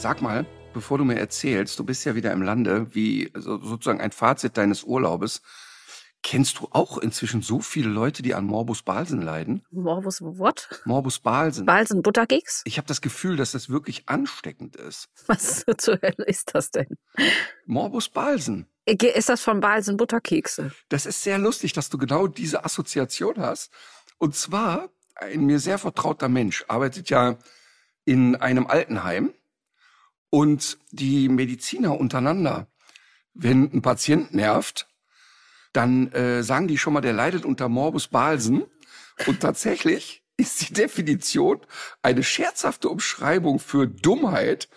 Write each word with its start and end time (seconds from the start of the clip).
Sag 0.00 0.22
mal, 0.22 0.46
bevor 0.72 0.96
du 0.96 1.04
mir 1.04 1.18
erzählst, 1.18 1.78
du 1.78 1.84
bist 1.84 2.06
ja 2.06 2.14
wieder 2.14 2.32
im 2.32 2.40
Lande, 2.40 2.94
wie 2.94 3.30
also 3.34 3.58
sozusagen 3.58 4.00
ein 4.00 4.12
Fazit 4.12 4.56
deines 4.56 4.82
Urlaubes. 4.82 5.42
Kennst 6.22 6.58
du 6.58 6.68
auch 6.70 6.96
inzwischen 6.96 7.42
so 7.42 7.60
viele 7.60 7.90
Leute, 7.90 8.22
die 8.22 8.32
an 8.32 8.46
Morbus 8.46 8.80
Balsen 8.80 9.20
leiden? 9.20 9.62
Morbus 9.70 10.22
what? 10.22 10.82
Morbus 10.86 11.18
Balsen. 11.18 11.66
Balsen 11.66 12.00
Butterkeks? 12.00 12.62
Ich 12.64 12.78
habe 12.78 12.88
das 12.88 13.02
Gefühl, 13.02 13.36
dass 13.36 13.52
das 13.52 13.68
wirklich 13.68 14.08
ansteckend 14.08 14.74
ist. 14.76 15.10
Was 15.26 15.66
zur 15.76 15.98
Hölle 16.00 16.24
ist 16.24 16.54
das 16.54 16.70
denn? 16.70 16.96
Morbus 17.66 18.08
Balsen. 18.08 18.66
Ist 18.86 19.28
das 19.28 19.42
von 19.42 19.60
Balsen 19.60 19.98
Butterkekse? 19.98 20.72
Das 20.88 21.04
ist 21.04 21.22
sehr 21.22 21.36
lustig, 21.36 21.74
dass 21.74 21.90
du 21.90 21.98
genau 21.98 22.26
diese 22.26 22.64
Assoziation 22.64 23.34
hast. 23.36 23.70
Und 24.16 24.34
zwar 24.34 24.88
ein 25.14 25.44
mir 25.44 25.58
sehr 25.58 25.76
vertrauter 25.76 26.30
Mensch 26.30 26.64
arbeitet 26.68 27.10
ja 27.10 27.36
in 28.06 28.34
einem 28.36 28.66
Altenheim 28.66 29.34
und 30.30 30.78
die 30.90 31.28
Mediziner 31.28 31.98
untereinander, 31.98 32.68
wenn 33.34 33.70
ein 33.72 33.82
Patient 33.82 34.32
nervt, 34.32 34.88
dann 35.72 36.10
äh, 36.12 36.42
sagen 36.42 36.68
die 36.68 36.78
schon 36.78 36.92
mal, 36.92 37.00
der 37.00 37.12
leidet 37.12 37.44
unter 37.44 37.68
Morbus 37.68 38.08
Balsen. 38.08 38.64
Und 39.26 39.40
tatsächlich 39.40 40.24
ist 40.36 40.68
die 40.68 40.72
Definition 40.72 41.60
eine 42.02 42.22
scherzhafte 42.22 42.88
Umschreibung 42.88 43.58
für 43.58 43.86
Dummheit. 43.86 44.68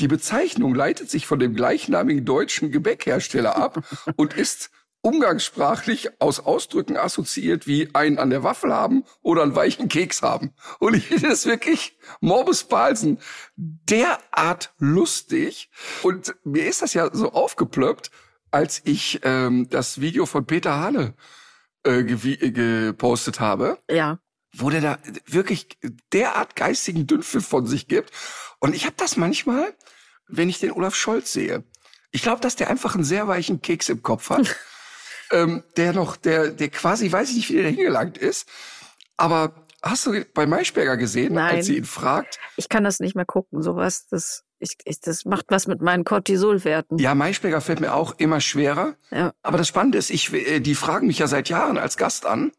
Die 0.00 0.08
Bezeichnung 0.08 0.74
leitet 0.74 1.10
sich 1.10 1.26
von 1.26 1.38
dem 1.38 1.54
gleichnamigen 1.54 2.24
deutschen 2.24 2.72
Gebäckhersteller 2.72 3.56
ab 3.56 3.84
und 4.16 4.34
ist 4.34 4.70
umgangssprachlich 5.02 6.20
aus 6.20 6.40
Ausdrücken 6.40 6.96
assoziiert 6.96 7.66
wie 7.66 7.92
einen 7.92 8.18
an 8.18 8.30
der 8.30 8.44
Waffel 8.44 8.72
haben 8.72 9.04
oder 9.20 9.42
einen 9.42 9.56
weichen 9.56 9.88
Keks 9.88 10.22
haben. 10.22 10.54
Und 10.78 10.94
ich 10.94 11.08
finde 11.08 11.28
es 11.28 11.44
wirklich 11.44 11.98
Morbus 12.20 12.64
Balsen 12.64 13.18
derart 13.56 14.72
lustig. 14.78 15.70
Und 16.02 16.34
mir 16.44 16.66
ist 16.66 16.82
das 16.82 16.94
ja 16.94 17.10
so 17.12 17.32
aufgeplöppt, 17.32 18.10
als 18.52 18.80
ich 18.84 19.20
ähm, 19.24 19.68
das 19.68 20.00
Video 20.00 20.24
von 20.24 20.46
Peter 20.46 20.78
Hane 20.78 21.14
äh, 21.82 22.04
gepostet 22.04 23.40
habe. 23.40 23.78
Ja. 23.90 24.20
Wo 24.54 24.70
der 24.70 24.82
da 24.82 24.98
wirklich 25.26 25.78
derart 26.12 26.54
geistigen 26.54 27.06
Dünnpfiff 27.06 27.46
von 27.46 27.66
sich 27.66 27.88
gibt. 27.88 28.12
Und 28.60 28.76
ich 28.76 28.84
habe 28.84 28.94
das 28.98 29.16
manchmal, 29.16 29.74
wenn 30.28 30.48
ich 30.48 30.60
den 30.60 30.72
Olaf 30.72 30.94
Scholz 30.94 31.32
sehe. 31.32 31.64
Ich 32.12 32.22
glaube, 32.22 32.42
dass 32.42 32.54
der 32.54 32.68
einfach 32.70 32.94
einen 32.94 33.04
sehr 33.04 33.26
weichen 33.26 33.62
Keks 33.62 33.88
im 33.88 34.02
Kopf 34.02 34.30
hat. 34.30 34.54
ähm, 35.32 35.62
der 35.76 35.92
noch, 35.92 36.16
der, 36.16 36.50
der 36.50 36.68
quasi, 36.68 37.10
weiß 37.10 37.30
ich 37.30 37.36
nicht, 37.36 37.50
wie 37.50 37.54
der 37.54 37.70
hingelangt 37.70 38.18
ist. 38.18 38.48
Aber 39.16 39.66
hast 39.82 40.06
du 40.06 40.24
bei 40.34 40.46
Maischberger 40.46 40.96
gesehen, 40.96 41.34
Nein. 41.34 41.56
als 41.56 41.66
sie 41.66 41.76
ihn 41.76 41.84
fragt? 41.84 42.38
Ich 42.56 42.68
kann 42.68 42.84
das 42.84 43.00
nicht 43.00 43.16
mehr 43.16 43.24
gucken. 43.24 43.62
Sowas, 43.62 44.06
das, 44.08 44.44
ich, 44.58 44.76
ich, 44.84 45.00
das 45.00 45.24
macht 45.24 45.46
was 45.48 45.66
mit 45.66 45.80
meinen 45.80 46.04
Cortisolwerten. 46.04 46.98
Ja, 46.98 47.14
Maischberger 47.14 47.60
fällt 47.60 47.80
mir 47.80 47.94
auch 47.94 48.14
immer 48.18 48.40
schwerer. 48.40 48.94
Ja. 49.10 49.32
Aber 49.42 49.58
das 49.58 49.68
Spannende 49.68 49.98
ist, 49.98 50.10
ich, 50.10 50.32
äh, 50.32 50.60
die 50.60 50.74
fragen 50.74 51.06
mich 51.06 51.18
ja 51.18 51.26
seit 51.26 51.48
Jahren 51.48 51.78
als 51.78 51.96
Gast 51.96 52.26
an. 52.26 52.52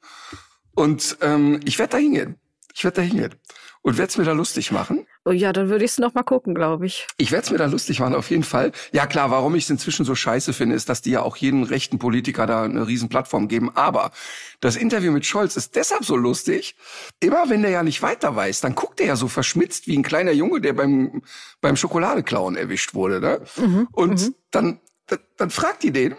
Und 0.76 1.18
ähm, 1.22 1.60
ich 1.66 1.80
werde 1.80 1.92
da 1.92 1.98
hingehen. 1.98 2.36
Ich 2.74 2.84
werde 2.84 2.96
da 2.96 3.02
hingehen. 3.04 3.36
Und 3.82 3.98
werde 3.98 4.10
es 4.10 4.18
mir 4.18 4.26
da 4.26 4.32
lustig 4.32 4.72
machen. 4.72 5.06
Oh 5.26 5.32
ja, 5.32 5.54
dann 5.54 5.70
würde 5.70 5.86
ich 5.86 5.92
es 5.92 6.00
noch 6.00 6.14
mal 6.14 6.24
gucken, 6.24 6.54
glaube 6.54 6.86
ich. 6.86 7.08
Ich 7.18 7.32
werde 7.32 7.46
es 7.46 7.52
mir 7.52 7.58
da 7.58 7.66
lustig 7.66 8.00
machen, 8.02 8.14
auf 8.14 8.30
jeden 8.30 8.44
Fall. 8.44 8.74
Ja 8.92 9.08
klar, 9.08 9.32
warum 9.32 9.56
ich 9.56 9.64
es 9.64 9.70
inzwischen 9.70 10.04
so 10.04 10.16
scheiße 10.16 10.52
finde, 10.52 10.76
ist, 10.76 10.90
dass 10.90 11.02
die 11.02 11.12
ja 11.12 11.22
auch 11.22 11.38
jeden 11.38 11.64
rechten 11.64 11.98
Politiker 11.98 12.46
da 12.46 12.64
eine 12.64 12.88
riesen 12.88 13.08
Plattform 13.08 13.48
geben. 13.48 13.74
Aber 13.76 14.12
das 14.60 14.76
Interview 14.76 15.14
mit 15.14 15.26
Scholz 15.26 15.56
ist 15.56 15.78
deshalb 15.78 16.04
so 16.04 16.18
lustig. 16.18 16.76
Immer 17.22 17.50
wenn 17.50 17.62
der 17.62 17.72
ja 17.72 17.84
nicht 17.84 18.02
weiter 18.02 18.36
weiß, 18.36 18.60
dann 18.62 18.76
guckt 18.76 19.00
er 19.00 19.08
ja 19.08 19.16
so 19.16 19.30
verschmitzt 19.30 19.88
wie 19.88 19.98
ein 19.98 20.04
kleiner 20.04 20.32
Junge, 20.32 20.60
der 20.60 20.74
beim, 20.74 21.22
beim 21.62 21.78
Schokoladeklauen 21.78 22.58
erwischt 22.58 22.94
wurde. 22.94 23.22
Ne? 23.22 23.42
Mhm. 23.58 23.88
Und 23.92 24.34
Dann, 24.52 24.80
dann, 25.08 25.20
dann 25.38 25.50
fragt 25.50 25.84
die 25.84 25.92
den, 25.92 26.16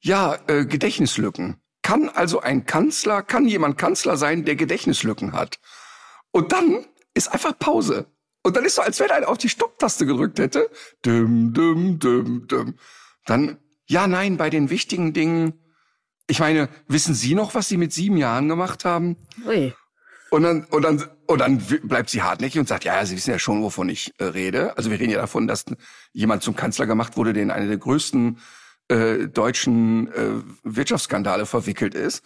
ja, 0.00 0.36
äh, 0.46 0.66
Gedächtnislücken. 0.66 1.56
Kann 1.82 2.08
also 2.08 2.40
ein 2.40 2.66
Kanzler, 2.66 3.22
kann 3.22 3.46
jemand 3.46 3.78
Kanzler 3.78 4.16
sein, 4.16 4.44
der 4.44 4.56
Gedächtnislücken 4.56 5.32
hat? 5.32 5.58
Und 6.32 6.52
dann 6.52 6.84
ist 7.14 7.32
einfach 7.32 7.58
Pause. 7.58 8.06
Und 8.42 8.56
dann 8.56 8.64
ist 8.64 8.74
so, 8.74 8.82
als 8.82 8.98
wenn 9.00 9.10
einer 9.10 9.28
auf 9.28 9.38
die 9.38 9.48
Stopptaste 9.48 10.04
gedrückt 10.04 10.38
hätte. 10.38 10.70
Düm, 11.04 11.52
düm, 11.52 11.98
düm, 11.98 12.46
düm. 12.48 12.74
Dann, 13.24 13.58
ja, 13.86 14.06
nein, 14.06 14.36
bei 14.36 14.50
den 14.50 14.70
wichtigen 14.70 15.12
Dingen. 15.12 15.54
Ich 16.26 16.40
meine, 16.40 16.68
wissen 16.88 17.14
Sie 17.14 17.34
noch, 17.34 17.54
was 17.54 17.68
Sie 17.68 17.76
mit 17.76 17.92
sieben 17.92 18.16
Jahren 18.16 18.48
gemacht 18.48 18.84
haben? 18.84 19.16
Ui. 19.46 19.74
Und 20.30 20.44
dann, 20.44 20.64
und 20.64 20.82
dann, 20.82 21.04
und 21.26 21.40
dann 21.40 21.58
bleibt 21.58 22.08
sie 22.08 22.22
hartnäckig 22.22 22.58
und 22.58 22.66
sagt, 22.66 22.84
ja, 22.84 22.94
ja, 22.94 23.04
Sie 23.04 23.14
wissen 23.16 23.30
ja 23.30 23.38
schon, 23.38 23.62
wovon 23.62 23.90
ich 23.90 24.14
äh, 24.18 24.24
rede. 24.24 24.76
Also 24.78 24.90
wir 24.90 24.98
reden 24.98 25.12
ja 25.12 25.20
davon, 25.20 25.46
dass 25.46 25.66
jemand 26.12 26.42
zum 26.42 26.56
Kanzler 26.56 26.86
gemacht 26.86 27.18
wurde, 27.18 27.34
der 27.34 27.42
in 27.42 27.50
eine 27.50 27.68
der 27.68 27.76
größten 27.76 28.38
äh, 28.88 29.28
deutschen 29.28 30.10
äh, 30.12 30.42
Wirtschaftsskandale 30.62 31.44
verwickelt 31.44 31.94
ist. 31.94 32.24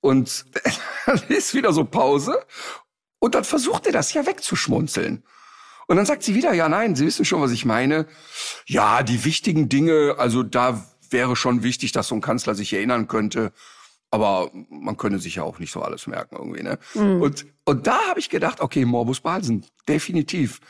Und 0.00 0.46
dann 1.06 1.22
ist 1.28 1.54
wieder 1.54 1.72
so 1.72 1.84
Pause. 1.84 2.44
Und 3.20 3.36
dann 3.36 3.44
versucht 3.44 3.86
er 3.86 3.92
das 3.92 4.12
ja 4.12 4.26
wegzuschmunzeln. 4.26 5.22
Und 5.86 5.96
dann 5.96 6.06
sagt 6.06 6.22
sie 6.22 6.34
wieder, 6.34 6.52
ja, 6.52 6.68
nein, 6.68 6.96
Sie 6.96 7.06
wissen 7.06 7.24
schon, 7.24 7.40
was 7.40 7.52
ich 7.52 7.64
meine. 7.64 8.06
Ja, 8.66 9.02
die 9.02 9.24
wichtigen 9.24 9.68
Dinge, 9.68 10.16
also 10.18 10.42
da 10.42 10.84
wäre 11.10 11.36
schon 11.36 11.62
wichtig, 11.62 11.92
dass 11.92 12.08
so 12.08 12.14
ein 12.14 12.20
Kanzler 12.20 12.54
sich 12.54 12.72
erinnern 12.72 13.08
könnte. 13.08 13.52
Aber 14.10 14.50
man 14.70 14.96
könne 14.96 15.18
sich 15.18 15.36
ja 15.36 15.42
auch 15.42 15.58
nicht 15.58 15.72
so 15.72 15.82
alles 15.82 16.06
merken 16.06 16.36
irgendwie, 16.36 16.62
ne? 16.62 16.78
Und, 17.20 17.46
und 17.64 17.86
da 17.86 17.98
habe 18.08 18.20
ich 18.20 18.30
gedacht, 18.30 18.60
okay, 18.60 18.84
Morbus 18.84 19.20
Balsen, 19.20 19.66
definitiv. 19.88 20.60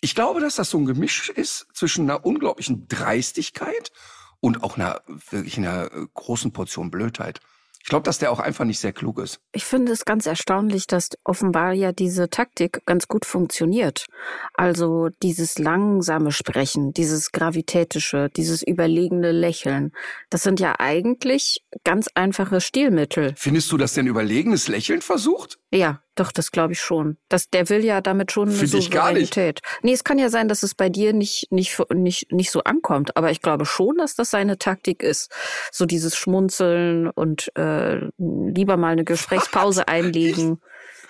Ich 0.00 0.14
glaube, 0.14 0.40
dass 0.40 0.56
das 0.56 0.70
so 0.70 0.78
ein 0.78 0.86
Gemisch 0.86 1.28
ist 1.28 1.66
zwischen 1.74 2.08
einer 2.08 2.24
unglaublichen 2.24 2.88
Dreistigkeit 2.88 3.92
und 4.40 4.62
auch 4.62 4.76
einer 4.76 5.02
wirklich 5.30 5.58
einer 5.58 5.92
äh, 5.92 6.06
großen 6.14 6.52
Portion 6.52 6.90
Blödheit. 6.90 7.40
Ich 7.88 7.90
glaube, 7.90 8.04
dass 8.04 8.18
der 8.18 8.30
auch 8.30 8.38
einfach 8.38 8.66
nicht 8.66 8.80
sehr 8.80 8.92
klug 8.92 9.18
ist. 9.18 9.40
Ich 9.50 9.64
finde 9.64 9.92
es 9.92 10.04
ganz 10.04 10.26
erstaunlich, 10.26 10.86
dass 10.86 11.08
offenbar 11.24 11.72
ja 11.72 11.90
diese 11.90 12.28
Taktik 12.28 12.82
ganz 12.84 13.08
gut 13.08 13.24
funktioniert. 13.24 14.04
Also 14.52 15.08
dieses 15.22 15.58
langsame 15.58 16.30
Sprechen, 16.30 16.92
dieses 16.92 17.32
gravitätische, 17.32 18.28
dieses 18.36 18.62
überlegene 18.62 19.32
Lächeln. 19.32 19.92
Das 20.28 20.42
sind 20.42 20.60
ja 20.60 20.74
eigentlich 20.78 21.64
ganz 21.82 22.08
einfache 22.14 22.60
Stilmittel. 22.60 23.32
Findest 23.38 23.72
du, 23.72 23.78
dass 23.78 23.94
der 23.94 24.04
ein 24.04 24.08
überlegenes 24.08 24.68
Lächeln 24.68 25.00
versucht? 25.00 25.57
Ja, 25.70 26.02
doch, 26.14 26.32
das 26.32 26.50
glaube 26.50 26.72
ich 26.72 26.80
schon. 26.80 27.18
Das, 27.28 27.50
der 27.50 27.68
will 27.68 27.84
ja 27.84 28.00
damit 28.00 28.32
schon 28.32 28.48
eine 28.48 28.56
Find 28.56 28.72
ich 28.74 28.90
gar 28.90 29.12
nicht. 29.12 29.34
Souveränität. 29.34 29.60
Nee, 29.82 29.92
es 29.92 30.02
kann 30.02 30.18
ja 30.18 30.30
sein, 30.30 30.48
dass 30.48 30.62
es 30.62 30.74
bei 30.74 30.88
dir 30.88 31.12
nicht, 31.12 31.48
nicht, 31.50 31.78
nicht, 31.92 32.32
nicht 32.32 32.50
so 32.50 32.64
ankommt. 32.64 33.16
Aber 33.16 33.30
ich 33.30 33.42
glaube 33.42 33.66
schon, 33.66 33.96
dass 33.98 34.14
das 34.14 34.30
seine 34.30 34.58
Taktik 34.58 35.02
ist. 35.02 35.30
So 35.70 35.84
dieses 35.84 36.16
Schmunzeln 36.16 37.08
und 37.08 37.54
äh, 37.56 38.00
lieber 38.16 38.78
mal 38.78 38.92
eine 38.92 39.04
Gesprächspause 39.04 39.88
einlegen. 39.88 40.60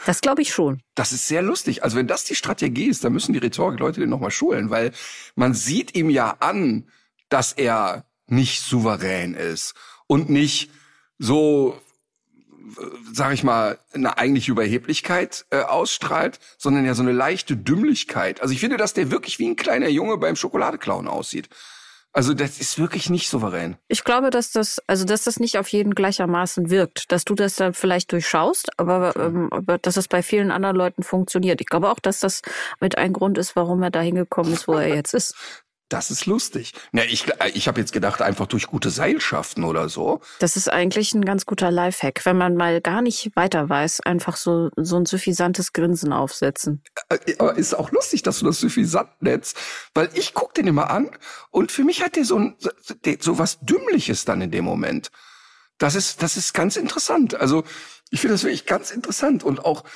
Das 0.07 0.21
glaube 0.21 0.43
ich 0.43 0.53
schon. 0.53 0.83
Das 0.95 1.13
ist 1.13 1.29
sehr 1.29 1.43
lustig. 1.43 1.85
Also 1.85 1.97
wenn 1.97 2.07
das 2.07 2.25
die 2.25 2.35
Strategie 2.35 2.87
ist, 2.87 3.05
dann 3.05 3.13
müssen 3.13 3.33
die 3.33 3.39
Rhetorikleute 3.39 4.01
den 4.01 4.11
nochmal 4.11 4.31
schulen, 4.31 4.71
weil 4.71 4.93
man 5.35 5.55
sieht 5.55 5.97
ihm 5.97 6.11
ja 6.11 6.37
an, 6.41 6.89
dass 7.29 7.53
er 7.53 8.07
nicht 8.27 8.63
souverän 8.63 9.35
ist 9.35 9.75
und 10.07 10.31
nicht 10.31 10.71
so, 11.19 11.81
sag 13.13 13.33
ich 13.33 13.45
mal, 13.45 13.79
eine 13.93 14.19
eigentliche 14.19 14.53
Überheblichkeit 14.53 15.47
äh, 15.51 15.63
ausstrahlt, 15.63 16.39
sondern 16.59 16.85
ja 16.85 16.95
so 16.95 17.03
eine 17.03 17.13
leichte 17.13 17.57
Dümmlichkeit. 17.57 18.41
Also 18.41 18.53
ich 18.53 18.61
finde, 18.61 18.77
dass 18.77 18.95
der 18.95 19.11
wirklich 19.11 19.39
wie 19.39 19.49
ein 19.49 19.57
kleiner 19.57 19.89
Junge 19.89 20.19
beim 20.19 20.37
Schokoladeklauen 20.37 21.09
aussieht. 21.09 21.49
Also 22.13 22.35
das 22.35 22.59
ist 22.59 22.79
wirklich 22.79 23.11
nicht 23.11 23.29
souverän. 23.29 23.77
Ich 23.87 24.03
glaube, 24.03 24.31
dass 24.31 24.51
das, 24.51 24.83
also 24.87 25.05
dass 25.05 25.25
das 25.25 25.39
nicht 25.39 25.59
auf 25.59 25.69
jeden 25.69 25.95
gleichermaßen 25.95 26.71
wirkt, 26.71 27.13
dass 27.13 27.25
du 27.25 27.35
das 27.35 27.55
dann 27.57 27.75
vielleicht 27.75 28.11
durchschaust, 28.13 28.71
aber, 28.79 29.15
ähm, 29.17 29.49
aber 29.53 29.79
dass 29.79 29.97
es 29.97 30.09
bei 30.09 30.23
vielen 30.23 30.51
anderen 30.51 30.75
Leuten 30.75 31.03
funktioniert. 31.03 31.61
Ich 31.61 31.67
glaube 31.67 31.91
auch, 31.91 32.01
dass 32.01 32.21
das 32.21 32.43
mit 32.81 32.97
ein 32.97 33.13
Grund 33.13 33.37
ist, 33.37 33.57
warum 33.57 33.83
er 33.83 33.91
da 33.91 34.01
hingekommen 34.01 34.53
ist, 34.53 34.67
wo 34.67 34.73
er 34.73 34.89
jetzt 34.89 35.15
ist. 35.15 35.35
Das 35.89 36.11
ist 36.11 36.27
lustig. 36.27 36.75
Na, 36.93 37.03
ich, 37.05 37.25
ich 37.55 37.67
habe 37.67 37.81
jetzt 37.81 37.93
gedacht, 37.93 38.21
einfach 38.21 38.47
durch 38.47 38.67
gute 38.67 38.91
Seilschaften 38.91 39.65
oder 39.65 39.89
so. 39.89 40.21
Das 40.39 40.57
ist 40.57 40.71
eigentlich 40.71 41.15
ein 41.15 41.25
ganz 41.25 41.47
guter 41.47 41.71
Lifehack, 41.71 42.27
wenn 42.27 42.37
man 42.37 42.57
mal 42.57 42.83
gar 42.83 43.01
nicht 43.01 43.35
weiter 43.37 43.69
weiß, 43.69 44.01
einfach 44.01 44.37
so 44.37 44.69
so 44.77 44.97
ein 44.97 45.07
suffisantes 45.07 45.73
Grinsen 45.73 46.13
aufsetzen. 46.13 46.83
Äh, 47.09 47.19
aber 47.39 47.57
ist 47.57 47.75
auch 47.75 47.91
lustig, 47.91 48.23
dass 48.23 48.41
du 48.41 48.45
das 48.45 48.61
suffisant 48.61 49.11
nennst, 49.21 49.57
weil 49.95 50.11
ich 50.13 50.35
guck 50.35 50.53
den 50.53 50.67
immer 50.67 50.91
an 50.91 51.11
und 51.51 51.73
für 51.73 51.85
mich 51.85 52.03
hat 52.03 52.17
der 52.17 52.25
so 52.27 52.39
ein 52.39 52.57
so 53.21 53.39
was 53.39 53.59
dümmliches 53.61 54.27
dann 54.27 54.43
in 54.43 54.51
dem 54.51 54.65
Moment. 54.65 55.11
Das 55.79 55.95
ist 55.95 56.23
das 56.23 56.37
ist 56.37 56.53
ganz 56.53 56.77
interessant. 56.77 57.35
Also 57.35 57.65
ich 58.11 58.21
finde 58.21 58.35
das 58.35 58.43
wirklich 58.43 58.67
ganz 58.67 58.91
interessant 58.91 59.43
und 59.43 59.65
auch 59.65 59.85
äh, 59.85 59.89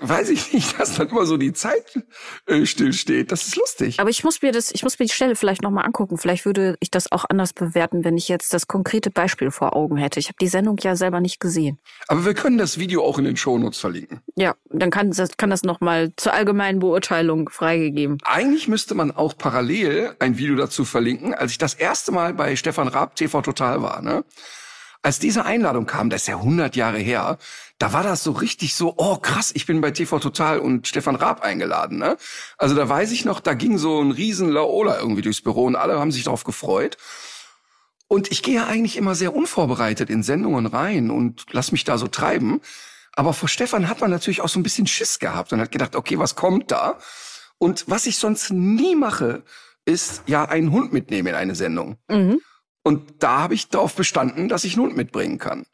weiß 0.00 0.30
ich 0.30 0.52
nicht, 0.52 0.78
dass 0.78 0.96
dann 0.96 1.08
immer 1.08 1.26
so 1.26 1.36
die 1.36 1.52
Zeit 1.52 1.98
äh, 2.46 2.64
stillsteht. 2.66 3.32
Das 3.32 3.46
ist 3.46 3.56
lustig. 3.56 4.00
Aber 4.00 4.10
ich 4.10 4.24
muss 4.24 4.42
mir 4.42 4.52
das, 4.52 4.70
ich 4.72 4.82
muss 4.82 4.98
mir 4.98 5.06
die 5.06 5.12
Stelle 5.12 5.36
vielleicht 5.36 5.62
nochmal 5.62 5.84
angucken. 5.84 6.18
Vielleicht 6.18 6.46
würde 6.46 6.76
ich 6.80 6.90
das 6.90 7.12
auch 7.12 7.24
anders 7.28 7.52
bewerten, 7.52 8.04
wenn 8.04 8.16
ich 8.16 8.28
jetzt 8.28 8.54
das 8.54 8.66
konkrete 8.66 9.10
Beispiel 9.10 9.50
vor 9.50 9.76
Augen 9.76 9.96
hätte. 9.96 10.20
Ich 10.20 10.28
habe 10.28 10.36
die 10.40 10.48
Sendung 10.48 10.78
ja 10.80 10.96
selber 10.96 11.20
nicht 11.20 11.40
gesehen. 11.40 11.78
Aber 12.08 12.24
wir 12.24 12.34
können 12.34 12.58
das 12.58 12.78
Video 12.78 13.04
auch 13.04 13.18
in 13.18 13.24
den 13.24 13.36
Shownotes 13.36 13.78
verlinken. 13.78 14.20
Ja, 14.36 14.54
dann 14.70 14.90
kann, 14.90 15.10
das, 15.10 15.36
kann 15.36 15.50
das 15.50 15.62
nochmal 15.62 16.12
zur 16.16 16.32
allgemeinen 16.32 16.78
Beurteilung 16.78 17.48
freigegeben. 17.48 18.18
Eigentlich 18.24 18.68
müsste 18.68 18.94
man 18.94 19.10
auch 19.10 19.36
parallel 19.36 20.14
ein 20.18 20.38
Video 20.38 20.56
dazu 20.56 20.84
verlinken. 20.84 21.34
Als 21.34 21.52
ich 21.52 21.58
das 21.58 21.74
erste 21.74 22.12
Mal 22.12 22.34
bei 22.34 22.56
Stefan 22.56 22.88
Raab 22.88 23.16
TV 23.16 23.42
Total 23.42 23.82
war, 23.82 24.02
ne? 24.02 24.24
Als 25.04 25.18
diese 25.18 25.44
Einladung 25.44 25.84
kam, 25.84 26.08
das 26.08 26.22
ist 26.22 26.28
ja 26.28 26.38
100 26.38 26.76
Jahre 26.76 26.98
her, 26.98 27.36
da 27.78 27.92
war 27.92 28.02
das 28.02 28.24
so 28.24 28.32
richtig 28.32 28.74
so, 28.74 28.94
oh 28.96 29.16
krass, 29.18 29.52
ich 29.54 29.66
bin 29.66 29.82
bei 29.82 29.90
TV 29.90 30.18
Total 30.18 30.58
und 30.58 30.88
Stefan 30.88 31.14
Raab 31.14 31.42
eingeladen. 31.42 31.98
Ne? 31.98 32.16
Also 32.56 32.74
da 32.74 32.88
weiß 32.88 33.12
ich 33.12 33.26
noch, 33.26 33.40
da 33.40 33.52
ging 33.52 33.76
so 33.76 34.00
ein 34.00 34.12
riesen 34.12 34.48
Laola 34.48 34.98
irgendwie 34.98 35.20
durchs 35.20 35.42
Büro 35.42 35.64
und 35.64 35.76
alle 35.76 36.00
haben 36.00 36.10
sich 36.10 36.24
darauf 36.24 36.44
gefreut. 36.44 36.96
Und 38.08 38.32
ich 38.32 38.42
gehe 38.42 38.54
ja 38.54 38.66
eigentlich 38.66 38.96
immer 38.96 39.14
sehr 39.14 39.36
unvorbereitet 39.36 40.08
in 40.08 40.22
Sendungen 40.22 40.64
rein 40.64 41.10
und 41.10 41.44
lass 41.50 41.70
mich 41.70 41.84
da 41.84 41.98
so 41.98 42.06
treiben. 42.06 42.62
Aber 43.12 43.34
vor 43.34 43.50
Stefan 43.50 43.90
hat 43.90 44.00
man 44.00 44.10
natürlich 44.10 44.40
auch 44.40 44.48
so 44.48 44.58
ein 44.58 44.62
bisschen 44.62 44.86
Schiss 44.86 45.18
gehabt 45.18 45.52
und 45.52 45.60
hat 45.60 45.70
gedacht, 45.70 45.96
okay, 45.96 46.18
was 46.18 46.34
kommt 46.34 46.70
da? 46.70 46.98
Und 47.58 47.84
was 47.88 48.06
ich 48.06 48.16
sonst 48.16 48.50
nie 48.50 48.96
mache, 48.96 49.42
ist 49.84 50.22
ja 50.26 50.46
einen 50.46 50.72
Hund 50.72 50.94
mitnehmen 50.94 51.28
in 51.28 51.34
eine 51.34 51.54
Sendung. 51.54 51.98
Mhm. 52.08 52.40
Und 52.84 53.22
da 53.22 53.40
habe 53.40 53.54
ich 53.54 53.70
darauf 53.70 53.94
bestanden, 53.96 54.48
dass 54.48 54.62
ich 54.62 54.74
einen 54.74 54.84
Hund 54.84 54.96
mitbringen 54.96 55.38
kann. 55.38 55.66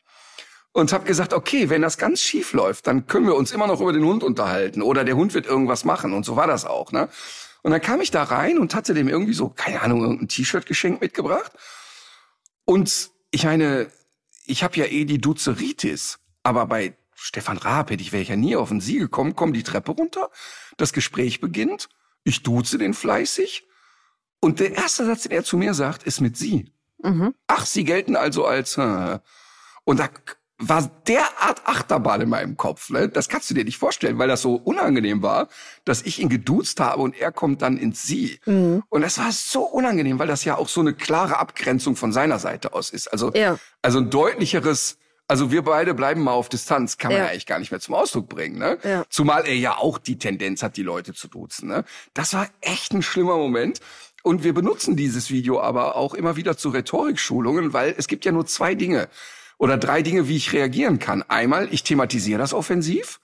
Und 0.73 0.93
habe 0.93 1.05
gesagt, 1.05 1.35
okay, 1.35 1.69
wenn 1.69 1.83
das 1.83 1.99
ganz 1.99 2.23
schief 2.23 2.53
läuft, 2.53 2.87
dann 2.87 3.09
können 3.09 3.27
wir 3.27 3.35
uns 3.35 3.51
immer 3.51 3.67
noch 3.67 3.81
über 3.81 3.93
den 3.93 4.05
Hund 4.05 4.23
unterhalten 4.23 4.81
oder 4.81 5.03
der 5.05 5.17
Hund 5.17 5.35
wird 5.35 5.45
irgendwas 5.45 5.85
machen. 5.85 6.13
Und 6.13 6.25
so 6.25 6.37
war 6.37 6.47
das 6.47 6.65
auch. 6.65 6.93
Ne? 6.93 7.09
Und 7.63 7.73
dann 7.73 7.81
kam 7.81 8.01
ich 8.01 8.13
da 8.13 8.23
rein 8.23 8.59
und 8.59 8.77
hatte 8.77 8.95
dem 8.95 9.09
irgendwie 9.09 9.35
so, 9.35 9.49
keine 9.49 9.83
Ahnung, 9.83 10.03
irgendein 10.03 10.29
T-Shirt 10.29 10.67
geschenkt 10.67 11.01
mitgebracht. 11.01 11.51
Und 12.65 13.11
ich 13.33 13.45
meine, 13.45 13.91
ich 14.47 14.63
habe 14.63 14.77
ja 14.77 14.85
eh 14.85 15.05
die 15.05 15.21
Duzeritis, 15.21 16.21
aber 16.45 16.67
bei 16.67 16.97
Stefan 17.17 17.59
Raab 17.59 17.91
hätte 17.91 18.03
ich, 18.03 18.13
wäre 18.13 18.23
ich 18.23 18.29
ja 18.29 18.37
nie 18.37 18.55
auf 18.55 18.69
den 18.69 18.81
Sie 18.81 18.99
gekommen, 18.99 19.35
komm 19.35 19.53
die 19.53 19.65
Treppe 19.65 19.91
runter, 19.91 20.31
das 20.77 20.93
Gespräch 20.93 21.41
beginnt, 21.41 21.89
ich 22.23 22.45
duze 22.45 22.79
den 22.79 22.95
fleißig 22.95 23.67
und 24.41 24.61
der 24.61 24.73
erste 24.73 25.05
Satz, 25.05 25.25
den 25.25 25.33
er 25.33 25.45
zu 25.45 25.57
mir 25.57 25.75
sagt, 25.75 26.05
ist 26.05 26.21
mit 26.21 26.37
Sie. 26.37 26.73
Mhm. 27.03 27.35
Ach, 27.47 27.67
sie 27.67 27.85
gelten 27.85 28.17
also 28.17 28.45
als. 28.45 28.77
Äh, 28.77 29.19
und 29.85 29.99
da 29.99 30.09
war 30.61 30.91
derart 31.09 31.67
Achterbahn 31.67 32.21
in 32.21 32.29
meinem 32.29 32.57
Kopf. 32.57 32.91
Ne? 32.91 33.09
Das 33.09 33.29
kannst 33.29 33.49
du 33.51 33.55
dir 33.55 33.65
nicht 33.65 33.79
vorstellen, 33.79 34.19
weil 34.19 34.29
das 34.29 34.43
so 34.43 34.57
unangenehm 34.57 35.23
war, 35.23 35.49
dass 35.85 36.03
ich 36.03 36.19
ihn 36.21 36.29
geduzt 36.29 36.81
habe 36.81 37.03
und 37.03 37.19
er 37.19 37.33
kommt 37.33 37.63
dann 37.63 37.79
ins 37.79 38.03
Sie. 38.03 38.39
Mhm. 38.45 38.83
Und 38.91 39.01
das 39.01 39.19
war 39.19 39.33
so 39.33 39.63
unangenehm, 39.63 40.19
weil 40.19 40.29
das 40.29 40.45
ja 40.45 40.59
auch 40.59 40.69
so 40.69 40.83
eine 40.83 40.93
klare 40.93 41.39
Abgrenzung 41.39 41.97
von 41.97 42.13
seiner 42.13 42.39
Seite 42.39 42.75
aus 42.75 42.91
ist. 42.91 43.09
Also, 43.09 43.33
ja. 43.33 43.59
also 43.81 43.99
ein 43.99 44.11
deutlicheres, 44.11 44.99
also 45.27 45.51
wir 45.51 45.63
beide 45.63 45.95
bleiben 45.95 46.23
mal 46.23 46.33
auf 46.33 46.51
Distanz, 46.51 46.99
kann 46.99 47.13
man 47.13 47.23
ja. 47.23 47.29
eigentlich 47.29 47.47
gar 47.47 47.59
nicht 47.59 47.71
mehr 47.71 47.81
zum 47.81 47.95
Ausdruck 47.95 48.29
bringen. 48.29 48.59
Ne? 48.59 48.79
Ja. 48.85 49.05
Zumal 49.09 49.47
er 49.47 49.57
ja 49.57 49.79
auch 49.79 49.97
die 49.97 50.19
Tendenz 50.19 50.63
hat, 50.63 50.77
die 50.77 50.83
Leute 50.83 51.15
zu 51.15 51.29
duzen. 51.29 51.69
Ne? 51.69 51.85
Das 52.13 52.35
war 52.35 52.49
echt 52.61 52.93
ein 52.93 53.03
schlimmer 53.03 53.37
Moment. 53.37 53.81
Und 54.23 54.45
wir 54.45 54.53
benutzen 54.53 54.97
dieses 54.97 55.31
Video 55.31 55.61
aber 55.61 55.97
auch 55.97 56.15
immer 56.15 56.37
wieder 56.37 56.57
zu 56.57 56.71
Rhetorikschulungen, 56.71 57.73
weil 57.73 57.95
es 57.97 58.07
gibt 58.07 58.25
ja 58.25 58.33
nur 58.33 58.47
zwei 58.47 58.75
Dinge 58.75 59.09
oder 59.59 59.77
drei 59.77 60.03
Dinge, 60.03 60.29
wie 60.29 60.37
ich 60.37 60.53
reagieren 60.53 60.99
kann. 60.99 61.23
Einmal, 61.29 61.69
ich 61.71 61.83
thematisiere 61.83 62.39
das 62.39 62.53
offensiv. 62.53 63.21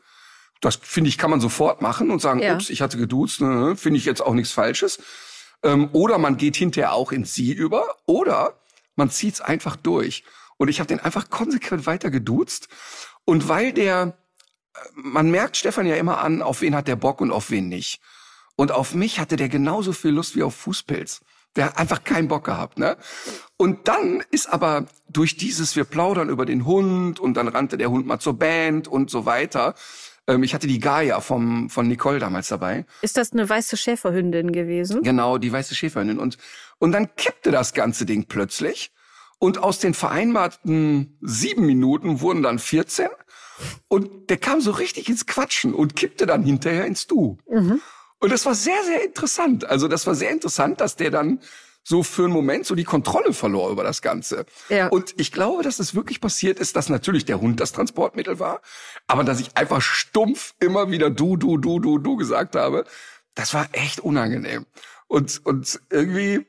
Das 0.60 0.76
finde 0.76 1.08
ich, 1.08 1.18
kann 1.18 1.30
man 1.30 1.40
sofort 1.40 1.82
machen 1.82 2.10
und 2.10 2.20
sagen, 2.20 2.40
ja. 2.40 2.54
ups, 2.54 2.70
ich 2.70 2.80
hatte 2.80 2.96
geduzt, 2.96 3.40
ne, 3.40 3.76
finde 3.76 3.98
ich 3.98 4.06
jetzt 4.06 4.22
auch 4.22 4.34
nichts 4.34 4.52
Falsches. 4.52 4.98
Ähm, 5.62 5.90
oder 5.92 6.18
man 6.18 6.36
geht 6.36 6.56
hinterher 6.56 6.92
auch 6.92 7.12
ins 7.12 7.34
Sie 7.34 7.52
über. 7.52 7.96
Oder 8.06 8.54
man 8.94 9.10
zieht's 9.10 9.40
einfach 9.40 9.76
durch. 9.76 10.24
Und 10.56 10.68
ich 10.68 10.80
habe 10.80 10.88
den 10.88 11.00
einfach 11.00 11.28
konsequent 11.28 11.86
weiter 11.86 12.10
geduzt. 12.10 12.68
Und 13.24 13.48
weil 13.48 13.72
der, 13.72 14.16
äh, 14.74 14.78
man 14.94 15.30
merkt 15.30 15.56
Stefan 15.56 15.86
ja 15.86 15.96
immer 15.96 16.18
an, 16.18 16.40
auf 16.40 16.62
wen 16.62 16.74
hat 16.74 16.88
der 16.88 16.96
Bock 16.96 17.20
und 17.20 17.30
auf 17.30 17.50
wen 17.50 17.68
nicht. 17.68 18.00
Und 18.56 18.72
auf 18.72 18.94
mich 18.94 19.20
hatte 19.20 19.36
der 19.36 19.48
genauso 19.48 19.92
viel 19.92 20.10
Lust 20.10 20.34
wie 20.34 20.42
auf 20.42 20.54
Fußpilz. 20.54 21.20
Der 21.54 21.66
hat 21.66 21.78
einfach 21.78 22.04
keinen 22.04 22.28
Bock 22.28 22.44
gehabt, 22.44 22.78
ne? 22.78 22.96
Und 23.56 23.88
dann 23.88 24.22
ist 24.30 24.46
aber 24.46 24.86
durch 25.08 25.36
dieses, 25.36 25.76
wir 25.76 25.84
plaudern 25.84 26.28
über 26.28 26.44
den 26.44 26.66
Hund 26.66 27.18
und 27.18 27.34
dann 27.34 27.48
rannte 27.48 27.78
der 27.78 27.90
Hund 27.90 28.06
mal 28.06 28.18
zur 28.18 28.38
Band 28.38 28.88
und 28.88 29.10
so 29.10 29.24
weiter. 29.24 29.74
Ähm, 30.26 30.42
ich 30.42 30.54
hatte 30.54 30.66
die 30.66 30.80
Gaia 30.80 31.20
vom, 31.20 31.70
von 31.70 31.88
Nicole 31.88 32.18
damals 32.18 32.48
dabei. 32.48 32.84
Ist 33.00 33.16
das 33.16 33.32
eine 33.32 33.48
weiße 33.48 33.76
Schäferhündin 33.76 34.52
gewesen? 34.52 35.02
Genau, 35.02 35.38
die 35.38 35.52
weiße 35.52 35.74
Schäferhündin. 35.74 36.18
Und, 36.18 36.36
und 36.78 36.92
dann 36.92 37.14
kippte 37.16 37.50
das 37.50 37.72
ganze 37.72 38.04
Ding 38.04 38.26
plötzlich. 38.26 38.92
Und 39.38 39.58
aus 39.58 39.78
den 39.78 39.94
vereinbarten 39.94 41.18
sieben 41.20 41.66
Minuten 41.66 42.20
wurden 42.20 42.42
dann 42.42 42.58
14. 42.58 43.08
Und 43.88 44.30
der 44.30 44.38
kam 44.38 44.60
so 44.60 44.70
richtig 44.70 45.08
ins 45.08 45.26
Quatschen 45.26 45.74
und 45.74 45.96
kippte 45.96 46.26
dann 46.26 46.42
hinterher 46.42 46.86
ins 46.86 47.06
Du. 47.06 47.38
Mhm. 47.48 47.80
Und 48.26 48.32
das 48.32 48.44
war 48.44 48.56
sehr, 48.56 48.82
sehr 48.84 49.04
interessant. 49.04 49.64
Also 49.66 49.86
das 49.86 50.04
war 50.08 50.16
sehr 50.16 50.32
interessant, 50.32 50.80
dass 50.80 50.96
der 50.96 51.12
dann 51.12 51.38
so 51.84 52.02
für 52.02 52.24
einen 52.24 52.32
Moment 52.32 52.66
so 52.66 52.74
die 52.74 52.82
Kontrolle 52.82 53.32
verlor 53.32 53.70
über 53.70 53.84
das 53.84 54.02
Ganze. 54.02 54.46
Ja. 54.68 54.88
Und 54.88 55.14
ich 55.16 55.30
glaube, 55.30 55.62
dass 55.62 55.78
es 55.78 55.94
wirklich 55.94 56.20
passiert 56.20 56.58
ist, 56.58 56.74
dass 56.74 56.88
natürlich 56.88 57.24
der 57.24 57.40
Hund 57.40 57.60
das 57.60 57.70
Transportmittel 57.70 58.40
war, 58.40 58.62
aber 59.06 59.22
dass 59.22 59.38
ich 59.38 59.56
einfach 59.56 59.80
stumpf 59.80 60.54
immer 60.58 60.90
wieder 60.90 61.08
du, 61.08 61.36
du, 61.36 61.56
du, 61.56 61.78
du, 61.78 61.98
du 61.98 62.16
gesagt 62.16 62.56
habe, 62.56 62.84
das 63.36 63.54
war 63.54 63.68
echt 63.70 64.00
unangenehm. 64.00 64.66
Und, 65.06 65.46
und 65.46 65.80
irgendwie, 65.88 66.44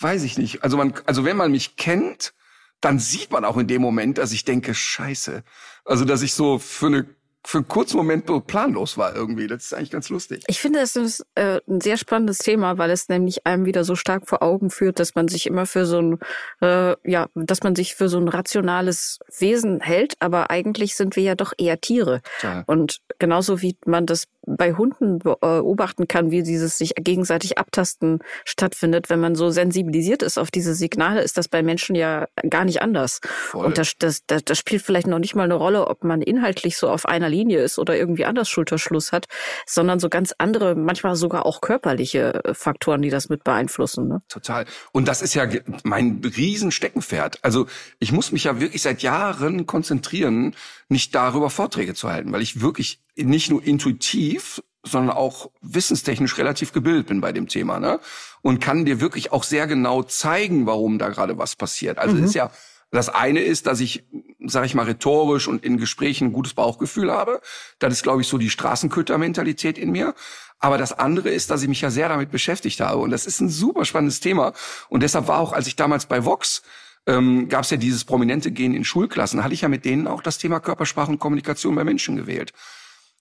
weiß 0.00 0.22
ich 0.22 0.38
nicht. 0.38 0.64
Also 0.64 0.78
man, 0.78 0.94
also 1.04 1.26
wenn 1.26 1.36
man 1.36 1.52
mich 1.52 1.76
kennt, 1.76 2.32
dann 2.80 2.98
sieht 2.98 3.32
man 3.32 3.44
auch 3.44 3.58
in 3.58 3.66
dem 3.66 3.82
Moment, 3.82 4.16
dass 4.16 4.32
ich 4.32 4.46
denke, 4.46 4.74
scheiße. 4.74 5.44
Also, 5.84 6.06
dass 6.06 6.22
ich 6.22 6.32
so 6.32 6.58
für 6.58 6.86
eine 6.86 7.06
für 7.44 7.58
einen 7.58 7.68
kurzen 7.68 7.96
Moment 7.96 8.26
planlos 8.46 8.96
war 8.96 9.14
irgendwie. 9.16 9.46
Das 9.46 9.64
ist 9.64 9.74
eigentlich 9.74 9.90
ganz 9.90 10.08
lustig. 10.08 10.44
Ich 10.46 10.60
finde, 10.60 10.78
das 10.78 10.94
ist 10.94 11.26
äh, 11.34 11.60
ein 11.68 11.80
sehr 11.80 11.96
spannendes 11.96 12.38
Thema, 12.38 12.78
weil 12.78 12.90
es 12.90 13.08
nämlich 13.08 13.46
einem 13.46 13.64
wieder 13.64 13.84
so 13.84 13.96
stark 13.96 14.28
vor 14.28 14.42
Augen 14.42 14.70
führt, 14.70 15.00
dass 15.00 15.14
man 15.14 15.28
sich 15.28 15.46
immer 15.46 15.66
für 15.66 15.84
so 15.84 16.00
ein, 16.00 16.18
äh, 16.60 16.94
ja, 17.10 17.26
dass 17.34 17.62
man 17.62 17.74
sich 17.74 17.96
für 17.96 18.08
so 18.08 18.18
ein 18.18 18.28
rationales 18.28 19.18
Wesen 19.38 19.80
hält, 19.80 20.14
aber 20.20 20.50
eigentlich 20.50 20.94
sind 20.94 21.16
wir 21.16 21.22
ja 21.24 21.34
doch 21.34 21.52
eher 21.58 21.80
Tiere. 21.80 22.22
Ja. 22.42 22.62
Und 22.66 22.98
genauso 23.18 23.60
wie 23.60 23.76
man 23.86 24.06
das 24.06 24.28
bei 24.44 24.72
Hunden 24.72 25.20
beobachten 25.20 26.08
kann, 26.08 26.30
wie 26.30 26.42
dieses 26.42 26.76
sich 26.76 26.94
gegenseitig 26.96 27.58
abtasten 27.58 28.18
stattfindet, 28.44 29.08
wenn 29.08 29.20
man 29.20 29.34
so 29.34 29.50
sensibilisiert 29.50 30.22
ist 30.22 30.38
auf 30.38 30.50
diese 30.50 30.74
Signale, 30.74 31.22
ist 31.22 31.38
das 31.38 31.48
bei 31.48 31.62
Menschen 31.62 31.94
ja 31.94 32.26
gar 32.48 32.64
nicht 32.64 32.82
anders. 32.82 33.20
Voll. 33.22 33.66
Und 33.66 33.78
das, 33.78 33.92
das, 33.98 34.26
das, 34.26 34.44
das 34.44 34.58
spielt 34.58 34.82
vielleicht 34.82 35.06
noch 35.06 35.20
nicht 35.20 35.36
mal 35.36 35.44
eine 35.44 35.54
Rolle, 35.54 35.86
ob 35.86 36.02
man 36.02 36.22
inhaltlich 36.22 36.76
so 36.76 36.88
auf 36.88 37.06
einer 37.06 37.28
Linie 37.32 37.60
ist 37.60 37.78
oder 37.78 37.96
irgendwie 37.96 38.24
anders 38.24 38.48
Schulterschluss 38.48 39.10
hat, 39.10 39.26
sondern 39.66 39.98
so 39.98 40.08
ganz 40.08 40.34
andere, 40.38 40.74
manchmal 40.74 41.16
sogar 41.16 41.46
auch 41.46 41.60
körperliche 41.60 42.44
äh, 42.44 42.54
Faktoren, 42.54 43.02
die 43.02 43.10
das 43.10 43.28
mit 43.28 43.42
beeinflussen. 43.42 44.08
Ne? 44.08 44.22
Total. 44.28 44.66
Und 44.92 45.08
das 45.08 45.22
ist 45.22 45.34
ja 45.34 45.48
mein 45.82 46.20
Riesensteckenpferd. 46.24 47.38
Also 47.42 47.66
ich 47.98 48.12
muss 48.12 48.30
mich 48.30 48.44
ja 48.44 48.60
wirklich 48.60 48.82
seit 48.82 49.02
Jahren 49.02 49.66
konzentrieren, 49.66 50.54
nicht 50.88 51.14
darüber 51.14 51.50
Vorträge 51.50 51.94
zu 51.94 52.10
halten, 52.10 52.32
weil 52.32 52.42
ich 52.42 52.60
wirklich 52.60 53.00
nicht 53.16 53.50
nur 53.50 53.64
intuitiv, 53.64 54.62
sondern 54.84 55.16
auch 55.16 55.50
wissenstechnisch 55.60 56.38
relativ 56.38 56.72
gebildet 56.72 57.06
bin 57.06 57.20
bei 57.20 57.32
dem 57.32 57.48
Thema, 57.48 57.78
ne? 57.78 58.00
Und 58.42 58.60
kann 58.60 58.84
dir 58.84 59.00
wirklich 59.00 59.30
auch 59.30 59.44
sehr 59.44 59.68
genau 59.68 60.02
zeigen, 60.02 60.66
warum 60.66 60.98
da 60.98 61.08
gerade 61.08 61.38
was 61.38 61.54
passiert. 61.54 61.98
Also 61.98 62.16
mhm. 62.16 62.24
ist 62.24 62.34
ja 62.34 62.50
das 62.92 63.08
eine 63.08 63.40
ist, 63.40 63.66
dass 63.66 63.80
ich, 63.80 64.04
sage 64.46 64.66
ich 64.66 64.74
mal, 64.74 64.84
rhetorisch 64.84 65.48
und 65.48 65.64
in 65.64 65.78
Gesprächen 65.78 66.28
ein 66.28 66.32
gutes 66.32 66.52
Bauchgefühl 66.52 67.10
habe. 67.10 67.40
Das 67.78 67.92
ist, 67.92 68.02
glaube 68.02 68.20
ich, 68.20 68.28
so 68.28 68.36
die 68.36 68.50
Straßenköter-Mentalität 68.50 69.78
in 69.78 69.90
mir. 69.90 70.14
Aber 70.58 70.76
das 70.76 70.92
andere 70.92 71.30
ist, 71.30 71.50
dass 71.50 71.62
ich 71.62 71.68
mich 71.68 71.80
ja 71.80 71.90
sehr 71.90 72.10
damit 72.10 72.30
beschäftigt 72.30 72.80
habe. 72.80 72.98
Und 72.98 73.10
das 73.10 73.26
ist 73.26 73.40
ein 73.40 73.48
super 73.48 73.86
spannendes 73.86 74.20
Thema. 74.20 74.52
Und 74.90 75.02
deshalb 75.02 75.26
war 75.26 75.40
auch, 75.40 75.54
als 75.54 75.66
ich 75.66 75.74
damals 75.74 76.04
bei 76.06 76.24
Vox 76.26 76.62
ähm, 77.06 77.48
gab 77.48 77.64
es 77.64 77.70
ja 77.70 77.78
dieses 77.78 78.04
prominente 78.04 78.52
Gehen 78.52 78.74
in 78.74 78.84
Schulklassen, 78.84 79.42
hatte 79.42 79.54
ich 79.54 79.62
ja 79.62 79.68
mit 79.68 79.86
denen 79.86 80.06
auch 80.06 80.22
das 80.22 80.38
Thema 80.38 80.60
Körpersprache 80.60 81.10
und 81.10 81.18
Kommunikation 81.18 81.74
bei 81.74 81.84
Menschen 81.84 82.16
gewählt. 82.16 82.52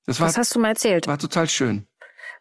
Das, 0.05 0.19
war, 0.19 0.27
das 0.27 0.37
hast 0.37 0.53
du 0.53 0.59
mal 0.59 0.69
erzählt. 0.69 1.07
War 1.07 1.17
total 1.17 1.49
schön. 1.49 1.87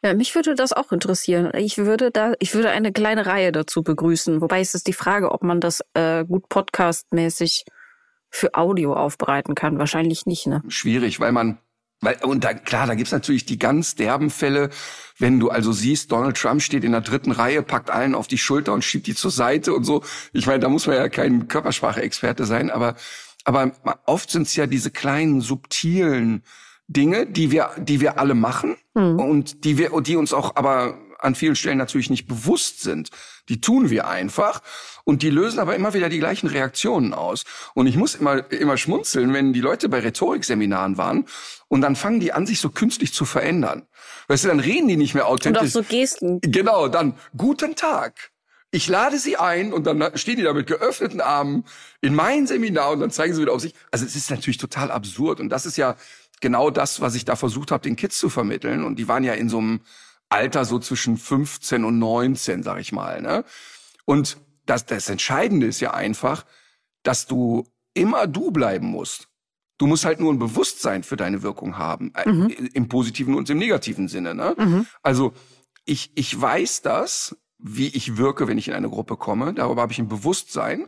Ja, 0.03 0.15
mich 0.15 0.35
würde 0.35 0.55
das 0.55 0.73
auch 0.73 0.93
interessieren. 0.93 1.53
Ich 1.55 1.77
würde 1.77 2.11
da, 2.11 2.33
ich 2.39 2.55
würde 2.55 2.71
eine 2.71 2.93
kleine 2.93 3.27
Reihe 3.27 3.53
dazu 3.53 3.83
begrüßen. 3.83 4.41
Wobei 4.41 4.61
es 4.61 4.75
ist 4.75 4.87
die 4.87 4.95
Frage, 4.95 5.31
ob 5.31 5.43
man 5.43 5.61
das 5.61 5.83
äh, 5.95 6.25
gut 6.25 6.49
podcastmäßig 6.49 7.67
für 8.31 8.55
Audio 8.55 8.95
aufbereiten 8.95 9.55
kann. 9.55 9.79
Wahrscheinlich 9.79 10.25
nicht, 10.25 10.47
ne? 10.47 10.63
Schwierig, 10.69 11.21
weil 11.21 11.33
man 11.33 11.59
weil, 12.03 12.17
und 12.23 12.45
da, 12.45 12.55
klar, 12.55 12.87
da 12.87 12.95
gibt's 12.95 13.13
natürlich 13.13 13.45
die 13.45 13.59
ganz 13.59 13.95
derben 13.95 14.31
Fälle, 14.31 14.71
wenn 15.19 15.39
du 15.39 15.51
also 15.51 15.71
siehst, 15.73 16.11
Donald 16.11 16.37
Trump 16.39 16.63
steht 16.63 16.83
in 16.83 16.93
der 16.93 17.03
dritten 17.03 17.31
Reihe, 17.31 17.63
packt 17.63 17.91
allen 17.91 18.15
auf 18.15 18.27
die 18.27 18.39
Schulter 18.39 18.73
und 18.73 18.85
schiebt 18.85 19.07
die 19.07 19.15
zur 19.15 19.31
Seite 19.31 19.75
und 19.75 19.85
so. 19.85 20.03
Ich 20.33 20.47
meine, 20.47 20.61
da 20.61 20.71
muss 20.71 20.87
man 20.87 20.97
ja 20.97 21.11
kein 21.11 21.47
Körpersprache-Experte 21.49 22.47
sein, 22.47 22.71
aber, 22.71 22.97
aber 23.45 23.73
oft 24.07 24.31
sind's 24.31 24.57
ja 24.57 24.67
diese 24.67 24.91
kleinen, 24.91 25.43
subtilen 25.43 26.43
Dinge, 26.91 27.27
die 27.27 27.53
wir, 27.53 27.71
die 27.79 28.01
wir 28.01 28.19
alle 28.19 28.35
machen 28.35 28.77
mhm. 28.95 29.21
und 29.21 29.65
die 29.65 29.79
wir, 29.79 29.93
die 30.01 30.17
uns 30.17 30.33
auch 30.33 30.57
aber 30.57 30.99
an 31.21 31.35
vielen 31.35 31.55
Stellen 31.55 31.79
natürlich 31.79 32.11
nicht 32.11 32.27
bewusst 32.27 32.81
sind. 32.81 33.11
Die 33.49 33.61
tun 33.61 33.91
wir 33.91 34.09
einfach 34.09 34.63
und 35.05 35.23
die 35.23 35.31
lösen 35.31 35.61
aber 35.61 35.77
immer 35.77 35.95
wieder 35.95 36.09
die 36.09 36.19
gleichen 36.19 36.49
Reaktionen 36.49 37.15
aus. 37.15 37.45
Und 37.75 37.87
ich 37.87 37.97
muss 37.97 38.15
immer, 38.15 38.51
immer 38.51 38.77
schmunzeln, 38.77 39.33
wenn 39.33 39.53
die 39.53 39.61
Leute 39.61 39.89
bei 39.89 40.01
Rhetorikseminaren 40.01 40.97
waren 40.97 41.27
und 41.69 41.83
dann 41.83 41.95
fangen 41.95 42.21
die 42.21 42.33
an, 42.33 42.47
sich 42.47 42.61
so 42.61 42.71
künstlich 42.71 43.13
zu 43.13 43.25
verändern. 43.25 43.87
Weißt 44.29 44.45
du, 44.45 44.49
dann 44.49 44.61
reden 44.61 44.89
die 44.89 44.97
nicht 44.97 45.15
mehr 45.15 45.29
authentisch. 45.29 45.75
Und 45.75 45.83
auch 45.83 45.89
so 45.89 45.97
Gesten. 45.97 46.41
Genau, 46.41 46.89
dann 46.89 47.15
guten 47.37 47.77
Tag. 47.77 48.31
Ich 48.73 48.87
lade 48.87 49.19
sie 49.19 49.37
ein 49.37 49.73
und 49.73 49.85
dann 49.85 50.17
stehen 50.17 50.37
die 50.37 50.45
da 50.45 50.53
mit 50.53 50.69
geöffneten 50.69 51.21
Armen 51.21 51.65
in 52.01 52.15
mein 52.15 52.47
Seminar 52.47 52.93
und 52.93 53.01
dann 53.01 53.11
zeigen 53.11 53.35
sie 53.35 53.43
wieder 53.43 53.53
auf 53.53 53.61
sich. 53.61 53.75
Also 53.91 54.07
es 54.07 54.15
ist 54.15 54.31
natürlich 54.31 54.59
total 54.59 54.93
absurd 54.93 55.41
und 55.41 55.49
das 55.49 55.67
ist 55.67 55.77
ja 55.77 55.97
genau 56.41 56.71
das, 56.71 57.01
was 57.01 57.15
ich 57.15 57.25
da 57.25 57.37
versucht 57.37 57.71
habe, 57.71 57.83
den 57.83 57.97
Kids 57.97 58.19
zu 58.19 58.29
vermitteln. 58.31 58.85
Und 58.85 58.97
die 58.97 59.09
waren 59.09 59.25
ja 59.25 59.35
in 59.35 59.49
so 59.49 59.59
einem 59.59 59.81
Alter 60.29 60.65
so 60.65 60.79
zwischen 60.79 61.17
15 61.17 61.85
und 61.85 61.99
19, 61.99 62.63
sag 62.63 62.81
ich 62.81 62.93
mal. 62.93 63.21
Ne? 63.21 63.45
Und 64.05 64.39
das, 64.67 64.87
das 64.87 65.09
Entscheidende 65.09 65.67
ist 65.67 65.81
ja 65.81 65.93
einfach, 65.93 66.45
dass 67.03 67.27
du 67.27 67.67
immer 67.95 68.27
du 68.27 68.51
bleiben 68.51 68.87
musst. 68.87 69.29
Du 69.79 69.87
musst 69.87 70.05
halt 70.05 70.21
nur 70.21 70.33
ein 70.33 70.39
Bewusstsein 70.39 71.03
für 71.03 71.17
deine 71.17 71.43
Wirkung 71.43 71.79
haben, 71.79 72.13
äh, 72.15 72.29
mhm. 72.29 72.49
im 72.75 72.89
positiven 72.89 73.35
und 73.35 73.49
im 73.49 73.59
negativen 73.59 74.09
Sinne. 74.09 74.35
Ne? 74.35 74.55
Mhm. 74.57 74.87
Also 75.03 75.33
ich, 75.85 76.13
ich 76.15 76.39
weiß 76.39 76.83
das, 76.83 77.37
wie 77.59 77.89
ich 77.89 78.17
wirke, 78.17 78.47
wenn 78.47 78.59
ich 78.59 78.69
in 78.69 78.75
eine 78.75 78.91
Gruppe 78.91 79.17
komme. 79.17 79.55
Darüber 79.55 79.83
habe 79.83 79.93
ich 79.93 79.99
ein 79.99 80.09
Bewusstsein. 80.09 80.87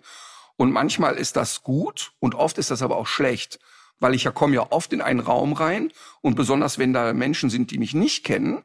Und 0.57 0.71
manchmal 0.71 1.17
ist 1.17 1.37
das 1.37 1.63
gut 1.63 2.13
und 2.21 2.35
oft 2.35 2.59
ist 2.59 2.71
das 2.71 2.83
aber 2.83 2.97
auch 2.97 3.07
schlecht 3.07 3.59
weil 4.03 4.15
ich 4.15 4.25
ja 4.25 4.33
komme 4.33 4.57
ja 4.57 4.67
oft 4.71 4.93
in 4.93 5.01
einen 5.01 5.21
Raum 5.21 5.53
rein 5.53 5.93
und 6.21 6.35
besonders 6.35 6.79
wenn 6.79 6.93
da 6.93 7.13
Menschen 7.13 7.49
sind, 7.51 7.71
die 7.71 7.79
mich 7.79 7.95
nicht 7.95 8.25
kennen, 8.25 8.63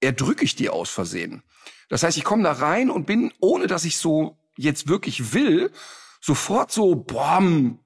erdrücke 0.00 0.44
ich 0.44 0.54
die 0.54 0.70
aus 0.70 0.90
Versehen. 0.90 1.42
Das 1.88 2.02
heißt, 2.02 2.16
ich 2.16 2.24
komme 2.24 2.44
da 2.44 2.52
rein 2.52 2.90
und 2.90 3.06
bin, 3.06 3.32
ohne 3.40 3.66
dass 3.66 3.84
ich 3.84 3.98
so 3.98 4.36
jetzt 4.56 4.88
wirklich 4.88 5.34
will, 5.34 5.70
sofort 6.20 6.70
so 6.72 6.94
boom, 6.94 7.80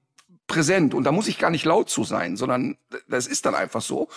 präsent. 0.47 0.93
Und 0.93 1.03
da 1.03 1.11
muss 1.11 1.27
ich 1.27 1.39
gar 1.39 1.49
nicht 1.49 1.65
laut 1.65 1.89
zu 1.89 2.03
sein, 2.03 2.37
sondern 2.37 2.77
das 3.07 3.27
ist 3.27 3.45
dann 3.45 3.55
einfach 3.55 3.81
so. 3.81 4.07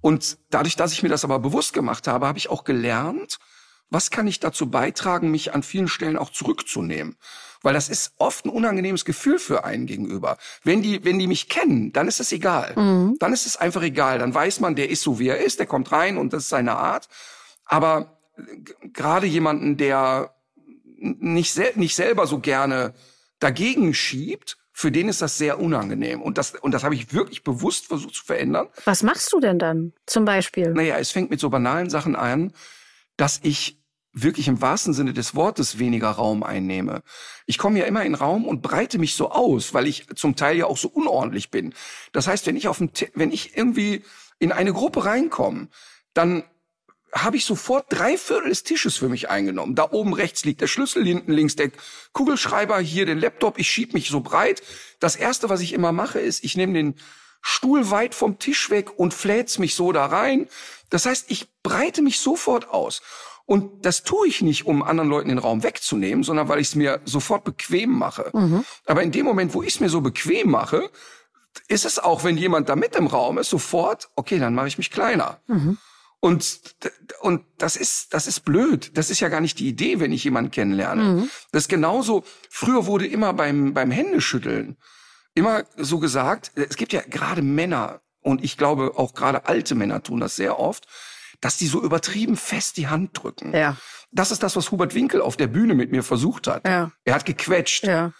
Und 0.00 0.38
dadurch, 0.50 0.76
dass 0.76 0.92
ich 0.92 1.02
mir 1.02 1.08
das 1.08 1.24
aber 1.24 1.38
bewusst 1.38 1.72
gemacht 1.72 2.08
habe, 2.08 2.26
habe 2.26 2.38
ich 2.38 2.50
auch 2.50 2.64
gelernt, 2.64 3.38
was 3.94 4.10
kann 4.10 4.26
ich 4.26 4.40
dazu 4.40 4.68
beitragen, 4.68 5.30
mich 5.30 5.54
an 5.54 5.62
vielen 5.62 5.86
Stellen 5.86 6.18
auch 6.18 6.30
zurückzunehmen? 6.30 7.16
Weil 7.62 7.74
das 7.74 7.88
ist 7.88 8.12
oft 8.18 8.44
ein 8.44 8.50
unangenehmes 8.50 9.04
Gefühl 9.04 9.38
für 9.38 9.64
einen 9.64 9.86
gegenüber. 9.86 10.36
Wenn 10.64 10.82
die, 10.82 11.04
wenn 11.04 11.18
die 11.18 11.28
mich 11.28 11.48
kennen, 11.48 11.92
dann 11.92 12.08
ist 12.08 12.18
es 12.18 12.32
egal. 12.32 12.74
Mhm. 12.76 13.16
Dann 13.20 13.32
ist 13.32 13.46
es 13.46 13.56
einfach 13.56 13.82
egal. 13.82 14.18
Dann 14.18 14.34
weiß 14.34 14.58
man, 14.58 14.74
der 14.74 14.90
ist 14.90 15.02
so, 15.02 15.20
wie 15.20 15.28
er 15.28 15.38
ist, 15.38 15.60
der 15.60 15.66
kommt 15.66 15.92
rein 15.92 16.18
und 16.18 16.32
das 16.32 16.42
ist 16.42 16.48
seine 16.48 16.76
Art. 16.76 17.08
Aber 17.64 18.18
gerade 18.92 19.26
jemanden, 19.28 19.76
der 19.76 20.34
nicht, 20.98 21.52
sel 21.52 21.72
nicht 21.76 21.94
selber 21.94 22.26
so 22.26 22.40
gerne 22.40 22.94
dagegen 23.38 23.94
schiebt, 23.94 24.58
für 24.72 24.90
den 24.90 25.08
ist 25.08 25.22
das 25.22 25.38
sehr 25.38 25.60
unangenehm. 25.60 26.20
Und 26.20 26.36
das, 26.36 26.56
und 26.56 26.72
das 26.72 26.82
habe 26.82 26.96
ich 26.96 27.14
wirklich 27.14 27.44
bewusst 27.44 27.86
versucht 27.86 28.16
zu 28.16 28.24
verändern. 28.24 28.66
Was 28.86 29.04
machst 29.04 29.32
du 29.32 29.38
denn 29.38 29.60
dann 29.60 29.92
zum 30.04 30.24
Beispiel? 30.24 30.70
Naja, 30.72 30.98
es 30.98 31.12
fängt 31.12 31.30
mit 31.30 31.38
so 31.38 31.48
banalen 31.48 31.88
Sachen 31.90 32.16
an, 32.16 32.52
dass 33.16 33.38
ich 33.44 33.83
wirklich 34.14 34.48
im 34.48 34.62
wahrsten 34.62 34.94
Sinne 34.94 35.12
des 35.12 35.34
Wortes 35.34 35.78
weniger 35.78 36.10
Raum 36.10 36.44
einnehme. 36.44 37.02
Ich 37.46 37.58
komme 37.58 37.80
ja 37.80 37.84
immer 37.84 38.04
in 38.04 38.14
Raum 38.14 38.46
und 38.46 38.62
breite 38.62 38.98
mich 38.98 39.16
so 39.16 39.30
aus, 39.30 39.74
weil 39.74 39.86
ich 39.86 40.06
zum 40.14 40.36
Teil 40.36 40.56
ja 40.56 40.66
auch 40.66 40.78
so 40.78 40.88
unordentlich 40.88 41.50
bin. 41.50 41.74
Das 42.12 42.28
heißt, 42.28 42.46
wenn 42.46 42.56
ich 42.56 42.68
auf 42.68 42.78
dem, 42.78 42.90
wenn 43.14 43.32
ich 43.32 43.56
irgendwie 43.56 44.04
in 44.38 44.52
eine 44.52 44.72
Gruppe 44.72 45.04
reinkomme, 45.04 45.68
dann 46.14 46.44
habe 47.12 47.36
ich 47.36 47.44
sofort 47.44 47.86
drei 47.90 48.16
Viertel 48.16 48.48
des 48.48 48.64
Tisches 48.64 48.96
für 48.96 49.08
mich 49.08 49.30
eingenommen. 49.30 49.74
Da 49.74 49.90
oben 49.90 50.14
rechts 50.14 50.44
liegt 50.44 50.60
der 50.60 50.66
Schlüssel, 50.66 51.04
hinten 51.04 51.32
links 51.32 51.54
der 51.56 51.70
Kugelschreiber, 52.12 52.78
hier 52.80 53.06
den 53.06 53.18
Laptop. 53.18 53.58
Ich 53.58 53.70
schieb 53.70 53.94
mich 53.94 54.08
so 54.08 54.20
breit. 54.20 54.62
Das 54.98 55.14
erste, 55.14 55.48
was 55.48 55.60
ich 55.60 55.72
immer 55.72 55.92
mache, 55.92 56.18
ist, 56.18 56.42
ich 56.42 56.56
nehme 56.56 56.72
den 56.72 56.94
Stuhl 57.40 57.90
weit 57.90 58.14
vom 58.14 58.38
Tisch 58.38 58.70
weg 58.70 58.98
und 58.98 59.14
flät's 59.14 59.58
mich 59.58 59.74
so 59.74 59.92
da 59.92 60.06
rein. 60.06 60.48
Das 60.90 61.06
heißt, 61.06 61.30
ich 61.30 61.46
breite 61.62 62.02
mich 62.02 62.18
sofort 62.18 62.68
aus. 62.70 63.02
Und 63.46 63.84
das 63.84 64.02
tue 64.04 64.26
ich 64.26 64.40
nicht, 64.40 64.66
um 64.66 64.82
anderen 64.82 65.10
Leuten 65.10 65.28
den 65.28 65.38
Raum 65.38 65.62
wegzunehmen, 65.62 66.24
sondern 66.24 66.48
weil 66.48 66.60
ich 66.60 66.68
es 66.68 66.74
mir 66.74 67.00
sofort 67.04 67.44
bequem 67.44 67.90
mache. 67.90 68.30
Mhm. 68.32 68.64
Aber 68.86 69.02
in 69.02 69.12
dem 69.12 69.26
Moment, 69.26 69.52
wo 69.52 69.62
ich 69.62 69.74
es 69.74 69.80
mir 69.80 69.90
so 69.90 70.00
bequem 70.00 70.50
mache, 70.50 70.90
ist 71.68 71.84
es 71.84 71.98
auch, 71.98 72.24
wenn 72.24 72.36
jemand 72.36 72.68
da 72.68 72.76
mit 72.76 72.96
im 72.96 73.06
Raum 73.06 73.38
ist, 73.38 73.50
sofort, 73.50 74.08
okay, 74.16 74.38
dann 74.38 74.54
mache 74.54 74.68
ich 74.68 74.78
mich 74.78 74.90
kleiner. 74.90 75.40
Mhm. 75.46 75.78
Und, 76.20 76.62
und 77.20 77.44
das 77.58 77.76
ist, 77.76 78.14
das 78.14 78.26
ist 78.26 78.46
blöd. 78.46 78.96
Das 78.96 79.10
ist 79.10 79.20
ja 79.20 79.28
gar 79.28 79.42
nicht 79.42 79.58
die 79.58 79.68
Idee, 79.68 80.00
wenn 80.00 80.10
ich 80.10 80.24
jemanden 80.24 80.50
kennenlerne. 80.50 81.02
Mhm. 81.02 81.30
Das 81.52 81.64
ist 81.64 81.68
genauso, 81.68 82.24
früher 82.48 82.86
wurde 82.86 83.06
immer 83.06 83.34
beim, 83.34 83.74
beim 83.74 83.90
Händeschütteln 83.90 84.78
immer 85.34 85.64
so 85.76 85.98
gesagt, 85.98 86.52
es 86.54 86.76
gibt 86.76 86.92
ja 86.92 87.02
gerade 87.02 87.42
Männer, 87.42 88.00
und 88.22 88.42
ich 88.42 88.56
glaube 88.56 88.92
auch 88.96 89.12
gerade 89.12 89.46
alte 89.46 89.74
Männer 89.74 90.02
tun 90.02 90.20
das 90.20 90.36
sehr 90.36 90.58
oft, 90.58 90.86
dass 91.40 91.56
die 91.56 91.66
so 91.66 91.82
übertrieben 91.82 92.36
fest 92.36 92.76
die 92.76 92.88
Hand 92.88 93.10
drücken. 93.22 93.54
Ja. 93.54 93.76
Das 94.12 94.30
ist 94.30 94.42
das, 94.42 94.56
was 94.56 94.70
Hubert 94.70 94.94
Winkel 94.94 95.20
auf 95.20 95.36
der 95.36 95.48
Bühne 95.48 95.74
mit 95.74 95.90
mir 95.90 96.02
versucht 96.02 96.46
hat. 96.46 96.66
Ja. 96.66 96.92
Er 97.04 97.14
hat 97.14 97.26
gequetscht. 97.26 97.84
Ja. 97.84 98.12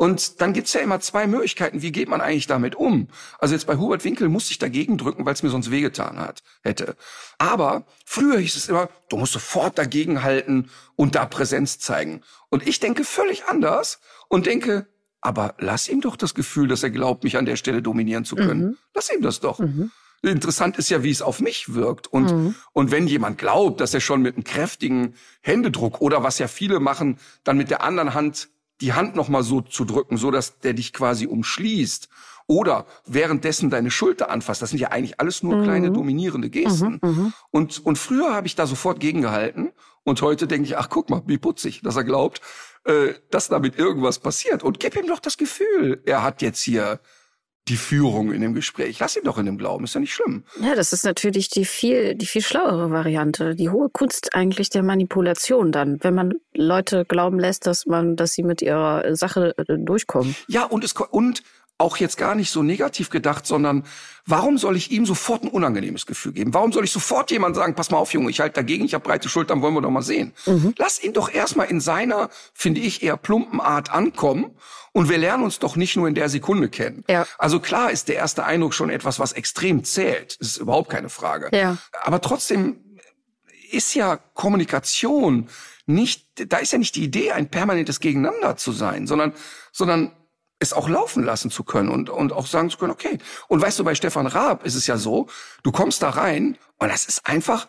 Und 0.00 0.40
dann 0.40 0.54
gibt's 0.54 0.72
ja 0.72 0.80
immer 0.80 0.98
zwei 1.00 1.26
Möglichkeiten. 1.26 1.82
Wie 1.82 1.92
geht 1.92 2.08
man 2.08 2.22
eigentlich 2.22 2.46
damit 2.46 2.74
um? 2.74 3.08
Also 3.38 3.54
jetzt 3.54 3.66
bei 3.66 3.76
Hubert 3.76 4.02
Winkel 4.02 4.30
musste 4.30 4.52
ich 4.52 4.58
dagegen 4.58 4.96
drücken, 4.96 5.26
weil 5.26 5.34
es 5.34 5.42
mir 5.42 5.50
sonst 5.50 5.70
wehgetan 5.70 6.18
hat, 6.18 6.42
hätte. 6.62 6.96
Aber 7.36 7.84
früher 8.06 8.38
hieß 8.38 8.56
es 8.56 8.70
immer, 8.70 8.88
du 9.10 9.18
musst 9.18 9.34
sofort 9.34 9.76
dagegen 9.76 10.22
halten 10.22 10.70
und 10.96 11.16
da 11.16 11.26
Präsenz 11.26 11.80
zeigen. 11.80 12.22
Und 12.48 12.66
ich 12.66 12.80
denke 12.80 13.04
völlig 13.04 13.44
anders 13.44 14.00
und 14.28 14.46
denke, 14.46 14.86
aber 15.20 15.54
lass 15.58 15.86
ihm 15.86 16.00
doch 16.00 16.16
das 16.16 16.34
Gefühl, 16.34 16.66
dass 16.66 16.82
er 16.82 16.90
glaubt, 16.90 17.22
mich 17.22 17.36
an 17.36 17.44
der 17.44 17.56
Stelle 17.56 17.82
dominieren 17.82 18.24
zu 18.24 18.36
können. 18.36 18.68
Mhm. 18.68 18.76
Lass 18.94 19.12
ihm 19.12 19.20
das 19.20 19.40
doch. 19.40 19.58
Mhm. 19.58 19.90
Interessant 20.22 20.76
ist 20.76 20.90
ja, 20.90 21.02
wie 21.02 21.10
es 21.10 21.22
auf 21.22 21.40
mich 21.40 21.74
wirkt. 21.74 22.06
Und, 22.06 22.32
mhm. 22.32 22.54
und 22.72 22.90
wenn 22.90 23.06
jemand 23.06 23.38
glaubt, 23.38 23.80
dass 23.80 23.94
er 23.94 24.00
schon 24.00 24.20
mit 24.22 24.34
einem 24.34 24.44
kräftigen 24.44 25.14
Händedruck 25.40 26.00
oder 26.00 26.22
was 26.22 26.38
ja 26.38 26.48
viele 26.48 26.78
machen, 26.78 27.18
dann 27.42 27.56
mit 27.56 27.70
der 27.70 27.82
anderen 27.82 28.14
Hand 28.14 28.50
die 28.80 28.92
Hand 28.92 29.14
nochmal 29.14 29.42
so 29.42 29.60
zu 29.60 29.84
drücken, 29.84 30.16
so 30.16 30.30
dass 30.30 30.58
der 30.58 30.74
dich 30.74 30.92
quasi 30.92 31.26
umschließt 31.26 32.08
oder 32.46 32.86
währenddessen 33.06 33.70
deine 33.70 33.90
Schulter 33.90 34.30
anfasst. 34.30 34.60
Das 34.60 34.70
sind 34.70 34.80
ja 34.80 34.88
eigentlich 34.88 35.20
alles 35.20 35.42
nur 35.42 35.56
mhm. 35.56 35.64
kleine 35.64 35.90
dominierende 35.90 36.50
Gesten. 36.50 36.98
Mhm, 37.02 37.08
mhm. 37.08 37.32
und, 37.50 37.86
und 37.86 37.96
früher 37.96 38.34
habe 38.34 38.46
ich 38.46 38.56
da 38.56 38.66
sofort 38.66 39.00
gegengehalten 39.00 39.70
und 40.02 40.20
heute 40.22 40.46
denke 40.46 40.66
ich, 40.66 40.76
ach 40.76 40.88
guck 40.88 41.10
mal, 41.10 41.22
wie 41.26 41.38
putzig, 41.38 41.82
dass 41.82 41.96
er 41.96 42.04
glaubt, 42.04 42.40
äh, 42.84 43.14
dass 43.30 43.48
damit 43.48 43.78
irgendwas 43.78 44.18
passiert. 44.18 44.62
Und 44.62 44.80
gib 44.80 44.96
ihm 44.96 45.06
doch 45.06 45.20
das 45.20 45.36
Gefühl, 45.36 46.02
er 46.06 46.22
hat 46.22 46.42
jetzt 46.42 46.60
hier 46.60 47.00
die 47.68 47.76
Führung 47.76 48.32
in 48.32 48.40
dem 48.40 48.54
Gespräch. 48.54 48.98
Lass 48.98 49.16
ihn 49.16 49.24
doch 49.24 49.38
in 49.38 49.46
dem 49.46 49.58
Glauben, 49.58 49.84
ist 49.84 49.94
ja 49.94 50.00
nicht 50.00 50.12
schlimm. 50.12 50.44
Ja, 50.60 50.74
das 50.74 50.92
ist 50.92 51.04
natürlich 51.04 51.48
die 51.50 51.64
viel, 51.64 52.14
die 52.14 52.26
viel 52.26 52.42
schlauere 52.42 52.90
Variante. 52.90 53.54
Die 53.54 53.70
hohe 53.70 53.88
Kunst 53.90 54.34
eigentlich 54.34 54.70
der 54.70 54.82
Manipulation 54.82 55.70
dann, 55.70 55.98
wenn 56.02 56.14
man 56.14 56.34
Leute 56.54 57.04
glauben 57.04 57.38
lässt, 57.38 57.66
dass 57.66 57.86
man, 57.86 58.16
dass 58.16 58.32
sie 58.32 58.42
mit 58.42 58.60
ihrer 58.62 59.14
Sache 59.14 59.54
äh, 59.56 59.78
durchkommen. 59.78 60.34
Ja, 60.48 60.64
und 60.64 60.84
es, 60.84 60.94
und 61.10 61.42
auch 61.80 61.96
jetzt 61.96 62.16
gar 62.16 62.34
nicht 62.34 62.50
so 62.50 62.62
negativ 62.62 63.10
gedacht, 63.10 63.46
sondern 63.46 63.84
warum 64.26 64.58
soll 64.58 64.76
ich 64.76 64.90
ihm 64.90 65.06
sofort 65.06 65.42
ein 65.42 65.48
unangenehmes 65.48 66.06
Gefühl 66.06 66.32
geben? 66.32 66.54
Warum 66.54 66.72
soll 66.72 66.84
ich 66.84 66.92
sofort 66.92 67.30
jemand 67.30 67.56
sagen, 67.56 67.74
pass 67.74 67.90
mal 67.90 67.98
auf, 67.98 68.12
Junge, 68.12 68.30
ich 68.30 68.40
halte 68.40 68.54
dagegen, 68.54 68.84
ich 68.84 68.94
habe 68.94 69.04
breite 69.04 69.28
Schultern, 69.28 69.62
wollen 69.62 69.74
wir 69.74 69.80
doch 69.80 69.90
mal 69.90 70.02
sehen. 70.02 70.32
Mhm. 70.46 70.74
Lass 70.76 71.02
ihn 71.02 71.12
doch 71.12 71.32
erstmal 71.32 71.68
in 71.68 71.80
seiner, 71.80 72.28
finde 72.52 72.80
ich, 72.80 73.02
eher 73.02 73.16
plumpen 73.16 73.60
Art 73.60 73.90
ankommen 73.90 74.50
und 74.92 75.08
wir 75.08 75.18
lernen 75.18 75.44
uns 75.44 75.58
doch 75.58 75.76
nicht 75.76 75.96
nur 75.96 76.06
in 76.06 76.14
der 76.14 76.28
Sekunde 76.28 76.68
kennen. 76.68 77.04
Ja. 77.08 77.26
Also 77.38 77.60
klar 77.60 77.90
ist 77.90 78.08
der 78.08 78.16
erste 78.16 78.44
Eindruck 78.44 78.74
schon 78.74 78.90
etwas, 78.90 79.18
was 79.18 79.32
extrem 79.32 79.84
zählt. 79.84 80.40
Das 80.40 80.48
ist 80.48 80.56
überhaupt 80.58 80.90
keine 80.90 81.08
Frage. 81.08 81.48
Ja. 81.56 81.78
Aber 82.02 82.20
trotzdem 82.20 82.98
ist 83.70 83.94
ja 83.94 84.16
Kommunikation 84.34 85.48
nicht, 85.86 86.26
da 86.52 86.58
ist 86.58 86.72
ja 86.72 86.78
nicht 86.78 86.94
die 86.94 87.04
Idee, 87.04 87.32
ein 87.32 87.50
permanentes 87.50 88.00
Gegeneinander 88.00 88.56
zu 88.56 88.72
sein, 88.72 89.06
sondern, 89.06 89.32
sondern 89.72 90.12
es 90.60 90.72
auch 90.72 90.88
laufen 90.88 91.24
lassen 91.24 91.50
zu 91.50 91.64
können 91.64 91.88
und, 91.88 92.08
und 92.10 92.32
auch 92.32 92.46
sagen 92.46 92.70
zu 92.70 92.78
können, 92.78 92.92
okay. 92.92 93.18
Und 93.48 93.60
weißt 93.60 93.78
du, 93.78 93.84
bei 93.84 93.94
Stefan 93.94 94.26
Raab 94.26 94.64
ist 94.64 94.76
es 94.76 94.86
ja 94.86 94.96
so, 94.96 95.26
du 95.62 95.72
kommst 95.72 96.02
da 96.02 96.10
rein 96.10 96.56
und 96.78 96.88
das 96.88 97.04
ist 97.04 97.26
einfach 97.26 97.66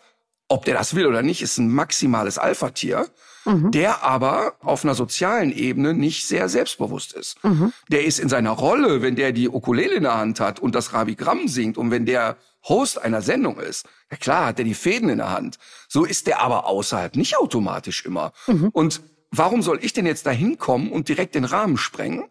ob 0.52 0.66
der 0.66 0.74
das 0.74 0.94
will 0.94 1.06
oder 1.06 1.22
nicht, 1.22 1.40
ist 1.40 1.56
ein 1.56 1.70
maximales 1.70 2.36
Alpha-Tier, 2.36 3.08
mhm. 3.46 3.70
der 3.70 4.02
aber 4.02 4.56
auf 4.60 4.84
einer 4.84 4.94
sozialen 4.94 5.50
Ebene 5.50 5.94
nicht 5.94 6.28
sehr 6.28 6.50
selbstbewusst 6.50 7.14
ist. 7.14 7.42
Mhm. 7.42 7.72
Der 7.88 8.04
ist 8.04 8.18
in 8.18 8.28
seiner 8.28 8.50
Rolle, 8.50 9.00
wenn 9.00 9.16
der 9.16 9.32
die 9.32 9.48
Ukulele 9.48 9.94
in 9.94 10.02
der 10.02 10.18
Hand 10.18 10.40
hat 10.40 10.60
und 10.60 10.74
das 10.74 10.92
Rabigramm 10.92 11.48
singt 11.48 11.78
und 11.78 11.90
wenn 11.90 12.04
der 12.04 12.36
Host 12.68 13.00
einer 13.00 13.22
Sendung 13.22 13.58
ist, 13.58 13.86
ja 14.10 14.18
klar 14.18 14.46
hat 14.46 14.58
er 14.58 14.66
die 14.66 14.74
Fäden 14.74 15.08
in 15.08 15.18
der 15.18 15.30
Hand. 15.30 15.58
So 15.88 16.04
ist 16.04 16.26
der 16.26 16.40
aber 16.42 16.66
außerhalb 16.66 17.16
nicht 17.16 17.38
automatisch 17.38 18.04
immer. 18.04 18.32
Mhm. 18.46 18.68
Und 18.72 19.00
warum 19.30 19.62
soll 19.62 19.78
ich 19.82 19.94
denn 19.94 20.04
jetzt 20.04 20.26
da 20.26 20.30
hinkommen 20.30 20.92
und 20.92 21.08
direkt 21.08 21.34
den 21.34 21.46
Rahmen 21.46 21.78
sprengen? 21.78 22.24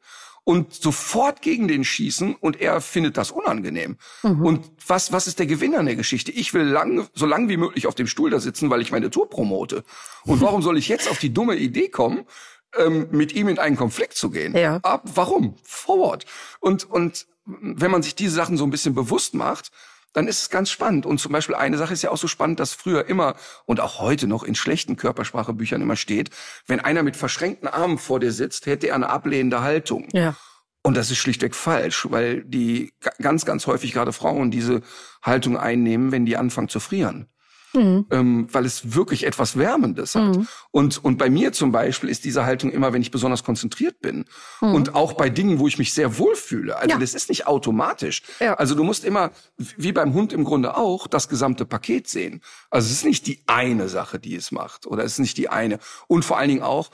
Und 0.43 0.73
sofort 0.73 1.41
gegen 1.41 1.67
den 1.67 1.83
schießen 1.83 2.35
und 2.35 2.59
er 2.59 2.81
findet 2.81 3.17
das 3.17 3.31
unangenehm. 3.31 3.97
Mhm. 4.23 4.45
Und 4.45 4.71
was, 4.87 5.11
was 5.11 5.27
ist 5.27 5.39
der 5.39 5.45
Gewinner 5.45 5.79
in 5.79 5.85
der 5.85 5.95
Geschichte? 5.95 6.31
Ich 6.31 6.53
will 6.53 6.63
lang, 6.63 7.07
so 7.13 7.25
lang 7.25 7.47
wie 7.49 7.57
möglich 7.57 7.87
auf 7.87 7.95
dem 7.95 8.07
Stuhl 8.07 8.29
da 8.29 8.39
sitzen, 8.39 8.69
weil 8.69 8.81
ich 8.81 8.91
meine 8.91 9.09
Tour 9.09 9.29
promote. 9.29 9.83
Und 10.23 10.41
warum 10.41 10.61
soll 10.61 10.77
ich 10.77 10.87
jetzt 10.87 11.09
auf 11.09 11.19
die 11.19 11.33
dumme 11.33 11.55
Idee 11.55 11.89
kommen, 11.89 12.25
ähm, 12.77 13.07
mit 13.11 13.33
ihm 13.33 13.49
in 13.49 13.59
einen 13.59 13.75
Konflikt 13.75 14.15
zu 14.15 14.31
gehen? 14.31 14.55
Ja. 14.55 14.77
Ab, 14.77 15.03
warum? 15.13 15.55
Forward. 15.63 16.25
Und, 16.59 16.89
und 16.89 17.27
wenn 17.45 17.91
man 17.91 18.01
sich 18.01 18.15
diese 18.15 18.35
Sachen 18.35 18.57
so 18.57 18.63
ein 18.63 18.71
bisschen 18.71 18.95
bewusst 18.95 19.33
macht, 19.33 19.71
dann 20.13 20.27
ist 20.27 20.41
es 20.41 20.49
ganz 20.49 20.69
spannend. 20.69 21.05
Und 21.05 21.19
zum 21.19 21.31
Beispiel 21.31 21.55
eine 21.55 21.77
Sache 21.77 21.93
ist 21.93 22.01
ja 22.01 22.11
auch 22.11 22.17
so 22.17 22.27
spannend, 22.27 22.59
dass 22.59 22.73
früher 22.73 23.07
immer 23.07 23.35
und 23.65 23.79
auch 23.79 23.99
heute 23.99 24.27
noch 24.27 24.43
in 24.43 24.55
schlechten 24.55 24.97
Körpersprachebüchern 24.97 25.81
immer 25.81 25.95
steht, 25.95 26.29
wenn 26.67 26.79
einer 26.79 27.03
mit 27.03 27.15
verschränkten 27.15 27.67
Armen 27.67 27.97
vor 27.97 28.19
dir 28.19 28.31
sitzt, 28.31 28.65
hätte 28.65 28.87
er 28.87 28.95
eine 28.95 29.09
ablehnende 29.09 29.61
Haltung. 29.61 30.07
Ja. 30.13 30.35
Und 30.83 30.97
das 30.97 31.11
ist 31.11 31.19
schlichtweg 31.19 31.55
falsch, 31.55 32.07
weil 32.09 32.43
die 32.43 32.93
ganz, 33.21 33.45
ganz 33.45 33.67
häufig 33.67 33.93
gerade 33.93 34.13
Frauen 34.13 34.49
diese 34.49 34.81
Haltung 35.21 35.57
einnehmen, 35.57 36.11
wenn 36.11 36.25
die 36.25 36.37
anfangen 36.37 36.69
zu 36.69 36.79
frieren 36.79 37.27
mhm. 37.73 38.05
ähm, 38.11 38.47
weil 38.51 38.65
es 38.65 38.95
wirklich 38.95 39.25
etwas 39.25 39.57
Wärmendes 39.57 40.15
hat. 40.15 40.35
Mhm. 40.35 40.47
Und, 40.71 41.03
und 41.03 41.17
bei 41.17 41.29
mir 41.29 41.53
zum 41.53 41.71
Beispiel 41.71 42.09
ist 42.09 42.25
diese 42.25 42.45
Haltung 42.45 42.71
immer, 42.71 42.93
wenn 42.93 43.01
ich 43.01 43.11
besonders 43.11 43.43
konzentriert 43.43 44.01
bin. 44.01 44.25
Mhm. 44.61 44.73
Und 44.73 44.95
auch 44.95 45.13
bei 45.13 45.29
Dingen, 45.29 45.59
wo 45.59 45.67
ich 45.67 45.77
mich 45.77 45.93
sehr 45.93 46.17
wohlfühle. 46.17 46.75
Also 46.77 46.89
ja. 46.89 46.97
das 46.97 47.13
ist 47.13 47.29
nicht 47.29 47.47
automatisch. 47.47 48.23
Ja. 48.39 48.55
Also 48.55 48.75
du 48.75 48.83
musst 48.83 49.05
immer, 49.05 49.31
wie 49.57 49.91
beim 49.91 50.13
Hund 50.13 50.33
im 50.33 50.43
Grunde 50.43 50.77
auch, 50.77 51.07
das 51.07 51.29
gesamte 51.29 51.65
Paket 51.65 52.07
sehen. 52.07 52.41
Also 52.69 52.87
es 52.87 52.93
ist 52.93 53.05
nicht 53.05 53.27
die 53.27 53.43
eine 53.47 53.89
Sache, 53.89 54.19
die 54.19 54.35
es 54.35 54.51
macht. 54.51 54.87
Oder 54.87 55.03
es 55.03 55.13
ist 55.13 55.19
nicht 55.19 55.37
die 55.37 55.49
eine. 55.49 55.79
Und 56.07 56.25
vor 56.25 56.37
allen 56.37 56.49
Dingen 56.49 56.63
auch, 56.63 56.91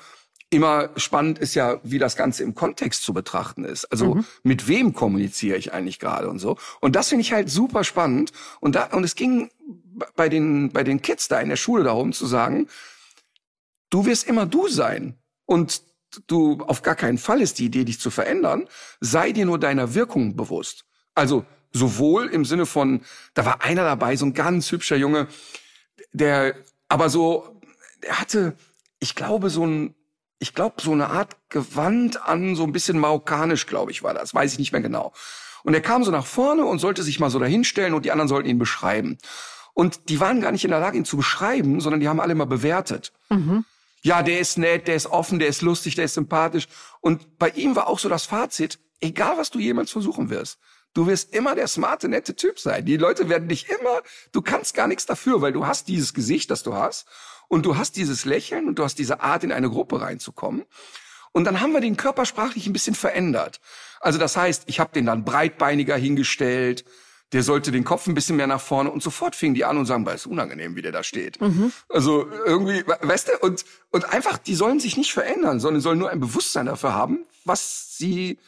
immer 0.49 0.89
spannend 0.95 1.39
ist 1.39 1.55
ja, 1.55 1.79
wie 1.83 1.99
das 1.99 2.15
Ganze 2.15 2.43
im 2.43 2.55
Kontext 2.55 3.03
zu 3.03 3.13
betrachten 3.13 3.65
ist. 3.65 3.85
Also 3.85 4.15
mhm. 4.15 4.25
mit 4.43 4.67
wem 4.67 4.93
kommuniziere 4.93 5.57
ich 5.57 5.73
eigentlich 5.73 5.99
gerade 5.99 6.29
und 6.29 6.39
so. 6.39 6.57
Und 6.79 6.95
das 6.95 7.09
finde 7.09 7.21
ich 7.21 7.33
halt 7.33 7.49
super 7.49 7.83
spannend. 7.83 8.31
Und 8.59 8.75
da, 8.75 8.85
und 8.87 9.03
es 9.03 9.15
ging 9.15 9.49
bei 10.15 10.29
den, 10.29 10.71
bei 10.71 10.83
den 10.83 11.01
Kids 11.01 11.27
da 11.27 11.39
in 11.39 11.49
der 11.49 11.57
Schule 11.57 11.83
darum 11.83 12.13
zu 12.13 12.25
sagen, 12.25 12.67
du 13.89 14.05
wirst 14.05 14.27
immer 14.27 14.45
du 14.45 14.67
sein. 14.67 15.17
Und 15.45 15.81
du, 16.27 16.59
auf 16.65 16.81
gar 16.81 16.95
keinen 16.95 17.17
Fall 17.17 17.41
ist 17.41 17.59
die 17.59 17.65
Idee, 17.65 17.83
dich 17.83 17.99
zu 17.99 18.09
verändern. 18.09 18.67
Sei 19.01 19.31
dir 19.31 19.45
nur 19.45 19.59
deiner 19.59 19.95
Wirkung 19.95 20.35
bewusst. 20.35 20.85
Also 21.13 21.45
sowohl 21.73 22.27
im 22.27 22.45
Sinne 22.45 22.65
von, 22.65 23.01
da 23.33 23.45
war 23.45 23.61
einer 23.61 23.83
dabei, 23.83 24.15
so 24.15 24.25
ein 24.25 24.33
ganz 24.33 24.71
hübscher 24.71 24.95
Junge, 24.95 25.27
der 26.13 26.55
aber 26.87 27.09
so, 27.09 27.59
der 28.03 28.19
hatte, 28.19 28.55
ich 28.99 29.15
glaube, 29.15 29.49
so 29.49 29.65
ein, 29.65 29.93
ich 30.39 30.53
glaube, 30.53 30.81
so 30.81 30.91
eine 30.91 31.09
Art 31.09 31.35
Gewand 31.49 32.23
an, 32.23 32.55
so 32.55 32.63
ein 32.63 32.71
bisschen 32.71 32.99
marokkanisch, 32.99 33.65
glaube 33.65 33.91
ich, 33.91 34.03
war 34.03 34.13
das, 34.13 34.33
weiß 34.33 34.53
ich 34.53 34.59
nicht 34.59 34.71
mehr 34.71 34.81
genau. 34.81 35.13
Und 35.63 35.73
er 35.73 35.81
kam 35.81 36.03
so 36.03 36.11
nach 36.11 36.25
vorne 36.25 36.65
und 36.65 36.79
sollte 36.79 37.03
sich 37.03 37.19
mal 37.19 37.29
so 37.29 37.39
dahinstellen 37.39 37.93
und 37.93 38.05
die 38.05 38.11
anderen 38.11 38.27
sollten 38.27 38.47
ihn 38.47 38.59
beschreiben. 38.59 39.17
Und 39.73 40.09
die 40.09 40.19
waren 40.19 40.41
gar 40.41 40.51
nicht 40.51 40.63
in 40.63 40.71
der 40.71 40.79
Lage, 40.79 40.97
ihn 40.97 41.05
zu 41.05 41.17
beschreiben, 41.17 41.81
sondern 41.81 41.99
die 41.99 42.07
haben 42.07 42.19
alle 42.19 42.35
mal 42.35 42.45
bewertet. 42.45 43.11
Mhm. 43.29 43.65
Ja, 44.01 44.23
der 44.23 44.39
ist 44.39 44.57
nett, 44.57 44.87
der 44.87 44.95
ist 44.95 45.07
offen, 45.07 45.39
der 45.39 45.47
ist 45.47 45.61
lustig, 45.61 45.95
der 45.95 46.05
ist 46.05 46.13
sympathisch. 46.13 46.67
Und 47.01 47.37
bei 47.37 47.49
ihm 47.49 47.75
war 47.75 47.87
auch 47.87 47.99
so 47.99 48.09
das 48.09 48.25
Fazit, 48.25 48.79
egal 49.01 49.37
was 49.37 49.49
du 49.49 49.59
jemals 49.59 49.91
versuchen 49.91 50.29
wirst, 50.29 50.59
du 50.93 51.07
wirst 51.07 51.33
immer 51.35 51.55
der 51.55 51.67
smarte, 51.67 52.07
nette 52.07 52.35
Typ 52.35 52.59
sein. 52.59 52.85
Die 52.85 52.97
Leute 52.97 53.29
werden 53.29 53.49
dich 53.49 53.69
immer, 53.69 54.01
du 54.31 54.41
kannst 54.41 54.73
gar 54.73 54.87
nichts 54.87 55.05
dafür, 55.05 55.41
weil 55.41 55.51
du 55.51 55.67
hast 55.67 55.87
dieses 55.87 56.13
Gesicht, 56.13 56.49
das 56.49 56.63
du 56.63 56.73
hast. 56.73 57.07
Und 57.47 57.65
du 57.65 57.77
hast 57.77 57.95
dieses 57.95 58.25
Lächeln 58.25 58.67
und 58.67 58.79
du 58.79 58.83
hast 58.83 58.99
diese 58.99 59.21
Art, 59.21 59.43
in 59.43 59.51
eine 59.51 59.69
Gruppe 59.69 60.01
reinzukommen. 60.01 60.65
Und 61.31 61.43
dann 61.43 61.61
haben 61.61 61.73
wir 61.73 61.81
den 61.81 61.97
körpersprachlich 61.97 62.67
ein 62.67 62.73
bisschen 62.73 62.95
verändert. 62.95 63.59
Also 63.99 64.17
das 64.19 64.35
heißt, 64.35 64.63
ich 64.67 64.79
habe 64.79 64.91
den 64.93 65.05
dann 65.05 65.23
breitbeiniger 65.23 65.95
hingestellt, 65.95 66.83
der 67.33 67.43
sollte 67.43 67.71
den 67.71 67.83
Kopf 67.83 68.07
ein 68.07 68.13
bisschen 68.13 68.37
mehr 68.37 68.47
nach 68.47 68.61
vorne 68.61 68.89
und 68.89 69.03
sofort 69.03 69.35
fingen 69.35 69.53
die 69.53 69.65
an 69.65 69.77
und 69.77 69.85
sagen, 69.85 70.05
weil 70.05 70.15
es 70.15 70.25
unangenehm, 70.25 70.75
wie 70.75 70.81
der 70.81 70.93
da 70.93 71.03
steht. 71.03 71.41
Mhm. 71.41 71.73
Also 71.89 72.27
irgendwie, 72.45 72.85
weißt 72.87 73.27
du, 73.27 73.45
und, 73.45 73.65
und 73.91 74.05
einfach, 74.13 74.37
die 74.37 74.55
sollen 74.55 74.79
sich 74.79 74.95
nicht 74.95 75.11
verändern, 75.11 75.59
sondern 75.59 75.81
sollen 75.81 75.99
nur 75.99 76.09
ein 76.09 76.21
Bewusstsein 76.21 76.67
dafür 76.67 76.93
haben, 76.93 77.25
was 77.43 77.97
sie 77.97 78.39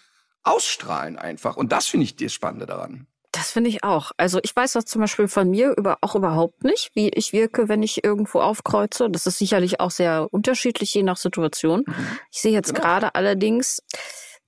ausstrahlen 0.44 1.18
einfach. 1.18 1.58
Und 1.58 1.72
das 1.74 1.88
finde 1.88 2.06
ich 2.06 2.16
das 2.16 2.34
Spannende 2.34 2.66
daran. 2.66 3.06
Das 3.40 3.52
finde 3.52 3.70
ich 3.70 3.86
auch. 3.86 4.12
Also 4.18 4.42
ich 4.44 4.54
weiß 4.54 4.74
das 4.74 4.84
zum 4.84 5.00
Beispiel 5.00 5.30
von 5.30 5.50
mir 5.50 5.74
über, 5.78 5.98
auch 6.02 6.14
überhaupt 6.14 6.66
nicht, 6.66 6.92
wie 6.94 7.08
ich 7.08 7.32
wirke, 7.32 7.70
wenn 7.70 7.82
ich 7.82 8.04
irgendwo 8.04 8.42
aufkreuze. 8.42 9.10
Das 9.10 9.28
ist 9.28 9.38
sicherlich 9.38 9.80
auch 9.80 9.92
sehr 9.92 10.28
unterschiedlich, 10.32 10.94
je 10.94 11.04
nach 11.04 11.16
Situation. 11.16 11.86
Mhm. 11.88 12.20
Ich 12.32 12.42
sehe 12.42 12.52
jetzt 12.52 12.76
genau. 12.76 12.86
gerade 12.86 13.16
allerdings, 13.16 13.82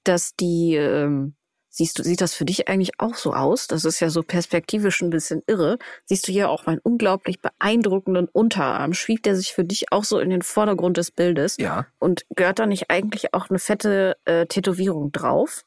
dass 0.03 0.35
die 0.35 0.75
ähm, 0.75 1.35
Siehst 1.73 1.97
du, 1.97 2.03
sieht 2.03 2.19
das 2.19 2.33
für 2.33 2.43
dich 2.43 2.67
eigentlich 2.67 2.99
auch 2.99 3.15
so 3.15 3.33
aus? 3.33 3.67
Das 3.67 3.85
ist 3.85 4.01
ja 4.01 4.09
so 4.09 4.23
perspektivisch 4.23 5.01
ein 5.01 5.09
bisschen 5.09 5.41
irre. 5.47 5.77
Siehst 6.03 6.27
du 6.27 6.33
hier 6.33 6.49
auch 6.49 6.65
meinen 6.65 6.79
unglaublich 6.83 7.39
beeindruckenden 7.39 8.27
Unterarm? 8.27 8.93
Schiebt 8.93 9.25
der 9.25 9.37
sich 9.37 9.53
für 9.53 9.63
dich 9.63 9.89
auch 9.93 10.03
so 10.03 10.19
in 10.19 10.31
den 10.31 10.41
Vordergrund 10.41 10.97
des 10.97 11.11
Bildes? 11.11 11.55
Ja. 11.59 11.87
Und 11.97 12.25
gehört 12.35 12.59
da 12.59 12.65
nicht 12.65 12.89
eigentlich 12.89 13.33
auch 13.33 13.49
eine 13.49 13.57
fette 13.57 14.17
äh, 14.25 14.47
Tätowierung 14.47 15.13
drauf? 15.13 15.63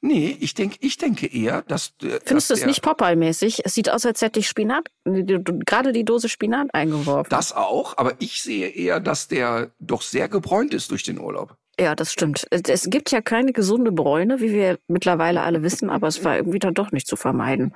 Nee, 0.00 0.36
ich 0.40 0.54
denke, 0.54 0.76
ich 0.80 0.96
denke 0.96 1.26
eher, 1.26 1.62
dass. 1.62 1.94
Äh, 2.02 2.20
Findest 2.24 2.50
du 2.50 2.54
es 2.54 2.66
nicht 2.66 2.82
Popeye-mäßig? 2.82 3.62
Es 3.64 3.74
sieht 3.74 3.90
aus, 3.90 4.04
als 4.06 4.20
hätte 4.22 4.40
ich 4.40 4.48
Spinat, 4.48 4.88
gerade 5.04 5.92
die 5.92 6.04
Dose 6.04 6.28
Spinat 6.28 6.68
eingeworfen. 6.74 7.30
Das 7.30 7.52
auch, 7.52 7.96
aber 7.96 8.14
ich 8.18 8.42
sehe 8.42 8.68
eher, 8.68 9.00
dass 9.00 9.28
der 9.28 9.70
doch 9.78 10.02
sehr 10.02 10.28
gebräunt 10.28 10.74
ist 10.74 10.90
durch 10.90 11.02
den 11.02 11.18
Urlaub. 11.18 11.56
Ja, 11.78 11.94
das 11.94 12.12
stimmt. 12.12 12.46
Es 12.50 12.88
gibt 12.88 13.10
ja 13.10 13.20
keine 13.20 13.52
gesunde 13.52 13.92
Bräune, 13.92 14.40
wie 14.40 14.50
wir 14.50 14.78
mittlerweile 14.88 15.42
alle 15.42 15.62
wissen, 15.62 15.90
aber 15.90 16.08
es 16.08 16.24
war 16.24 16.36
irgendwie 16.36 16.58
dann 16.58 16.72
doch 16.72 16.90
nicht 16.90 17.06
zu 17.06 17.16
vermeiden. 17.16 17.74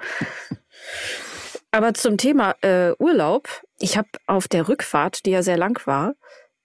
Aber 1.71 1.95
zum 1.95 2.17
Thema 2.17 2.57
äh, 2.63 2.93
Urlaub, 2.99 3.49
ich 3.79 3.97
habe 3.97 4.09
auf 4.27 4.49
der 4.49 4.69
Rückfahrt, 4.69 5.27
die 5.27 5.31
ja 5.31 5.43
sehr 5.43 5.59
lang 5.59 5.87
war, 5.87 6.15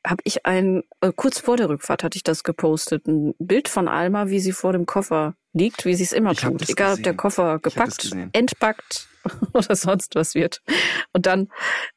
habe 0.05 0.21
ich 0.23 0.45
ein, 0.45 0.83
äh, 1.01 1.11
kurz 1.15 1.39
vor 1.39 1.57
der 1.57 1.69
Rückfahrt 1.69 2.03
hatte 2.03 2.15
ich 2.15 2.23
das 2.23 2.43
gepostet, 2.43 3.07
ein 3.07 3.33
Bild 3.39 3.67
von 3.67 3.87
Alma, 3.87 4.29
wie 4.29 4.39
sie 4.39 4.51
vor 4.51 4.71
dem 4.71 4.85
Koffer 4.85 5.35
liegt, 5.55 5.85
wie 5.85 5.95
sie 5.95 6.03
es 6.03 6.11
immer 6.11 6.33
ich 6.33 6.41
tut. 6.41 6.69
Egal, 6.69 6.91
gesehen. 6.91 6.99
ob 6.99 7.03
der 7.03 7.13
Koffer 7.15 7.59
gepackt, 7.59 8.11
entpackt 8.33 9.07
oder 9.53 9.75
sonst 9.75 10.15
was 10.15 10.35
wird. 10.35 10.61
Und 11.13 11.25
dann, 11.25 11.49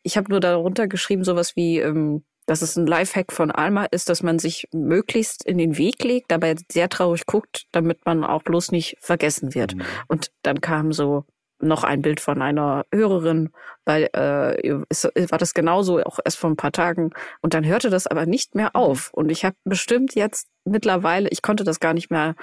ich 0.03 0.17
habe 0.17 0.31
nur 0.31 0.41
darunter 0.41 0.89
geschrieben, 0.89 1.25
sowas 1.25 1.57
wie, 1.57 1.79
ähm, 1.79 2.25
dass 2.47 2.63
es 2.63 2.77
ein 2.77 2.87
Lifehack 2.87 3.33
von 3.33 3.51
Alma 3.51 3.85
ist, 3.85 4.09
dass 4.09 4.23
man 4.23 4.39
sich 4.39 4.69
möglichst 4.73 5.45
in 5.45 5.59
den 5.59 5.77
Weg 5.77 6.03
legt, 6.03 6.31
dabei 6.31 6.57
sehr 6.71 6.89
traurig 6.89 7.27
guckt, 7.27 7.67
damit 7.73 8.07
man 8.07 8.25
auch 8.25 8.43
bloß 8.43 8.73
nicht 8.73 8.97
vergessen 9.01 9.55
wird. 9.55 9.75
Mhm. 9.75 9.83
Und 10.07 10.31
dann 10.43 10.61
kam 10.61 10.93
so 10.93 11.25
noch 11.61 11.85
ein 11.85 12.03
Bild 12.03 12.21
von 12.21 12.41
einer 12.41 12.87
Hörerin, 12.95 13.51
weil 13.85 14.09
äh, 14.15 14.81
es, 14.89 15.05
war 15.05 15.39
das 15.39 15.55
genauso 15.55 16.01
auch 16.05 16.21
erst 16.25 16.39
vor 16.39 16.51
ein 16.51 16.57
paar 16.57 16.73
Tagen 16.73 17.11
und 17.41 17.53
dann 17.53 17.67
hörte 17.67 17.91
das 17.91 18.07
aber 18.07 18.27
nicht 18.27 18.55
mehr 18.55 18.71
mhm. 18.75 18.81
auf 18.81 19.11
und 19.13 19.31
ich 19.31 19.45
habe 19.45 19.57
bestimmt 19.65 20.15
jetzt 20.15 20.49
mittlerweile, 20.65 21.29
ich 21.31 21.43
konnte 21.43 21.65
das 21.65 21.81
gar 21.81 21.95
nicht 21.95 22.11
mehr 22.11 22.37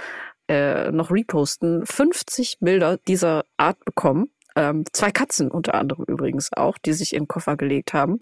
äh, 0.47 0.91
noch 0.91 1.11
reposten, 1.11 1.85
50 1.85 2.57
Bilder 2.59 2.97
dieser 2.97 3.45
Art 3.57 3.83
bekommen 3.85 4.29
ähm, 4.55 4.85
zwei 4.93 5.11
Katzen 5.11 5.51
unter 5.51 5.75
anderem 5.75 6.05
übrigens 6.07 6.51
auch, 6.53 6.77
die 6.77 6.93
sich 6.93 7.13
in 7.13 7.23
den 7.23 7.27
Koffer 7.27 7.57
gelegt 7.57 7.93
haben. 7.93 8.19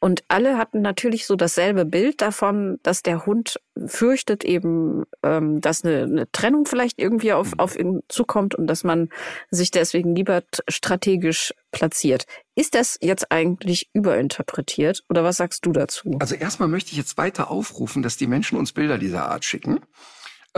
Und 0.00 0.24
alle 0.28 0.58
hatten 0.58 0.82
natürlich 0.82 1.26
so 1.26 1.36
dasselbe 1.36 1.84
Bild 1.84 2.20
davon, 2.20 2.78
dass 2.82 3.02
der 3.02 3.26
Hund 3.26 3.60
fürchtet 3.86 4.44
eben, 4.44 5.04
ähm, 5.22 5.60
dass 5.60 5.84
eine, 5.84 6.02
eine 6.02 6.32
Trennung 6.32 6.66
vielleicht 6.66 6.98
irgendwie 6.98 7.32
auf, 7.32 7.52
auf 7.58 7.78
ihn 7.78 8.02
zukommt 8.08 8.56
und 8.56 8.66
dass 8.66 8.82
man 8.82 9.08
sich 9.50 9.70
deswegen 9.70 10.16
lieber 10.16 10.42
strategisch 10.68 11.54
platziert. 11.70 12.24
Ist 12.56 12.74
das 12.74 12.98
jetzt 13.00 13.30
eigentlich 13.30 13.88
überinterpretiert 13.92 15.04
oder 15.08 15.22
was 15.22 15.36
sagst 15.36 15.64
du 15.64 15.70
dazu? 15.70 16.16
Also 16.18 16.34
erstmal 16.34 16.68
möchte 16.68 16.90
ich 16.90 16.96
jetzt 16.96 17.16
weiter 17.18 17.50
aufrufen, 17.50 18.02
dass 18.02 18.16
die 18.16 18.26
Menschen 18.26 18.58
uns 18.58 18.72
Bilder 18.72 18.98
dieser 18.98 19.30
Art 19.30 19.44
schicken. 19.44 19.80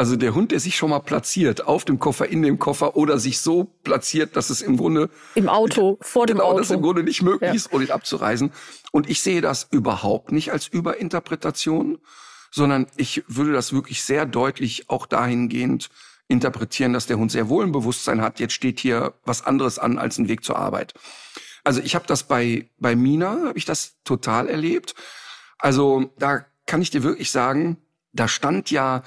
Also 0.00 0.16
der 0.16 0.34
Hund, 0.34 0.50
der 0.50 0.60
sich 0.60 0.76
schon 0.76 0.88
mal 0.88 1.00
platziert, 1.00 1.66
auf 1.66 1.84
dem 1.84 1.98
Koffer, 1.98 2.26
in 2.26 2.40
dem 2.40 2.58
Koffer 2.58 2.96
oder 2.96 3.18
sich 3.18 3.38
so 3.38 3.64
platziert, 3.84 4.34
dass 4.34 4.48
es 4.48 4.62
im 4.62 4.78
Grunde 4.78 5.10
im 5.34 5.50
Auto, 5.50 5.98
vor 6.00 6.24
dem 6.24 6.36
genau, 6.38 6.48
Auto, 6.48 6.60
dass 6.60 6.70
im 6.70 6.80
Grunde 6.80 7.02
nicht 7.02 7.20
möglich 7.20 7.50
ja. 7.50 7.54
ist, 7.54 7.70
ihn 7.70 7.90
abzureisen. 7.90 8.50
Und 8.92 9.10
ich 9.10 9.20
sehe 9.20 9.42
das 9.42 9.68
überhaupt 9.70 10.32
nicht 10.32 10.52
als 10.52 10.68
Überinterpretation, 10.68 11.98
sondern 12.50 12.86
ich 12.96 13.24
würde 13.28 13.52
das 13.52 13.74
wirklich 13.74 14.02
sehr 14.02 14.24
deutlich 14.24 14.88
auch 14.88 15.04
dahingehend 15.04 15.90
interpretieren, 16.28 16.94
dass 16.94 17.04
der 17.04 17.18
Hund 17.18 17.30
sehr 17.30 17.50
wohl 17.50 17.66
ein 17.66 17.72
Bewusstsein 17.72 18.22
hat. 18.22 18.40
Jetzt 18.40 18.54
steht 18.54 18.80
hier 18.80 19.12
was 19.26 19.44
anderes 19.44 19.78
an 19.78 19.98
als 19.98 20.16
ein 20.16 20.28
Weg 20.28 20.44
zur 20.44 20.56
Arbeit. 20.56 20.94
Also 21.62 21.82
ich 21.82 21.94
habe 21.94 22.06
das 22.06 22.22
bei 22.22 22.70
bei 22.78 22.96
Mina 22.96 23.48
habe 23.48 23.58
ich 23.58 23.66
das 23.66 23.96
total 24.04 24.48
erlebt. 24.48 24.94
Also 25.58 26.10
da 26.18 26.46
kann 26.64 26.80
ich 26.80 26.88
dir 26.88 27.02
wirklich 27.02 27.30
sagen, 27.30 27.76
da 28.14 28.28
stand 28.28 28.70
ja 28.70 29.02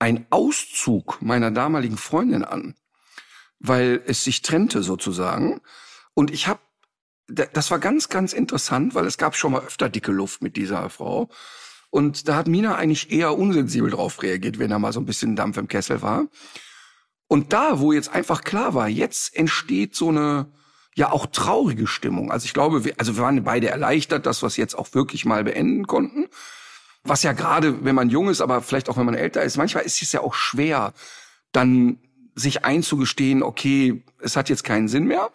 ein 0.00 0.26
Auszug 0.30 1.22
meiner 1.22 1.52
damaligen 1.52 1.98
Freundin 1.98 2.44
an, 2.44 2.74
weil 3.60 4.02
es 4.06 4.24
sich 4.24 4.42
trennte 4.42 4.82
sozusagen. 4.82 5.60
Und 6.14 6.32
ich 6.32 6.48
habe, 6.48 6.60
das 7.28 7.70
war 7.70 7.78
ganz, 7.78 8.08
ganz 8.08 8.32
interessant, 8.32 8.94
weil 8.94 9.06
es 9.06 9.18
gab 9.18 9.36
schon 9.36 9.52
mal 9.52 9.62
öfter 9.62 9.88
dicke 9.88 10.10
Luft 10.10 10.42
mit 10.42 10.56
dieser 10.56 10.88
Frau. 10.90 11.28
Und 11.90 12.28
da 12.28 12.36
hat 12.36 12.48
Mina 12.48 12.76
eigentlich 12.76 13.12
eher 13.12 13.36
unsensibel 13.36 13.90
drauf 13.90 14.22
reagiert, 14.22 14.58
wenn 14.58 14.70
da 14.70 14.78
mal 14.78 14.92
so 14.92 15.00
ein 15.00 15.06
bisschen 15.06 15.36
Dampf 15.36 15.58
im 15.58 15.68
Kessel 15.68 16.02
war. 16.02 16.28
Und 17.28 17.52
da, 17.52 17.78
wo 17.78 17.92
jetzt 17.92 18.12
einfach 18.12 18.42
klar 18.42 18.74
war, 18.74 18.88
jetzt 18.88 19.36
entsteht 19.36 19.94
so 19.94 20.08
eine, 20.08 20.50
ja 20.94 21.12
auch 21.12 21.26
traurige 21.26 21.86
Stimmung. 21.86 22.32
Also 22.32 22.46
ich 22.46 22.54
glaube, 22.54 22.84
wir, 22.84 22.94
also 22.98 23.16
wir 23.16 23.22
waren 23.22 23.44
beide 23.44 23.68
erleichtert, 23.68 24.24
dass 24.24 24.42
wir 24.42 24.46
es 24.46 24.56
jetzt 24.56 24.76
auch 24.76 24.94
wirklich 24.94 25.26
mal 25.26 25.44
beenden 25.44 25.86
konnten. 25.86 26.28
Was 27.02 27.22
ja 27.22 27.32
gerade, 27.32 27.84
wenn 27.84 27.94
man 27.94 28.10
jung 28.10 28.28
ist, 28.28 28.40
aber 28.40 28.60
vielleicht 28.60 28.88
auch 28.88 28.96
wenn 28.96 29.06
man 29.06 29.14
älter 29.14 29.42
ist, 29.42 29.56
manchmal 29.56 29.84
ist 29.84 30.02
es 30.02 30.12
ja 30.12 30.20
auch 30.20 30.34
schwer, 30.34 30.92
dann 31.52 31.98
sich 32.34 32.64
einzugestehen, 32.64 33.42
okay, 33.42 34.04
es 34.20 34.36
hat 34.36 34.48
jetzt 34.48 34.64
keinen 34.64 34.88
Sinn 34.88 35.04
mehr, 35.04 35.30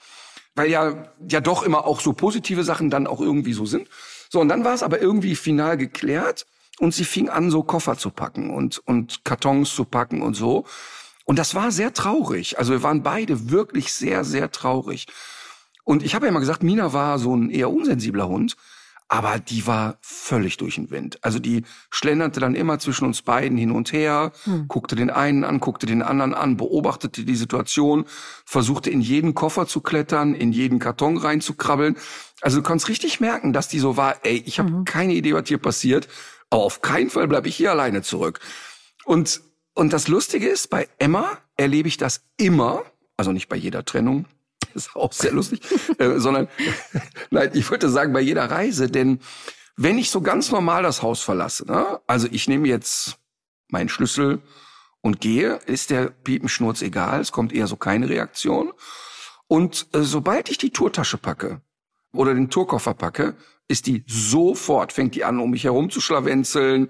weil 0.55 0.69
ja 0.69 1.05
ja 1.27 1.41
doch 1.41 1.63
immer 1.63 1.85
auch 1.85 2.01
so 2.01 2.13
positive 2.13 2.63
Sachen 2.63 2.89
dann 2.89 3.07
auch 3.07 3.19
irgendwie 3.19 3.53
so 3.53 3.65
sind. 3.65 3.89
So 4.29 4.39
und 4.39 4.47
dann 4.47 4.63
war 4.63 4.73
es 4.73 4.83
aber 4.83 5.01
irgendwie 5.01 5.35
final 5.35 5.77
geklärt 5.77 6.45
und 6.79 6.93
sie 6.93 7.05
fing 7.05 7.29
an 7.29 7.51
so 7.51 7.63
Koffer 7.63 7.97
zu 7.97 8.09
packen 8.11 8.49
und 8.51 8.79
und 8.79 9.25
Kartons 9.25 9.73
zu 9.75 9.85
packen 9.85 10.21
und 10.21 10.35
so. 10.35 10.65
Und 11.25 11.39
das 11.39 11.55
war 11.55 11.71
sehr 11.71 11.93
traurig. 11.93 12.59
Also 12.59 12.71
wir 12.73 12.83
waren 12.83 13.01
beide 13.01 13.49
wirklich 13.49 13.93
sehr 13.93 14.23
sehr 14.23 14.51
traurig. 14.51 15.07
Und 15.83 16.03
ich 16.03 16.15
habe 16.15 16.25
ja 16.25 16.29
immer 16.29 16.39
gesagt, 16.39 16.63
Mina 16.63 16.93
war 16.93 17.19
so 17.19 17.35
ein 17.35 17.49
eher 17.49 17.71
unsensibler 17.71 18.27
Hund 18.27 18.55
aber 19.07 19.39
die 19.39 19.67
war 19.67 19.97
völlig 20.01 20.57
durch 20.57 20.75
den 20.75 20.89
Wind. 20.89 21.23
Also 21.23 21.37
die 21.37 21.63
schlenderte 21.91 22.39
dann 22.39 22.55
immer 22.55 22.79
zwischen 22.79 23.05
uns 23.05 23.21
beiden 23.21 23.57
hin 23.57 23.71
und 23.71 23.93
her, 23.93 24.31
hm. 24.43 24.67
guckte 24.67 24.95
den 24.95 25.11
einen 25.11 25.43
an, 25.43 25.59
guckte 25.59 25.85
den 25.85 26.01
anderen 26.01 26.33
an, 26.33 26.57
beobachtete 26.57 27.23
die 27.23 27.35
Situation, 27.35 28.05
versuchte 28.45 28.89
in 28.89 29.01
jeden 29.01 29.35
Koffer 29.35 29.67
zu 29.67 29.81
klettern, 29.81 30.33
in 30.33 30.51
jeden 30.51 30.79
Karton 30.79 31.17
reinzukrabbeln. 31.17 31.97
Also 32.41 32.57
du 32.57 32.63
kannst 32.63 32.89
richtig 32.89 33.19
merken, 33.19 33.53
dass 33.53 33.67
die 33.67 33.79
so 33.79 33.95
war, 33.95 34.17
ey, 34.23 34.41
ich 34.45 34.57
habe 34.57 34.71
mhm. 34.71 34.85
keine 34.85 35.13
Idee, 35.13 35.33
was 35.33 35.47
hier 35.47 35.59
passiert, 35.59 36.07
aber 36.49 36.63
auf 36.63 36.81
keinen 36.81 37.09
Fall 37.11 37.27
bleibe 37.27 37.47
ich 37.47 37.55
hier 37.55 37.71
alleine 37.71 38.01
zurück. 38.01 38.39
Und, 39.05 39.41
und 39.75 39.93
das 39.93 40.07
Lustige 40.07 40.47
ist, 40.47 40.69
bei 40.69 40.87
Emma 40.97 41.37
erlebe 41.57 41.87
ich 41.87 41.97
das 41.97 42.21
immer, 42.37 42.83
also 43.17 43.31
nicht 43.31 43.49
bei 43.49 43.55
jeder 43.55 43.85
Trennung, 43.85 44.25
ist 44.75 44.95
auch 44.95 45.13
sehr 45.13 45.31
lustig, 45.31 45.61
äh, 45.97 46.19
sondern 46.19 46.47
nein, 47.31 47.51
ich 47.53 47.69
wollte 47.69 47.89
sagen, 47.89 48.13
bei 48.13 48.21
jeder 48.21 48.49
Reise, 48.49 48.89
denn 48.89 49.19
wenn 49.77 49.97
ich 49.97 50.09
so 50.09 50.21
ganz 50.21 50.51
normal 50.51 50.83
das 50.83 51.01
Haus 51.01 51.21
verlasse, 51.21 51.65
ne, 51.65 51.99
also 52.07 52.27
ich 52.31 52.47
nehme 52.47 52.67
jetzt 52.67 53.17
meinen 53.69 53.89
Schlüssel 53.89 54.41
und 55.01 55.21
gehe, 55.21 55.59
ist 55.65 55.89
der 55.89 56.07
Piepenschnurz 56.07 56.81
egal, 56.81 57.21
es 57.21 57.31
kommt 57.31 57.53
eher 57.53 57.67
so 57.67 57.75
keine 57.75 58.09
Reaktion. 58.09 58.73
Und 59.47 59.87
äh, 59.93 60.01
sobald 60.01 60.49
ich 60.49 60.57
die 60.57 60.71
Tourtasche 60.71 61.17
packe 61.17 61.61
oder 62.13 62.33
den 62.33 62.49
Tourkoffer 62.49 62.93
packe, 62.93 63.35
ist 63.67 63.87
die 63.87 64.03
sofort, 64.07 64.93
fängt 64.93 65.15
die 65.15 65.23
an, 65.23 65.39
um 65.39 65.51
mich 65.51 65.63
herum 65.63 65.89
zu 65.89 66.01
schlawenzeln. 66.01 66.89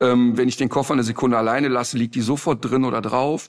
Ähm, 0.00 0.36
wenn 0.36 0.48
ich 0.48 0.56
den 0.56 0.68
Koffer 0.68 0.94
eine 0.94 1.04
Sekunde 1.04 1.38
alleine 1.38 1.68
lasse, 1.68 1.96
liegt 1.96 2.14
die 2.14 2.20
sofort 2.20 2.64
drin 2.64 2.84
oder 2.84 3.00
drauf. 3.00 3.48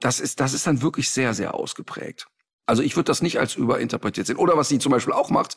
Das 0.00 0.20
ist, 0.20 0.40
das 0.40 0.54
ist 0.54 0.66
dann 0.66 0.82
wirklich 0.82 1.10
sehr, 1.10 1.34
sehr 1.34 1.54
ausgeprägt. 1.54 2.28
Also 2.70 2.84
ich 2.84 2.94
würde 2.94 3.08
das 3.08 3.20
nicht 3.20 3.40
als 3.40 3.56
überinterpretiert 3.56 4.28
sehen. 4.28 4.36
Oder 4.36 4.56
was 4.56 4.68
sie 4.68 4.78
zum 4.78 4.92
Beispiel 4.92 5.12
auch 5.12 5.28
macht, 5.28 5.56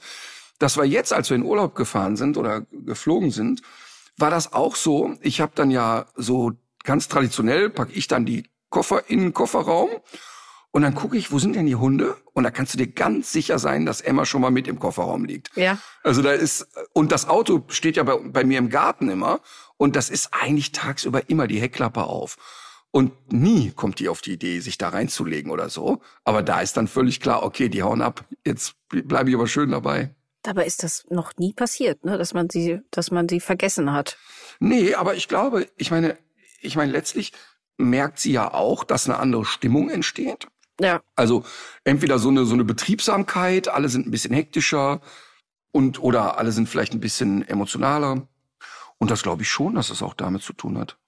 das 0.57 0.77
war 0.77 0.83
jetzt, 0.83 1.13
als 1.13 1.29
wir 1.29 1.35
in 1.35 1.43
Urlaub 1.43 1.75
gefahren 1.75 2.15
sind 2.15 2.37
oder 2.37 2.65
geflogen 2.71 3.29
sind, 3.29 3.61
war 4.17 4.31
das 4.31 4.53
auch 4.53 4.75
so. 4.75 5.13
Ich 5.21 5.39
habe 5.39 5.51
dann 5.53 5.69
ja 5.69 6.07
so 6.15 6.53
ganz 6.83 7.07
traditionell, 7.07 7.69
pack 7.69 7.89
ich 7.93 8.07
dann 8.07 8.25
die 8.25 8.49
Koffer 8.71 9.09
in 9.11 9.19
den 9.19 9.33
Kofferraum 9.33 9.89
und 10.71 10.81
dann 10.81 10.95
gucke 10.95 11.15
ich, 11.15 11.31
wo 11.31 11.37
sind 11.37 11.55
denn 11.55 11.67
die 11.67 11.75
Hunde? 11.75 12.17
Und 12.33 12.45
da 12.45 12.49
kannst 12.49 12.73
du 12.73 12.79
dir 12.79 12.87
ganz 12.87 13.31
sicher 13.31 13.59
sein, 13.59 13.85
dass 13.85 14.01
Emma 14.01 14.25
schon 14.25 14.41
mal 14.41 14.49
mit 14.49 14.67
im 14.67 14.79
Kofferraum 14.79 15.23
liegt. 15.23 15.55
Ja. 15.55 15.77
Also 16.01 16.23
da 16.23 16.31
ist, 16.31 16.67
und 16.93 17.11
das 17.11 17.29
Auto 17.29 17.63
steht 17.67 17.95
ja 17.95 18.01
bei, 18.01 18.17
bei 18.17 18.43
mir 18.43 18.57
im 18.57 18.69
Garten 18.69 19.07
immer. 19.07 19.39
Und 19.77 19.95
das 19.95 20.09
ist 20.09 20.29
eigentlich 20.31 20.71
tagsüber 20.71 21.29
immer 21.29 21.45
die 21.45 21.61
Heckklappe 21.61 22.05
auf. 22.05 22.37
Und 22.95 23.33
nie 23.33 23.71
kommt 23.71 23.99
die 23.99 24.07
auf 24.07 24.21
die 24.21 24.33
Idee, 24.33 24.59
sich 24.59 24.77
da 24.77 24.89
reinzulegen 24.89 25.49
oder 25.51 25.67
so. 25.67 25.99
Aber 26.25 26.43
da 26.43 26.61
ist 26.61 26.77
dann 26.77 26.87
völlig 26.87 27.19
klar, 27.19 27.41
okay, 27.41 27.67
die 27.67 27.81
hauen 27.81 28.03
ab. 28.03 28.23
Jetzt 28.45 28.75
bleibe 28.87 29.31
ich 29.31 29.35
aber 29.35 29.47
schön 29.47 29.71
dabei. 29.71 30.13
Dabei 30.43 30.67
ist 30.67 30.83
das 30.83 31.03
noch 31.09 31.31
nie 31.37 31.53
passiert, 31.53 32.05
ne? 32.05 32.19
dass 32.19 32.35
man 32.35 32.51
sie, 32.51 32.81
dass 32.91 33.09
man 33.09 33.27
sie 33.27 33.39
vergessen 33.39 33.93
hat. 33.93 34.19
Nee, 34.59 34.93
aber 34.93 35.15
ich 35.15 35.27
glaube, 35.27 35.67
ich 35.75 35.89
meine, 35.89 36.19
ich 36.61 36.75
meine, 36.75 36.91
letztlich 36.91 37.33
merkt 37.77 38.19
sie 38.19 38.31
ja 38.31 38.53
auch, 38.53 38.83
dass 38.83 39.09
eine 39.09 39.17
andere 39.17 39.45
Stimmung 39.45 39.89
entsteht. 39.89 40.47
Ja. 40.79 41.01
Also 41.15 41.43
entweder 41.83 42.19
so 42.19 42.29
eine, 42.29 42.45
so 42.45 42.53
eine 42.53 42.63
Betriebsamkeit, 42.63 43.69
alle 43.69 43.89
sind 43.89 44.05
ein 44.05 44.11
bisschen 44.11 44.35
hektischer 44.35 45.01
und 45.71 45.99
oder 45.99 46.37
alle 46.37 46.51
sind 46.51 46.69
vielleicht 46.69 46.93
ein 46.93 46.99
bisschen 46.99 47.47
emotionaler. 47.47 48.27
Und 48.99 49.09
das 49.09 49.23
glaube 49.23 49.41
ich 49.41 49.49
schon, 49.49 49.73
dass 49.73 49.89
es 49.89 50.03
auch 50.03 50.13
damit 50.13 50.43
zu 50.43 50.53
tun 50.53 50.77
hat. 50.77 50.99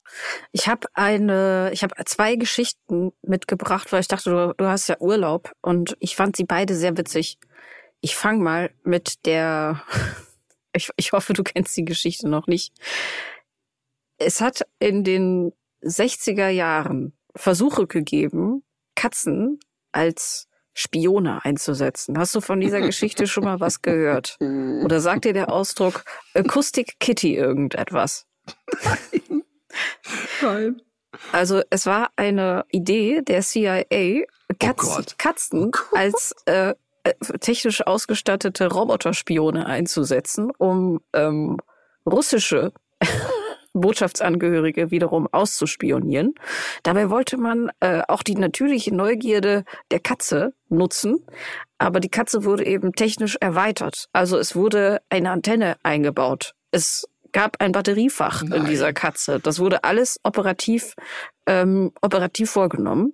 Ich 0.52 0.68
habe 0.68 0.88
eine, 0.94 1.70
ich 1.72 1.82
habe 1.82 1.94
zwei 2.04 2.36
Geschichten 2.36 3.12
mitgebracht, 3.22 3.92
weil 3.92 4.00
ich 4.00 4.08
dachte, 4.08 4.30
du, 4.30 4.54
du 4.56 4.66
hast 4.66 4.88
ja 4.88 4.96
Urlaub 5.00 5.52
und 5.62 5.96
ich 6.00 6.16
fand 6.16 6.36
sie 6.36 6.44
beide 6.44 6.74
sehr 6.74 6.96
witzig. 6.96 7.38
Ich 8.00 8.16
fange 8.16 8.42
mal 8.42 8.70
mit 8.82 9.26
der, 9.26 9.82
ich, 10.72 10.90
ich 10.96 11.12
hoffe, 11.12 11.32
du 11.32 11.42
kennst 11.42 11.76
die 11.76 11.84
Geschichte 11.84 12.28
noch 12.28 12.46
nicht. 12.46 12.72
Es 14.18 14.40
hat 14.40 14.66
in 14.78 15.04
den 15.04 15.52
60er 15.82 16.48
Jahren 16.48 17.16
Versuche 17.34 17.86
gegeben, 17.86 18.64
Katzen 18.94 19.60
als 19.92 20.48
Spione 20.72 21.44
einzusetzen. 21.44 22.18
Hast 22.18 22.34
du 22.34 22.40
von 22.40 22.60
dieser 22.60 22.80
Geschichte 22.80 23.26
schon 23.26 23.44
mal 23.44 23.60
was 23.60 23.80
gehört? 23.82 24.36
Oder 24.40 25.00
sagt 25.00 25.24
dir 25.24 25.32
der 25.32 25.50
Ausdruck 25.50 26.04
Acoustic 26.34 27.00
Kitty 27.00 27.34
irgendetwas? 27.34 28.26
Nein. 28.84 29.42
Nein. 30.42 30.82
Also 31.32 31.62
es 31.70 31.86
war 31.86 32.10
eine 32.16 32.64
Idee 32.70 33.22
der 33.22 33.40
CIA, 33.40 33.84
Katz, 34.58 34.98
oh 34.98 35.02
Katzen 35.16 35.70
oh 35.74 35.96
als 35.96 36.34
äh, 36.46 36.74
äh, 37.04 37.14
technisch 37.38 37.86
ausgestattete 37.86 38.66
Roboterspione 38.72 39.66
einzusetzen, 39.66 40.50
um 40.58 41.00
ähm, 41.12 41.58
russische 42.04 42.72
Botschaftsangehörige 43.72 44.90
wiederum 44.90 45.28
auszuspionieren. 45.30 46.34
Dabei 46.82 47.10
wollte 47.10 47.36
man 47.36 47.70
äh, 47.80 48.02
auch 48.08 48.22
die 48.22 48.34
natürliche 48.34 48.94
Neugierde 48.94 49.64
der 49.90 50.00
Katze 50.00 50.54
nutzen, 50.68 51.24
aber 51.78 52.00
die 52.00 52.08
Katze 52.08 52.44
wurde 52.44 52.66
eben 52.66 52.92
technisch 52.92 53.36
erweitert. 53.40 54.06
Also 54.12 54.38
es 54.38 54.56
wurde 54.56 55.00
eine 55.10 55.30
Antenne 55.30 55.76
eingebaut. 55.82 56.54
Es 56.72 57.06
gab 57.36 57.60
ein 57.60 57.72
Batteriefach 57.72 58.42
Nein. 58.42 58.60
in 58.60 58.64
dieser 58.64 58.94
Katze. 58.94 59.40
Das 59.40 59.58
wurde 59.58 59.84
alles 59.84 60.18
operativ, 60.22 60.94
ähm, 61.46 61.92
operativ 62.00 62.50
vorgenommen. 62.50 63.12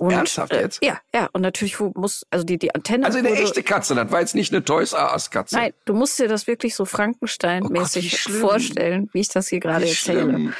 Und, 0.00 0.10
Ernsthaft 0.10 0.52
äh, 0.52 0.62
jetzt? 0.62 0.82
Äh, 0.82 0.86
ja, 0.86 1.00
ja. 1.14 1.28
Und 1.32 1.42
natürlich 1.42 1.78
muss, 1.78 2.26
also 2.30 2.44
die, 2.44 2.58
die 2.58 2.74
Antenne. 2.74 3.06
Also 3.06 3.18
eine 3.18 3.30
wurde, 3.30 3.40
echte 3.40 3.62
Katze, 3.62 3.94
das 3.94 4.10
war 4.10 4.18
jetzt 4.18 4.34
nicht 4.34 4.52
eine 4.52 4.64
Toys 4.64 4.92
R 4.92 5.12
Us 5.12 5.30
Katze. 5.30 5.54
Nein, 5.54 5.72
du 5.84 5.94
musst 5.94 6.18
dir 6.18 6.26
das 6.26 6.48
wirklich 6.48 6.74
so 6.74 6.84
Frankenstein-mäßig 6.84 8.26
oh 8.28 8.32
vorstellen, 8.32 9.08
wie 9.12 9.20
ich 9.20 9.28
das 9.28 9.46
hier 9.46 9.60
gerade 9.60 9.86
erzähle. 9.86 10.22
Schlimm. 10.22 10.54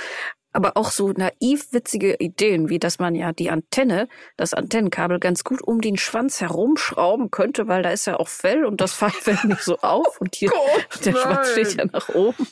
Aber 0.52 0.76
auch 0.76 0.92
so 0.92 1.10
naiv 1.10 1.72
witzige 1.72 2.14
Ideen, 2.14 2.68
wie 2.68 2.78
dass 2.78 3.00
man 3.00 3.14
ja 3.16 3.32
die 3.32 3.50
Antenne, 3.50 4.08
das 4.36 4.54
Antennenkabel 4.54 5.18
ganz 5.18 5.42
gut 5.44 5.62
um 5.62 5.80
den 5.80 5.96
Schwanz 5.96 6.40
herumschrauben 6.40 7.30
könnte, 7.30 7.68
weil 7.68 7.82
da 7.82 7.90
ist 7.90 8.06
ja 8.06 8.18
auch 8.18 8.28
Fell 8.28 8.64
und 8.64 8.80
das 8.80 8.92
fällt 9.20 9.44
nicht 9.44 9.62
so 9.62 9.78
auf 9.78 10.20
und 10.20 10.34
hier 10.36 10.50
Gott, 10.50 11.04
der 11.04 11.12
Schwanz 11.12 11.50
steht 11.50 11.74
ja 11.76 11.84
nach 11.84 12.08
oben. 12.08 12.46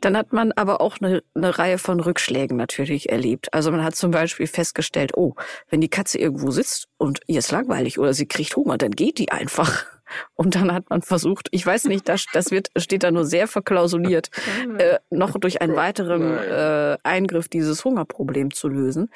Dann 0.00 0.16
hat 0.16 0.32
man 0.32 0.52
aber 0.52 0.80
auch 0.80 0.98
eine, 1.00 1.22
eine 1.34 1.58
Reihe 1.58 1.78
von 1.78 2.00
Rückschlägen 2.00 2.56
natürlich 2.56 3.10
erlebt. 3.10 3.52
Also 3.52 3.70
man 3.70 3.84
hat 3.84 3.94
zum 3.94 4.10
Beispiel 4.10 4.46
festgestellt, 4.46 5.12
oh, 5.16 5.34
wenn 5.68 5.80
die 5.80 5.88
Katze 5.88 6.18
irgendwo 6.18 6.50
sitzt 6.50 6.88
und 6.98 7.20
ihr 7.26 7.38
ist 7.38 7.52
langweilig 7.52 7.98
oder 7.98 8.14
sie 8.14 8.26
kriegt 8.26 8.56
Hunger, 8.56 8.78
dann 8.78 8.92
geht 8.92 9.18
die 9.18 9.30
einfach. 9.30 9.84
Und 10.34 10.56
dann 10.56 10.70
hat 10.74 10.90
man 10.90 11.00
versucht, 11.00 11.48
ich 11.52 11.64
weiß 11.64 11.84
nicht, 11.84 12.06
das, 12.06 12.26
das 12.34 12.50
wird, 12.50 12.68
steht 12.76 13.02
da 13.02 13.10
nur 13.10 13.24
sehr 13.24 13.48
verklausuliert, 13.48 14.28
äh, 14.78 14.98
noch 15.08 15.38
durch 15.38 15.62
einen 15.62 15.74
weiteren 15.74 16.36
äh, 16.36 16.98
Eingriff 17.02 17.48
dieses 17.48 17.82
Hungerproblem 17.82 18.52
zu 18.52 18.68
lösen. 18.68 19.08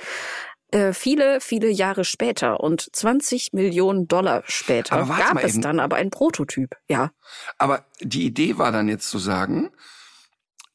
Äh, 0.72 0.92
viele, 0.92 1.40
viele 1.40 1.68
Jahre 1.68 2.04
später 2.04 2.60
und 2.60 2.88
20 2.92 3.52
Millionen 3.52 4.08
Dollar 4.08 4.42
später 4.46 5.06
gab 5.06 5.42
es 5.44 5.60
dann 5.60 5.78
aber 5.78 5.96
ein 5.96 6.10
Prototyp, 6.10 6.76
ja. 6.88 7.12
Aber 7.56 7.84
die 8.00 8.26
Idee 8.26 8.58
war 8.58 8.72
dann 8.72 8.88
jetzt 8.88 9.08
zu 9.08 9.18
sagen, 9.18 9.70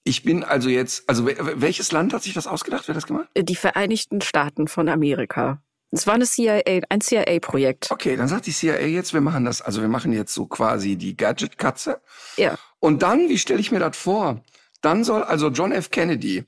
ich 0.03 0.23
bin 0.23 0.43
also 0.43 0.69
jetzt, 0.69 1.07
also 1.07 1.25
welches 1.27 1.91
Land 1.91 2.13
hat 2.13 2.23
sich 2.23 2.33
das 2.33 2.47
ausgedacht? 2.47 2.87
Wer 2.87 2.95
hat 2.95 2.97
das 2.97 3.07
gemacht? 3.07 3.29
Die 3.37 3.55
Vereinigten 3.55 4.21
Staaten 4.21 4.67
von 4.67 4.89
Amerika. 4.89 5.61
Es 5.91 6.07
war 6.07 6.13
eine 6.13 6.25
CIA, 6.25 6.61
ein 6.89 7.01
CIA-Projekt. 7.01 7.91
Okay, 7.91 8.15
dann 8.15 8.29
sagt 8.29 8.45
die 8.45 8.53
CIA 8.53 8.87
jetzt, 8.87 9.13
wir 9.13 9.21
machen 9.21 9.43
das, 9.43 9.61
also 9.61 9.81
wir 9.81 9.89
machen 9.89 10.13
jetzt 10.13 10.33
so 10.33 10.45
quasi 10.45 10.95
die 10.95 11.17
Gadget-Katze. 11.17 12.01
Ja. 12.37 12.57
Und 12.79 13.03
dann, 13.03 13.27
wie 13.27 13.37
stelle 13.37 13.59
ich 13.59 13.71
mir 13.71 13.79
das 13.79 13.97
vor? 13.97 14.41
Dann 14.81 15.03
soll 15.03 15.23
also 15.23 15.49
John 15.49 15.73
F. 15.73 15.91
Kennedy, 15.91 16.45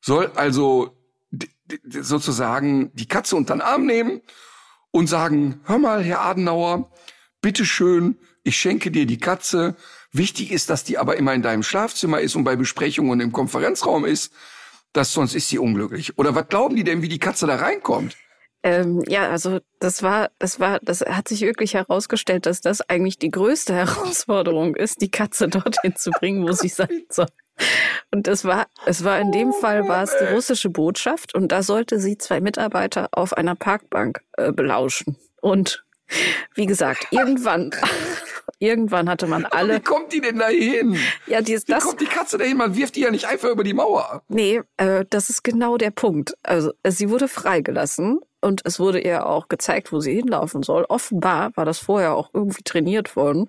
soll 0.00 0.30
also 0.36 0.96
sozusagen 1.88 2.94
die 2.94 3.08
Katze 3.08 3.36
unter 3.36 3.54
den 3.54 3.62
Arm 3.62 3.84
nehmen 3.84 4.22
und 4.92 5.08
sagen, 5.08 5.60
hör 5.64 5.78
mal, 5.78 6.02
Herr 6.02 6.20
Adenauer, 6.20 6.90
bitteschön, 7.42 8.16
ich 8.44 8.56
schenke 8.56 8.90
dir 8.90 9.06
die 9.06 9.18
Katze. 9.18 9.74
Wichtig 10.14 10.52
ist, 10.52 10.70
dass 10.70 10.84
die 10.84 10.96
aber 10.96 11.16
immer 11.16 11.34
in 11.34 11.42
deinem 11.42 11.64
Schlafzimmer 11.64 12.20
ist 12.20 12.36
und 12.36 12.44
bei 12.44 12.54
Besprechungen 12.54 13.20
im 13.20 13.32
Konferenzraum 13.32 14.04
ist, 14.04 14.32
dass 14.92 15.12
sonst 15.12 15.34
ist 15.34 15.48
sie 15.48 15.58
unglücklich. 15.58 16.16
Oder 16.16 16.36
was 16.36 16.46
glauben 16.48 16.76
die 16.76 16.84
denn, 16.84 17.02
wie 17.02 17.08
die 17.08 17.18
Katze 17.18 17.48
da 17.48 17.56
reinkommt? 17.56 18.16
Ähm, 18.62 19.02
ja, 19.08 19.28
also 19.28 19.58
das 19.80 20.04
war, 20.04 20.30
das 20.38 20.60
war, 20.60 20.78
das 20.80 21.00
hat 21.00 21.26
sich 21.26 21.40
wirklich 21.40 21.74
herausgestellt, 21.74 22.46
dass 22.46 22.60
das 22.60 22.80
eigentlich 22.80 23.18
die 23.18 23.32
größte 23.32 23.74
Herausforderung 23.74 24.76
ist, 24.76 25.00
die 25.00 25.10
Katze 25.10 25.48
dorthin 25.48 25.96
zu 25.96 26.12
bringen, 26.12 26.46
wo 26.46 26.52
sie 26.52 26.68
sein 26.68 27.04
soll. 27.10 27.26
Und 28.12 28.28
es 28.28 28.44
war, 28.44 28.66
es 28.86 29.02
war 29.02 29.18
in 29.18 29.32
dem 29.32 29.52
Fall 29.52 29.88
war 29.88 30.04
es 30.04 30.16
die 30.18 30.32
russische 30.32 30.70
Botschaft 30.70 31.34
und 31.34 31.50
da 31.50 31.64
sollte 31.64 31.98
sie 31.98 32.18
zwei 32.18 32.40
Mitarbeiter 32.40 33.08
auf 33.10 33.32
einer 33.36 33.56
Parkbank 33.56 34.20
äh, 34.36 34.52
belauschen. 34.52 35.16
Und 35.40 35.84
wie 36.54 36.66
gesagt, 36.66 37.08
irgendwann, 37.10 37.72
irgendwann 38.58 39.08
hatte 39.08 39.26
man 39.26 39.44
alle. 39.50 39.74
Aber 39.74 39.80
wie 39.80 39.84
kommt 39.84 40.12
die 40.12 40.20
denn 40.20 40.38
da 40.38 40.48
hin? 40.48 40.98
Ja, 41.26 41.40
die 41.40 41.52
ist 41.52 41.68
wie 41.68 41.72
das. 41.72 41.84
kommt 41.84 42.00
die 42.00 42.06
Katze 42.06 42.38
da 42.38 42.44
hin? 42.44 42.56
Man 42.56 42.76
wirft 42.76 42.96
die 42.96 43.00
ja 43.00 43.10
nicht 43.10 43.26
einfach 43.26 43.50
über 43.50 43.64
die 43.64 43.74
Mauer. 43.74 44.22
Nee, 44.28 44.62
äh, 44.76 45.04
das 45.10 45.30
ist 45.30 45.44
genau 45.44 45.76
der 45.76 45.90
Punkt. 45.90 46.34
Also 46.42 46.72
sie 46.86 47.10
wurde 47.10 47.28
freigelassen 47.28 48.20
und 48.40 48.60
es 48.64 48.78
wurde 48.78 49.00
ihr 49.00 49.26
auch 49.26 49.48
gezeigt, 49.48 49.92
wo 49.92 50.00
sie 50.00 50.14
hinlaufen 50.14 50.62
soll. 50.62 50.84
Offenbar 50.88 51.50
war 51.56 51.64
das 51.64 51.78
vorher 51.78 52.14
auch 52.14 52.30
irgendwie 52.32 52.62
trainiert 52.62 53.16
worden. 53.16 53.48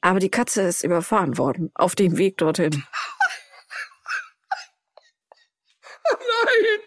Aber 0.00 0.20
die 0.20 0.30
Katze 0.30 0.62
ist 0.62 0.84
überfahren 0.84 1.36
worden 1.36 1.70
auf 1.74 1.94
dem 1.94 2.16
Weg 2.16 2.36
dorthin. 2.38 2.84
Nein! 6.10 6.80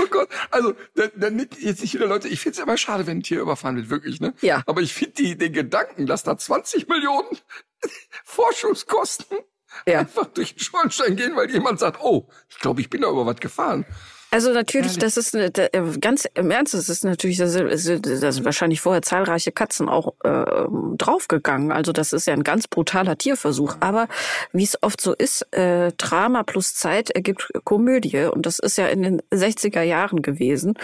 Oh 0.00 0.06
Gott. 0.10 0.28
Also, 0.50 0.74
dann, 0.94 1.10
dann 1.16 1.38
jetzt 1.58 1.80
nicht 1.80 1.94
wieder 1.94 2.06
Leute, 2.06 2.28
ich 2.28 2.40
finde 2.40 2.58
es 2.58 2.62
immer 2.62 2.76
schade, 2.76 3.06
wenn 3.06 3.18
ein 3.18 3.22
Tier 3.22 3.40
überfahren 3.40 3.76
wird, 3.76 3.90
wirklich, 3.90 4.20
ne? 4.20 4.34
Ja. 4.40 4.62
Aber 4.66 4.80
ich 4.80 4.92
finde 4.94 5.36
den 5.36 5.52
Gedanken, 5.52 6.06
dass 6.06 6.22
da 6.22 6.36
20 6.36 6.88
Millionen 6.88 7.38
Forschungskosten 8.24 9.38
Ja. 9.86 10.00
einfach 10.00 10.26
durch 10.26 10.54
den 10.54 10.60
Schornstein 10.60 11.16
gehen, 11.16 11.36
weil 11.36 11.50
jemand 11.50 11.80
sagt, 11.80 12.00
oh, 12.02 12.28
ich 12.48 12.58
glaube, 12.58 12.80
ich 12.80 12.90
bin 12.90 13.02
da 13.02 13.10
über 13.10 13.26
was 13.26 13.36
gefahren. 13.40 13.84
Also 14.30 14.52
natürlich, 14.52 14.98
das 14.98 15.16
ist 15.16 15.34
eine, 15.34 15.46
äh, 15.54 15.98
ganz 16.00 16.28
im 16.34 16.50
Ernst, 16.50 16.74
das 16.74 16.88
ist 16.88 17.04
natürlich, 17.04 17.38
da 17.38 17.46
sind, 17.46 18.06
da 18.06 18.32
sind 18.32 18.44
wahrscheinlich 18.44 18.80
vorher 18.80 19.00
zahlreiche 19.00 19.52
Katzen 19.52 19.88
auch 19.88 20.14
äh, 20.22 20.66
draufgegangen. 20.96 21.72
Also 21.72 21.92
das 21.92 22.12
ist 22.12 22.26
ja 22.26 22.34
ein 22.34 22.44
ganz 22.44 22.68
brutaler 22.68 23.16
Tierversuch. 23.16 23.76
Aber 23.80 24.08
wie 24.52 24.64
es 24.64 24.82
oft 24.82 25.00
so 25.00 25.14
ist, 25.14 25.50
äh, 25.52 25.92
Drama 25.96 26.42
plus 26.42 26.74
Zeit 26.74 27.10
ergibt 27.10 27.50
Komödie. 27.64 28.24
Und 28.24 28.44
das 28.44 28.58
ist 28.58 28.76
ja 28.76 28.88
in 28.88 29.02
den 29.02 29.22
60er 29.32 29.82
Jahren 29.82 30.20
gewesen. 30.20 30.74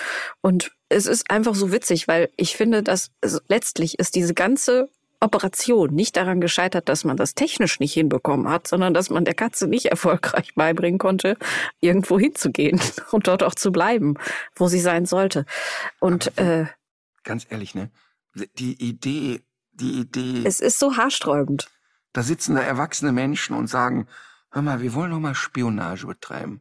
Und 0.40 0.72
es 0.88 1.06
ist 1.06 1.30
einfach 1.30 1.54
so 1.54 1.70
witzig, 1.70 2.08
weil 2.08 2.30
ich 2.36 2.56
finde, 2.56 2.82
dass 2.82 3.10
letztlich 3.48 3.98
ist 3.98 4.14
diese 4.14 4.32
ganze 4.32 4.88
Operation 5.20 5.94
nicht 5.94 6.16
daran 6.16 6.40
gescheitert, 6.40 6.88
dass 6.88 7.04
man 7.04 7.16
das 7.16 7.34
technisch 7.34 7.80
nicht 7.80 7.94
hinbekommen 7.94 8.48
hat, 8.48 8.68
sondern 8.68 8.94
dass 8.94 9.10
man 9.10 9.24
der 9.24 9.34
Katze 9.34 9.66
nicht 9.66 9.86
erfolgreich 9.86 10.54
beibringen 10.54 10.98
konnte, 10.98 11.36
irgendwo 11.80 12.18
hinzugehen 12.18 12.80
und 13.10 13.26
dort 13.26 13.42
auch 13.42 13.54
zu 13.54 13.72
bleiben, 13.72 14.14
wo 14.54 14.68
sie 14.68 14.80
sein 14.80 15.06
sollte. 15.06 15.46
Und 16.00 16.36
äh, 16.38 16.66
Ganz 17.22 17.46
ehrlich, 17.48 17.74
ne? 17.74 17.90
Die 18.34 18.72
Idee, 18.82 19.42
die 19.72 20.00
Idee, 20.00 20.42
es 20.44 20.60
ist 20.60 20.78
so 20.78 20.96
haarsträubend. 20.96 21.70
da 22.12 22.22
sitzen 22.22 22.56
da 22.56 22.62
erwachsene 22.62 23.12
Menschen 23.12 23.56
und 23.56 23.68
sagen, 23.68 24.08
hör 24.50 24.62
mal, 24.62 24.82
wir 24.82 24.94
wollen 24.94 25.10
doch 25.10 25.20
mal 25.20 25.34
Spionage 25.34 26.06
betreiben. 26.06 26.60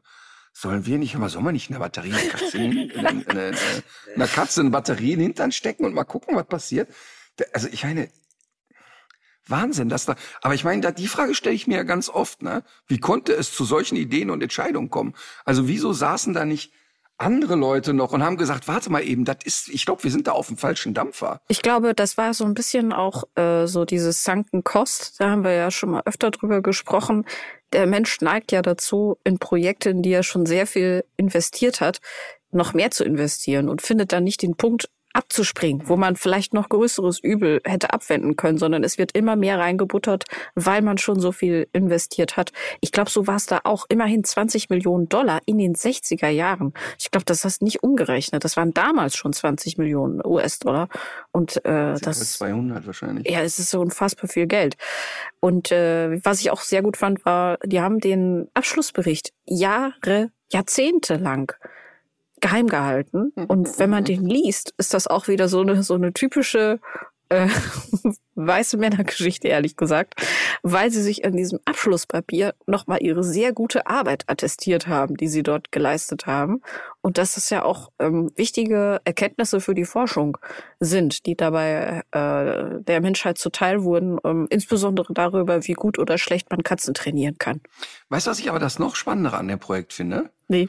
Sollen 0.55 0.85
wir 0.85 0.99
nicht, 0.99 1.17
mal, 1.17 1.29
sollen 1.29 1.45
wir 1.45 1.51
nicht 1.51 1.71
eine 1.71 1.79
Batterie, 1.79 2.13
eine 2.13 2.29
Katze, 2.29 2.57
in, 2.59 2.91
eine, 2.91 3.09
eine, 3.09 3.25
eine, 3.27 3.57
einer 4.15 4.27
Katze 4.27 4.61
eine 4.61 4.69
Batterie 4.69 5.13
in 5.13 5.19
den 5.19 5.27
Hintern 5.27 5.51
stecken 5.51 5.83
und 5.83 5.95
mal 5.95 6.03
gucken, 6.03 6.35
was 6.35 6.45
passiert? 6.45 6.93
Also 7.53 7.67
ich 7.71 7.83
meine, 7.83 8.09
Wahnsinn, 9.47 9.89
dass 9.89 10.05
da, 10.05 10.15
aber 10.41 10.53
ich 10.53 10.63
meine, 10.63 10.81
da, 10.81 10.91
die 10.91 11.07
Frage 11.07 11.35
stelle 11.35 11.55
ich 11.55 11.67
mir 11.67 11.77
ja 11.77 11.83
ganz 11.83 12.09
oft, 12.09 12.41
ne? 12.41 12.63
Wie 12.87 12.99
konnte 12.99 13.33
es 13.33 13.53
zu 13.53 13.65
solchen 13.65 13.95
Ideen 13.95 14.29
und 14.29 14.41
Entscheidungen 14.41 14.89
kommen? 14.89 15.13
Also 15.45 15.67
wieso 15.67 15.93
saßen 15.93 16.33
da 16.33 16.45
nicht 16.45 16.71
andere 17.17 17.55
Leute 17.55 17.93
noch 17.93 18.11
und 18.11 18.23
haben 18.23 18.37
gesagt, 18.37 18.67
warte 18.67 18.91
mal 18.91 19.03
eben, 19.03 19.23
das 19.25 19.37
ist, 19.45 19.69
ich 19.69 19.85
glaube, 19.85 20.03
wir 20.03 20.11
sind 20.11 20.27
da 20.27 20.31
auf 20.31 20.47
dem 20.47 20.57
falschen 20.57 20.93
Dampfer. 20.93 21.41
Ich 21.47 21.61
glaube, 21.61 21.93
das 21.93 22.17
war 22.17 22.33
so 22.33 22.43
ein 22.43 22.53
bisschen 22.53 22.91
auch 22.91 23.23
äh, 23.35 23.67
so 23.67 23.85
dieses 23.85 24.23
Sunken 24.23 24.63
Cost. 24.63 25.19
Da 25.19 25.29
haben 25.29 25.43
wir 25.43 25.53
ja 25.53 25.71
schon 25.71 25.91
mal 25.91 26.01
öfter 26.05 26.31
drüber 26.31 26.61
gesprochen. 26.61 27.25
Der 27.71 27.87
Mensch 27.87 28.19
neigt 28.21 28.51
ja 28.51 28.61
dazu, 28.61 29.17
in 29.23 29.39
Projekte, 29.39 29.91
in 29.91 30.01
die 30.01 30.11
er 30.11 30.23
schon 30.23 30.45
sehr 30.45 30.67
viel 30.67 31.05
investiert 31.15 31.81
hat, 31.81 31.99
noch 32.51 32.73
mehr 32.73 32.91
zu 32.91 33.03
investieren 33.03 33.69
und 33.69 33.81
findet 33.81 34.11
dann 34.11 34.23
nicht 34.23 34.41
den 34.41 34.55
Punkt 34.55 34.89
abzuspringen, 35.13 35.87
wo 35.87 35.95
man 35.95 36.15
vielleicht 36.15 36.53
noch 36.53 36.69
größeres 36.69 37.19
Übel 37.19 37.61
hätte 37.63 37.93
abwenden 37.93 38.35
können, 38.35 38.57
sondern 38.57 38.83
es 38.83 38.97
wird 38.97 39.11
immer 39.13 39.35
mehr 39.35 39.59
reingebuttert, 39.59 40.25
weil 40.55 40.81
man 40.81 40.97
schon 40.97 41.19
so 41.19 41.31
viel 41.31 41.67
investiert 41.71 42.35
hat. 42.35 42.51
Ich 42.81 42.91
glaube, 42.91 43.09
so 43.09 43.27
war 43.27 43.35
es 43.35 43.45
da 43.45 43.61
auch. 43.63 43.85
Immerhin 43.89 44.23
20 44.23 44.69
Millionen 44.69 45.07
Dollar 45.09 45.41
in 45.45 45.59
den 45.59 45.75
60er 45.75 46.29
Jahren. 46.29 46.73
Ich 46.99 47.11
glaube, 47.11 47.25
das 47.25 47.45
hast 47.45 47.61
du 47.61 47.65
nicht 47.65 47.83
umgerechnet. 47.83 48.43
Das 48.43 48.57
waren 48.57 48.73
damals 48.73 49.15
schon 49.15 49.33
20 49.33 49.77
Millionen 49.77 50.25
US-Dollar. 50.25 50.89
Und 51.31 51.63
äh, 51.65 51.95
das 51.99 52.33
200 52.33 52.85
wahrscheinlich. 52.87 53.29
ja, 53.29 53.41
es 53.41 53.59
ist 53.59 53.69
so 53.69 53.81
unfassbar 53.81 54.27
viel 54.29 54.47
Geld. 54.47 54.77
Und 55.39 55.71
äh, 55.71 56.23
was 56.23 56.39
ich 56.41 56.51
auch 56.51 56.61
sehr 56.61 56.81
gut 56.81 56.97
fand, 56.97 57.25
war, 57.25 57.57
die 57.63 57.81
haben 57.81 57.99
den 57.99 58.47
Abschlussbericht 58.53 59.31
Jahre, 59.45 60.31
Jahrzehnte 60.51 61.17
lang 61.17 61.53
geheim 62.43 62.67
gehalten. 62.67 63.31
Und 63.47 63.79
wenn 63.79 63.89
man 63.89 64.03
den 64.03 64.25
liest, 64.25 64.73
ist 64.77 64.93
das 64.93 65.07
auch 65.07 65.27
wieder 65.27 65.47
so 65.47 65.61
eine, 65.61 65.81
so 65.81 65.95
eine 65.95 66.13
typische 66.13 66.79
äh, 67.29 67.47
weiße 68.35 68.75
Männergeschichte, 68.75 69.47
ehrlich 69.47 69.77
gesagt, 69.77 70.15
weil 70.61 70.91
sie 70.91 71.01
sich 71.01 71.23
an 71.23 71.37
diesem 71.37 71.59
Abschlusspapier 71.63 72.53
nochmal 72.67 73.01
ihre 73.01 73.23
sehr 73.23 73.53
gute 73.53 73.87
Arbeit 73.87 74.25
attestiert 74.27 74.87
haben, 74.87 75.15
die 75.15 75.29
sie 75.29 75.41
dort 75.41 75.71
geleistet 75.71 76.25
haben. 76.25 76.61
Und 77.01 77.17
dass 77.17 77.35
das 77.35 77.49
ja 77.49 77.63
auch 77.63 77.91
ähm, 77.99 78.29
wichtige 78.35 78.99
Erkenntnisse 79.05 79.61
für 79.61 79.73
die 79.73 79.85
Forschung 79.85 80.37
sind, 80.81 81.25
die 81.25 81.37
dabei 81.37 82.01
äh, 82.11 82.81
der 82.81 83.01
Menschheit 83.01 83.37
zuteil 83.37 83.83
wurden, 83.83 84.17
ähm, 84.25 84.47
insbesondere 84.49 85.13
darüber, 85.13 85.65
wie 85.65 85.73
gut 85.73 85.97
oder 85.97 86.17
schlecht 86.17 86.51
man 86.51 86.63
Katzen 86.63 86.93
trainieren 86.93 87.37
kann. 87.37 87.61
Weißt 88.09 88.27
du, 88.27 88.31
was 88.31 88.39
ich 88.39 88.49
aber 88.49 88.59
das 88.59 88.79
noch 88.79 88.97
Spannendere 88.97 89.37
an 89.37 89.47
dem 89.47 89.59
Projekt 89.59 89.93
finde? 89.93 90.29
Nee. 90.49 90.67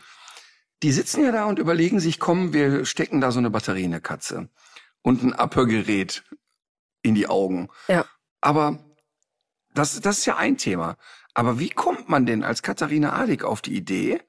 Die 0.82 0.92
sitzen 0.92 1.24
ja 1.24 1.32
da 1.32 1.44
und 1.46 1.58
überlegen 1.58 2.00
sich, 2.00 2.18
komm, 2.18 2.52
wir 2.52 2.84
stecken 2.84 3.20
da 3.20 3.30
so 3.30 3.38
eine 3.38 3.50
Batterie 3.50 3.84
in 3.84 3.92
der 3.92 4.00
Katze 4.00 4.48
und 5.02 5.22
ein 5.22 5.32
Abhörgerät 5.32 6.24
in 7.02 7.14
die 7.14 7.28
Augen. 7.28 7.68
Ja. 7.88 8.04
Aber 8.40 8.78
das, 9.74 10.00
das 10.00 10.18
ist 10.18 10.26
ja 10.26 10.36
ein 10.36 10.56
Thema. 10.56 10.96
Aber 11.34 11.58
wie 11.58 11.70
kommt 11.70 12.08
man 12.08 12.26
denn 12.26 12.44
als 12.44 12.62
Katharina 12.62 13.12
Adig 13.12 13.44
auf 13.44 13.60
die 13.60 13.74
Idee? 13.74 14.20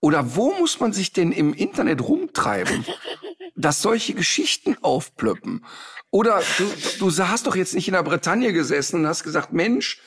Oder 0.00 0.34
wo 0.34 0.52
muss 0.58 0.80
man 0.80 0.92
sich 0.92 1.12
denn 1.12 1.30
im 1.30 1.54
Internet 1.54 2.02
rumtreiben, 2.02 2.84
dass 3.54 3.82
solche 3.82 4.14
Geschichten 4.14 4.76
aufplöppen? 4.82 5.64
Oder 6.10 6.42
du, 6.58 6.70
du 6.98 7.28
hast 7.28 7.46
doch 7.46 7.56
jetzt 7.56 7.74
nicht 7.74 7.88
in 7.88 7.94
der 7.94 8.02
Bretagne 8.02 8.52
gesessen 8.52 9.00
und 9.00 9.06
hast 9.06 9.22
gesagt, 9.22 9.52
Mensch, 9.52 10.00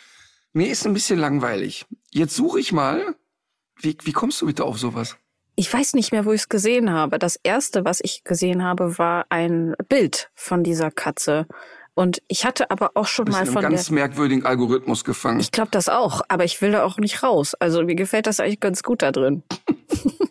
mir 0.53 0.69
ist 0.69 0.85
ein 0.85 0.93
bisschen 0.93 1.19
langweilig. 1.19 1.85
Jetzt 2.11 2.35
suche 2.35 2.59
ich 2.59 2.71
mal. 2.71 3.15
Wie, 3.77 3.97
wie 4.03 4.13
kommst 4.13 4.41
du 4.41 4.45
bitte 4.45 4.63
auf 4.63 4.77
sowas? 4.77 5.17
Ich 5.55 5.71
weiß 5.71 5.93
nicht 5.93 6.11
mehr, 6.11 6.25
wo 6.25 6.31
ich 6.33 6.41
es 6.41 6.49
gesehen 6.49 6.91
habe. 6.91 7.17
Das 7.17 7.39
erste, 7.41 7.85
was 7.85 7.99
ich 8.01 8.23
gesehen 8.23 8.63
habe, 8.63 8.97
war 8.97 9.25
ein 9.29 9.73
Bild 9.87 10.29
von 10.33 10.63
dieser 10.63 10.91
Katze. 10.91 11.47
Und 11.93 12.21
ich 12.27 12.45
hatte 12.45 12.71
aber 12.71 12.91
auch 12.95 13.07
schon 13.07 13.25
mal 13.29 13.37
in 13.37 13.43
einem 13.43 13.53
von 13.53 13.61
der. 13.61 13.71
ganz 13.71 13.89
merkwürdigen 13.89 14.45
Algorithmus 14.45 15.05
gefangen. 15.05 15.39
Ich 15.39 15.51
glaube 15.51 15.71
das 15.71 15.87
auch, 15.87 16.21
aber 16.27 16.43
ich 16.43 16.61
will 16.61 16.71
da 16.71 16.83
auch 16.83 16.97
nicht 16.97 17.23
raus. 17.23 17.55
Also 17.55 17.83
mir 17.83 17.95
gefällt 17.95 18.27
das 18.27 18.41
eigentlich 18.41 18.59
ganz 18.59 18.83
gut 18.83 19.01
da 19.01 19.11
drin. 19.11 19.43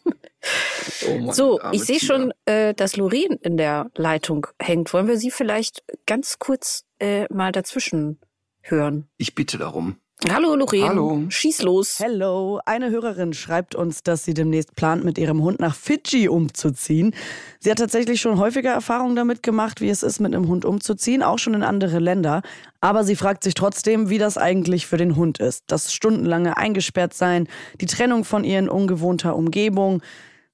Oh 1.09 1.19
Mann, 1.19 1.35
So, 1.35 1.59
ich 1.73 1.85
sehe 1.85 2.01
schon, 2.01 2.33
äh, 2.45 2.75
dass 2.75 2.97
Loreen 2.97 3.39
in 3.43 3.57
der 3.57 3.91
Leitung 3.95 4.47
hängt. 4.61 4.93
Wollen 4.93 5.09
wir 5.09 5.17
sie 5.17 5.31
vielleicht 5.31 5.83
ganz 6.07 6.39
kurz 6.39 6.85
äh, 6.99 7.25
mal 7.33 7.53
dazwischen 7.53 8.21
hören? 8.61 9.09
Ich 9.17 9.35
bitte 9.35 9.57
darum. 9.59 9.97
Hallo 10.31 10.55
Loreen, 10.55 10.89
Hallo. 10.89 11.23
schieß 11.29 11.63
los. 11.63 11.99
Hello, 11.99 12.59
eine 12.65 12.89
Hörerin 12.91 13.35
schreibt 13.35 13.75
uns, 13.75 14.03
dass 14.03 14.25
sie 14.25 14.33
demnächst 14.33 14.75
plant, 14.75 15.05
mit 15.05 15.19
ihrem 15.19 15.43
Hund 15.43 15.61
nach 15.61 15.75
Fidschi 15.75 16.29
umzuziehen. 16.29 17.15
Sie 17.61 17.71
hat 17.71 17.79
tatsächlich 17.79 18.23
schon 18.23 18.39
häufiger 18.39 18.71
Erfahrungen 18.71 19.17
damit 19.17 19.43
gemacht, 19.43 19.83
wie 19.83 19.91
es 19.91 20.03
ist, 20.03 20.21
mit 20.21 20.35
einem 20.35 20.49
Hund 20.49 20.65
umzuziehen, 20.65 21.23
auch 21.23 21.39
schon 21.39 21.53
in 21.53 21.63
andere 21.63 21.99
Länder. 21.99 22.41
Aber 22.81 23.05
sie 23.05 23.17
fragt 23.17 23.45
sich 23.45 23.53
trotzdem, 23.53 24.09
wie 24.09 24.17
das 24.17 24.39
eigentlich 24.39 24.87
für 24.87 24.97
den 24.97 25.17
Hund 25.17 25.41
ist. 25.41 25.65
Das 25.67 25.93
stundenlange 25.93 26.57
eingesperrt 26.57 27.13
sein, 27.13 27.47
die 27.83 27.87
Trennung 27.87 28.25
von 28.25 28.45
ihr 28.45 28.59
in 28.61 28.71
ungewohnter 28.71 29.37
Umgebung. 29.37 30.01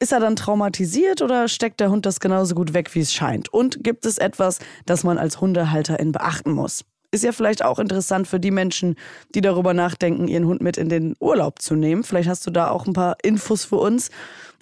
Ist 0.01 0.13
er 0.13 0.19
dann 0.21 0.35
traumatisiert 0.35 1.23
oder 1.23 1.47
steckt 1.47 1.79
der 1.79 1.91
Hund 1.91 2.07
das 2.07 2.19
genauso 2.19 2.57
gut 2.57 2.75
weg, 2.75 2.93
wie 2.95 3.01
es 3.01 3.13
scheint? 3.13 3.53
Und 3.53 3.85
gibt 3.85 4.05
es 4.05 4.19
etwas, 4.19 4.59
das 4.85 5.05
man 5.05 5.17
als 5.17 5.41
Hundehalterin 5.41 6.11
beachten 6.11 6.51
muss? 6.51 6.85
Ist 7.13 7.25
ja 7.25 7.33
vielleicht 7.33 7.65
auch 7.65 7.79
interessant 7.79 8.29
für 8.29 8.39
die 8.39 8.53
Menschen, 8.53 8.97
die 9.35 9.41
darüber 9.41 9.75
nachdenken, 9.75 10.29
ihren 10.29 10.47
Hund 10.47 10.63
mit 10.63 10.77
in 10.77 10.89
den 10.89 11.17
Urlaub 11.19 11.61
zu 11.61 11.75
nehmen. 11.75 12.05
Vielleicht 12.05 12.29
hast 12.29 12.47
du 12.47 12.51
da 12.51 12.71
auch 12.71 12.87
ein 12.87 12.93
paar 12.93 13.17
Infos 13.23 13.65
für 13.65 13.77
uns. 13.77 14.11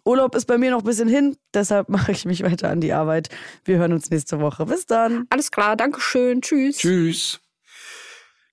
Urlaub 0.05 0.35
ist 0.35 0.47
bei 0.47 0.57
mir 0.57 0.71
noch 0.71 0.79
ein 0.79 0.85
bisschen 0.85 1.09
hin, 1.09 1.37
deshalb 1.53 1.89
mache 1.91 2.13
ich 2.13 2.25
mich 2.25 2.43
weiter 2.43 2.71
an 2.71 2.81
die 2.81 2.93
Arbeit. 2.95 3.29
Wir 3.65 3.77
hören 3.77 3.93
uns 3.93 4.11
nächste 4.11 4.41
Woche. 4.41 4.65
Bis 4.65 4.87
dann. 4.87 5.27
Alles 5.29 5.51
klar, 5.51 5.77
Dankeschön. 5.77 6.41
Tschüss. 6.41 6.79
Tschüss. 6.79 7.41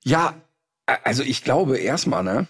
Ja, 0.04 0.36
also 0.86 1.24
ich 1.24 1.44
glaube 1.44 1.78
erstmal, 1.78 2.24
ne? 2.24 2.48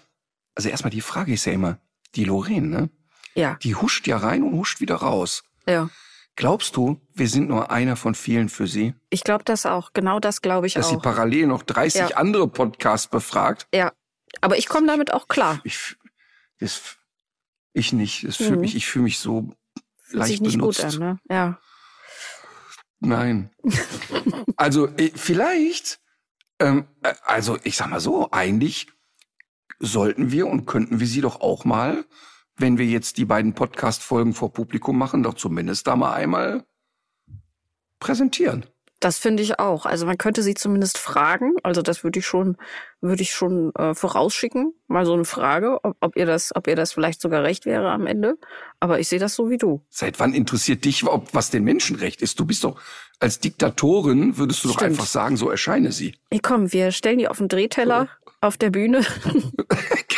Also 0.56 0.68
erstmal 0.68 0.90
die 0.90 1.00
Frage 1.00 1.32
ist 1.32 1.44
ja 1.46 1.52
immer, 1.52 1.78
die 2.16 2.24
Lorraine, 2.24 2.66
ne? 2.66 2.90
Ja. 3.34 3.56
Die 3.62 3.74
huscht 3.74 4.06
ja 4.06 4.16
rein 4.16 4.42
und 4.42 4.54
huscht 4.54 4.80
wieder 4.80 4.96
raus. 4.96 5.44
Ja. 5.68 5.90
Glaubst 6.36 6.76
du, 6.76 7.00
wir 7.14 7.28
sind 7.28 7.48
nur 7.48 7.70
einer 7.70 7.96
von 7.96 8.14
vielen 8.14 8.48
für 8.50 8.66
sie? 8.66 8.94
Ich 9.10 9.24
glaube 9.24 9.44
das 9.44 9.64
auch. 9.64 9.92
Genau 9.94 10.20
das 10.20 10.42
glaube 10.42 10.66
ich 10.66 10.74
Dass 10.74 10.90
sie 10.90 10.96
auch. 10.96 11.02
parallel 11.02 11.46
noch 11.46 11.62
30 11.62 12.10
Ja. 12.10 12.16
andere 12.16 12.46
Podcasts 12.46 13.08
befragt? 13.08 13.66
Ja. 13.74 13.92
Aber 14.42 14.58
ich 14.58 14.68
komme 14.68 14.86
damit 14.86 15.12
auch 15.14 15.28
klar. 15.28 15.60
Ich, 15.64 15.96
das, 16.60 16.96
ich 17.72 17.92
nicht. 17.94 18.26
Fühlt 18.36 18.50
Mhm. 18.50 18.60
mich, 18.60 18.76
ich 18.76 18.86
fühle 18.86 19.04
mich 19.04 19.18
so 19.18 19.50
Fühlt 20.02 20.18
leicht 20.20 20.30
sich 20.32 20.40
nicht 20.42 20.58
benutzt. 20.58 20.82
gut 20.84 20.92
an, 20.94 20.98
ne? 20.98 21.18
Ja. 21.30 21.58
Nein. 23.00 23.50
also 24.56 24.88
äh, 24.98 25.10
vielleicht, 25.14 26.00
ähm, 26.58 26.86
äh, 27.02 27.14
also 27.24 27.58
ich 27.64 27.76
sag 27.76 27.88
mal 27.88 28.00
so, 28.00 28.30
eigentlich 28.32 28.88
sollten 29.78 30.32
wir 30.32 30.46
und 30.46 30.66
könnten 30.66 31.00
wir 31.00 31.06
sie 31.06 31.20
doch 31.22 31.40
auch 31.40 31.64
mal, 31.64 32.04
wenn 32.56 32.78
wir 32.78 32.86
jetzt 32.86 33.18
die 33.18 33.24
beiden 33.24 33.54
Podcast-Folgen 33.54 34.32
vor 34.32 34.52
Publikum 34.52 34.98
machen, 34.98 35.22
doch 35.22 35.34
zumindest 35.34 35.86
da 35.86 35.96
mal 35.96 36.14
einmal 36.14 36.64
präsentieren. 37.98 38.66
Das 38.98 39.18
finde 39.18 39.42
ich 39.42 39.58
auch. 39.60 39.84
Also 39.84 40.06
man 40.06 40.16
könnte 40.16 40.42
sie 40.42 40.54
zumindest 40.54 40.96
fragen. 40.96 41.52
Also 41.62 41.82
das 41.82 42.02
würde 42.02 42.18
ich 42.18 42.26
schon, 42.26 42.56
würde 43.02 43.20
ich 43.20 43.34
schon 43.34 43.74
äh, 43.74 43.94
vorausschicken. 43.94 44.72
Mal 44.86 45.04
so 45.04 45.12
eine 45.12 45.26
Frage, 45.26 45.84
ob, 45.84 45.96
ob 46.00 46.16
ihr 46.16 46.24
das, 46.24 46.56
ob 46.56 46.66
ihr 46.66 46.76
das 46.76 46.94
vielleicht 46.94 47.20
sogar 47.20 47.42
recht 47.42 47.66
wäre 47.66 47.90
am 47.90 48.06
Ende. 48.06 48.38
Aber 48.80 48.98
ich 48.98 49.08
sehe 49.08 49.18
das 49.18 49.34
so 49.34 49.50
wie 49.50 49.58
du. 49.58 49.84
Seit 49.90 50.18
wann 50.18 50.32
interessiert 50.32 50.86
dich, 50.86 51.04
ob 51.04 51.34
was 51.34 51.50
den 51.50 51.64
Menschenrecht 51.64 52.22
ist? 52.22 52.40
Du 52.40 52.46
bist 52.46 52.64
doch 52.64 52.80
als 53.20 53.38
Diktatorin, 53.38 54.38
würdest 54.38 54.64
du 54.64 54.68
doch 54.68 54.76
Stimmt. 54.76 54.92
einfach 54.92 55.06
sagen, 55.06 55.36
so 55.36 55.50
erscheine 55.50 55.92
sie. 55.92 56.14
Hey, 56.30 56.40
komm, 56.42 56.72
wir 56.72 56.90
stellen 56.90 57.18
die 57.18 57.28
auf 57.28 57.38
den 57.38 57.48
Drehteller 57.48 58.08
auf 58.40 58.56
der 58.56 58.70
Bühne. 58.70 59.02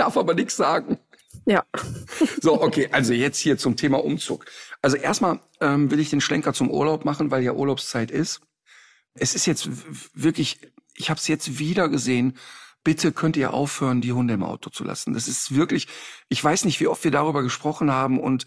Darf 0.00 0.16
aber 0.16 0.32
nichts 0.32 0.56
sagen. 0.56 0.98
ja. 1.44 1.62
So, 2.40 2.62
okay, 2.62 2.88
also 2.90 3.12
jetzt 3.12 3.38
hier 3.38 3.58
zum 3.58 3.76
Thema 3.76 4.02
Umzug. 4.02 4.46
Also 4.80 4.96
erstmal 4.96 5.40
ähm, 5.60 5.90
will 5.90 6.00
ich 6.00 6.08
den 6.08 6.22
Schlenker 6.22 6.54
zum 6.54 6.70
Urlaub 6.70 7.04
machen, 7.04 7.30
weil 7.30 7.42
ja 7.42 7.52
Urlaubszeit 7.52 8.10
ist. 8.10 8.40
Es 9.12 9.34
ist 9.34 9.44
jetzt 9.44 9.68
wirklich, 10.14 10.58
ich 10.94 11.10
habe 11.10 11.18
es 11.18 11.28
jetzt 11.28 11.58
wieder 11.58 11.90
gesehen. 11.90 12.38
Bitte 12.82 13.12
könnt 13.12 13.36
ihr 13.36 13.52
aufhören, 13.52 14.00
die 14.00 14.12
Hunde 14.12 14.32
im 14.32 14.42
Auto 14.42 14.70
zu 14.70 14.84
lassen. 14.84 15.12
Das 15.12 15.28
ist 15.28 15.54
wirklich, 15.54 15.86
ich 16.30 16.42
weiß 16.42 16.64
nicht, 16.64 16.80
wie 16.80 16.86
oft 16.86 17.04
wir 17.04 17.10
darüber 17.10 17.42
gesprochen 17.42 17.90
haben 17.90 18.18
und 18.18 18.46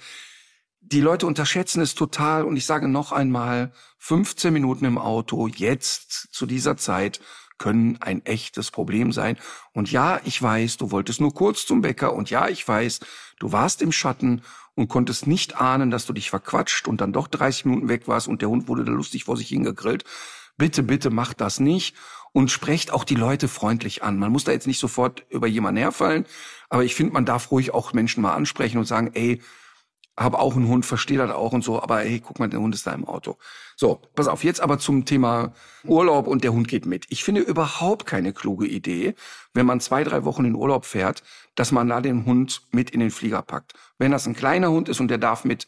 die 0.81 1.01
Leute 1.01 1.27
unterschätzen 1.27 1.81
es 1.81 1.93
total. 1.93 2.45
Und 2.45 2.57
ich 2.57 2.65
sage 2.65 2.87
noch 2.87 3.11
einmal, 3.11 3.73
15 3.99 4.51
Minuten 4.51 4.85
im 4.85 4.97
Auto 4.97 5.47
jetzt 5.47 6.33
zu 6.33 6.47
dieser 6.47 6.77
Zeit 6.77 7.21
können 7.57 7.97
ein 8.01 8.25
echtes 8.25 8.71
Problem 8.71 9.11
sein. 9.11 9.37
Und 9.73 9.91
ja, 9.91 10.19
ich 10.25 10.41
weiß, 10.41 10.77
du 10.77 10.91
wolltest 10.91 11.21
nur 11.21 11.33
kurz 11.33 11.65
zum 11.65 11.81
Bäcker. 11.81 12.13
Und 12.13 12.29
ja, 12.29 12.47
ich 12.47 12.67
weiß, 12.67 12.99
du 13.39 13.51
warst 13.51 13.81
im 13.81 13.91
Schatten 13.91 14.41
und 14.75 14.87
konntest 14.87 15.27
nicht 15.27 15.59
ahnen, 15.59 15.91
dass 15.91 16.05
du 16.05 16.13
dich 16.13 16.29
verquatscht 16.29 16.87
und 16.87 17.01
dann 17.01 17.13
doch 17.13 17.27
30 17.27 17.65
Minuten 17.65 17.89
weg 17.89 18.07
warst 18.07 18.27
und 18.27 18.41
der 18.41 18.49
Hund 18.49 18.67
wurde 18.67 18.85
da 18.85 18.91
lustig 18.91 19.23
vor 19.23 19.37
sich 19.37 19.49
hingegrillt. 19.49 20.03
Bitte, 20.57 20.83
bitte 20.83 21.09
macht 21.09 21.41
das 21.41 21.59
nicht 21.59 21.95
und 22.31 22.51
sprecht 22.51 22.91
auch 22.91 23.03
die 23.03 23.15
Leute 23.15 23.47
freundlich 23.47 24.03
an. 24.03 24.17
Man 24.17 24.31
muss 24.31 24.43
da 24.43 24.51
jetzt 24.51 24.67
nicht 24.67 24.79
sofort 24.79 25.25
über 25.29 25.47
jemanden 25.47 25.77
herfallen, 25.77 26.25
aber 26.69 26.83
ich 26.83 26.95
finde, 26.95 27.13
man 27.13 27.25
darf 27.25 27.51
ruhig 27.51 27.73
auch 27.73 27.93
Menschen 27.93 28.21
mal 28.21 28.33
ansprechen 28.33 28.77
und 28.77 28.85
sagen, 28.85 29.11
ey, 29.13 29.41
habe 30.17 30.39
auch 30.39 30.55
einen 30.55 30.67
Hund, 30.67 30.85
verstehe 30.85 31.17
das 31.17 31.31
auch 31.31 31.53
und 31.53 31.63
so, 31.63 31.81
aber 31.81 31.99
hey, 31.99 32.19
guck 32.19 32.39
mal, 32.39 32.47
der 32.47 32.59
Hund 32.59 32.75
ist 32.75 32.85
da 32.85 32.93
im 32.93 33.05
Auto. 33.05 33.37
So, 33.75 33.99
pass 34.15 34.27
auf, 34.27 34.43
jetzt 34.43 34.61
aber 34.61 34.77
zum 34.77 35.05
Thema 35.05 35.53
Urlaub 35.85 36.27
und 36.27 36.43
der 36.43 36.53
Hund 36.53 36.67
geht 36.67 36.85
mit. 36.85 37.05
Ich 37.09 37.23
finde 37.23 37.41
überhaupt 37.41 38.05
keine 38.05 38.31
kluge 38.31 38.67
Idee, 38.67 39.15
wenn 39.53 39.65
man 39.65 39.79
zwei, 39.79 40.03
drei 40.03 40.23
Wochen 40.23 40.45
in 40.45 40.55
Urlaub 40.55 40.85
fährt, 40.85 41.23
dass 41.55 41.71
man 41.71 41.89
da 41.89 41.99
den 41.99 42.25
Hund 42.25 42.61
mit 42.71 42.91
in 42.91 42.99
den 42.99 43.11
Flieger 43.11 43.41
packt. 43.41 43.73
Wenn 43.97 44.11
das 44.11 44.27
ein 44.27 44.35
kleiner 44.35 44.69
Hund 44.69 44.87
ist 44.87 44.99
und 44.99 45.07
der 45.07 45.17
darf 45.17 45.45
mit 45.45 45.67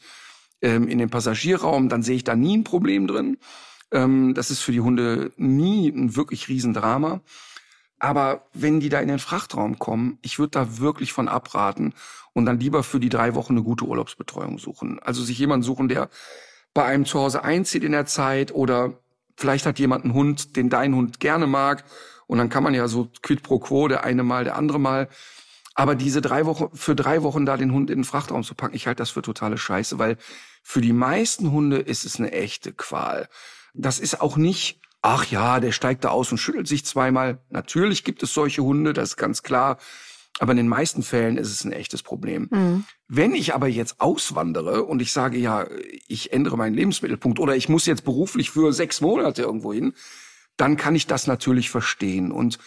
ähm, 0.61 0.87
in 0.87 0.99
den 0.99 1.09
Passagierraum, 1.09 1.89
dann 1.89 2.03
sehe 2.03 2.15
ich 2.15 2.23
da 2.23 2.35
nie 2.35 2.57
ein 2.57 2.63
Problem 2.63 3.07
drin. 3.07 3.37
Ähm, 3.91 4.35
das 4.35 4.51
ist 4.51 4.61
für 4.61 4.71
die 4.71 4.81
Hunde 4.81 5.31
nie 5.37 5.89
ein 5.89 6.15
wirklich 6.15 6.47
Riesendrama. 6.49 7.21
Aber 7.97 8.45
wenn 8.53 8.79
die 8.79 8.89
da 8.89 8.99
in 8.99 9.07
den 9.07 9.19
Frachtraum 9.19 9.79
kommen, 9.79 10.19
ich 10.21 10.37
würde 10.37 10.51
da 10.51 10.77
wirklich 10.79 11.13
von 11.13 11.27
abraten 11.27 11.93
und 12.35 12.45
dann 12.45 12.59
lieber 12.59 12.83
für 12.83 12.99
die 12.99 13.09
drei 13.09 13.33
Wochen 13.33 13.53
eine 13.53 13.63
gute 13.63 13.85
Urlaubsbetreuung 13.85 14.59
suchen. 14.59 14.99
Also 14.99 15.23
sich 15.23 15.39
jemanden 15.39 15.63
suchen, 15.63 15.87
der 15.87 16.09
bei 16.73 16.83
einem 16.83 17.05
zu 17.05 17.19
Hause 17.19 17.43
einzieht 17.43 17.83
in 17.83 17.93
der 17.93 18.05
Zeit 18.05 18.53
oder 18.53 18.99
vielleicht 19.37 19.65
hat 19.65 19.79
jemand 19.79 20.03
einen 20.03 20.13
Hund, 20.13 20.55
den 20.57 20.69
dein 20.69 20.93
Hund 20.93 21.19
gerne 21.21 21.47
mag 21.47 21.85
und 22.27 22.37
dann 22.37 22.49
kann 22.49 22.61
man 22.61 22.73
ja 22.73 22.87
so 22.87 23.09
quid 23.23 23.41
pro 23.41 23.59
quo, 23.59 23.87
der 23.87 24.03
eine 24.03 24.23
mal, 24.23 24.43
der 24.43 24.57
andere 24.57 24.79
mal. 24.79 25.07
Aber 25.75 25.95
diese 25.95 26.21
drei 26.21 26.45
Wochen, 26.45 26.75
für 26.75 26.95
drei 26.95 27.23
Wochen 27.23 27.45
da 27.45 27.55
den 27.55 27.71
Hund 27.71 27.89
in 27.89 27.99
den 27.99 28.05
Frachtraum 28.05 28.43
zu 28.43 28.53
packen, 28.53 28.75
ich 28.75 28.87
halte 28.87 28.99
das 28.99 29.11
für 29.11 29.21
totale 29.21 29.57
Scheiße, 29.57 29.97
weil 29.97 30.17
für 30.61 30.81
die 30.81 30.93
meisten 30.93 31.51
Hunde 31.51 31.77
ist 31.77 32.05
es 32.05 32.19
eine 32.19 32.31
echte 32.31 32.73
Qual. 32.73 33.29
Das 33.73 33.99
ist 33.99 34.19
auch 34.19 34.35
nicht, 34.35 34.81
ach 35.01 35.25
ja, 35.25 35.59
der 35.61 35.71
steigt 35.71 36.03
da 36.03 36.09
aus 36.09 36.31
und 36.31 36.37
schüttelt 36.37 36.67
sich 36.67 36.85
zweimal. 36.85 37.39
Natürlich 37.49 38.03
gibt 38.03 38.23
es 38.23 38.33
solche 38.33 38.63
Hunde, 38.63 38.93
das 38.93 39.11
ist 39.11 39.17
ganz 39.17 39.43
klar. 39.43 39.77
Aber 40.39 40.51
in 40.51 40.57
den 40.57 40.67
meisten 40.67 41.01
Fällen 41.01 41.37
ist 41.37 41.49
es 41.49 41.63
ein 41.63 41.71
echtes 41.71 42.03
Problem. 42.03 42.83
Wenn 43.07 43.35
ich 43.35 43.53
aber 43.55 43.67
jetzt 43.67 44.01
auswandere 44.01 44.83
und 44.83 45.01
ich 45.01 45.13
sage, 45.13 45.37
ja, 45.37 45.65
ich 46.07 46.33
ändere 46.33 46.57
meinen 46.57 46.75
Lebensmittelpunkt 46.75 47.39
oder 47.39 47.55
ich 47.55 47.69
muss 47.69 47.85
jetzt 47.85 48.03
beruflich 48.03 48.51
für 48.51 48.73
sechs 48.73 48.99
Monate 48.99 49.43
irgendwo 49.43 49.71
hin, 49.71 49.93
dann 50.57 50.75
kann 50.77 50.95
ich 50.95 51.07
das 51.07 51.27
natürlich 51.27 51.69
verstehen. 51.69 52.31
Und 52.31 52.57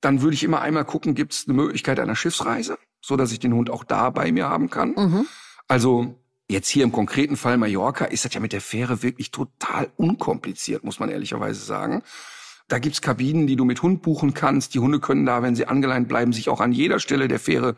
dann 0.00 0.22
würde 0.22 0.34
ich 0.34 0.44
immer 0.44 0.60
einmal 0.60 0.84
gucken, 0.84 1.14
gibt 1.14 1.32
es 1.34 1.44
eine 1.46 1.56
Möglichkeit 1.56 2.00
einer 2.00 2.16
Schiffsreise, 2.16 2.78
so 3.00 3.16
dass 3.16 3.32
ich 3.32 3.40
den 3.40 3.52
Hund 3.52 3.68
auch 3.68 3.84
da 3.84 4.10
bei 4.10 4.32
mir 4.32 4.48
haben 4.48 4.70
kann. 4.70 4.94
Also 5.66 6.14
jetzt 6.48 6.68
hier 6.68 6.84
im 6.84 6.92
konkreten 6.92 7.36
Fall 7.36 7.58
Mallorca 7.58 8.06
ist 8.06 8.24
das 8.24 8.32
ja 8.32 8.40
mit 8.40 8.54
der 8.54 8.62
Fähre 8.62 9.02
wirklich 9.02 9.30
total 9.32 9.90
unkompliziert, 9.96 10.82
muss 10.82 10.98
man 10.98 11.10
ehrlicherweise 11.10 11.60
sagen. 11.60 12.02
Da 12.68 12.78
gibt's 12.78 13.00
Kabinen, 13.00 13.46
die 13.46 13.56
du 13.56 13.64
mit 13.64 13.82
Hund 13.82 14.02
buchen 14.02 14.34
kannst. 14.34 14.74
Die 14.74 14.78
Hunde 14.78 15.00
können 15.00 15.24
da, 15.26 15.42
wenn 15.42 15.56
sie 15.56 15.66
angeleint 15.66 16.06
bleiben, 16.08 16.32
sich 16.32 16.48
auch 16.48 16.60
an 16.60 16.72
jeder 16.72 17.00
Stelle 17.00 17.26
der 17.26 17.40
Fähre 17.40 17.76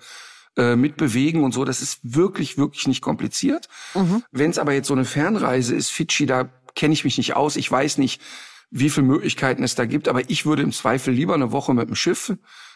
äh, 0.57 0.75
mitbewegen 0.75 1.45
und 1.45 1.53
so. 1.53 1.65
Das 1.65 1.81
ist 1.81 2.01
wirklich, 2.03 2.59
wirklich 2.59 2.89
nicht 2.89 3.01
kompliziert. 3.01 3.69
Wenn 4.33 4.51
es 4.51 4.59
aber 4.59 4.73
jetzt 4.73 4.89
so 4.89 4.95
eine 4.95 5.05
Fernreise 5.05 5.75
ist, 5.77 5.91
Fidschi, 5.91 6.27
da 6.27 6.49
kenne 6.75 6.93
ich 6.93 7.05
mich 7.05 7.19
nicht 7.19 7.37
aus. 7.37 7.57
Ich 7.57 7.71
weiß 7.71 7.99
nicht, 7.99 8.21
wie 8.71 8.91
viele 8.91 9.07
Möglichkeiten 9.07 9.63
es 9.63 9.77
da 9.77 9.85
gibt. 9.87 10.09
Aber 10.09 10.29
ich 10.29 10.47
würde 10.47 10.63
im 10.63 10.73
Zweifel 10.73 11.15
lieber 11.15 11.35
eine 11.35 11.53
Woche 11.53 11.73
mit 11.73 11.89
dem 11.89 11.95
Schiff 11.95 12.35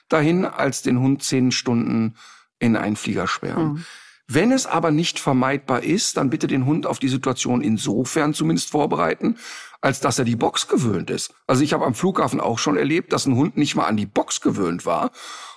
dahin, 0.08 0.44
als 0.44 0.82
den 0.82 1.00
Hund 1.00 1.22
zehn 1.22 1.50
Stunden 1.50 2.14
in 2.60 2.76
einen 2.76 2.96
Flieger 2.96 3.26
sperren. 3.26 3.84
Wenn 4.26 4.52
es 4.52 4.66
aber 4.66 4.90
nicht 4.90 5.18
vermeidbar 5.18 5.82
ist, 5.82 6.16
dann 6.16 6.30
bitte 6.30 6.46
den 6.46 6.64
Hund 6.64 6.86
auf 6.86 6.98
die 6.98 7.08
Situation 7.08 7.60
insofern 7.60 8.32
zumindest 8.32 8.70
vorbereiten, 8.70 9.36
als 9.82 10.00
dass 10.00 10.18
er 10.18 10.24
die 10.24 10.36
Box 10.36 10.66
gewöhnt 10.66 11.10
ist. 11.10 11.34
Also 11.46 11.62
ich 11.62 11.74
habe 11.74 11.84
am 11.84 11.94
Flughafen 11.94 12.40
auch 12.40 12.58
schon 12.58 12.78
erlebt, 12.78 13.12
dass 13.12 13.26
ein 13.26 13.36
Hund 13.36 13.58
nicht 13.58 13.74
mal 13.74 13.84
an 13.84 13.98
die 13.98 14.06
Box 14.06 14.40
gewöhnt 14.40 14.86
war 14.86 15.10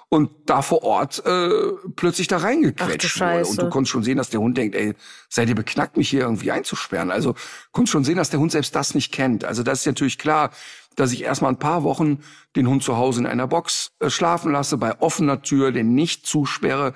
und 0.10 0.30
da 0.46 0.62
vor 0.62 0.84
Ort 0.84 1.26
äh, 1.26 1.50
plötzlich 1.96 2.28
da 2.28 2.38
reingequetscht 2.38 3.20
wurde. 3.20 3.46
Und 3.46 3.62
du 3.62 3.70
konntest 3.70 3.92
schon 3.92 4.04
sehen, 4.04 4.18
dass 4.18 4.30
der 4.30 4.40
Hund 4.40 4.58
denkt, 4.58 4.76
ey, 4.76 4.94
seid 5.30 5.50
ihr 5.50 5.56
beknackt, 5.56 5.98
mich 5.98 6.10
hier 6.10 6.22
irgendwie 6.22 6.52
einzusperren? 6.52 7.12
Also 7.12 7.36
konntest 7.72 7.92
schon 7.92 8.06
sehen, 8.06 8.16
dass 8.16 8.30
der 8.30 8.40
Hund 8.40 8.52
selbst 8.52 8.74
das 8.76 8.96
nicht 8.96 9.12
kennt. 9.12 9.44
Also 9.44 9.64
das 9.64 9.82
ist 9.82 9.86
natürlich 9.86 10.18
klar, 10.18 10.52
dass 10.96 11.12
ich 11.12 11.24
erstmal 11.24 11.52
ein 11.52 11.60
paar 11.60 11.84
Wochen 11.84 12.20
den 12.56 12.68
Hund 12.68 12.84
zu 12.84 12.98
Hause 12.98 13.20
in 13.20 13.26
einer 13.28 13.48
Box 13.48 13.92
äh, 14.00 14.10
schlafen 14.10 14.52
lasse, 14.52 14.78
bei 14.78 15.00
offener 15.00 15.42
Tür, 15.42 15.72
den 15.72 15.94
nicht 15.94 16.26
zusperre, 16.26 16.94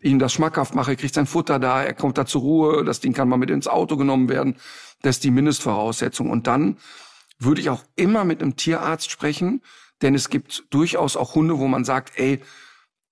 ihm 0.00 0.18
das 0.18 0.32
schmackhaft 0.32 0.74
mache, 0.74 0.92
er 0.92 0.96
kriegt 0.96 1.14
sein 1.14 1.26
Futter 1.26 1.58
da, 1.58 1.82
er 1.82 1.94
kommt 1.94 2.18
da 2.18 2.26
zur 2.26 2.40
Ruhe, 2.40 2.84
das 2.84 3.00
Ding 3.00 3.12
kann 3.12 3.28
mal 3.28 3.36
mit 3.36 3.50
ins 3.50 3.68
Auto 3.68 3.96
genommen 3.96 4.28
werden. 4.28 4.56
Das 5.02 5.16
ist 5.16 5.24
die 5.24 5.30
Mindestvoraussetzung. 5.30 6.30
Und 6.30 6.46
dann 6.46 6.78
würde 7.38 7.60
ich 7.60 7.70
auch 7.70 7.84
immer 7.94 8.24
mit 8.24 8.42
einem 8.42 8.56
Tierarzt 8.56 9.10
sprechen, 9.10 9.62
denn 10.02 10.14
es 10.14 10.28
gibt 10.28 10.64
durchaus 10.70 11.16
auch 11.16 11.34
Hunde, 11.34 11.58
wo 11.58 11.66
man 11.66 11.84
sagt, 11.84 12.18
ey, 12.18 12.40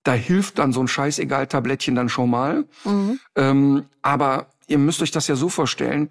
da 0.03 0.13
hilft 0.13 0.59
dann 0.59 0.73
so 0.73 0.81
ein 0.81 0.87
Scheißegal-Tablettchen 0.87 1.95
dann 1.95 2.09
schon 2.09 2.29
mal. 2.29 2.65
Ähm, 3.35 3.85
aber 4.01 4.47
ihr 4.67 4.77
müsst 4.77 5.01
euch 5.01 5.11
das 5.11 5.27
ja 5.27 5.35
so 5.35 5.49
vorstellen, 5.49 6.09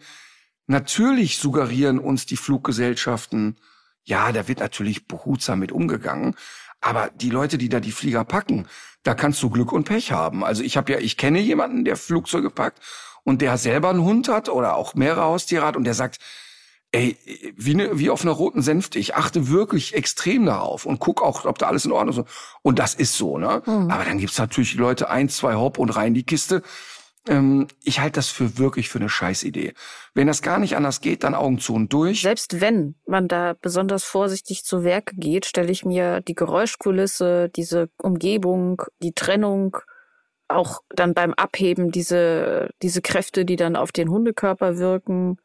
natürlich 0.66 1.38
suggerieren 1.38 1.98
uns 1.98 2.26
die 2.26 2.36
Fluggesellschaften, 2.36 3.56
ja, 4.04 4.32
da 4.32 4.48
wird 4.48 4.60
natürlich 4.60 5.06
behutsam 5.06 5.60
mit 5.60 5.72
umgegangen. 5.72 6.34
Aber 6.80 7.10
die 7.14 7.30
Leute, 7.30 7.58
die 7.58 7.68
da 7.68 7.78
die 7.78 7.92
Flieger 7.92 8.24
packen, 8.24 8.66
da 9.04 9.14
kannst 9.14 9.42
du 9.42 9.50
Glück 9.50 9.72
und 9.72 9.84
Pech 9.84 10.12
haben. 10.12 10.44
Also 10.44 10.62
ich 10.62 10.76
habe 10.76 10.92
ja, 10.92 10.98
ich 10.98 11.16
kenne 11.16 11.40
jemanden, 11.40 11.84
der 11.84 11.96
Flugzeuge 11.96 12.50
packt 12.50 12.80
und 13.24 13.40
der 13.40 13.56
selber 13.58 13.90
einen 13.90 14.02
Hund 14.02 14.28
hat 14.28 14.48
oder 14.48 14.76
auch 14.76 14.94
mehrere 14.94 15.22
Haustiere 15.22 15.64
hat 15.64 15.76
und 15.76 15.84
der 15.84 15.94
sagt, 15.94 16.18
ey, 16.92 17.16
wie, 17.56 17.74
ne, 17.74 17.98
wie 17.98 18.10
auf 18.10 18.22
einer 18.22 18.32
roten 18.32 18.62
Sänfte. 18.62 18.98
Ich 18.98 19.14
achte 19.14 19.48
wirklich 19.48 19.94
extrem 19.94 20.46
darauf 20.46 20.86
und 20.86 21.00
guck 21.00 21.22
auch, 21.22 21.44
ob 21.46 21.58
da 21.58 21.66
alles 21.66 21.84
in 21.84 21.92
Ordnung 21.92 22.24
ist. 22.24 22.30
Und 22.62 22.78
das 22.78 22.94
ist 22.94 23.16
so, 23.16 23.38
ne? 23.38 23.62
Mhm. 23.66 23.90
Aber 23.90 24.04
dann 24.04 24.18
gibt's 24.18 24.38
natürlich 24.38 24.74
Leute 24.74 25.08
ein, 25.08 25.28
zwei 25.28 25.54
Hopp 25.54 25.78
und 25.78 25.90
rein 25.90 26.14
die 26.14 26.24
Kiste. 26.24 26.62
Ähm, 27.26 27.68
ich 27.82 28.00
halte 28.00 28.16
das 28.16 28.28
für 28.28 28.58
wirklich 28.58 28.88
für 28.88 28.98
eine 28.98 29.08
Scheißidee. 29.08 29.72
Wenn 30.14 30.26
das 30.26 30.42
gar 30.42 30.58
nicht 30.58 30.76
anders 30.76 31.00
geht, 31.00 31.24
dann 31.24 31.34
Augen 31.34 31.58
zu 31.58 31.74
und 31.74 31.92
durch. 31.92 32.22
Selbst 32.22 32.60
wenn 32.60 32.96
man 33.06 33.28
da 33.28 33.54
besonders 33.60 34.04
vorsichtig 34.04 34.64
zu 34.64 34.84
Werke 34.84 35.16
geht, 35.16 35.46
stelle 35.46 35.70
ich 35.70 35.84
mir 35.84 36.20
die 36.20 36.34
Geräuschkulisse, 36.34 37.48
diese 37.48 37.88
Umgebung, 37.98 38.82
die 39.02 39.12
Trennung, 39.12 39.78
auch 40.48 40.82
dann 40.90 41.14
beim 41.14 41.32
Abheben 41.32 41.90
diese, 41.90 42.68
diese 42.82 43.00
Kräfte, 43.00 43.44
die 43.46 43.56
dann 43.56 43.76
auf 43.76 43.92
den 43.92 44.10
Hundekörper 44.10 44.76
wirken, 44.76 45.38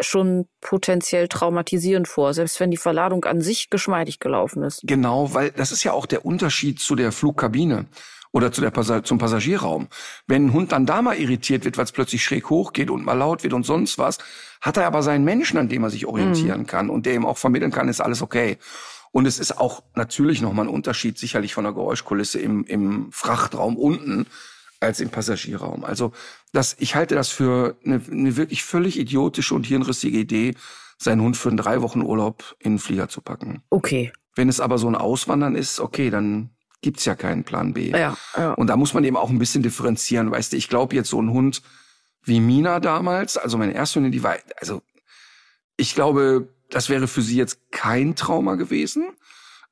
schon 0.00 0.46
potenziell 0.60 1.28
traumatisierend 1.28 2.08
vor, 2.08 2.34
selbst 2.34 2.60
wenn 2.60 2.70
die 2.70 2.76
Verladung 2.76 3.24
an 3.24 3.40
sich 3.40 3.70
geschmeidig 3.70 4.20
gelaufen 4.20 4.62
ist. 4.62 4.82
Genau, 4.84 5.32
weil 5.34 5.50
das 5.50 5.72
ist 5.72 5.84
ja 5.84 5.92
auch 5.92 6.06
der 6.06 6.26
Unterschied 6.26 6.80
zu 6.80 6.94
der 6.96 7.12
Flugkabine 7.12 7.86
oder 8.32 8.52
zu 8.52 8.60
der 8.60 8.70
Passa 8.70 9.02
zum 9.02 9.18
Passagierraum. 9.18 9.88
Wenn 10.26 10.46
ein 10.46 10.52
Hund 10.52 10.72
dann 10.72 10.84
da 10.84 11.00
mal 11.00 11.16
irritiert 11.16 11.64
wird, 11.64 11.78
weil 11.78 11.84
es 11.84 11.92
plötzlich 11.92 12.22
schräg 12.22 12.50
hochgeht 12.50 12.90
und 12.90 13.04
mal 13.04 13.14
laut 13.14 13.42
wird 13.42 13.54
und 13.54 13.64
sonst 13.64 13.98
was, 13.98 14.18
hat 14.60 14.76
er 14.76 14.86
aber 14.86 15.02
seinen 15.02 15.24
Menschen, 15.24 15.58
an 15.58 15.68
dem 15.68 15.82
er 15.82 15.90
sich 15.90 16.06
orientieren 16.06 16.62
mhm. 16.62 16.66
kann 16.66 16.90
und 16.90 17.06
der 17.06 17.14
ihm 17.14 17.24
auch 17.24 17.38
vermitteln 17.38 17.72
kann, 17.72 17.88
ist 17.88 18.00
alles 18.00 18.20
okay. 18.20 18.58
Und 19.12 19.24
es 19.24 19.38
ist 19.38 19.58
auch 19.58 19.82
natürlich 19.94 20.42
nochmal 20.42 20.66
ein 20.66 20.74
Unterschied, 20.74 21.16
sicherlich 21.16 21.54
von 21.54 21.64
der 21.64 21.72
Geräuschkulisse 21.72 22.38
im, 22.38 22.64
im 22.64 23.10
Frachtraum 23.12 23.76
unten 23.76 24.26
als 24.80 25.00
im 25.00 25.10
Passagierraum. 25.10 25.84
Also 25.84 26.12
das, 26.52 26.76
ich 26.78 26.94
halte 26.94 27.14
das 27.14 27.28
für 27.28 27.76
eine, 27.84 28.00
eine 28.10 28.36
wirklich 28.36 28.64
völlig 28.64 28.98
idiotische 28.98 29.54
und 29.54 29.66
hirnrissige 29.66 30.18
Idee, 30.18 30.54
seinen 30.98 31.22
Hund 31.22 31.36
für 31.36 31.48
einen 31.48 31.58
drei 31.58 31.82
Wochen 31.82 32.02
Urlaub 32.02 32.56
in 32.58 32.74
den 32.74 32.78
Flieger 32.78 33.08
zu 33.08 33.20
packen. 33.20 33.62
Okay. 33.70 34.12
Wenn 34.34 34.48
es 34.48 34.60
aber 34.60 34.78
so 34.78 34.88
ein 34.88 34.94
Auswandern 34.94 35.54
ist, 35.54 35.80
okay, 35.80 36.10
dann 36.10 36.50
gibt's 36.82 37.04
ja 37.04 37.14
keinen 37.14 37.44
Plan 37.44 37.72
B. 37.72 37.90
Ja, 37.90 38.16
ja. 38.36 38.52
Und 38.52 38.68
da 38.68 38.76
muss 38.76 38.94
man 38.94 39.04
eben 39.04 39.16
auch 39.16 39.30
ein 39.30 39.38
bisschen 39.38 39.62
differenzieren. 39.62 40.30
Weißt 40.30 40.52
du, 40.52 40.56
ich 40.56 40.68
glaube 40.68 40.94
jetzt 40.94 41.10
so 41.10 41.20
ein 41.20 41.30
Hund 41.30 41.62
wie 42.22 42.40
Mina 42.40 42.80
damals, 42.80 43.36
also 43.36 43.56
meine 43.56 43.72
erste 43.72 43.96
Hündin, 43.96 44.12
die 44.12 44.22
war, 44.22 44.36
also 44.60 44.82
ich 45.76 45.94
glaube, 45.94 46.48
das 46.70 46.88
wäre 46.88 47.08
für 47.08 47.22
sie 47.22 47.36
jetzt 47.36 47.70
kein 47.70 48.16
Trauma 48.16 48.56
gewesen. 48.56 49.12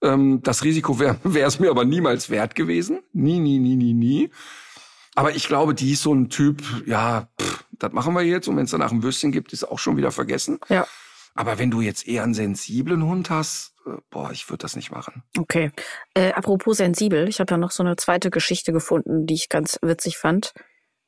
Ähm, 0.02 0.40
das 0.42 0.64
Risiko 0.64 0.98
wäre 0.98 1.18
es 1.46 1.58
mir 1.60 1.70
aber 1.70 1.84
niemals 1.84 2.30
wert 2.30 2.54
gewesen. 2.54 3.00
Nie, 3.12 3.40
nie, 3.40 3.58
nie, 3.58 3.76
nie, 3.76 3.94
nie. 3.94 4.30
Aber 5.14 5.34
ich 5.34 5.46
glaube, 5.46 5.74
die 5.74 5.92
ist 5.92 6.02
so 6.02 6.12
ein 6.12 6.28
Typ, 6.28 6.62
ja, 6.86 7.28
pff, 7.40 7.64
das 7.72 7.92
machen 7.92 8.14
wir 8.14 8.22
jetzt. 8.22 8.48
Und 8.48 8.56
wenn 8.56 8.64
es 8.64 8.70
danach 8.70 8.92
ein 8.92 9.02
Würstchen 9.02 9.32
gibt, 9.32 9.52
ist 9.52 9.64
auch 9.64 9.78
schon 9.78 9.96
wieder 9.96 10.10
vergessen. 10.10 10.58
Ja. 10.68 10.86
Aber 11.34 11.58
wenn 11.58 11.70
du 11.70 11.80
jetzt 11.80 12.06
eher 12.06 12.22
einen 12.22 12.34
sensiblen 12.34 13.04
Hund 13.04 13.30
hast, 13.30 13.74
äh, 13.86 13.96
boah, 14.10 14.30
ich 14.30 14.48
würde 14.48 14.62
das 14.62 14.76
nicht 14.76 14.90
machen. 14.90 15.22
Okay. 15.38 15.72
Äh, 16.14 16.32
apropos 16.32 16.76
sensibel, 16.76 17.28
ich 17.28 17.40
habe 17.40 17.52
ja 17.52 17.58
noch 17.58 17.70
so 17.70 17.82
eine 17.82 17.96
zweite 17.96 18.30
Geschichte 18.30 18.72
gefunden, 18.72 19.26
die 19.26 19.34
ich 19.34 19.48
ganz 19.48 19.78
witzig 19.82 20.16
fand. 20.16 20.52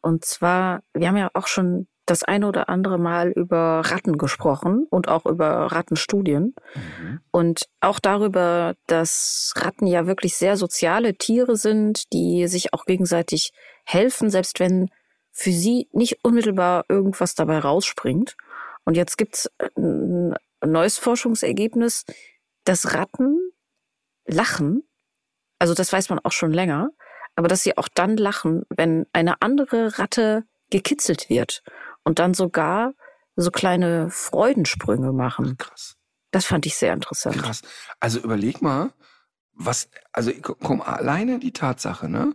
Und 0.03 0.25
zwar, 0.25 0.83
wir 0.95 1.09
haben 1.09 1.17
ja 1.17 1.31
auch 1.35 1.47
schon 1.47 1.89
das 2.07 2.23
eine 2.23 2.47
oder 2.47 2.69
andere 2.69 2.99
Mal 2.99 3.31
über 3.31 3.83
Ratten 3.85 4.17
gesprochen 4.17 4.87
und 4.89 5.09
auch 5.09 5.27
über 5.27 5.73
Rattenstudien. 5.73 6.55
Mhm. 6.75 7.21
Und 7.33 7.69
auch 7.81 7.99
darüber, 7.99 8.75
dass 8.87 9.53
Ratten 9.57 9.87
ja 9.87 10.07
wirklich 10.07 10.37
sehr 10.37 10.57
soziale 10.57 11.17
Tiere 11.17 11.57
sind, 11.57 12.13
die 12.13 12.47
sich 12.47 12.73
auch 12.73 12.85
gegenseitig 12.85 13.53
helfen, 13.85 14.31
selbst 14.31 14.61
wenn 14.61 14.89
für 15.33 15.51
sie 15.51 15.89
nicht 15.93 16.25
unmittelbar 16.25 16.85
irgendwas 16.89 17.35
dabei 17.35 17.59
rausspringt. 17.59 18.37
Und 18.85 18.97
jetzt 18.97 19.19
gibt's 19.19 19.51
ein 19.77 20.35
neues 20.65 20.99
Forschungsergebnis, 20.99 22.05
dass 22.65 22.95
Ratten 22.95 23.53
lachen, 24.27 24.83
also 25.59 25.75
das 25.75 25.93
weiß 25.93 26.09
man 26.09 26.21
auch 26.21 26.33
schon 26.33 26.53
länger, 26.53 26.91
aber 27.35 27.49
dass 27.49 27.63
sie 27.63 27.77
auch 27.77 27.89
dann 27.89 28.17
lachen, 28.17 28.63
wenn 28.69 29.07
eine 29.13 29.43
andere 29.43 29.99
Ratte 29.99 30.45
gekitzelt 30.71 31.29
wird 31.29 31.63
und 32.07 32.21
dann 32.21 32.35
sogar 32.35 32.95
so 33.35 33.51
kleine 33.51 34.11
Freudensprünge 34.11 35.13
machen. 35.13 35.59
Krass. 35.59 35.97
Das 36.31 36.47
fand 36.47 36.65
ich 36.65 36.77
sehr 36.77 36.93
interessant. 36.93 37.37
Krass. 37.37 37.63
Also 37.99 38.21
überleg 38.21 38.63
mal, 38.63 38.93
was, 39.53 39.89
also 40.13 40.31
komm, 40.41 40.81
alleine 40.81 41.41
die 41.41 41.53
Tatsache, 41.53 42.09
ne, 42.09 42.35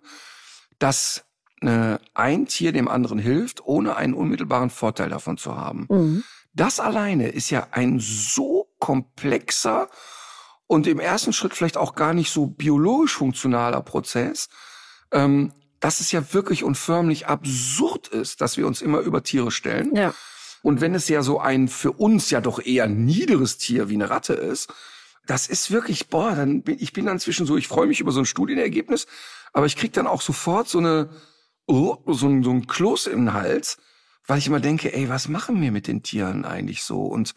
dass 0.78 1.24
äh, 1.62 1.98
ein 2.14 2.48
Tier 2.48 2.74
dem 2.74 2.90
anderen 2.90 3.18
hilft, 3.18 3.66
ohne 3.66 3.96
einen 3.96 4.14
unmittelbaren 4.14 4.70
Vorteil 4.70 5.10
davon 5.10 5.38
zu 5.38 5.56
haben. 5.56 5.88
Mhm. 5.90 6.24
Das 6.54 6.82
alleine 6.82 7.30
ist 7.30 7.50
ja 7.50 7.68
ein 7.72 8.00
so 8.02 8.74
komplexer 8.80 9.90
und 10.68 10.86
im 10.86 11.00
ersten 11.00 11.32
Schritt 11.32 11.54
vielleicht 11.54 11.78
auch 11.78 11.96
gar 11.96 12.14
nicht 12.14 12.30
so 12.30 12.48
biologisch 12.48 13.16
funktionaler 13.16 13.82
Prozess, 13.82 14.50
ähm, 15.14 15.54
dass 15.82 16.00
es 16.00 16.14
ja 16.14 16.34
wirklich 16.34 16.64
und 16.64 16.76
förmlich 16.76 17.28
absurd 17.28 18.08
ist, 18.08 18.40
dass 18.40 18.56
wir 18.56 18.66
uns 18.66 18.82
immer 18.82 19.00
über 19.00 19.24
Tiere 19.24 19.52
stellen. 19.52 19.94
Ja. 19.96 20.14
Und 20.62 20.80
wenn 20.80 20.96
es 20.96 21.10
ja 21.10 21.22
so 21.22 21.40
ein 21.40 21.68
für 21.68 21.92
uns 21.92 22.30
ja 22.30 22.40
doch 22.40 22.64
eher 22.64 22.88
niederes 22.88 23.58
Tier 23.58 23.90
wie 23.90 23.96
eine 23.96 24.10
Ratte 24.10 24.34
ist, 24.34 24.74
das 25.28 25.48
ist 25.48 25.72
wirklich, 25.72 26.08
boah, 26.08 26.36
dann 26.36 26.64
bin 26.64 26.78
ich 26.80 26.94
bin 26.94 27.06
dann 27.06 27.20
zwischen 27.20 27.46
so, 27.46 27.58
ich 27.58 27.68
freue 27.68 27.88
mich 27.88 28.00
über 28.00 28.12
so 28.12 28.22
ein 28.22 28.26
Studienergebnis, 28.26 29.08
aber 29.52 29.66
ich 29.66 29.76
krieg 29.76 29.92
dann 29.92 30.08
auch 30.08 30.22
sofort 30.22 30.70
so 30.70 30.78
eine 30.78 31.10
oh, 31.72 31.98
so, 32.08 32.28
ein, 32.28 32.44
so 32.44 32.52
ein 32.52 32.68
Kloß 32.68 33.08
im 33.08 33.34
Hals, 33.34 33.78
weil 34.28 34.38
ich 34.38 34.48
immer 34.48 34.60
denke, 34.60 34.94
ey, 34.94 35.10
was 35.10 35.28
machen 35.28 35.62
wir 35.62 35.72
mit 35.72 35.88
den 35.88 36.04
Tieren 36.04 36.46
eigentlich 36.46 36.84
so? 36.84 37.04
Und, 37.04 37.34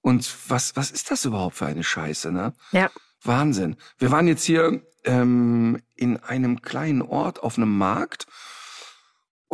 und 0.00 0.32
was, 0.48 0.76
was 0.76 0.90
ist 0.90 1.10
das 1.10 1.24
überhaupt 1.24 1.56
für 1.56 1.66
eine 1.66 1.84
Scheiße, 1.84 2.32
ne? 2.32 2.54
Ja. 2.72 2.90
Wahnsinn. 3.22 3.76
Wir 3.98 4.10
waren 4.10 4.28
jetzt 4.28 4.44
hier 4.44 4.82
ähm, 5.04 5.80
in 5.94 6.18
einem 6.18 6.62
kleinen 6.62 7.02
Ort 7.02 7.42
auf 7.42 7.56
einem 7.56 7.76
Markt 7.76 8.26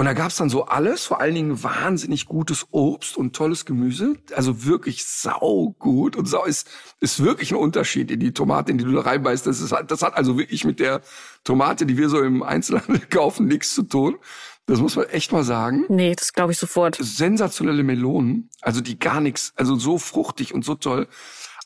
und 0.01 0.07
da 0.07 0.14
gab's 0.14 0.36
dann 0.36 0.48
so 0.48 0.64
alles, 0.64 1.05
vor 1.05 1.20
allen 1.20 1.34
Dingen 1.34 1.62
wahnsinnig 1.62 2.24
gutes 2.24 2.68
Obst 2.70 3.18
und 3.18 3.36
tolles 3.36 3.66
Gemüse. 3.66 4.14
Also 4.34 4.64
wirklich 4.64 5.05
saugut. 5.05 6.16
Und 6.16 6.24
sau 6.24 6.46
ist, 6.46 6.70
ist 7.01 7.22
wirklich 7.22 7.51
ein 7.51 7.59
Unterschied 7.59 8.11
in 8.11 8.18
die 8.18 8.32
Tomate, 8.32 8.72
in 8.72 8.78
die 8.78 8.84
du 8.84 8.92
da 8.92 9.03
reinbeißt. 9.03 9.46
Das, 9.46 9.61
ist, 9.61 9.74
das 9.88 10.01
hat 10.01 10.16
also 10.16 10.38
wirklich 10.38 10.64
mit 10.64 10.80
der 10.80 11.03
Tomate, 11.44 11.84
die 11.84 11.98
wir 11.98 12.09
so 12.09 12.22
im 12.22 12.42
Einzelhandel 12.42 13.01
kaufen, 13.11 13.46
nichts 13.46 13.74
zu 13.74 13.82
tun. 13.82 14.16
Das 14.64 14.80
muss 14.80 14.96
man 14.96 15.05
echt 15.07 15.32
mal 15.32 15.44
sagen. 15.44 15.84
Nee, 15.90 16.14
das 16.14 16.32
glaube 16.32 16.53
ich 16.53 16.59
sofort. 16.59 16.96
Sensationelle 16.98 17.82
Melonen, 17.82 18.48
also 18.62 18.80
die 18.80 18.98
gar 18.98 19.20
nichts, 19.20 19.53
also 19.57 19.76
so 19.76 19.98
fruchtig 19.98 20.55
und 20.55 20.64
so 20.64 20.76
toll. 20.76 21.09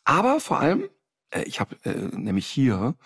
Aber 0.05 0.41
vor 0.41 0.59
allem, 0.59 0.89
äh, 1.31 1.45
ich 1.45 1.61
habe 1.61 1.77
äh, 1.85 2.09
nämlich 2.17 2.47
hier 2.47 2.97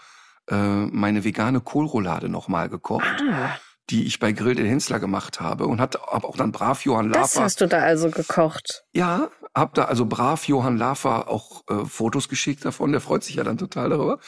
äh, 0.49 0.55
meine 0.55 1.25
vegane 1.25 1.61
Kohlroulade 1.61 2.29
nochmal 2.29 2.69
gekocht. 2.69 3.23
Ah 3.31 3.59
die 3.91 4.07
ich 4.07 4.19
bei 4.19 4.33
Grill 4.33 4.55
den 4.55 4.67
Hensler 4.67 5.01
gemacht 5.01 5.41
habe 5.41 5.67
und 5.67 5.81
hat 5.81 5.97
hab 5.97 6.25
auch 6.25 6.37
dann 6.37 6.53
brav 6.53 6.85
Johann 6.85 7.09
Lafer. 7.09 7.21
Das 7.21 7.41
hast 7.41 7.61
du 7.61 7.67
da 7.67 7.79
also 7.79 8.11
gekocht? 8.11 8.85
Ja, 8.93 9.31
hab 9.55 9.75
da 9.75 9.85
also 9.85 10.05
brav 10.05 10.47
Johann 10.47 10.77
Lafer 10.77 11.29
auch 11.29 11.63
äh, 11.69 11.85
Fotos 11.87 12.29
geschickt 12.29 12.65
davon. 12.65 12.93
Der 12.93 13.01
freut 13.01 13.25
sich 13.25 13.37
ja 13.37 13.45
dann 13.45 13.57
total 13.57 13.91
darüber. 13.91 14.19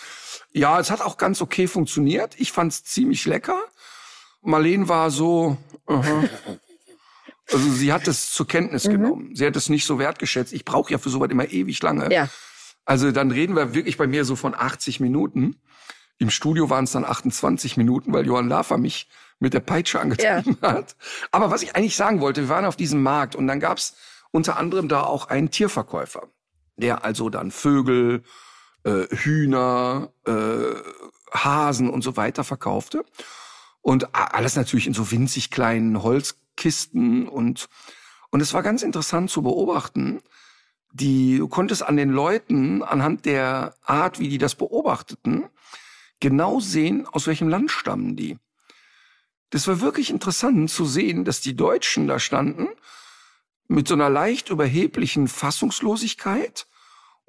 Ja, 0.52 0.80
es 0.80 0.90
hat 0.90 1.02
auch 1.02 1.18
ganz 1.18 1.42
okay 1.42 1.66
funktioniert. 1.66 2.34
Ich 2.38 2.52
fand's 2.52 2.84
ziemlich 2.84 3.26
lecker. 3.26 3.60
Marlene 4.40 4.88
war 4.88 5.10
so, 5.10 5.58
uh 5.86 5.92
-huh. 5.94 6.28
also 7.52 7.70
sie 7.70 7.92
hat 7.92 8.08
es 8.08 8.30
zur 8.30 8.46
Kenntnis 8.46 8.86
mhm. 8.86 8.92
genommen. 8.92 9.36
Sie 9.36 9.46
hat 9.46 9.56
es 9.56 9.68
nicht 9.68 9.84
so 9.84 9.98
wertgeschätzt. 9.98 10.54
Ich 10.54 10.64
brauche 10.64 10.90
ja 10.90 10.98
für 10.98 11.10
sowas 11.10 11.30
immer 11.30 11.50
ewig 11.50 11.82
lange. 11.82 12.12
Ja. 12.12 12.28
Also 12.86 13.12
dann 13.12 13.30
reden 13.30 13.54
wir 13.56 13.74
wirklich 13.74 13.98
bei 13.98 14.06
mir 14.06 14.24
so 14.24 14.36
von 14.36 14.54
80 14.54 15.00
Minuten. 15.00 15.60
Im 16.20 16.30
Studio 16.30 16.68
waren 16.68 16.84
es 16.84 16.92
dann 16.92 17.04
28 17.04 17.78
Minuten, 17.78 18.12
weil 18.12 18.26
Johann 18.26 18.48
Lafer 18.48 18.76
mich 18.76 19.08
mit 19.38 19.54
der 19.54 19.60
Peitsche 19.60 20.00
angetrieben 20.00 20.58
ja. 20.62 20.72
hat. 20.72 20.94
Aber 21.32 21.50
was 21.50 21.62
ich 21.62 21.74
eigentlich 21.74 21.96
sagen 21.96 22.20
wollte, 22.20 22.42
wir 22.42 22.48
waren 22.50 22.66
auf 22.66 22.76
diesem 22.76 23.02
Markt 23.02 23.34
und 23.34 23.46
dann 23.46 23.58
gab's 23.58 23.96
unter 24.30 24.58
anderem 24.58 24.86
da 24.86 25.02
auch 25.02 25.28
einen 25.28 25.50
Tierverkäufer, 25.50 26.28
der 26.76 27.04
also 27.04 27.30
dann 27.30 27.50
Vögel, 27.50 28.22
äh, 28.84 29.06
Hühner, 29.10 30.12
äh, 30.26 30.74
Hasen 31.32 31.88
und 31.88 32.02
so 32.02 32.18
weiter 32.18 32.44
verkaufte. 32.44 33.04
Und 33.80 34.14
alles 34.14 34.56
natürlich 34.56 34.86
in 34.86 34.94
so 34.94 35.10
winzig 35.10 35.50
kleinen 35.50 36.02
Holzkisten 36.02 37.28
und 37.28 37.68
und 38.30 38.40
es 38.40 38.54
war 38.54 38.62
ganz 38.62 38.82
interessant 38.82 39.28
zu 39.28 39.42
beobachten, 39.42 40.22
die, 40.92 41.38
du 41.38 41.48
konntest 41.48 41.82
an 41.82 41.96
den 41.96 42.10
Leuten, 42.10 42.82
anhand 42.82 43.24
der 43.24 43.74
Art, 43.84 44.18
wie 44.18 44.28
die 44.28 44.38
das 44.38 44.54
beobachteten, 44.54 45.48
genau 46.20 46.60
sehen, 46.60 47.06
aus 47.06 47.26
welchem 47.26 47.48
Land 47.48 47.70
stammen 47.70 48.16
die. 48.16 48.38
Das 49.50 49.66
war 49.66 49.80
wirklich 49.80 50.10
interessant 50.10 50.70
zu 50.70 50.84
sehen, 50.84 51.24
dass 51.24 51.40
die 51.40 51.56
Deutschen 51.56 52.06
da 52.06 52.18
standen 52.18 52.68
mit 53.66 53.88
so 53.88 53.94
einer 53.94 54.10
leicht 54.10 54.50
überheblichen 54.50 55.28
Fassungslosigkeit 55.28 56.66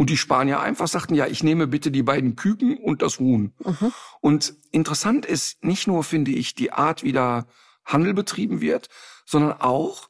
Und 0.02 0.10
die 0.10 0.18
Spanier 0.18 0.60
einfach 0.62 0.88
sagten, 0.88 1.14
ja, 1.14 1.28
ich 1.28 1.44
nehme 1.44 1.68
bitte 1.68 1.92
die 1.92 2.02
beiden 2.02 2.36
Küken 2.36 2.78
und 2.78 3.04
das 3.04 3.20
Huhn. 3.20 3.54
Mhm. 3.64 3.94
Und 4.20 4.56
interessant 4.72 5.28
ist 5.28 5.64
nicht 5.64 5.86
nur, 5.86 6.04
finde 6.04 6.32
ich, 6.32 6.56
die 6.56 6.72
Art, 6.72 7.04
wie 7.04 7.12
da 7.12 7.46
Handel 7.86 8.16
betrieben 8.16 8.62
wird, 8.62 8.90
sondern 9.28 9.62
auch, 9.62 10.10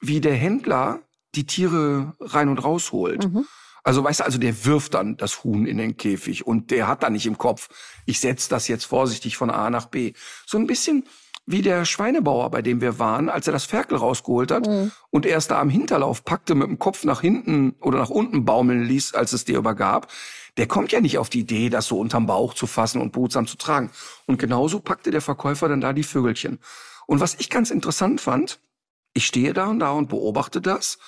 wie 0.00 0.20
der 0.20 0.34
Händler 0.34 1.02
die 1.36 1.46
Tiere 1.46 2.16
rein 2.18 2.48
und 2.48 2.58
rausholt. 2.58 3.32
Mhm. 3.32 3.46
Also 3.88 4.04
weißt 4.04 4.20
du, 4.20 4.24
also 4.24 4.36
der 4.36 4.66
wirft 4.66 4.92
dann 4.92 5.16
das 5.16 5.44
Huhn 5.44 5.64
in 5.64 5.78
den 5.78 5.96
Käfig 5.96 6.46
und 6.46 6.70
der 6.70 6.88
hat 6.88 7.02
da 7.02 7.08
nicht 7.08 7.24
im 7.24 7.38
Kopf, 7.38 7.70
ich 8.04 8.20
setze 8.20 8.50
das 8.50 8.68
jetzt 8.68 8.84
vorsichtig 8.84 9.38
von 9.38 9.48
A 9.48 9.70
nach 9.70 9.86
B. 9.86 10.12
So 10.44 10.58
ein 10.58 10.66
bisschen 10.66 11.04
wie 11.46 11.62
der 11.62 11.86
Schweinebauer, 11.86 12.50
bei 12.50 12.60
dem 12.60 12.82
wir 12.82 12.98
waren, 12.98 13.30
als 13.30 13.46
er 13.46 13.54
das 13.54 13.64
Ferkel 13.64 13.96
rausgeholt 13.96 14.50
hat 14.50 14.66
mhm. 14.66 14.92
und 15.08 15.24
erst 15.24 15.52
da 15.52 15.58
am 15.58 15.70
Hinterlauf 15.70 16.22
packte, 16.22 16.54
mit 16.54 16.68
dem 16.68 16.78
Kopf 16.78 17.04
nach 17.04 17.22
hinten 17.22 17.76
oder 17.80 17.96
nach 17.98 18.10
unten 18.10 18.44
baumeln 18.44 18.84
ließ, 18.84 19.14
als 19.14 19.32
es 19.32 19.46
dir 19.46 19.56
übergab. 19.56 20.08
Der 20.58 20.66
kommt 20.66 20.92
ja 20.92 21.00
nicht 21.00 21.16
auf 21.16 21.30
die 21.30 21.40
Idee, 21.40 21.70
das 21.70 21.86
so 21.86 21.98
unterm 21.98 22.26
Bauch 22.26 22.52
zu 22.52 22.66
fassen 22.66 23.00
und 23.00 23.12
behutsam 23.12 23.46
zu 23.46 23.56
tragen. 23.56 23.90
Und 24.26 24.38
genauso 24.38 24.80
packte 24.80 25.10
der 25.10 25.22
Verkäufer 25.22 25.66
dann 25.66 25.80
da 25.80 25.94
die 25.94 26.02
Vögelchen. 26.02 26.58
Und 27.06 27.20
was 27.20 27.36
ich 27.36 27.48
ganz 27.48 27.70
interessant 27.70 28.20
fand, 28.20 28.60
ich 29.14 29.24
stehe 29.24 29.54
da 29.54 29.68
und 29.68 29.78
da 29.78 29.92
und 29.92 30.10
beobachte 30.10 30.60
das 30.60 30.98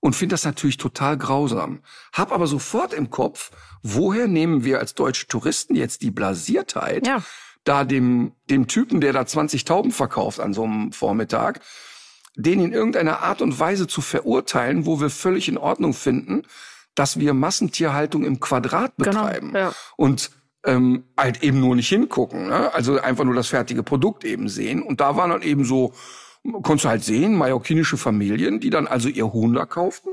und 0.00 0.14
finde 0.14 0.34
das 0.34 0.44
natürlich 0.44 0.76
total 0.76 1.16
grausam. 1.16 1.80
Hab 2.12 2.32
aber 2.32 2.46
sofort 2.46 2.92
im 2.92 3.10
Kopf, 3.10 3.50
woher 3.82 4.28
nehmen 4.28 4.64
wir 4.64 4.78
als 4.78 4.94
deutsche 4.94 5.26
Touristen 5.26 5.74
jetzt 5.74 6.02
die 6.02 6.10
Blasiertheit, 6.10 7.06
ja. 7.06 7.22
da 7.64 7.84
dem, 7.84 8.32
dem 8.50 8.66
Typen, 8.68 9.00
der 9.00 9.12
da 9.12 9.26
20 9.26 9.64
Tauben 9.64 9.92
verkauft 9.92 10.40
an 10.40 10.54
so 10.54 10.64
einem 10.64 10.92
Vormittag, 10.92 11.60
den 12.36 12.60
in 12.60 12.72
irgendeiner 12.72 13.22
Art 13.22 13.40
und 13.40 13.58
Weise 13.58 13.86
zu 13.86 14.00
verurteilen, 14.00 14.86
wo 14.86 15.00
wir 15.00 15.10
völlig 15.10 15.48
in 15.48 15.58
Ordnung 15.58 15.94
finden, 15.94 16.42
dass 16.94 17.18
wir 17.18 17.34
Massentierhaltung 17.34 18.24
im 18.24 18.40
Quadrat 18.40 18.92
genau, 18.96 19.10
betreiben. 19.10 19.52
Genau, 19.52 19.58
ja. 19.58 19.74
Und 19.96 20.30
ähm, 20.64 21.04
halt 21.16 21.42
eben 21.42 21.60
nur 21.60 21.76
nicht 21.76 21.88
hingucken. 21.88 22.48
Ne? 22.48 22.72
Also 22.74 23.00
einfach 23.00 23.24
nur 23.24 23.34
das 23.34 23.48
fertige 23.48 23.82
Produkt 23.82 24.24
eben 24.24 24.48
sehen. 24.48 24.82
Und 24.82 25.00
da 25.00 25.16
waren 25.16 25.30
dann 25.30 25.42
eben 25.42 25.64
so 25.64 25.92
konntest 26.52 26.84
du 26.84 26.88
halt 26.88 27.04
sehen, 27.04 27.36
mallorquinische 27.36 27.96
Familien, 27.96 28.60
die 28.60 28.70
dann 28.70 28.86
also 28.86 29.08
ihr 29.08 29.32
Huhn 29.32 29.52
da 29.54 29.66
kauften 29.66 30.10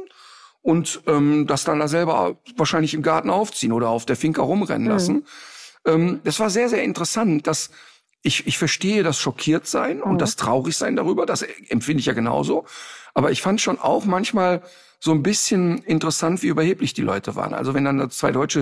und 0.62 1.02
ähm, 1.08 1.46
das 1.48 1.64
dann 1.64 1.80
da 1.80 1.88
selber 1.88 2.38
wahrscheinlich 2.56 2.94
im 2.94 3.02
Garten 3.02 3.30
aufziehen 3.30 3.72
oder 3.72 3.90
auf 3.90 4.06
der 4.06 4.16
Finca 4.16 4.42
rumrennen 4.42 4.88
lassen. 4.88 5.16
Mhm. 5.16 5.24
Ähm, 5.86 6.22
das 6.24 6.40
war 6.40 6.50
sehr, 6.50 6.70
sehr 6.70 6.84
interessant, 6.84 7.48
dass 7.48 7.70
ich, 8.22 8.48
ich 8.48 8.58
verstehe 8.58 9.04
das 9.04 9.20
schockiert 9.20 9.68
sein 9.68 10.02
und 10.02 10.14
mhm. 10.14 10.18
das 10.18 10.38
traurig 10.38 10.78
sein 10.78 10.96
darüber, 10.96 11.26
das 11.26 11.42
empfinde 11.42 12.00
ich 12.00 12.06
ja 12.06 12.14
genauso. 12.14 12.66
Aber 13.14 13.32
ich 13.32 13.42
fand 13.42 13.62
schon 13.62 13.78
auch 13.78 14.06
manchmal 14.06 14.62
so 15.00 15.12
ein 15.12 15.22
bisschen 15.22 15.80
interessant, 15.80 16.42
wie 16.42 16.48
überheblich 16.48 16.94
die 16.94 17.02
Leute 17.02 17.36
waren. 17.36 17.54
Also 17.54 17.74
wenn 17.74 17.84
dann 17.84 18.10
zwei 18.10 18.32
Deutsche 18.32 18.62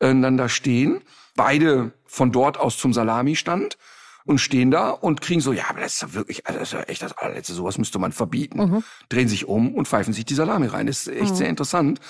äh, 0.00 0.12
dann 0.14 0.36
da 0.36 0.48
stehen, 0.48 1.00
beide 1.36 1.92
von 2.06 2.32
dort 2.32 2.58
aus 2.58 2.76
zum 2.76 2.92
Salami 2.92 3.36
stand 3.36 3.78
und 4.26 4.38
stehen 4.38 4.70
da 4.70 4.90
und 4.90 5.20
kriegen 5.20 5.40
so, 5.40 5.52
ja, 5.52 5.64
aber 5.68 5.80
das 5.80 5.94
ist 5.94 6.02
ja 6.02 6.12
wirklich, 6.14 6.46
also 6.46 6.58
das 6.58 6.68
ist 6.68 6.74
ja 6.74 6.82
echt 6.82 7.02
das 7.02 7.16
allerletzte, 7.16 7.54
sowas 7.54 7.78
müsste 7.78 7.98
man 7.98 8.12
verbieten. 8.12 8.58
Mhm. 8.58 8.84
Drehen 9.08 9.28
sich 9.28 9.46
um 9.46 9.74
und 9.74 9.88
pfeifen 9.88 10.12
sich 10.12 10.24
die 10.24 10.34
Salami 10.34 10.66
rein. 10.66 10.86
Das 10.86 11.06
ist 11.06 11.14
echt 11.14 11.32
mhm. 11.32 11.36
sehr 11.36 11.48
interessant, 11.48 12.00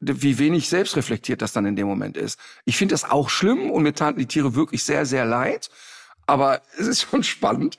wie 0.00 0.38
wenig 0.38 0.68
selbstreflektiert 0.68 1.42
das 1.42 1.52
dann 1.52 1.64
in 1.64 1.76
dem 1.76 1.86
Moment 1.86 2.16
ist. 2.16 2.38
Ich 2.64 2.76
finde 2.76 2.92
das 2.92 3.04
auch 3.04 3.30
schlimm 3.30 3.70
und 3.70 3.82
mir 3.82 3.94
taten 3.94 4.18
die 4.18 4.26
Tiere 4.26 4.54
wirklich 4.54 4.84
sehr, 4.84 5.06
sehr 5.06 5.24
leid. 5.24 5.70
Aber 6.26 6.62
es 6.78 6.86
ist 6.86 7.02
schon 7.02 7.22
spannend, 7.22 7.78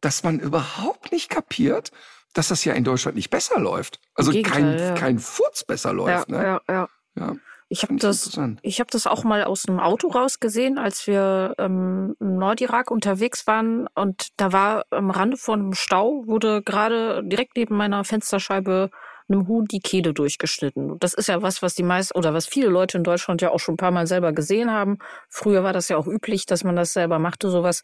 dass 0.00 0.22
man 0.22 0.38
überhaupt 0.38 1.10
nicht 1.10 1.30
kapiert, 1.30 1.90
dass 2.32 2.48
das 2.48 2.64
ja 2.64 2.74
in 2.74 2.84
Deutschland 2.84 3.16
nicht 3.16 3.30
besser 3.30 3.58
läuft. 3.58 4.00
Also 4.14 4.30
kein, 4.42 4.78
ja. 4.78 4.94
kein 4.94 5.18
Furz 5.18 5.64
besser 5.64 5.92
läuft. 5.92 6.28
Ja, 6.28 6.36
ne? 6.36 6.44
ja, 6.44 6.60
ja. 6.68 6.88
ja. 7.16 7.36
Ich 7.68 7.82
habe 7.82 7.96
das, 7.96 8.38
ich 8.62 8.78
habe 8.78 8.90
das 8.92 9.08
auch 9.08 9.24
mal 9.24 9.42
aus 9.42 9.68
einem 9.68 9.80
Auto 9.80 10.06
rausgesehen, 10.08 10.78
als 10.78 11.08
wir 11.08 11.54
ähm, 11.58 12.14
im 12.20 12.36
Nordirak 12.36 12.92
unterwegs 12.92 13.48
waren 13.48 13.88
und 13.96 14.28
da 14.36 14.52
war 14.52 14.84
am 14.90 15.10
Rande 15.10 15.36
von 15.36 15.60
einem 15.60 15.72
Stau 15.74 16.22
wurde 16.26 16.62
gerade 16.62 17.22
direkt 17.24 17.56
neben 17.56 17.76
meiner 17.76 18.04
Fensterscheibe 18.04 18.90
einem 19.28 19.48
Huhn 19.48 19.64
die 19.64 19.80
Kehle 19.80 20.14
durchgeschnitten. 20.14 20.98
Das 21.00 21.14
ist 21.14 21.26
ja 21.26 21.42
was, 21.42 21.62
was 21.62 21.74
die 21.74 21.82
meisten 21.82 22.16
oder 22.16 22.32
was 22.34 22.46
viele 22.46 22.68
Leute 22.68 22.98
in 22.98 23.04
Deutschland 23.04 23.42
ja 23.42 23.50
auch 23.50 23.58
schon 23.58 23.74
ein 23.74 23.78
paar 23.78 23.90
Mal 23.90 24.06
selber 24.06 24.32
gesehen 24.32 24.70
haben. 24.70 24.98
Früher 25.28 25.64
war 25.64 25.72
das 25.72 25.88
ja 25.88 25.96
auch 25.96 26.06
üblich, 26.06 26.46
dass 26.46 26.62
man 26.62 26.76
das 26.76 26.92
selber 26.92 27.18
machte, 27.18 27.50
sowas. 27.50 27.82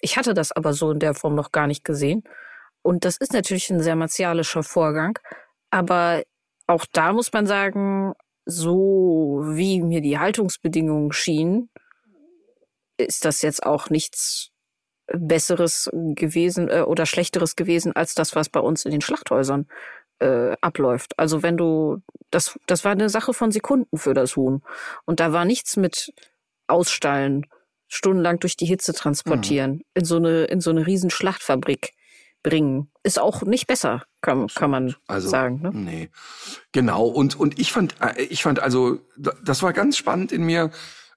Ich 0.00 0.16
hatte 0.16 0.34
das 0.34 0.50
aber 0.50 0.72
so 0.72 0.90
in 0.90 0.98
der 0.98 1.14
Form 1.14 1.34
noch 1.34 1.52
gar 1.52 1.68
nicht 1.68 1.84
gesehen. 1.84 2.24
Und 2.82 3.04
das 3.04 3.16
ist 3.18 3.32
natürlich 3.32 3.70
ein 3.70 3.80
sehr 3.80 3.94
martialischer 3.94 4.62
Vorgang. 4.62 5.18
Aber 5.70 6.22
auch 6.66 6.86
da 6.92 7.12
muss 7.12 7.32
man 7.32 7.46
sagen, 7.46 8.14
so 8.44 9.42
wie 9.44 9.82
mir 9.82 10.00
die 10.00 10.18
Haltungsbedingungen 10.18 11.12
schienen, 11.12 11.70
ist 12.96 13.24
das 13.24 13.42
jetzt 13.42 13.64
auch 13.64 13.90
nichts 13.90 14.50
Besseres 15.12 15.90
gewesen 15.92 16.68
äh, 16.68 16.82
oder 16.82 17.06
Schlechteres 17.06 17.56
gewesen 17.56 17.94
als 17.94 18.14
das, 18.14 18.36
was 18.36 18.48
bei 18.48 18.60
uns 18.60 18.84
in 18.84 18.92
den 18.92 19.00
Schlachthäusern 19.00 19.66
äh, 20.20 20.56
abläuft. 20.60 21.18
Also 21.18 21.42
wenn 21.42 21.56
du, 21.56 22.02
das, 22.30 22.58
das 22.66 22.84
war 22.84 22.92
eine 22.92 23.08
Sache 23.08 23.34
von 23.34 23.50
Sekunden 23.50 23.96
für 23.96 24.14
das 24.14 24.36
Huhn. 24.36 24.62
Und 25.04 25.20
da 25.20 25.32
war 25.32 25.44
nichts 25.44 25.76
mit 25.76 26.12
Ausstallen, 26.68 27.46
stundenlang 27.88 28.38
durch 28.38 28.56
die 28.56 28.66
Hitze 28.66 28.92
transportieren, 28.92 29.72
mhm. 29.72 29.82
in 29.94 30.04
so 30.04 30.16
eine, 30.16 30.44
in 30.44 30.60
so 30.60 30.70
eine 30.70 30.86
riesen 30.86 31.10
Schlachtfabrik 31.10 31.92
bringen. 32.42 32.90
Ist 33.02 33.18
auch 33.18 33.42
nicht 33.42 33.66
besser, 33.66 34.02
kann, 34.22 34.46
kann 34.48 34.70
man 34.70 34.94
also, 35.06 35.28
sagen. 35.28 35.60
Ne? 35.62 35.70
Nee. 35.72 36.10
Genau. 36.72 37.04
Und, 37.06 37.38
und 37.38 37.58
ich 37.58 37.72
fand, 37.72 37.94
äh, 38.00 38.22
ich 38.22 38.42
fand 38.42 38.60
also, 38.60 39.00
das 39.16 39.62
war 39.62 39.72
ganz 39.72 39.96
spannend 39.96 40.32
in 40.32 40.44
mir. 40.44 40.70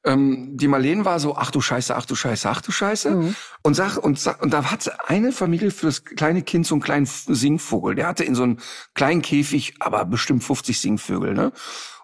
Ähm, 0.05 0.57
die 0.57 0.67
Marlene 0.67 1.05
war 1.05 1.19
so, 1.19 1.36
ach 1.36 1.51
du 1.51 1.61
Scheiße, 1.61 1.95
ach 1.95 2.05
du 2.05 2.15
Scheiße, 2.15 2.49
ach 2.49 2.61
du 2.61 2.71
Scheiße. 2.71 3.11
Mhm. 3.11 3.36
Und 3.61 3.74
sag, 3.76 3.97
und 3.97 4.19
sag, 4.19 4.41
und 4.41 4.51
da 4.53 4.69
hat 4.69 4.91
eine 5.09 5.32
Familie 5.32 5.71
für 5.71 5.86
das 5.86 6.03
kleine 6.03 6.41
Kind 6.41 6.67
so 6.67 6.76
einen 6.76 6.82
kleinen 6.82 7.05
Singvogel. 7.05 7.95
Der 7.95 8.07
hatte 8.07 8.26
in 8.26 8.36
so 8.36 8.43
einem 8.43 8.59
kleinen 8.95 9.21
Käfig, 9.21 9.76
aber 9.80 10.03
bestimmt 10.05 10.43
50 10.43 10.80
Singvögel, 10.80 11.34
ne? 11.34 11.51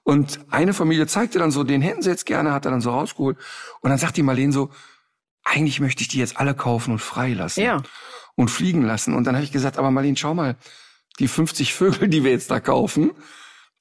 Und 0.04 0.40
eine 0.50 0.74
Familie 0.74 1.06
zeigte 1.08 1.40
dann 1.40 1.52
so, 1.52 1.64
den 1.64 1.82
hätten 1.82 2.02
sie 2.02 2.10
jetzt 2.10 2.26
gerne, 2.26 2.52
hat 2.52 2.66
er 2.66 2.72
dann 2.72 2.82
so 2.82 2.90
rausgeholt. 2.90 3.38
Und 3.82 3.90
dann 3.90 4.00
sagt 4.00 4.18
die 4.18 4.24
Marlene 4.24 4.54
so, 4.54 4.72
eigentlich 5.44 5.80
möchte 5.82 6.02
ich 6.02 6.08
die 6.08 6.18
jetzt 6.18 6.38
alle 6.38 6.56
kaufen 6.56 6.94
und 6.94 7.00
freilassen. 7.00 7.64
Ja 7.64 7.84
und 8.40 8.50
fliegen 8.50 8.84
lassen. 8.84 9.14
Und 9.16 9.26
dann 9.26 9.36
habe 9.36 9.44
ich 9.44 9.52
gesagt, 9.52 9.78
aber 9.78 9.92
Marlene, 9.92 10.16
schau 10.16 10.34
mal, 10.34 10.56
die 11.20 11.28
50 11.28 11.74
Vögel, 11.74 12.08
die 12.08 12.24
wir 12.24 12.32
jetzt 12.32 12.50
da 12.50 12.62
kaufen, 12.62 13.12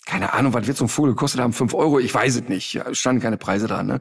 keine 0.04 0.32
Ahnung, 0.32 0.52
was 0.52 0.66
wird 0.66 0.76
so 0.76 0.86
ein 0.86 0.88
Vogel 0.88 1.12
gekostet 1.12 1.40
haben? 1.40 1.52
Fünf 1.52 1.74
Euro? 1.74 2.00
Ich 2.00 2.12
weiß 2.12 2.34
es 2.34 2.48
nicht. 2.48 2.72
Ja, 2.72 2.92
standen 2.92 3.22
keine 3.22 3.36
Preise 3.36 3.68
dran. 3.68 3.86
Ne? 3.86 4.00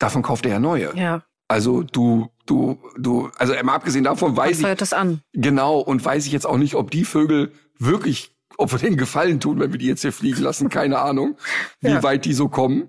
Davon 0.00 0.22
kauft 0.22 0.44
er 0.44 0.52
ja 0.52 0.58
neue. 0.58 0.92
Ja. 0.96 1.22
Also 1.46 1.84
du, 1.84 2.32
du, 2.46 2.82
du, 2.98 3.30
also 3.36 3.54
mal 3.62 3.76
abgesehen 3.76 4.02
davon 4.02 4.36
weiß 4.36 4.58
ich. 4.58 4.66
das 4.74 4.92
an. 4.92 5.20
Genau, 5.32 5.78
und 5.78 6.04
weiß 6.04 6.26
ich 6.26 6.32
jetzt 6.32 6.46
auch 6.46 6.56
nicht, 6.56 6.74
ob 6.74 6.90
die 6.90 7.04
Vögel 7.04 7.52
wirklich, 7.78 8.34
ob 8.56 8.72
wir 8.72 8.80
denen 8.80 8.96
Gefallen 8.96 9.38
tun, 9.38 9.60
wenn 9.60 9.70
wir 9.70 9.78
die 9.78 9.86
jetzt 9.86 10.02
hier 10.02 10.12
fliegen 10.12 10.42
lassen, 10.42 10.68
keine 10.68 10.98
Ahnung, 10.98 11.36
wie 11.80 11.90
ja. 11.90 12.02
weit 12.02 12.24
die 12.24 12.34
so 12.34 12.48
kommen. 12.48 12.88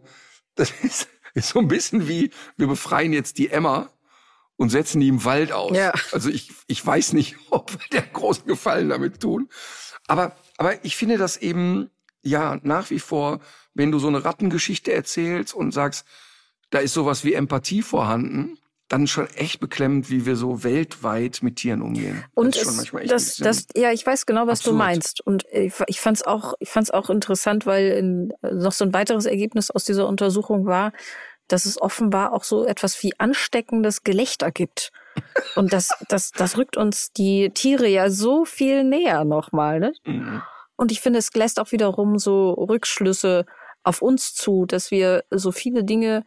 Das 0.56 0.72
ist, 0.82 1.10
ist 1.36 1.50
so 1.50 1.60
ein 1.60 1.68
bisschen 1.68 2.08
wie, 2.08 2.32
wir 2.56 2.66
befreien 2.66 3.14
jetzt 3.14 3.38
die 3.38 3.52
Emma 3.52 3.90
und 4.58 4.70
setzen 4.70 5.00
die 5.00 5.08
im 5.08 5.24
Wald 5.24 5.52
aus. 5.52 5.76
Ja. 5.76 5.94
Also 6.12 6.30
ich, 6.30 6.52
ich 6.68 6.86
weiß 6.86 7.14
nicht, 7.14 7.38
ob 7.50 7.72
wir 7.72 7.80
der 7.92 8.02
großen 8.02 8.46
Gefallen 8.46 8.90
damit 8.90 9.22
tun. 9.22 9.50
Aber, 10.08 10.36
aber 10.58 10.84
ich 10.84 10.98
finde 10.98 11.18
das 11.18 11.38
eben, 11.38 11.90
ja, 12.24 12.60
nach 12.64 12.90
wie 12.90 13.00
vor, 13.00 13.40
wenn 13.74 13.92
du 13.92 14.00
so 14.00 14.08
eine 14.08 14.26
Rattengeschichte 14.26 14.92
erzählst 14.92 15.54
und 15.54 15.72
sagst, 15.72 16.06
da 16.72 16.80
ist 16.80 16.94
sowas 16.94 17.24
wie 17.24 17.34
Empathie 17.34 17.82
vorhanden, 17.82 18.58
dann 18.88 19.06
schon 19.06 19.28
echt 19.36 19.60
beklemmend, 19.60 20.10
wie 20.10 20.26
wir 20.26 20.38
so 20.38 20.64
weltweit 20.64 21.40
mit 21.42 21.58
Tieren 21.58 21.82
umgehen. 21.82 22.24
Und 22.34 22.56
das, 22.56 22.68
es, 22.68 22.92
das, 23.08 23.36
das, 23.38 23.68
ja, 23.76 23.92
ich 23.92 24.06
weiß 24.06 24.26
genau, 24.26 24.48
was 24.48 24.60
absurd. 24.60 24.74
du 24.74 24.78
meinst. 24.78 25.22
Und 25.26 25.46
ich, 25.52 25.74
ich 25.88 26.00
fand 26.00 26.18
es 26.18 26.24
auch, 26.26 26.54
ich 26.60 26.70
fand's 26.70 26.92
auch 26.92 27.10
interessant, 27.10 27.66
weil 27.66 27.90
in, 27.92 28.34
noch 28.42 28.72
so 28.72 28.86
ein 28.86 28.94
weiteres 28.94 29.26
Ergebnis 29.26 29.72
aus 29.72 29.84
dieser 29.84 30.08
Untersuchung 30.08 30.66
war, 30.66 30.94
dass 31.48 31.66
es 31.66 31.82
offenbar 31.82 32.34
auch 32.34 32.44
so 32.44 32.66
etwas 32.66 33.02
wie 33.04 33.18
ansteckendes 33.20 34.04
Gelächter 34.04 34.52
gibt. 34.52 34.92
Und 35.56 35.74
das, 35.74 35.90
das, 36.10 36.32
das 36.32 36.58
rückt 36.58 36.78
uns 36.78 37.12
die 37.12 37.50
Tiere 37.52 37.88
ja 37.88 38.10
so 38.10 38.46
viel 38.46 38.84
näher 38.84 39.24
nochmal. 39.24 39.80
Ne? 39.80 39.94
Mhm. 40.06 40.42
Und 40.76 40.92
ich 40.92 41.02
finde, 41.02 41.20
es 41.20 41.34
lässt 41.34 41.60
auch 41.60 41.72
wiederum 41.72 42.20
so 42.20 42.52
Rückschlüsse 42.52 43.46
auf 43.84 44.02
uns 44.02 44.34
zu, 44.34 44.66
dass 44.66 44.92
wir 44.92 45.24
so 45.32 45.52
viele 45.52 45.84
Dinge 45.84 46.24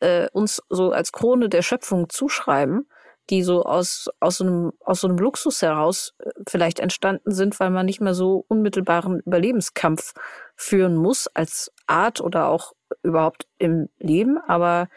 äh, 0.00 0.28
uns 0.32 0.62
so 0.68 0.92
als 0.92 1.12
Krone 1.12 1.48
der 1.48 1.62
Schöpfung 1.62 2.08
zuschreiben, 2.08 2.88
die 3.30 3.42
so 3.42 3.64
aus, 3.64 4.08
aus, 4.20 4.38
so 4.38 4.44
einem, 4.44 4.72
aus 4.80 5.00
so 5.00 5.08
einem 5.08 5.18
Luxus 5.18 5.62
heraus 5.62 6.14
äh, 6.18 6.30
vielleicht 6.48 6.80
entstanden 6.80 7.32
sind, 7.32 7.58
weil 7.60 7.70
man 7.70 7.86
nicht 7.86 8.00
mehr 8.00 8.14
so 8.14 8.44
unmittelbaren 8.48 9.20
Überlebenskampf 9.20 10.12
führen 10.56 10.96
muss 10.96 11.28
als 11.28 11.72
Art 11.86 12.20
oder 12.20 12.48
auch 12.48 12.72
überhaupt 13.02 13.46
im 13.58 13.88
Leben, 13.98 14.38
aber 14.46 14.88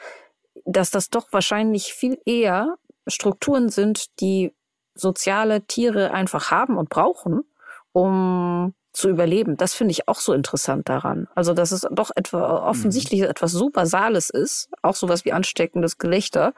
dass 0.65 0.91
das 0.91 1.09
doch 1.09 1.31
wahrscheinlich 1.31 1.93
viel 1.93 2.19
eher 2.25 2.75
Strukturen 3.07 3.69
sind, 3.69 4.19
die 4.19 4.53
soziale 4.95 5.65
Tiere 5.65 6.11
einfach 6.11 6.51
haben 6.51 6.77
und 6.77 6.89
brauchen, 6.89 7.43
um 7.91 8.73
zu 8.93 9.09
überleben. 9.09 9.57
Das 9.57 9.73
finde 9.73 9.91
ich 9.91 10.07
auch 10.07 10.19
so 10.19 10.33
interessant 10.33 10.89
daran. 10.89 11.27
Also, 11.35 11.53
dass 11.53 11.71
es 11.71 11.85
doch 11.91 12.11
etwa 12.15 12.67
offensichtlich 12.67 13.21
mhm. 13.21 13.27
etwas 13.27 13.51
so 13.51 13.69
Basales 13.69 14.29
ist, 14.29 14.69
auch 14.81 14.95
sowas 14.95 15.25
wie 15.25 15.33
ansteckendes 15.33 15.97
Gelächter, 15.97 16.53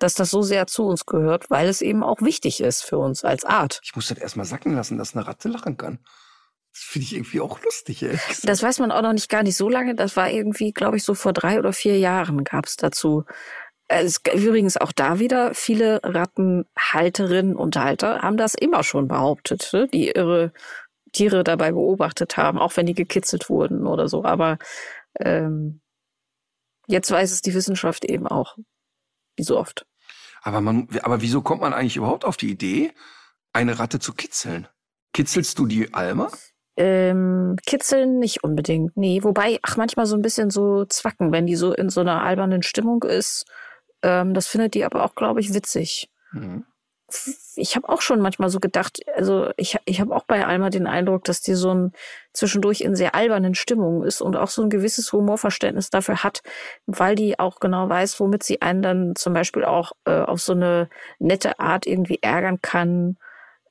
dass 0.00 0.14
das 0.14 0.30
so 0.30 0.42
sehr 0.42 0.66
zu 0.66 0.86
uns 0.86 1.06
gehört, 1.06 1.50
weil 1.50 1.68
es 1.68 1.82
eben 1.82 2.02
auch 2.02 2.20
wichtig 2.22 2.60
ist 2.60 2.82
für 2.82 2.98
uns 2.98 3.24
als 3.24 3.44
Art. 3.44 3.80
Ich 3.84 3.94
muss 3.94 4.08
das 4.08 4.18
erstmal 4.18 4.46
sacken 4.46 4.74
lassen, 4.74 4.98
dass 4.98 5.14
eine 5.14 5.26
Ratte 5.26 5.48
lachen 5.48 5.76
kann. 5.76 6.00
Das 6.72 6.82
finde 6.82 7.04
ich 7.04 7.14
irgendwie 7.14 7.40
auch 7.40 7.60
lustig, 7.62 8.02
ey. 8.02 8.18
Das 8.42 8.62
weiß 8.62 8.78
man 8.78 8.92
auch 8.92 9.02
noch 9.02 9.12
nicht 9.12 9.28
gar 9.28 9.42
nicht 9.42 9.56
so 9.56 9.68
lange. 9.68 9.94
Das 9.94 10.16
war 10.16 10.30
irgendwie, 10.30 10.72
glaube 10.72 10.96
ich, 10.96 11.04
so 11.04 11.14
vor 11.14 11.32
drei 11.32 11.58
oder 11.58 11.72
vier 11.72 11.98
Jahren 11.98 12.44
gab 12.44 12.66
es 12.66 12.76
dazu. 12.76 13.24
Es, 13.88 14.20
übrigens 14.34 14.76
auch 14.76 14.92
da 14.92 15.18
wieder, 15.18 15.52
viele 15.52 16.00
Rattenhalterinnen 16.04 17.56
und 17.56 17.76
Halter 17.76 18.22
haben 18.22 18.36
das 18.36 18.54
immer 18.54 18.84
schon 18.84 19.08
behauptet, 19.08 19.70
ne? 19.72 19.88
die 19.88 20.12
ihre 20.12 20.52
Tiere 21.12 21.42
dabei 21.42 21.72
beobachtet 21.72 22.36
haben, 22.36 22.58
auch 22.58 22.76
wenn 22.76 22.86
die 22.86 22.94
gekitzelt 22.94 23.50
wurden 23.50 23.88
oder 23.88 24.06
so. 24.06 24.24
Aber 24.24 24.58
ähm, 25.18 25.80
jetzt 26.86 27.10
weiß 27.10 27.32
es 27.32 27.42
die 27.42 27.54
Wissenschaft 27.54 28.04
eben 28.04 28.28
auch, 28.28 28.56
wie 29.36 29.42
so 29.42 29.58
oft. 29.58 29.86
Aber 30.42 30.60
man, 30.60 30.88
aber 31.02 31.20
wieso 31.20 31.42
kommt 31.42 31.60
man 31.60 31.74
eigentlich 31.74 31.96
überhaupt 31.96 32.24
auf 32.24 32.36
die 32.36 32.50
Idee, 32.50 32.92
eine 33.52 33.78
Ratte 33.78 33.98
zu 33.98 34.12
kitzeln? 34.12 34.68
Kitzelst 35.12 35.58
du 35.58 35.66
die 35.66 35.92
Alma? 35.92 36.30
Ähm, 36.76 37.56
kitzeln 37.66 38.18
nicht 38.18 38.42
unbedingt, 38.42 38.96
nee. 38.96 39.22
Wobei, 39.22 39.58
ach, 39.62 39.76
manchmal 39.76 40.06
so 40.06 40.16
ein 40.16 40.22
bisschen 40.22 40.50
so 40.50 40.84
zwacken, 40.86 41.32
wenn 41.32 41.46
die 41.46 41.56
so 41.56 41.72
in 41.72 41.90
so 41.90 42.00
einer 42.00 42.22
albernen 42.22 42.62
Stimmung 42.62 43.02
ist. 43.02 43.44
Ähm, 44.02 44.34
das 44.34 44.46
findet 44.46 44.74
die 44.74 44.84
aber 44.84 45.04
auch, 45.04 45.14
glaube 45.14 45.40
ich, 45.40 45.52
witzig. 45.52 46.08
Mhm. 46.32 46.64
Ich 47.56 47.76
habe 47.76 47.88
auch 47.88 48.00
schon 48.00 48.20
manchmal 48.20 48.50
so 48.50 48.60
gedacht, 48.60 49.00
also 49.14 49.50
ich, 49.56 49.76
ich 49.84 50.00
habe 50.00 50.14
auch 50.14 50.24
bei 50.24 50.46
Alma 50.46 50.70
den 50.70 50.86
Eindruck, 50.86 51.24
dass 51.24 51.40
die 51.40 51.54
so 51.54 51.74
ein 51.74 51.92
zwischendurch 52.32 52.80
in 52.80 52.94
sehr 52.94 53.14
albernen 53.14 53.54
Stimmungen 53.54 54.02
ist 54.02 54.20
und 54.20 54.36
auch 54.36 54.48
so 54.48 54.62
ein 54.62 54.70
gewisses 54.70 55.12
Humorverständnis 55.12 55.90
dafür 55.90 56.22
hat, 56.22 56.42
weil 56.86 57.14
die 57.14 57.38
auch 57.38 57.60
genau 57.60 57.88
weiß, 57.88 58.20
womit 58.20 58.42
sie 58.42 58.62
einen 58.62 58.82
dann 58.82 59.16
zum 59.16 59.32
Beispiel 59.32 59.64
auch 59.64 59.92
äh, 60.04 60.20
auf 60.20 60.40
so 60.40 60.52
eine 60.52 60.88
nette 61.18 61.58
Art 61.58 61.86
irgendwie 61.86 62.18
ärgern 62.22 62.60
kann 62.62 63.16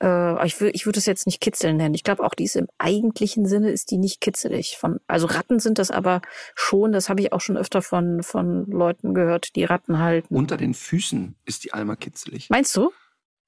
äh, 0.01 0.45
ich 0.45 0.59
würde 0.59 0.71
ich 0.75 0.85
würde 0.85 0.99
es 0.99 1.05
jetzt 1.05 1.25
nicht 1.25 1.41
kitzeln 1.41 1.77
nennen. 1.77 1.95
Ich 1.95 2.03
glaube 2.03 2.23
auch 2.23 2.33
diese 2.33 2.59
im 2.59 2.67
eigentlichen 2.77 3.45
Sinne 3.45 3.71
ist 3.71 3.91
die 3.91 3.97
nicht 3.97 4.21
kitzelig. 4.21 4.77
Von, 4.77 4.99
also 5.07 5.27
Ratten 5.27 5.59
sind 5.59 5.77
das 5.77 5.91
aber 5.91 6.21
schon, 6.55 6.91
das 6.91 7.09
habe 7.09 7.21
ich 7.21 7.33
auch 7.33 7.41
schon 7.41 7.57
öfter 7.57 7.81
von, 7.81 8.23
von 8.23 8.65
Leuten 8.65 9.13
gehört, 9.13 9.55
die 9.55 9.63
Ratten 9.63 9.99
halten. 9.99 10.35
Unter 10.35 10.57
den 10.57 10.73
Füßen 10.73 11.35
ist 11.45 11.63
die 11.63 11.73
Alma 11.73 11.95
kitzelig. 11.95 12.49
Meinst 12.49 12.75
du? 12.75 12.91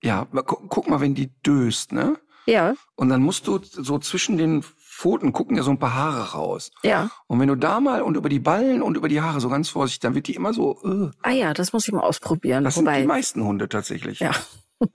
Ja, 0.02 0.28
guck, 0.32 0.70
guck 0.70 0.89
mal, 0.89 0.99
wenn 0.99 1.16
die 1.16 1.32
döst, 1.41 1.91
ne? 1.91 2.18
Ja. 2.45 2.74
Und 2.95 3.10
dann 3.10 3.22
musst 3.22 3.47
du 3.47 3.60
so 3.62 3.99
zwischen 3.99 4.38
den 4.38 4.64
Pfoten 4.64 5.32
gucken 5.34 5.58
ja 5.58 5.64
so 5.64 5.72
ein 5.72 5.80
paar 5.80 5.93
Haare 5.93 6.34
raus. 6.34 6.72
Ja. 6.84 7.10
Und 7.28 7.39
wenn 7.39 7.47
du 7.47 7.56
da 7.56 7.80
mal 7.80 8.02
und 8.02 8.18
über 8.18 8.30
die 8.30 8.39
Ballen 8.39 8.82
und 8.82 8.97
über 8.97 9.10
die 9.10 9.22
Haare 9.22 9.39
so 9.39 9.49
ganz 9.49 9.70
vorsichtig, 9.70 10.02
dann 10.02 10.16
wird 10.16 10.28
die 10.28 10.36
immer 10.36 10.54
so. 10.54 10.80
Uh. 10.84 11.12
Ah 11.22 11.32
ja, 11.32 11.54
das 11.54 11.74
muss 11.74 11.88
ich 11.88 11.93
mal 11.93 12.02
ausprobieren. 12.02 12.64
Das 12.64 12.78
Wobei, 12.78 12.93
sind 12.93 13.02
die 13.04 13.08
meisten 13.08 13.43
Hunde 13.43 13.70
tatsächlich. 13.70 14.20
Ja. 14.20 14.32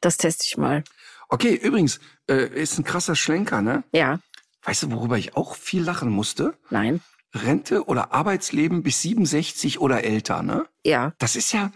Das 0.00 0.16
teste 0.16 0.44
ich 0.46 0.56
mal. 0.56 0.84
Okay, 1.28 1.54
übrigens, 1.54 1.98
äh, 2.30 2.46
ist 2.46 2.78
ein 2.78 2.84
krasser 2.84 3.16
Schlenker, 3.16 3.62
ne? 3.62 3.82
Ja. 3.90 4.20
Weißt 4.62 4.84
du, 4.84 4.92
worüber 4.92 5.18
ich 5.18 5.36
auch 5.36 5.56
viel 5.56 5.82
lachen 5.82 6.10
musste? 6.10 6.54
Nein. 6.70 7.00
Rente 7.34 7.84
oder 7.86 8.12
Arbeitsleben 8.12 8.84
bis 8.84 9.02
67 9.02 9.80
oder 9.80 10.04
älter, 10.04 10.42
ne? 10.42 10.66
Ja. 10.84 11.14
Das 11.18 11.34
ist 11.34 11.52
ja, 11.52 11.72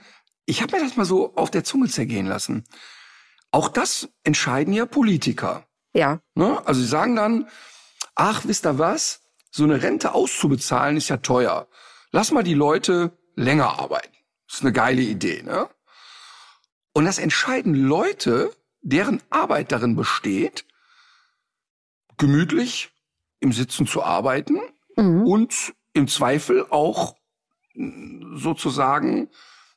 ich 0.47 0.62
habe 0.62 0.76
mir 0.76 0.82
das 0.84 0.97
mal 0.97 1.05
so 1.05 1.34
auf 1.36 1.51
der 1.51 1.64
Zunge 1.64 1.88
zergehen 1.88 2.26
lassen. 2.26 2.64
Auch 3.51 3.68
das 3.68 4.09
entscheiden 4.24 4.72
ja 4.72 4.86
Politiker. 4.86 5.66
Ja. 5.93 6.20
Ne? 6.34 6.66
Also 6.66 6.80
sie 6.80 6.86
sagen 6.86 7.16
dann, 7.16 7.49
ach, 8.14 8.43
wisst 8.47 8.66
ihr 8.66 8.78
was? 8.78 9.20
So 9.51 9.64
eine 9.64 9.82
Rente 9.82 10.14
auszubezahlen 10.14 10.97
ist 10.97 11.11
ja 11.11 11.18
teuer. 11.18 11.68
Lass 12.11 12.32
mal 12.32 12.43
die 12.43 12.55
Leute 12.55 13.16
länger 13.36 13.78
arbeiten. 13.78 14.16
Das 14.47 14.57
ist 14.57 14.62
eine 14.62 14.72
geile 14.72 15.03
Idee, 15.03 15.43
ne? 15.43 15.68
Und 16.95 17.07
das 17.07 17.18
entscheiden 17.18 17.74
Leute, 17.74 18.53
deren 18.82 19.22
Arbeit 19.30 19.72
darin 19.72 19.97
besteht, 19.97 20.66
gemütlich 22.18 22.90
im 23.40 23.53
Sitzen 23.53 23.86
zu 23.86 24.03
arbeiten 24.03 24.61
mhm. 24.97 25.26
und 25.26 25.74
im 25.95 26.09
Zweifel 26.09 26.66
auch 26.68 27.16
sozusagen, 28.34 29.30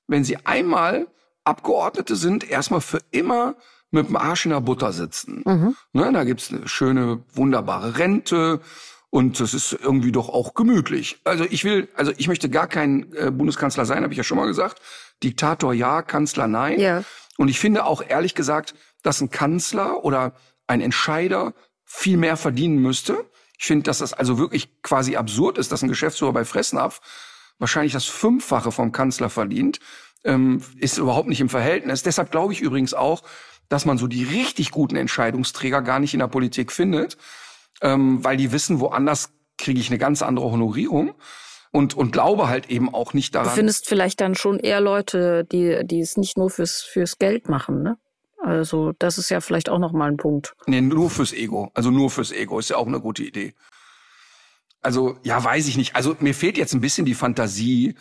wenn 0.08 0.24
sie 0.24 0.38
einmal 0.46 1.08
Abgeordnete 1.44 2.16
sind, 2.16 2.50
erstmal 2.50 2.82
für 2.82 3.00
immer 3.12 3.56
mit 3.92 4.08
dem 4.08 4.16
Arsch 4.16 4.46
in 4.46 4.52
der 4.52 4.62
Butter 4.62 4.92
sitzen. 4.92 5.44
Mhm. 5.46 5.76
Ne, 5.94 6.12
da 6.12 6.24
gibt's 6.24 6.52
eine 6.52 6.68
schöne, 6.68 7.24
wunderbare 7.34 7.98
Rente 7.98 8.60
und 9.10 9.40
das 9.40 9.54
ist 9.54 9.74
irgendwie 9.74 10.12
doch 10.12 10.30
auch 10.30 10.54
gemütlich. 10.56 11.22
Also 11.24 11.46
ich 11.46 11.64
will, 11.64 11.88
also 11.96 12.12
ich 12.18 12.28
möchte 12.28 12.50
gar 12.50 12.68
kein 12.68 13.14
äh, 13.14 13.32
Bundeskanzler 13.32 13.86
sein, 13.86 14.04
habe 14.04 14.12
ich 14.12 14.18
ja 14.18 14.24
schon 14.24 14.38
mal 14.38 14.48
gesagt. 14.48 14.82
Diktator 15.24 15.74
ja, 15.74 16.02
Kanzler 16.02 16.48
nein. 16.48 16.80
Ja. 16.80 17.04
Und 17.38 17.48
ich 17.48 17.60
finde 17.60 17.86
auch 17.86 18.04
ehrlich 18.06 18.36
gesagt, 18.36 18.76
dass 19.04 19.22
ein 19.22 19.30
Kanzler 19.30 20.04
oder 20.04 20.34
ein 20.68 20.82
Entscheider 20.82 21.54
viel 21.84 22.18
mehr 22.18 22.38
verdienen 22.38 22.78
müsste. 22.78 23.26
Ich 23.58 23.66
finde, 23.66 23.84
dass 23.84 24.00
das 24.00 24.14
also 24.14 24.38
wirklich 24.38 24.82
quasi 24.82 25.16
absurd 25.16 25.58
ist, 25.58 25.72
dass 25.72 25.82
ein 25.82 25.90
Geschäftsführer 25.90 26.34
bei 26.34 26.44
Fressnapf 26.44 27.00
wahrscheinlich 27.60 27.94
das 27.94 28.06
Fünffache 28.06 28.72
vom 28.72 28.92
Kanzler 28.92 29.30
verdient, 29.30 29.80
ähm, 30.24 30.62
ist 30.78 30.98
überhaupt 30.98 31.30
nicht 31.30 31.42
im 31.42 31.50
Verhältnis. 31.50 32.04
Deshalb 32.04 32.32
glaube 32.32 32.54
ich 32.54 32.62
übrigens 32.62 32.94
auch, 32.94 33.24
dass 33.70 33.86
man 33.86 33.98
so 33.98 34.08
die 34.08 34.24
richtig 34.24 34.72
guten 34.72 34.96
Entscheidungsträger 34.96 35.82
gar 35.82 36.00
nicht 36.00 36.14
in 36.14 36.20
der 36.20 36.28
Politik 36.28 36.72
findet, 36.72 37.18
ähm, 37.82 38.24
weil 38.24 38.38
die 38.38 38.52
wissen, 38.52 38.80
woanders 38.80 39.32
kriege 39.58 39.80
ich 39.80 39.90
eine 39.90 39.98
ganz 39.98 40.22
andere 40.22 40.52
Honorierung 40.52 41.16
und, 41.72 41.94
und 41.94 42.12
glaube 42.12 42.48
halt 42.48 42.70
eben 42.70 42.94
auch 42.94 43.14
nicht 43.14 43.36
daran. 43.36 43.50
Du 43.50 43.56
findest 43.56 43.88
vielleicht 43.88 44.22
dann 44.22 44.36
schon 44.36 44.60
eher 44.60 44.82
Leute, 44.82 45.46
die, 45.46 45.82
die 45.84 46.00
es 46.00 46.18
nicht 46.18 46.38
nur 46.38 46.50
fürs, 46.50 46.82
fürs 46.82 47.18
Geld 47.18 47.50
machen, 47.50 47.84
ne? 47.84 47.98
Also, 48.46 48.94
das 49.00 49.18
ist 49.18 49.30
ja 49.32 49.42
vielleicht 49.42 49.70
auch 49.70 49.80
nochmal 49.80 50.12
ein 50.12 50.18
Punkt. 50.18 50.54
Nee, 50.68 50.80
nur 50.80 51.10
fürs 51.10 51.34
Ego. 51.34 51.72
Also 51.74 51.90
nur 51.90 52.12
fürs 52.12 52.32
Ego 52.32 52.60
ist 52.60 52.70
ja 52.70 52.78
auch 52.78 52.86
eine 52.86 53.00
gute 53.00 53.24
Idee. 53.24 53.56
Also, 54.86 55.18
ja, 55.24 55.44
weiß 55.44 55.68
ich 55.68 55.78
nicht. 55.78 55.96
Also, 55.96 56.16
mir 56.20 56.36
fehlt 56.36 56.60
jetzt 56.60 56.74
ein 56.76 56.80
bisschen 56.80 57.06
die 57.06 57.16
Fantasie, 57.16 57.96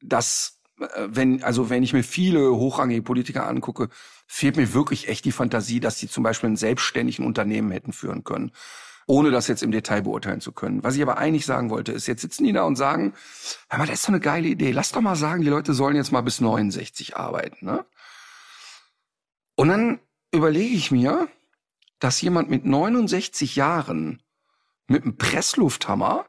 dass, 0.00 0.58
äh, 0.80 0.86
wenn, 1.06 1.42
also, 1.42 1.68
wenn 1.68 1.82
ich 1.82 1.92
mir 1.92 2.02
viele 2.02 2.56
hochrangige 2.56 3.02
Politiker 3.02 3.46
angucke, 3.46 3.90
fehlt 4.26 4.56
mir 4.56 4.72
wirklich 4.72 5.08
echt 5.08 5.26
die 5.26 5.32
Fantasie, 5.32 5.80
dass 5.80 5.98
die 5.98 6.08
zum 6.08 6.22
Beispiel 6.22 6.48
ein 6.48 6.56
selbstständigen 6.56 7.26
Unternehmen 7.26 7.70
hätten 7.70 7.92
führen 7.92 8.24
können 8.24 8.52
ohne 9.06 9.32
das 9.32 9.48
jetzt 9.48 9.64
im 9.64 9.72
Detail 9.72 10.02
beurteilen 10.02 10.40
zu 10.40 10.52
können. 10.52 10.84
Was 10.84 10.94
ich 10.94 11.02
aber 11.02 11.18
eigentlich 11.18 11.44
sagen 11.44 11.68
wollte, 11.68 11.90
ist, 11.90 12.06
jetzt 12.06 12.20
sitzen 12.20 12.44
die 12.44 12.52
da 12.52 12.62
und 12.62 12.76
sagen, 12.76 13.12
hör 13.68 13.80
mal, 13.80 13.86
das 13.86 13.96
ist 13.96 14.04
doch 14.04 14.10
eine 14.10 14.20
geile 14.20 14.46
Idee. 14.46 14.70
Lass 14.70 14.92
doch 14.92 15.00
mal 15.00 15.16
sagen, 15.16 15.42
die 15.42 15.48
Leute 15.48 15.74
sollen 15.74 15.96
jetzt 15.96 16.12
mal 16.12 16.20
bis 16.20 16.40
69 16.40 17.16
arbeiten. 17.16 17.66
Ne? 17.66 17.84
Und 19.56 19.68
dann 19.68 19.98
überlege 20.32 20.76
ich 20.76 20.92
mir, 20.92 21.26
dass 21.98 22.20
jemand 22.20 22.50
mit 22.50 22.64
69 22.64 23.56
Jahren 23.56 24.22
mit 24.90 25.04
einem 25.04 25.16
Presslufthammer 25.16 26.26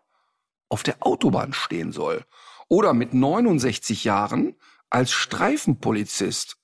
auf 0.69 0.83
der 0.83 1.05
Autobahn 1.05 1.51
stehen 1.51 1.91
soll. 1.91 2.23
Oder 2.67 2.93
mit 2.93 3.13
69 3.13 4.03
Jahren 4.03 4.55
als 4.89 5.11
Streifenpolizist 5.11 6.57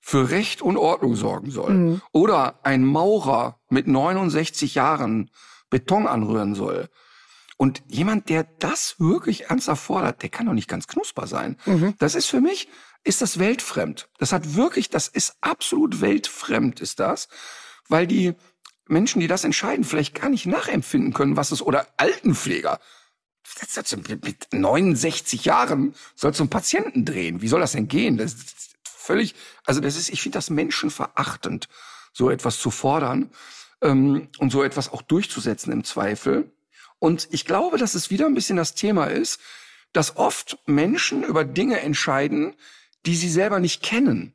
für 0.00 0.30
Recht 0.30 0.62
und 0.62 0.76
Ordnung 0.76 1.14
sorgen 1.14 1.50
soll. 1.50 1.74
Mhm. 1.74 2.02
Oder 2.12 2.60
ein 2.64 2.84
Maurer 2.84 3.60
mit 3.68 3.86
69 3.86 4.74
Jahren 4.74 5.30
Beton 5.68 6.06
anrühren 6.06 6.54
soll. 6.54 6.88
Und 7.58 7.82
jemand, 7.88 8.28
der 8.28 8.44
das 8.44 8.96
wirklich 8.98 9.46
ernsthaft 9.46 9.82
fordert, 9.82 10.22
der 10.22 10.28
kann 10.30 10.46
doch 10.46 10.52
nicht 10.52 10.68
ganz 10.68 10.86
knusper 10.86 11.26
sein. 11.26 11.56
Mhm. 11.66 11.94
Das 11.98 12.14
ist 12.14 12.26
für 12.26 12.40
mich, 12.40 12.68
ist 13.04 13.22
das 13.22 13.38
weltfremd. 13.38 14.08
Das 14.18 14.32
hat 14.32 14.54
wirklich, 14.54 14.88
das 14.90 15.08
ist 15.08 15.36
absolut 15.40 16.00
weltfremd, 16.00 16.80
ist 16.80 17.00
das. 17.00 17.28
Weil 17.88 18.06
die 18.06 18.34
Menschen, 18.88 19.20
die 19.20 19.26
das 19.26 19.44
entscheiden, 19.44 19.84
vielleicht 19.84 20.14
gar 20.14 20.28
nicht 20.28 20.46
nachempfinden 20.46 21.12
können, 21.12 21.36
was 21.36 21.52
es, 21.52 21.62
oder 21.62 21.86
Altenpfleger. 21.96 22.80
Mit 24.22 24.48
69 24.52 25.44
Jahren 25.44 25.94
soll 26.14 26.34
zum 26.34 26.50
Patienten 26.50 27.04
drehen. 27.04 27.42
Wie 27.42 27.48
soll 27.48 27.60
das 27.60 27.72
denn 27.72 27.88
gehen? 27.88 28.18
Das, 28.18 28.36
völlig, 28.84 29.34
also 29.64 29.80
das 29.80 29.96
ist, 29.96 30.10
ich 30.10 30.22
finde 30.22 30.36
das 30.36 30.50
menschenverachtend, 30.50 31.68
so 32.12 32.30
etwas 32.30 32.58
zu 32.58 32.70
fordern 32.70 33.30
ähm, 33.82 34.28
und 34.38 34.50
so 34.50 34.62
etwas 34.62 34.92
auch 34.92 35.02
durchzusetzen 35.02 35.72
im 35.72 35.84
Zweifel. 35.84 36.50
Und 36.98 37.28
ich 37.30 37.44
glaube, 37.44 37.78
dass 37.78 37.94
es 37.94 38.10
wieder 38.10 38.26
ein 38.26 38.34
bisschen 38.34 38.56
das 38.56 38.74
Thema 38.74 39.06
ist, 39.06 39.40
dass 39.92 40.16
oft 40.16 40.58
Menschen 40.66 41.22
über 41.22 41.44
Dinge 41.44 41.80
entscheiden, 41.80 42.54
die 43.06 43.16
sie 43.16 43.30
selber 43.30 43.60
nicht 43.60 43.82
kennen. 43.82 44.34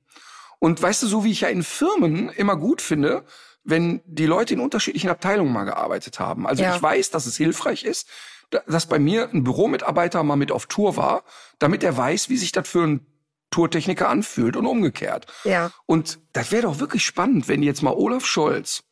Und 0.60 0.82
weißt 0.82 1.04
du, 1.04 1.08
so 1.08 1.24
wie 1.24 1.32
ich 1.32 1.42
ja 1.42 1.50
in 1.50 1.64
Firmen 1.64 2.30
immer 2.30 2.56
gut 2.56 2.82
finde, 2.82 3.26
wenn 3.64 4.02
die 4.06 4.26
Leute 4.26 4.54
in 4.54 4.60
unterschiedlichen 4.60 5.10
Abteilungen 5.10 5.54
mal 5.54 5.66
gearbeitet 5.66 6.20
haben. 6.20 6.48
Also 6.48 6.64
ja. 6.64 6.76
ich 6.76 6.82
weiß, 6.82 7.12
dass 7.12 7.26
es 7.26 7.38
hilfreich 7.38 7.84
ist, 7.84 8.08
dass 8.50 8.86
bei 8.86 9.00
mir 9.00 9.30
ein 9.30 9.44
Büromitarbeiter 9.44 10.24
mal 10.24 10.36
mit 10.36 10.52
auf 10.52 10.66
Tour 10.66 10.98
war, 10.98 11.24
damit 11.60 11.84
er 11.84 11.96
weiß, 11.96 12.30
wie 12.30 12.38
sich 12.38 12.52
das 12.52 12.68
für 12.68 12.84
ein 12.86 13.06
Tourtechniker 13.50 14.10
anfühlt 14.10 14.56
und 14.56 14.66
umgekehrt. 14.66 15.28
Ja. 15.44 15.72
Und 15.86 16.20
das 16.34 16.52
wäre 16.52 16.64
doch 16.64 16.80
wirklich 16.80 17.06
spannend, 17.06 17.48
wenn 17.48 17.64
jetzt 17.64 17.82
mal 17.82 17.94
Olaf 17.94 18.26
Scholz 18.26 18.84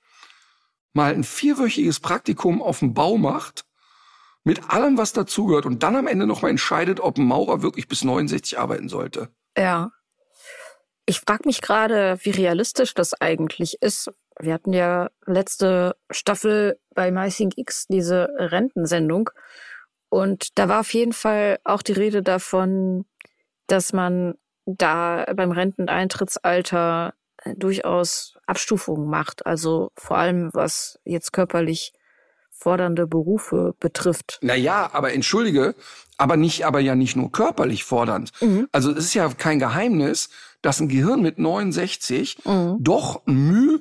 mal 0.93 1.13
ein 1.13 1.23
vierwöchiges 1.23 1.99
Praktikum 1.99 2.61
auf 2.61 2.79
dem 2.79 2.93
Bau 2.93 3.17
macht, 3.17 3.65
mit 4.43 4.69
allem, 4.69 4.97
was 4.97 5.13
dazugehört, 5.13 5.65
und 5.65 5.83
dann 5.83 5.95
am 5.95 6.07
Ende 6.07 6.25
noch 6.25 6.41
mal 6.41 6.49
entscheidet, 6.49 6.99
ob 6.99 7.17
ein 7.17 7.25
Maurer 7.25 7.61
wirklich 7.61 7.87
bis 7.87 8.03
69 8.03 8.57
arbeiten 8.57 8.89
sollte. 8.89 9.29
Ja. 9.57 9.91
Ich 11.05 11.21
frage 11.21 11.43
mich 11.45 11.61
gerade, 11.61 12.19
wie 12.23 12.31
realistisch 12.31 12.93
das 12.93 13.13
eigentlich 13.13 13.81
ist. 13.81 14.11
Wir 14.41 14.53
hatten 14.53 14.73
ja 14.73 15.09
letzte 15.25 15.95
Staffel 16.09 16.79
bei 16.95 17.11
MySync 17.11 17.57
X 17.57 17.87
diese 17.87 18.29
Rentensendung. 18.37 19.29
Und 20.09 20.57
da 20.57 20.69
war 20.69 20.79
auf 20.79 20.93
jeden 20.93 21.13
Fall 21.13 21.59
auch 21.63 21.81
die 21.81 21.93
Rede 21.93 22.23
davon, 22.23 23.05
dass 23.67 23.93
man 23.93 24.35
da 24.65 25.25
beim 25.35 25.51
Renteneintrittsalter 25.51 27.13
durchaus 27.55 28.37
Abstufungen 28.45 29.09
macht. 29.09 29.45
Also 29.45 29.91
vor 29.95 30.17
allem, 30.17 30.49
was 30.53 30.99
jetzt 31.03 31.33
körperlich 31.33 31.93
fordernde 32.51 33.07
Berufe 33.07 33.73
betrifft. 33.79 34.39
Naja, 34.41 34.89
aber 34.91 35.13
entschuldige, 35.13 35.75
aber 36.17 36.35
nicht, 36.35 36.65
aber 36.65 36.81
ja 36.81 36.95
nicht 36.95 37.15
nur 37.15 37.31
körperlich 37.31 37.85
fordernd. 37.85 38.31
Mhm. 38.41 38.67
Also 38.71 38.91
es 38.91 39.05
ist 39.05 39.13
ja 39.13 39.29
kein 39.29 39.59
Geheimnis, 39.59 40.29
dass 40.61 40.81
ein 40.81 40.89
Gehirn 40.89 41.21
mit 41.21 41.39
69 41.39 42.45
mhm. 42.45 42.77
doch 42.79 43.25
müh 43.25 43.79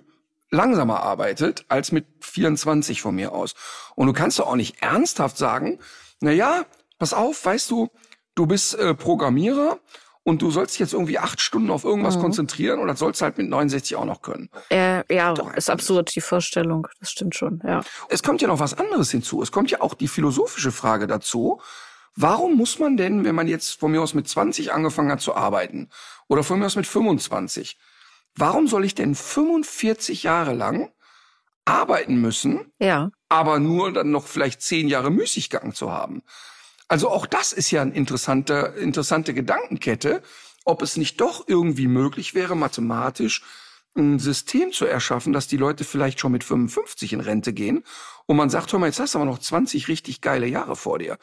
langsamer 0.50 1.00
arbeitet 1.02 1.64
als 1.68 1.92
mit 1.92 2.06
24 2.20 3.02
von 3.02 3.14
mir 3.14 3.32
aus. 3.32 3.54
Und 3.94 4.06
du 4.06 4.12
kannst 4.12 4.38
doch 4.38 4.46
auch 4.46 4.56
nicht 4.56 4.82
ernsthaft 4.82 5.36
sagen, 5.36 5.78
na 6.20 6.32
ja, 6.32 6.64
pass 6.98 7.14
auf, 7.14 7.44
weißt 7.44 7.70
du, 7.70 7.88
du 8.34 8.46
bist 8.46 8.74
äh, 8.74 8.94
Programmierer 8.94 9.78
und 10.28 10.42
du 10.42 10.50
sollst 10.50 10.78
jetzt 10.78 10.92
irgendwie 10.92 11.18
acht 11.18 11.40
Stunden 11.40 11.70
auf 11.70 11.84
irgendwas 11.84 12.16
mhm. 12.16 12.20
konzentrieren 12.20 12.80
und 12.80 12.88
das 12.88 12.98
sollst 12.98 13.20
du 13.20 13.24
halt 13.24 13.38
mit 13.38 13.48
69 13.48 13.96
auch 13.96 14.04
noch 14.04 14.20
können. 14.20 14.50
Äh, 14.70 15.02
ja, 15.14 15.32
Doch, 15.32 15.54
ist 15.54 15.70
absurd, 15.70 16.14
die 16.14 16.20
Vorstellung. 16.20 16.86
Das 17.00 17.10
stimmt 17.10 17.34
schon, 17.34 17.62
ja. 17.64 17.80
Es 18.08 18.22
kommt 18.22 18.42
ja 18.42 18.48
noch 18.48 18.60
was 18.60 18.74
anderes 18.74 19.10
hinzu. 19.10 19.40
Es 19.42 19.52
kommt 19.52 19.70
ja 19.70 19.80
auch 19.80 19.94
die 19.94 20.08
philosophische 20.08 20.70
Frage 20.70 21.06
dazu. 21.06 21.60
Warum 22.14 22.56
muss 22.56 22.78
man 22.78 22.96
denn, 22.96 23.24
wenn 23.24 23.34
man 23.34 23.48
jetzt 23.48 23.78
von 23.78 23.92
mir 23.92 24.02
aus 24.02 24.12
mit 24.12 24.28
20 24.28 24.72
angefangen 24.72 25.10
hat 25.10 25.20
zu 25.20 25.34
arbeiten 25.34 25.88
oder 26.26 26.42
von 26.42 26.58
mir 26.58 26.66
aus 26.66 26.76
mit 26.76 26.86
25, 26.86 27.78
warum 28.40 28.68
soll 28.68 28.84
ich 28.84 28.94
denn 28.94 29.14
45 29.14 30.22
Jahre 30.22 30.54
lang 30.54 30.92
arbeiten 31.64 32.20
müssen, 32.20 32.72
ja. 32.78 33.10
aber 33.28 33.58
nur 33.58 33.92
dann 33.92 34.10
noch 34.10 34.26
vielleicht 34.26 34.62
zehn 34.62 34.88
Jahre 34.88 35.10
Müßiggang 35.10 35.74
zu 35.74 35.92
haben? 35.92 36.22
Also 36.88 37.10
auch 37.10 37.26
das 37.26 37.52
ist 37.52 37.70
ja 37.70 37.82
eine 37.82 37.94
interessante, 37.94 38.74
interessante 38.78 39.34
Gedankenkette, 39.34 40.22
ob 40.64 40.82
es 40.82 40.96
nicht 40.96 41.20
doch 41.20 41.44
irgendwie 41.46 41.86
möglich 41.86 42.34
wäre, 42.34 42.56
mathematisch 42.56 43.42
ein 43.96 44.18
System 44.18 44.72
zu 44.72 44.86
erschaffen, 44.86 45.32
dass 45.32 45.48
die 45.48 45.56
Leute 45.56 45.84
vielleicht 45.84 46.20
schon 46.20 46.32
mit 46.32 46.44
55 46.44 47.12
in 47.12 47.20
Rente 47.20 47.52
gehen 47.52 47.84
und 48.26 48.36
man 48.36 48.50
sagt, 48.50 48.72
hör 48.72 48.78
mal, 48.78 48.86
jetzt 48.86 49.00
hast 49.00 49.14
du 49.14 49.18
aber 49.18 49.26
noch 49.26 49.38
20 49.38 49.88
richtig 49.88 50.20
geile 50.20 50.46
Jahre 50.46 50.76
vor 50.76 50.98
dir. 50.98 51.18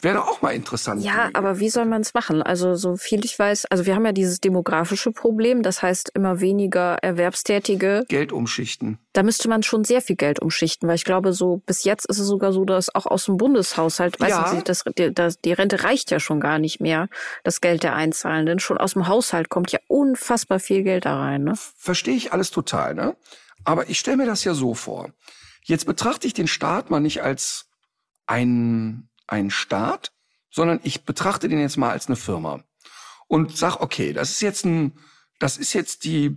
Wäre 0.00 0.22
auch 0.28 0.42
mal 0.42 0.50
interessant. 0.50 1.02
Ja, 1.02 1.28
aber 1.32 1.58
wie 1.58 1.70
soll 1.70 1.84
man 1.84 2.02
es 2.02 2.14
machen? 2.14 2.40
Also 2.40 2.76
so 2.76 2.96
viel 2.96 3.24
ich 3.24 3.36
weiß, 3.36 3.66
also 3.66 3.84
wir 3.84 3.96
haben 3.96 4.06
ja 4.06 4.12
dieses 4.12 4.40
demografische 4.40 5.10
Problem, 5.10 5.62
das 5.64 5.82
heißt 5.82 6.12
immer 6.14 6.40
weniger 6.40 6.98
Erwerbstätige. 7.02 8.04
Geld 8.06 8.30
umschichten. 8.30 8.98
Da 9.12 9.24
müsste 9.24 9.48
man 9.48 9.64
schon 9.64 9.82
sehr 9.82 10.00
viel 10.00 10.14
Geld 10.14 10.40
umschichten, 10.40 10.88
weil 10.88 10.94
ich 10.94 11.04
glaube, 11.04 11.32
so 11.32 11.62
bis 11.66 11.82
jetzt 11.82 12.06
ist 12.06 12.20
es 12.20 12.28
sogar 12.28 12.52
so, 12.52 12.64
dass 12.64 12.94
auch 12.94 13.06
aus 13.06 13.24
dem 13.24 13.38
Bundeshaushalt, 13.38 14.18
ja. 14.20 14.28
weißt 14.28 14.52
du, 14.52 14.62
das, 14.62 14.84
das, 15.14 15.40
die 15.40 15.52
Rente 15.52 15.82
reicht 15.82 16.12
ja 16.12 16.20
schon 16.20 16.38
gar 16.38 16.60
nicht 16.60 16.80
mehr, 16.80 17.08
das 17.42 17.60
Geld 17.60 17.82
der 17.82 17.96
Einzahlenden. 17.96 18.60
Schon 18.60 18.78
aus 18.78 18.92
dem 18.92 19.08
Haushalt 19.08 19.48
kommt 19.48 19.72
ja 19.72 19.80
unfassbar 19.88 20.60
viel 20.60 20.84
Geld 20.84 21.06
da 21.06 21.18
rein. 21.18 21.42
Ne? 21.42 21.54
Verstehe 21.76 22.14
ich 22.14 22.32
alles 22.32 22.52
total, 22.52 22.94
ne? 22.94 23.16
Aber 23.64 23.90
ich 23.90 23.98
stelle 23.98 24.18
mir 24.18 24.26
das 24.26 24.44
ja 24.44 24.54
so 24.54 24.74
vor. 24.74 25.10
Jetzt 25.64 25.86
betrachte 25.86 26.28
ich 26.28 26.34
den 26.34 26.46
Staat 26.46 26.88
mal 26.88 27.00
nicht 27.00 27.22
als 27.22 27.66
ein 28.26 29.07
ein 29.28 29.50
Staat, 29.50 30.12
sondern 30.50 30.80
ich 30.82 31.04
betrachte 31.04 31.48
den 31.48 31.60
jetzt 31.60 31.76
mal 31.76 31.90
als 31.90 32.08
eine 32.08 32.16
Firma 32.16 32.64
und 33.28 33.56
sag, 33.56 33.80
okay, 33.80 34.12
das 34.12 34.30
ist 34.30 34.40
jetzt 34.40 34.64
ein, 34.64 34.98
das 35.38 35.56
ist 35.56 35.72
jetzt 35.74 36.04
die, 36.04 36.36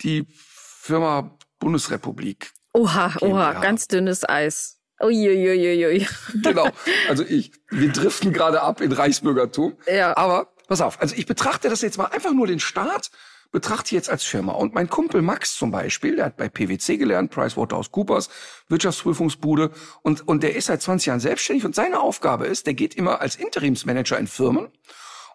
die 0.00 0.26
Firma 0.30 1.36
Bundesrepublik. 1.58 2.52
Oha, 2.72 3.08
GmbH. 3.08 3.26
oha, 3.26 3.52
ganz 3.60 3.86
dünnes 3.88 4.26
Eis. 4.28 4.78
Uiuiuiui. 5.00 6.06
genau. 6.42 6.68
Also 7.08 7.24
ich, 7.24 7.52
wir 7.70 7.90
driften 7.90 8.32
gerade 8.32 8.62
ab 8.62 8.80
in 8.80 8.92
Reichsbürgertum. 8.92 9.76
Ja. 9.92 10.16
Aber 10.16 10.54
pass 10.68 10.80
auf, 10.80 11.00
also 11.00 11.14
ich 11.16 11.26
betrachte 11.26 11.68
das 11.68 11.82
jetzt 11.82 11.98
mal 11.98 12.06
einfach 12.06 12.32
nur 12.32 12.46
den 12.46 12.60
Staat 12.60 13.10
betrachte 13.52 13.88
ich 13.88 13.92
jetzt 13.92 14.10
als 14.10 14.24
Firma. 14.24 14.52
Und 14.52 14.74
mein 14.74 14.88
Kumpel 14.88 15.22
Max 15.22 15.56
zum 15.56 15.70
Beispiel, 15.70 16.16
der 16.16 16.24
hat 16.26 16.36
bei 16.36 16.48
PwC 16.48 16.96
gelernt, 16.96 17.30
PricewaterhouseCoopers, 17.30 18.30
Wirtschaftsprüfungsbude, 18.68 19.70
und, 20.02 20.26
und 20.26 20.42
der 20.42 20.56
ist 20.56 20.66
seit 20.66 20.82
20 20.82 21.06
Jahren 21.06 21.20
selbstständig 21.20 21.64
und 21.64 21.74
seine 21.74 22.00
Aufgabe 22.00 22.46
ist, 22.46 22.66
der 22.66 22.74
geht 22.74 22.94
immer 22.94 23.20
als 23.20 23.36
Interimsmanager 23.36 24.18
in 24.18 24.26
Firmen 24.26 24.68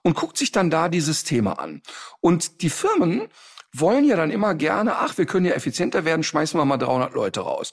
und 0.03 0.15
guckt 0.15 0.37
sich 0.37 0.51
dann 0.51 0.69
da 0.69 0.89
die 0.89 0.99
Systeme 1.01 1.59
an. 1.59 1.81
Und 2.19 2.61
die 2.61 2.69
Firmen 2.69 3.27
wollen 3.71 4.03
ja 4.05 4.15
dann 4.15 4.31
immer 4.31 4.55
gerne, 4.55 4.97
ach, 4.97 5.17
wir 5.17 5.25
können 5.25 5.45
ja 5.45 5.53
effizienter 5.53 6.03
werden, 6.03 6.23
schmeißen 6.23 6.59
wir 6.59 6.65
mal 6.65 6.77
300 6.77 7.13
Leute 7.13 7.41
raus. 7.41 7.71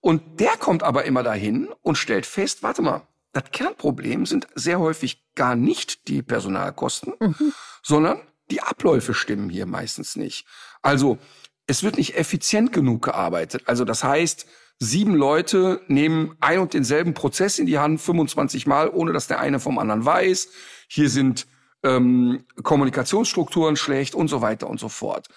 Und 0.00 0.40
der 0.40 0.56
kommt 0.56 0.82
aber 0.82 1.04
immer 1.04 1.22
dahin 1.22 1.68
und 1.82 1.96
stellt 1.96 2.26
fest, 2.26 2.62
warte 2.62 2.82
mal, 2.82 3.06
das 3.32 3.50
Kernproblem 3.52 4.26
sind 4.26 4.48
sehr 4.54 4.80
häufig 4.80 5.24
gar 5.34 5.54
nicht 5.54 6.08
die 6.08 6.22
Personalkosten, 6.22 7.14
mhm. 7.20 7.52
sondern 7.82 8.20
die 8.50 8.62
Abläufe 8.62 9.14
stimmen 9.14 9.50
hier 9.50 9.66
meistens 9.66 10.16
nicht. 10.16 10.46
Also 10.82 11.18
es 11.66 11.82
wird 11.82 11.96
nicht 11.98 12.16
effizient 12.16 12.72
genug 12.72 13.02
gearbeitet. 13.04 13.62
Also 13.66 13.84
das 13.84 14.02
heißt, 14.02 14.46
sieben 14.78 15.14
Leute 15.14 15.80
nehmen 15.88 16.36
ein 16.40 16.60
und 16.60 16.74
denselben 16.74 17.14
Prozess 17.14 17.58
in 17.58 17.66
die 17.66 17.78
Hand 17.78 18.00
25 18.00 18.66
Mal, 18.66 18.88
ohne 18.88 19.12
dass 19.12 19.26
der 19.26 19.40
eine 19.40 19.60
vom 19.60 19.78
anderen 19.78 20.04
weiß. 20.04 20.48
Hier 20.88 21.10
sind 21.10 21.46
ähm, 21.82 22.44
Kommunikationsstrukturen 22.62 23.76
schlecht 23.76 24.14
und 24.14 24.28
so 24.28 24.40
weiter 24.40 24.68
und 24.68 24.80
so 24.80 24.88
fort. 24.88 25.28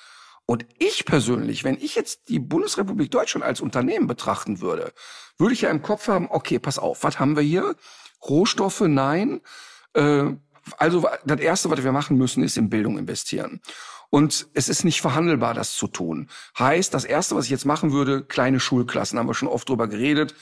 Und 0.45 0.65
ich 0.79 1.05
persönlich, 1.05 1.63
wenn 1.63 1.77
ich 1.77 1.95
jetzt 1.95 2.29
die 2.29 2.39
Bundesrepublik 2.39 3.11
Deutschland 3.11 3.45
als 3.45 3.61
Unternehmen 3.61 4.07
betrachten 4.07 4.59
würde, 4.59 4.93
würde 5.37 5.53
ich 5.53 5.61
ja 5.61 5.69
im 5.69 5.81
Kopf 5.81 6.07
haben, 6.07 6.27
okay, 6.29 6.59
pass 6.59 6.79
auf, 6.79 7.03
was 7.03 7.19
haben 7.19 7.35
wir 7.35 7.43
hier? 7.43 7.75
Rohstoffe, 8.27 8.81
nein. 8.81 9.41
Äh, 9.93 10.33
also 10.77 11.07
das 11.25 11.39
Erste, 11.39 11.69
was 11.69 11.83
wir 11.83 11.91
machen 11.91 12.17
müssen, 12.17 12.43
ist 12.43 12.57
in 12.57 12.69
Bildung 12.69 12.97
investieren. 12.97 13.61
Und 14.09 14.47
es 14.53 14.67
ist 14.67 14.83
nicht 14.83 15.01
verhandelbar, 15.01 15.53
das 15.53 15.73
zu 15.75 15.87
tun. 15.87 16.27
Heißt, 16.59 16.93
das 16.93 17.05
Erste, 17.05 17.35
was 17.35 17.45
ich 17.45 17.51
jetzt 17.51 17.65
machen 17.65 17.93
würde, 17.93 18.23
kleine 18.23 18.59
Schulklassen, 18.59 19.17
haben 19.17 19.27
wir 19.27 19.33
schon 19.33 19.47
oft 19.47 19.69
drüber 19.69 19.87
geredet. 19.87 20.35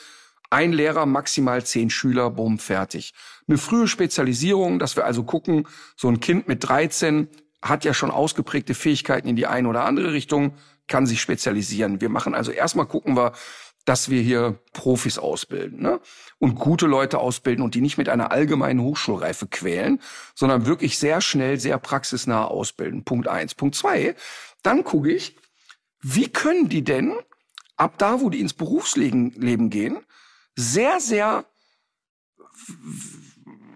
Ein 0.50 0.74
Lehrer, 0.74 1.06
maximal 1.06 1.64
zehn 1.64 1.92
Schüler, 1.92 2.32
bumm, 2.32 2.58
fertig. 2.58 3.14
Eine 3.48 3.60
frühe 3.60 3.88
Spezialisierung, 3.88 4.80
dass 4.80 4.96
wir 4.96 5.06
also 5.06 5.24
gucken, 5.24 5.68
so 5.96 6.08
ein 6.08 6.20
Kind 6.20 6.48
mit 6.48 6.68
13 6.68 7.28
hat 7.62 7.86
ja 7.86 7.94
schon 7.94 8.10
ausgeprägte 8.10 8.74
Fähigkeiten 8.74 9.28
in 9.28 9.36
die 9.36 9.46
eine 9.46 9.68
oder 9.68 9.86
andere 9.86 10.14
Richtung, 10.14 10.56
kann 10.88 11.06
sich 11.06 11.22
spezialisieren. 11.22 12.02
Wir 12.02 12.10
machen 12.10 12.34
also 12.34 12.52
erstmal 12.52 12.88
gucken 12.88 13.16
wir, 13.16 13.34
dass 13.86 14.10
wir 14.10 14.22
hier 14.22 14.60
Profis 14.74 15.18
ausbilden 15.18 15.82
ne? 15.82 16.00
und 16.38 16.56
gute 16.56 16.86
Leute 16.86 17.18
ausbilden 17.18 17.64
und 17.64 17.76
die 17.76 17.82
nicht 17.82 17.98
mit 17.98 18.10
einer 18.10 18.32
allgemeinen 18.32 18.82
Hochschulreife 18.82 19.48
quälen, 19.48 20.02
sondern 20.36 20.66
wirklich 20.66 21.00
sehr 21.00 21.22
schnell, 21.22 21.60
sehr 21.60 21.78
praxisnah 21.78 22.46
ausbilden. 22.46 23.04
Punkt 23.04 23.28
eins. 23.28 23.56
Punkt 23.56 23.76
zwei, 23.76 24.16
dann 24.62 24.84
gucke 24.84 25.12
ich, 25.12 25.36
wie 26.02 26.30
können 26.30 26.70
die 26.70 26.84
denn 26.84 27.16
ab 27.78 27.96
da, 27.98 28.22
wo 28.22 28.30
die 28.30 28.42
ins 28.42 28.54
Berufsleben 28.54 29.70
gehen, 29.70 30.00
sehr, 30.56 31.00
sehr 31.00 31.46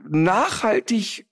nachhaltig 0.09 1.27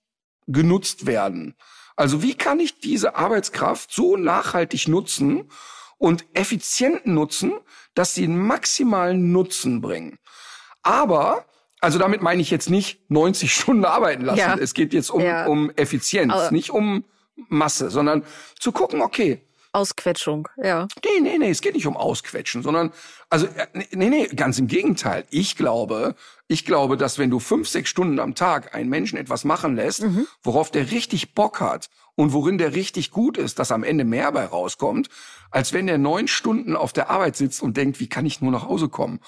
genutzt 0.48 1.06
werden. 1.06 1.56
Also 1.96 2.24
wie 2.24 2.34
kann 2.34 2.60
ich 2.60 2.80
diese 2.80 3.16
Arbeitskraft 3.16 3.92
so 3.92 4.18
nachhaltig 4.18 4.88
nutzen 4.88 5.52
und 6.02 6.26
effizient 6.34 7.06
nutzen, 7.06 7.54
dass 7.94 8.16
sie 8.16 8.24
einen 8.24 8.40
maximalen 8.40 9.32
Nutzen 9.32 9.82
bringen. 9.82 10.18
Aber 10.82 11.46
also 11.80 12.00
damit 12.00 12.24
meine 12.24 12.42
ich 12.42 12.50
jetzt 12.50 12.72
nicht 12.72 13.10
90 13.10 13.54
Stunden 13.54 13.86
arbeiten 13.86 14.26
lassen. 14.26 14.40
Ja. 14.40 14.58
Es 14.58 14.74
geht 14.74 14.94
jetzt 14.94 15.12
um, 15.12 15.22
ja. 15.22 15.46
um 15.46 15.70
Effizienz, 15.76 16.34
Aber 16.34 16.52
nicht 16.52 16.72
um 16.72 17.06
Masse, 17.50 17.92
sondern 17.92 18.24
zu 18.60 18.72
gucken, 18.72 19.02
okay. 19.02 19.42
Ausquetschung, 19.74 20.48
ja. 20.58 20.88
Nee, 21.04 21.22
nee, 21.22 21.38
nee, 21.38 21.50
es 21.50 21.62
geht 21.62 21.76
nicht 21.76 21.88
um 21.88 21.96
Ausquetschen, 21.96 22.62
sondern, 22.62 22.92
also, 23.30 23.46
äh, 23.46 23.68
nee, 23.92 24.10
nee, 24.10 24.28
ganz 24.28 24.60
im 24.60 24.68
Gegenteil. 24.68 25.24
Ich 25.30 25.56
glaube, 25.56 26.16
ich 26.48 26.66
glaube, 26.66 26.98
dass 26.98 27.20
wenn 27.20 27.30
du 27.30 27.40
fünf, 27.40 27.70
sechs 27.70 27.90
Stunden 27.90 28.20
am 28.20 28.36
Tag 28.36 28.76
einen 28.76 28.90
Menschen 28.90 29.18
etwas 29.18 29.44
machen 29.44 29.76
lässt, 29.76 30.04
mhm. 30.04 30.28
worauf 30.44 30.72
der 30.72 30.92
richtig 30.92 31.34
Bock 31.36 31.62
hat 31.62 31.90
und 32.22 32.34
worin 32.34 32.60
der 32.60 32.76
richtig 32.76 33.10
gut 33.10 33.36
ist, 33.36 33.58
dass 33.58 33.72
am 33.72 33.84
Ende 33.84 34.06
mehr 34.06 34.32
bei 34.32 34.46
rauskommt, 34.46 35.10
als 35.50 35.74
wenn 35.74 35.88
der 35.88 35.98
neun 35.98 36.28
Stunden 36.28 36.76
auf 36.76 36.94
der 36.94 37.10
Arbeit 37.10 37.36
sitzt 37.36 37.64
und 37.64 37.78
denkt, 37.78 38.00
wie 38.00 38.08
kann 38.08 38.28
ich 38.28 38.42
nur 38.42 38.52
nach 38.52 38.68
Hause 38.68 38.90
kommen? 38.90 39.22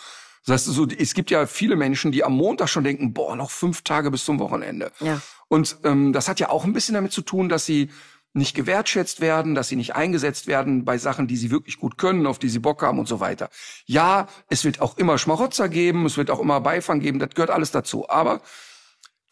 Das 0.45 0.53
heißt, 0.53 0.75
so, 0.75 0.85
es 0.85 1.15
gibt 1.15 1.31
ja 1.31 1.47
viele 1.47 1.75
Menschen, 1.75 2.11
die 2.11 2.23
am 2.23 2.33
Montag 2.33 2.69
schon 2.69 2.83
denken, 2.83 3.11
boah, 3.11 3.35
noch 3.35 3.49
fünf 3.49 3.81
Tage 3.81 4.11
bis 4.11 4.25
zum 4.25 4.37
Wochenende. 4.37 4.91
Ja. 4.99 5.19
Und 5.47 5.77
ähm, 5.83 6.13
das 6.13 6.27
hat 6.27 6.39
ja 6.39 6.49
auch 6.49 6.65
ein 6.65 6.73
bisschen 6.73 6.93
damit 6.93 7.13
zu 7.13 7.23
tun, 7.23 7.49
dass 7.49 7.65
sie 7.65 7.89
nicht 8.33 8.55
gewertschätzt 8.55 9.21
werden, 9.21 9.55
dass 9.55 9.69
sie 9.69 9.75
nicht 9.75 9.95
eingesetzt 9.95 10.45
werden 10.45 10.85
bei 10.85 10.99
Sachen, 10.99 11.25
die 11.25 11.37
sie 11.37 11.49
wirklich 11.49 11.79
gut 11.79 11.97
können, 11.97 12.27
auf 12.27 12.37
die 12.37 12.49
sie 12.49 12.59
Bock 12.59 12.83
haben 12.83 12.99
und 12.99 13.07
so 13.07 13.19
weiter. 13.19 13.49
Ja, 13.87 14.27
es 14.49 14.65
wird 14.65 14.81
auch 14.81 14.99
immer 14.99 15.17
Schmarotzer 15.17 15.67
geben, 15.67 16.05
es 16.05 16.15
wird 16.15 16.29
auch 16.29 16.39
immer 16.39 16.61
Beifang 16.61 16.99
geben, 16.99 17.17
das 17.17 17.31
gehört 17.31 17.49
alles 17.49 17.71
dazu. 17.71 18.07
Aber 18.07 18.41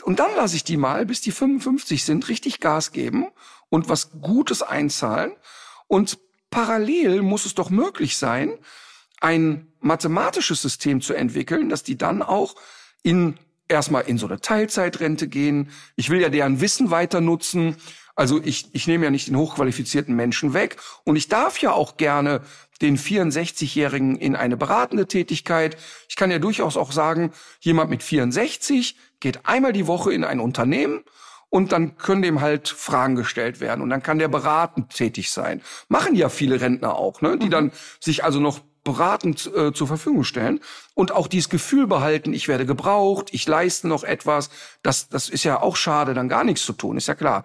und 0.03 0.19
dann 0.19 0.35
lasse 0.35 0.55
ich 0.55 0.63
die 0.63 0.77
mal, 0.77 1.05
bis 1.05 1.21
die 1.21 1.31
55 1.31 2.03
sind, 2.03 2.27
richtig 2.27 2.59
Gas 2.59 2.91
geben 2.91 3.27
und 3.69 3.89
was 3.89 4.11
Gutes 4.21 4.61
einzahlen. 4.61 5.33
Und 5.87 6.19
parallel 6.49 7.21
muss 7.21 7.45
es 7.45 7.55
doch 7.55 7.69
möglich 7.69 8.17
sein, 8.17 8.57
ein 9.19 9.67
mathematisches 9.79 10.61
System 10.61 11.01
zu 11.01 11.13
entwickeln, 11.13 11.69
dass 11.69 11.83
die 11.83 11.97
dann 11.97 12.21
auch 12.21 12.55
in 13.03 13.37
erstmal 13.67 14.03
in 14.03 14.17
so 14.17 14.27
eine 14.27 14.41
Teilzeitrente 14.41 15.27
gehen. 15.27 15.71
Ich 15.95 16.09
will 16.09 16.21
ja 16.21 16.29
deren 16.29 16.61
Wissen 16.61 16.91
weiter 16.91 17.21
nutzen. 17.21 17.77
Also 18.15 18.41
ich, 18.43 18.73
ich 18.73 18.85
nehme 18.85 19.05
ja 19.05 19.11
nicht 19.11 19.27
den 19.27 19.37
hochqualifizierten 19.37 20.15
Menschen 20.15 20.53
weg. 20.53 20.77
Und 21.05 21.15
ich 21.15 21.29
darf 21.29 21.59
ja 21.59 21.71
auch 21.71 21.97
gerne 21.97 22.41
den 22.81 22.97
64-Jährigen 22.97 24.17
in 24.17 24.35
eine 24.35 24.57
beratende 24.57 25.07
Tätigkeit. 25.07 25.77
Ich 26.09 26.15
kann 26.15 26.31
ja 26.31 26.39
durchaus 26.39 26.77
auch 26.77 26.91
sagen, 26.91 27.31
jemand 27.59 27.89
mit 27.89 28.03
64 28.03 28.95
geht 29.19 29.45
einmal 29.45 29.73
die 29.73 29.87
Woche 29.87 30.13
in 30.13 30.23
ein 30.23 30.39
Unternehmen 30.39 31.03
und 31.49 31.71
dann 31.73 31.97
können 31.97 32.21
dem 32.21 32.41
halt 32.41 32.69
Fragen 32.69 33.15
gestellt 33.15 33.59
werden 33.59 33.81
und 33.81 33.89
dann 33.89 34.01
kann 34.01 34.19
der 34.19 34.29
beratend 34.29 34.89
tätig 34.95 35.31
sein. 35.31 35.61
Machen 35.89 36.15
ja 36.15 36.29
viele 36.29 36.61
Rentner 36.61 36.95
auch, 36.95 37.21
ne? 37.21 37.37
die 37.37 37.47
mhm. 37.47 37.51
dann 37.51 37.71
sich 37.99 38.23
also 38.23 38.39
noch 38.39 38.61
beratend 38.83 39.51
äh, 39.55 39.73
zur 39.73 39.87
Verfügung 39.87 40.23
stellen 40.23 40.59
und 40.95 41.11
auch 41.11 41.27
dieses 41.27 41.49
Gefühl 41.49 41.87
behalten, 41.87 42.33
ich 42.33 42.47
werde 42.47 42.65
gebraucht, 42.65 43.27
ich 43.31 43.47
leiste 43.47 43.87
noch 43.87 44.03
etwas. 44.03 44.49
Das, 44.81 45.09
das 45.09 45.29
ist 45.29 45.43
ja 45.43 45.61
auch 45.61 45.75
schade, 45.75 46.13
dann 46.13 46.29
gar 46.29 46.43
nichts 46.43 46.65
zu 46.65 46.73
tun, 46.73 46.97
ist 46.97 47.07
ja 47.07 47.15
klar. 47.15 47.43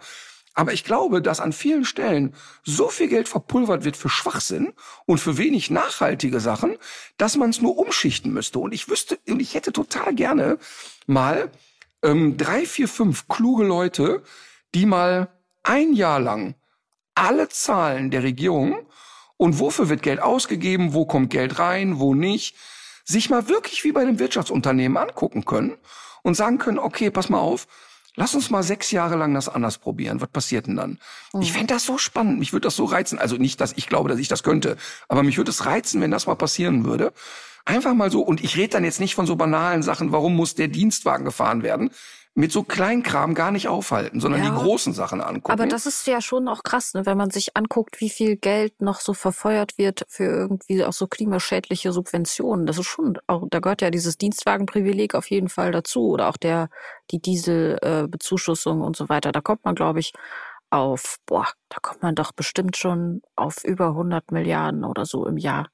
Aber 0.58 0.72
ich 0.72 0.84
glaube, 0.84 1.20
dass 1.20 1.38
an 1.38 1.52
vielen 1.52 1.84
Stellen 1.84 2.34
so 2.64 2.88
viel 2.88 3.08
Geld 3.08 3.28
verpulvert 3.28 3.84
wird 3.84 3.96
für 3.96 4.08
Schwachsinn 4.08 4.72
und 5.04 5.18
für 5.18 5.36
wenig 5.36 5.70
nachhaltige 5.70 6.40
Sachen, 6.40 6.76
dass 7.18 7.36
man 7.36 7.50
es 7.50 7.60
nur 7.60 7.76
umschichten 7.76 8.32
müsste. 8.32 8.58
Und 8.58 8.72
ich 8.72 8.88
wüsste, 8.88 9.18
und 9.28 9.40
ich 9.40 9.54
hätte 9.54 9.70
total 9.70 10.14
gerne 10.14 10.58
mal 11.06 11.50
ähm, 12.02 12.38
drei, 12.38 12.64
vier, 12.64 12.88
fünf 12.88 13.28
kluge 13.28 13.64
Leute, 13.64 14.22
die 14.74 14.86
mal 14.86 15.28
ein 15.62 15.92
Jahr 15.92 16.20
lang 16.20 16.54
alle 17.14 17.50
Zahlen 17.50 18.10
der 18.10 18.22
Regierung 18.22 18.78
und 19.36 19.58
wofür 19.58 19.90
wird 19.90 20.02
Geld 20.02 20.22
ausgegeben, 20.22 20.94
wo 20.94 21.04
kommt 21.04 21.28
Geld 21.28 21.58
rein, 21.58 22.00
wo 22.00 22.14
nicht, 22.14 22.56
sich 23.04 23.28
mal 23.28 23.48
wirklich 23.48 23.84
wie 23.84 23.92
bei 23.92 24.00
einem 24.00 24.18
Wirtschaftsunternehmen 24.18 24.96
angucken 24.96 25.44
können 25.44 25.76
und 26.22 26.34
sagen 26.34 26.56
können, 26.56 26.78
okay, 26.78 27.10
pass 27.10 27.28
mal 27.28 27.40
auf, 27.40 27.68
lass 28.16 28.34
uns 28.34 28.50
mal 28.50 28.62
sechs 28.62 28.90
Jahre 28.90 29.16
lang 29.16 29.32
das 29.34 29.48
anders 29.48 29.78
probieren. 29.78 30.20
Was 30.20 30.28
passiert 30.28 30.66
denn 30.66 30.76
dann? 30.76 30.98
Mhm. 31.32 31.42
Ich 31.42 31.52
fände 31.52 31.74
das 31.74 31.84
so 31.84 31.98
spannend, 31.98 32.38
mich 32.38 32.52
würde 32.52 32.66
das 32.66 32.76
so 32.76 32.84
reizen. 32.84 33.18
Also 33.18 33.36
nicht, 33.36 33.60
dass 33.60 33.72
ich 33.76 33.86
glaube, 33.86 34.08
dass 34.08 34.18
ich 34.18 34.28
das 34.28 34.42
könnte, 34.42 34.76
aber 35.08 35.22
mich 35.22 35.36
würde 35.36 35.50
es 35.50 35.66
reizen, 35.66 36.00
wenn 36.00 36.10
das 36.10 36.26
mal 36.26 36.34
passieren 36.34 36.84
würde. 36.84 37.12
Einfach 37.64 37.94
mal 37.94 38.10
so, 38.10 38.22
und 38.22 38.42
ich 38.44 38.56
rede 38.56 38.68
dann 38.68 38.84
jetzt 38.84 39.00
nicht 39.00 39.14
von 39.14 39.26
so 39.26 39.36
banalen 39.36 39.82
Sachen, 39.82 40.12
warum 40.12 40.36
muss 40.36 40.54
der 40.54 40.68
Dienstwagen 40.68 41.24
gefahren 41.24 41.62
werden, 41.62 41.90
mit 42.36 42.52
so 42.52 42.62
Kleinkram 42.62 43.34
gar 43.34 43.50
nicht 43.50 43.66
aufhalten, 43.66 44.20
sondern 44.20 44.44
ja. 44.44 44.50
die 44.50 44.56
großen 44.56 44.92
Sachen 44.92 45.22
angucken. 45.22 45.52
Aber 45.52 45.66
das 45.66 45.86
ist 45.86 46.06
ja 46.06 46.20
schon 46.20 46.48
auch 46.48 46.62
krass, 46.64 46.92
ne? 46.92 47.06
wenn 47.06 47.16
man 47.16 47.30
sich 47.30 47.56
anguckt, 47.56 47.98
wie 48.02 48.10
viel 48.10 48.36
Geld 48.36 48.82
noch 48.82 49.00
so 49.00 49.14
verfeuert 49.14 49.78
wird 49.78 50.04
für 50.06 50.24
irgendwie 50.24 50.84
auch 50.84 50.92
so 50.92 51.06
klimaschädliche 51.06 51.92
Subventionen. 51.92 52.66
Das 52.66 52.76
ist 52.76 52.86
schon, 52.86 53.18
auch, 53.26 53.44
da 53.50 53.60
gehört 53.60 53.80
ja 53.80 53.90
dieses 53.90 54.18
Dienstwagenprivileg 54.18 55.14
auf 55.14 55.30
jeden 55.30 55.48
Fall 55.48 55.72
dazu 55.72 56.10
oder 56.10 56.28
auch 56.28 56.36
der 56.36 56.68
die 57.10 57.22
Dieselbezuschussung 57.22 58.82
äh, 58.82 58.84
und 58.84 58.96
so 58.96 59.08
weiter. 59.08 59.32
Da 59.32 59.40
kommt 59.40 59.64
man, 59.64 59.74
glaube 59.74 60.00
ich, 60.00 60.12
auf, 60.68 61.16
boah, 61.24 61.46
da 61.70 61.78
kommt 61.80 62.02
man 62.02 62.14
doch 62.14 62.32
bestimmt 62.32 62.76
schon 62.76 63.22
auf 63.34 63.64
über 63.64 63.88
100 63.88 64.30
Milliarden 64.30 64.84
oder 64.84 65.06
so 65.06 65.26
im 65.26 65.38
Jahr. 65.38 65.68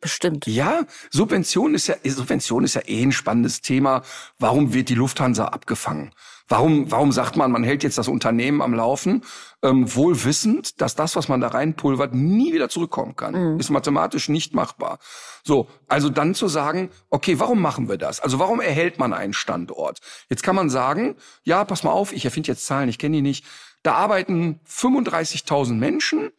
Bestimmt. 0.00 0.46
Ja, 0.46 0.82
Subvention 1.10 1.74
ist 1.74 1.88
ja, 1.88 1.96
Subvention 2.04 2.64
ist 2.64 2.74
ja 2.74 2.82
eh 2.86 3.02
ein 3.02 3.12
spannendes 3.12 3.62
Thema. 3.62 4.02
Warum 4.38 4.72
wird 4.72 4.88
die 4.88 4.94
Lufthansa 4.94 5.46
abgefangen? 5.46 6.12
Warum, 6.48 6.90
warum 6.90 7.12
sagt 7.12 7.36
man, 7.36 7.50
man 7.50 7.62
hält 7.62 7.82
jetzt 7.82 7.98
das 7.98 8.08
Unternehmen 8.08 8.62
am 8.62 8.72
Laufen, 8.72 9.22
ähm, 9.62 9.94
wohl 9.94 10.24
wissend, 10.24 10.80
dass 10.80 10.94
das, 10.94 11.14
was 11.14 11.28
man 11.28 11.42
da 11.42 11.48
reinpulvert, 11.48 12.14
nie 12.14 12.54
wieder 12.54 12.70
zurückkommen 12.70 13.16
kann? 13.16 13.54
Mhm. 13.54 13.60
Ist 13.60 13.68
mathematisch 13.70 14.30
nicht 14.30 14.54
machbar. 14.54 14.98
So, 15.44 15.68
also 15.88 16.08
dann 16.08 16.34
zu 16.34 16.48
sagen, 16.48 16.90
okay, 17.10 17.38
warum 17.38 17.60
machen 17.60 17.88
wir 17.88 17.98
das? 17.98 18.20
Also 18.20 18.38
warum 18.38 18.60
erhält 18.60 18.98
man 18.98 19.12
einen 19.12 19.34
Standort? 19.34 19.98
Jetzt 20.30 20.42
kann 20.42 20.56
man 20.56 20.70
sagen, 20.70 21.16
ja, 21.42 21.64
pass 21.64 21.82
mal 21.82 21.90
auf, 21.90 22.12
ich 22.12 22.24
erfinde 22.24 22.48
jetzt 22.48 22.64
Zahlen, 22.64 22.88
ich 22.88 22.98
kenne 22.98 23.16
die 23.16 23.22
nicht. 23.22 23.44
Da 23.82 23.94
arbeiten 23.94 24.60
35.000 24.66 25.74
Menschen 25.74 26.30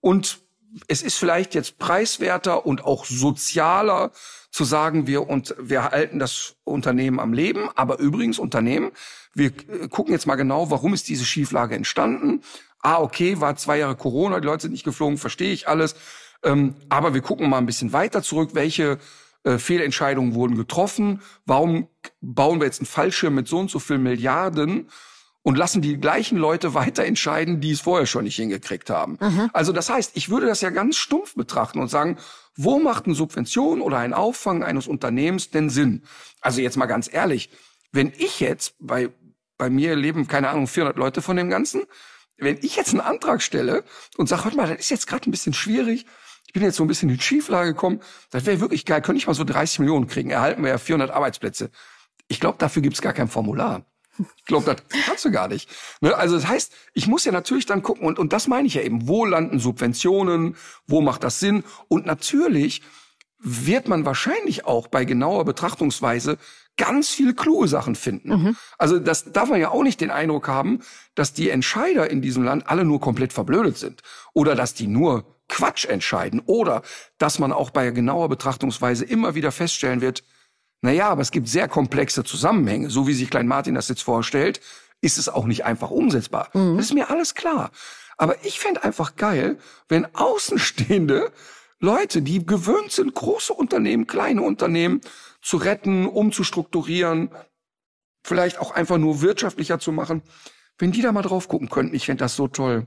und 0.00 0.43
es 0.88 1.02
ist 1.02 1.16
vielleicht 1.16 1.54
jetzt 1.54 1.78
preiswerter 1.78 2.66
und 2.66 2.84
auch 2.84 3.04
sozialer 3.04 4.10
zu 4.50 4.64
sagen, 4.64 5.06
wir 5.06 5.28
und 5.28 5.54
wir 5.58 5.90
halten 5.90 6.18
das 6.18 6.56
Unternehmen 6.64 7.18
am 7.18 7.32
Leben. 7.32 7.68
Aber 7.74 7.98
übrigens 7.98 8.38
Unternehmen, 8.38 8.92
wir 9.34 9.46
äh, 9.46 9.88
gucken 9.88 10.12
jetzt 10.12 10.26
mal 10.26 10.36
genau, 10.36 10.70
warum 10.70 10.94
ist 10.94 11.08
diese 11.08 11.24
Schieflage 11.24 11.74
entstanden. 11.74 12.42
Ah, 12.80 13.00
okay, 13.00 13.40
war 13.40 13.56
zwei 13.56 13.78
Jahre 13.78 13.96
Corona, 13.96 14.40
die 14.40 14.46
Leute 14.46 14.62
sind 14.62 14.72
nicht 14.72 14.84
geflogen, 14.84 15.18
verstehe 15.18 15.52
ich 15.52 15.68
alles. 15.68 15.96
Ähm, 16.44 16.74
aber 16.88 17.14
wir 17.14 17.22
gucken 17.22 17.48
mal 17.48 17.58
ein 17.58 17.66
bisschen 17.66 17.92
weiter 17.92 18.22
zurück, 18.22 18.50
welche 18.52 18.98
äh, 19.44 19.58
Fehlentscheidungen 19.58 20.34
wurden 20.34 20.56
getroffen. 20.56 21.22
Warum 21.46 21.88
bauen 22.20 22.60
wir 22.60 22.66
jetzt 22.66 22.80
einen 22.80 22.86
Fallschirm 22.86 23.34
mit 23.34 23.48
so 23.48 23.58
und 23.58 23.70
so 23.70 23.78
viel 23.78 23.98
Milliarden? 23.98 24.88
Und 25.44 25.56
lassen 25.56 25.80
die 25.80 25.98
gleichen 25.98 26.36
Leute 26.36 26.74
weiter 26.74 27.04
entscheiden, 27.04 27.60
die 27.60 27.70
es 27.70 27.82
vorher 27.82 28.06
schon 28.06 28.24
nicht 28.24 28.36
hingekriegt 28.36 28.90
haben. 28.90 29.18
Mhm. 29.20 29.50
Also 29.52 29.72
das 29.72 29.88
heißt, 29.88 30.12
ich 30.14 30.28
würde 30.30 30.46
das 30.46 30.60
ja 30.60 30.70
ganz 30.70 30.96
stumpf 30.96 31.34
betrachten 31.36 31.78
und 31.78 31.88
sagen, 31.88 32.18
wo 32.56 32.80
macht 32.80 33.06
eine 33.06 33.14
Subvention 33.14 33.80
oder 33.80 33.98
ein 33.98 34.14
Auffang 34.14 34.64
eines 34.64 34.88
Unternehmens 34.88 35.50
denn 35.50 35.70
Sinn? 35.70 36.02
Also 36.40 36.60
jetzt 36.60 36.76
mal 36.76 36.86
ganz 36.86 37.12
ehrlich, 37.12 37.50
wenn 37.92 38.12
ich 38.18 38.40
jetzt 38.40 38.74
bei 38.80 39.10
bei 39.58 39.70
mir 39.70 39.96
leben 39.96 40.26
keine 40.26 40.50
Ahnung 40.50 40.66
400 40.66 40.96
Leute 40.96 41.22
von 41.22 41.36
dem 41.36 41.50
Ganzen, 41.50 41.82
wenn 42.36 42.58
ich 42.62 42.76
jetzt 42.76 42.90
einen 42.90 43.00
Antrag 43.00 43.42
stelle 43.42 43.84
und 44.16 44.28
sage, 44.28 44.44
warte 44.44 44.56
mal, 44.56 44.68
das 44.68 44.78
ist 44.78 44.90
jetzt 44.90 45.06
gerade 45.06 45.28
ein 45.28 45.30
bisschen 45.30 45.54
schwierig, 45.54 46.06
ich 46.46 46.52
bin 46.52 46.62
jetzt 46.62 46.76
so 46.76 46.84
ein 46.84 46.88
bisschen 46.88 47.08
in 47.08 47.20
Schieflage 47.20 47.72
gekommen, 47.72 48.00
das 48.30 48.46
wäre 48.46 48.60
wirklich 48.60 48.84
geil, 48.84 49.02
könnte 49.02 49.18
ich 49.18 49.26
mal 49.26 49.34
so 49.34 49.44
30 49.44 49.80
Millionen 49.80 50.06
kriegen, 50.06 50.30
erhalten 50.30 50.62
wir 50.62 50.70
ja 50.70 50.78
400 50.78 51.10
Arbeitsplätze. 51.10 51.70
Ich 52.28 52.40
glaube, 52.40 52.58
dafür 52.58 52.82
gibt's 52.82 53.02
gar 53.02 53.12
kein 53.12 53.28
Formular. 53.28 53.84
Ich 54.36 54.44
glaube, 54.44 54.66
das 54.66 55.04
kannst 55.06 55.24
du 55.24 55.30
gar 55.30 55.48
nicht. 55.48 55.68
Ne? 56.00 56.14
Also 56.14 56.36
das 56.36 56.46
heißt, 56.46 56.72
ich 56.92 57.06
muss 57.06 57.24
ja 57.24 57.32
natürlich 57.32 57.66
dann 57.66 57.82
gucken, 57.82 58.06
und, 58.06 58.18
und 58.18 58.32
das 58.32 58.46
meine 58.46 58.66
ich 58.66 58.74
ja 58.74 58.82
eben, 58.82 59.08
wo 59.08 59.24
landen 59.24 59.58
Subventionen, 59.58 60.56
wo 60.86 61.00
macht 61.00 61.24
das 61.24 61.40
Sinn? 61.40 61.64
Und 61.88 62.06
natürlich 62.06 62.82
wird 63.40 63.88
man 63.88 64.06
wahrscheinlich 64.06 64.64
auch 64.64 64.88
bei 64.88 65.04
genauer 65.04 65.44
Betrachtungsweise 65.44 66.38
ganz 66.76 67.10
viele 67.10 67.34
kluge 67.34 67.68
Sachen 67.68 67.94
finden. 67.94 68.30
Mhm. 68.30 68.56
Also 68.78 68.98
das 68.98 69.32
darf 69.32 69.48
man 69.48 69.60
ja 69.60 69.70
auch 69.70 69.82
nicht 69.82 70.00
den 70.00 70.10
Eindruck 70.10 70.48
haben, 70.48 70.80
dass 71.14 71.32
die 71.32 71.50
Entscheider 71.50 72.10
in 72.10 72.22
diesem 72.22 72.42
Land 72.42 72.68
alle 72.68 72.84
nur 72.84 73.00
komplett 73.00 73.32
verblödet 73.32 73.78
sind 73.78 74.02
oder 74.32 74.54
dass 74.54 74.74
die 74.74 74.86
nur 74.86 75.24
Quatsch 75.48 75.84
entscheiden 75.84 76.42
oder 76.46 76.82
dass 77.18 77.38
man 77.38 77.52
auch 77.52 77.70
bei 77.70 77.90
genauer 77.90 78.28
Betrachtungsweise 78.28 79.04
immer 79.04 79.34
wieder 79.34 79.52
feststellen 79.52 80.00
wird, 80.00 80.24
naja, 80.84 81.08
aber 81.08 81.22
es 81.22 81.30
gibt 81.30 81.48
sehr 81.48 81.66
komplexe 81.66 82.24
Zusammenhänge. 82.24 82.90
So 82.90 83.06
wie 83.06 83.14
sich 83.14 83.30
Klein 83.30 83.46
Martin 83.46 83.74
das 83.74 83.88
jetzt 83.88 84.02
vorstellt, 84.02 84.60
ist 85.00 85.16
es 85.16 85.30
auch 85.30 85.46
nicht 85.46 85.64
einfach 85.64 85.90
umsetzbar. 85.90 86.50
Mhm. 86.52 86.76
Das 86.76 86.84
ist 86.84 86.92
mir 86.92 87.08
alles 87.08 87.34
klar. 87.34 87.70
Aber 88.18 88.44
ich 88.44 88.60
fände 88.60 88.84
einfach 88.84 89.16
geil, 89.16 89.56
wenn 89.88 90.14
Außenstehende 90.14 91.32
Leute, 91.80 92.20
die 92.20 92.44
gewöhnt 92.44 92.92
sind, 92.92 93.14
große 93.14 93.54
Unternehmen, 93.54 94.06
kleine 94.06 94.42
Unternehmen 94.42 95.00
zu 95.40 95.56
retten, 95.56 96.06
umzustrukturieren, 96.06 97.30
vielleicht 98.22 98.58
auch 98.58 98.72
einfach 98.72 98.98
nur 98.98 99.22
wirtschaftlicher 99.22 99.78
zu 99.78 99.90
machen, 99.90 100.20
wenn 100.76 100.92
die 100.92 101.00
da 101.00 101.12
mal 101.12 101.22
drauf 101.22 101.48
gucken 101.48 101.70
könnten, 101.70 101.94
ich 101.94 102.04
fände 102.04 102.22
das 102.22 102.36
so 102.36 102.46
toll. 102.46 102.86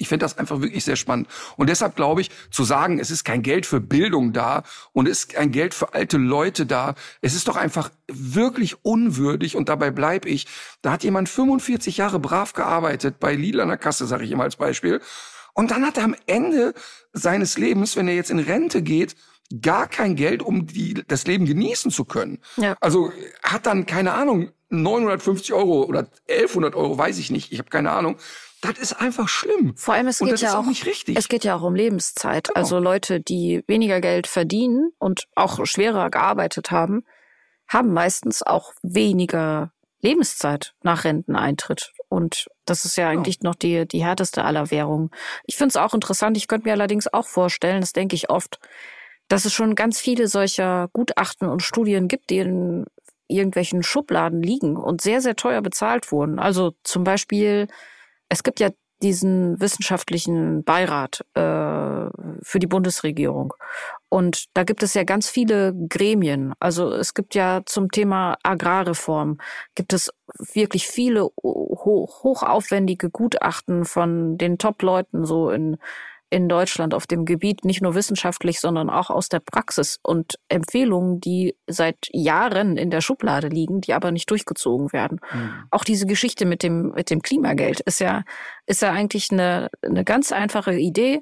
Ich 0.00 0.08
finde 0.08 0.24
das 0.24 0.38
einfach 0.38 0.62
wirklich 0.62 0.82
sehr 0.82 0.96
spannend. 0.96 1.28
Und 1.58 1.68
deshalb 1.68 1.94
glaube 1.94 2.22
ich, 2.22 2.30
zu 2.50 2.64
sagen, 2.64 2.98
es 2.98 3.10
ist 3.10 3.22
kein 3.22 3.42
Geld 3.42 3.66
für 3.66 3.80
Bildung 3.80 4.32
da 4.32 4.62
und 4.92 5.06
es 5.06 5.20
ist 5.20 5.34
kein 5.34 5.52
Geld 5.52 5.74
für 5.74 5.92
alte 5.92 6.16
Leute 6.16 6.64
da, 6.64 6.94
es 7.20 7.34
ist 7.34 7.48
doch 7.48 7.56
einfach 7.56 7.90
wirklich 8.08 8.82
unwürdig 8.82 9.56
und 9.56 9.68
dabei 9.68 9.90
bleib 9.90 10.24
ich. 10.24 10.46
Da 10.80 10.92
hat 10.92 11.04
jemand 11.04 11.28
45 11.28 11.98
Jahre 11.98 12.18
brav 12.18 12.54
gearbeitet, 12.54 13.20
bei 13.20 13.34
Lidl 13.34 13.60
an 13.60 13.68
der 13.68 13.76
Kasse, 13.76 14.06
sage 14.06 14.24
ich 14.24 14.30
immer 14.30 14.44
als 14.44 14.56
Beispiel. 14.56 15.02
Und 15.52 15.70
dann 15.70 15.84
hat 15.84 15.98
er 15.98 16.04
am 16.04 16.16
Ende 16.26 16.72
seines 17.12 17.58
Lebens, 17.58 17.94
wenn 17.94 18.08
er 18.08 18.14
jetzt 18.14 18.30
in 18.30 18.38
Rente 18.38 18.80
geht, 18.80 19.16
gar 19.60 19.86
kein 19.86 20.16
Geld, 20.16 20.42
um 20.42 20.66
die, 20.66 20.94
das 21.06 21.26
Leben 21.26 21.44
genießen 21.44 21.90
zu 21.90 22.06
können. 22.06 22.38
Ja. 22.56 22.74
Also 22.80 23.12
hat 23.42 23.66
dann, 23.66 23.84
keine 23.84 24.14
Ahnung, 24.14 24.50
950 24.70 25.52
Euro 25.52 25.82
oder 25.82 26.06
1100 26.28 26.74
Euro, 26.74 26.96
weiß 26.96 27.18
ich 27.18 27.30
nicht, 27.30 27.52
ich 27.52 27.58
habe 27.58 27.68
keine 27.68 27.90
Ahnung 27.90 28.16
das 28.60 28.78
ist 28.78 28.92
einfach 28.94 29.28
schlimm. 29.28 29.74
Vor 29.76 29.94
allem, 29.94 30.08
es 30.08 30.18
geht 30.18 30.40
ja 30.40 30.58
auch, 30.58 30.66
auch 30.66 31.14
es 31.14 31.28
geht 31.28 31.44
ja 31.44 31.56
auch 31.56 31.62
um 31.62 31.74
Lebenszeit. 31.74 32.48
Genau. 32.48 32.58
Also 32.58 32.78
Leute, 32.78 33.20
die 33.20 33.62
weniger 33.66 34.00
Geld 34.00 34.26
verdienen 34.26 34.92
und 34.98 35.26
auch 35.34 35.64
schwerer 35.66 36.10
gearbeitet 36.10 36.70
haben, 36.70 37.04
haben 37.68 37.92
meistens 37.92 38.42
auch 38.42 38.72
weniger 38.82 39.72
Lebenszeit 40.02 40.74
nach 40.82 41.04
Renteneintritt. 41.04 41.92
Und 42.08 42.48
das 42.64 42.84
ist 42.84 42.96
ja 42.96 43.08
eigentlich 43.08 43.38
oh. 43.42 43.48
noch 43.48 43.54
die, 43.54 43.86
die 43.86 44.04
härteste 44.04 44.44
aller 44.44 44.70
Währungen. 44.70 45.10
Ich 45.44 45.56
finde 45.56 45.68
es 45.68 45.76
auch 45.76 45.94
interessant. 45.94 46.36
Ich 46.36 46.48
könnte 46.48 46.68
mir 46.68 46.72
allerdings 46.72 47.12
auch 47.12 47.26
vorstellen, 47.26 47.80
das 47.80 47.92
denke 47.92 48.16
ich 48.16 48.30
oft, 48.30 48.58
dass 49.28 49.44
es 49.44 49.52
schon 49.52 49.74
ganz 49.74 50.00
viele 50.00 50.26
solcher 50.26 50.88
Gutachten 50.92 51.48
und 51.48 51.62
Studien 51.62 52.08
gibt, 52.08 52.30
die 52.30 52.38
in 52.38 52.86
irgendwelchen 53.28 53.82
Schubladen 53.82 54.42
liegen 54.42 54.76
und 54.76 55.00
sehr, 55.00 55.20
sehr 55.20 55.36
teuer 55.36 55.62
bezahlt 55.62 56.10
wurden. 56.10 56.38
Also 56.38 56.72
zum 56.82 57.04
Beispiel, 57.04 57.68
es 58.30 58.42
gibt 58.42 58.60
ja 58.60 58.70
diesen 59.02 59.58
wissenschaftlichen 59.60 60.62
Beirat 60.62 61.24
äh, 61.34 61.40
für 62.42 62.58
die 62.58 62.66
Bundesregierung. 62.66 63.54
Und 64.08 64.46
da 64.54 64.64
gibt 64.64 64.82
es 64.82 64.94
ja 64.94 65.04
ganz 65.04 65.28
viele 65.28 65.74
Gremien. 65.88 66.52
Also 66.60 66.92
es 66.92 67.14
gibt 67.14 67.34
ja 67.34 67.62
zum 67.64 67.90
Thema 67.90 68.36
Agrarreform, 68.42 69.38
gibt 69.74 69.92
es 69.92 70.10
wirklich 70.52 70.86
viele 70.86 71.24
hoch, 71.42 72.22
hochaufwendige 72.22 73.10
Gutachten 73.10 73.84
von 73.84 74.36
den 74.36 74.58
Top-Leuten 74.58 75.24
so 75.24 75.50
in 75.50 75.78
in 76.30 76.48
Deutschland 76.48 76.94
auf 76.94 77.06
dem 77.06 77.24
Gebiet, 77.24 77.64
nicht 77.64 77.82
nur 77.82 77.94
wissenschaftlich, 77.94 78.60
sondern 78.60 78.88
auch 78.88 79.10
aus 79.10 79.28
der 79.28 79.40
Praxis 79.40 79.98
und 80.02 80.38
Empfehlungen, 80.48 81.20
die 81.20 81.56
seit 81.66 81.96
Jahren 82.12 82.76
in 82.76 82.90
der 82.90 83.00
Schublade 83.00 83.48
liegen, 83.48 83.80
die 83.80 83.92
aber 83.92 84.12
nicht 84.12 84.30
durchgezogen 84.30 84.92
werden. 84.92 85.20
Mhm. 85.32 85.64
Auch 85.70 85.84
diese 85.84 86.06
Geschichte 86.06 86.46
mit 86.46 86.62
dem, 86.62 86.92
mit 86.92 87.10
dem 87.10 87.20
Klimageld 87.20 87.80
ist 87.80 87.98
ja, 87.98 88.22
ist 88.66 88.82
ja 88.82 88.92
eigentlich 88.92 89.30
eine, 89.32 89.68
eine 89.82 90.04
ganz 90.04 90.30
einfache 90.30 90.74
Idee. 90.74 91.20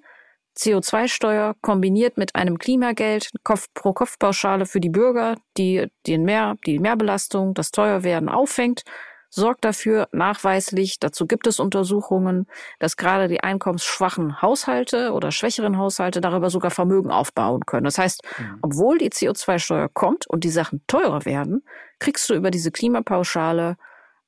CO2-Steuer 0.59 1.55
kombiniert 1.63 2.19
mit 2.19 2.35
einem 2.35 2.59
Klimageld 2.59 3.31
pro 3.75 3.93
Kopfpauschale 3.93 4.67
für 4.67 4.81
die 4.81 4.91
Bürger, 4.91 5.37
die 5.57 5.87
den 6.07 6.25
Mehr, 6.25 6.57
die 6.67 6.81
Mehrbelastung, 6.81 7.55
das 7.55 7.71
Teuerwerden 7.71 8.29
auffängt 8.29 8.83
sorgt 9.31 9.65
dafür 9.65 10.09
nachweislich, 10.13 10.99
dazu 10.99 11.27
gibt 11.27 11.47
es 11.47 11.61
Untersuchungen, 11.61 12.47
dass 12.79 12.97
gerade 12.97 13.29
die 13.29 13.43
einkommensschwachen 13.43 14.41
Haushalte 14.43 15.13
oder 15.13 15.33
schwächeren 15.33 15.79
Haushalte 15.79 16.21
darüber 16.21 16.51
sogar 16.51 16.71
Vermögen 16.71 17.11
aufbauen 17.11 17.67
können. 17.67 17.85
Das 17.85 17.99
heißt, 17.99 18.23
mhm. 18.39 18.59
obwohl 18.63 18.99
die 18.99 19.11
CO2-Steuer 19.11 19.89
kommt 19.89 20.27
und 20.27 20.45
die 20.45 20.51
Sachen 20.51 20.83
teurer 20.87 21.25
werden, 21.25 21.65
kriegst 21.99 22.29
du 22.31 22.35
über 22.35 22.51
diese 22.51 22.71
Klimapauschale 22.71 23.77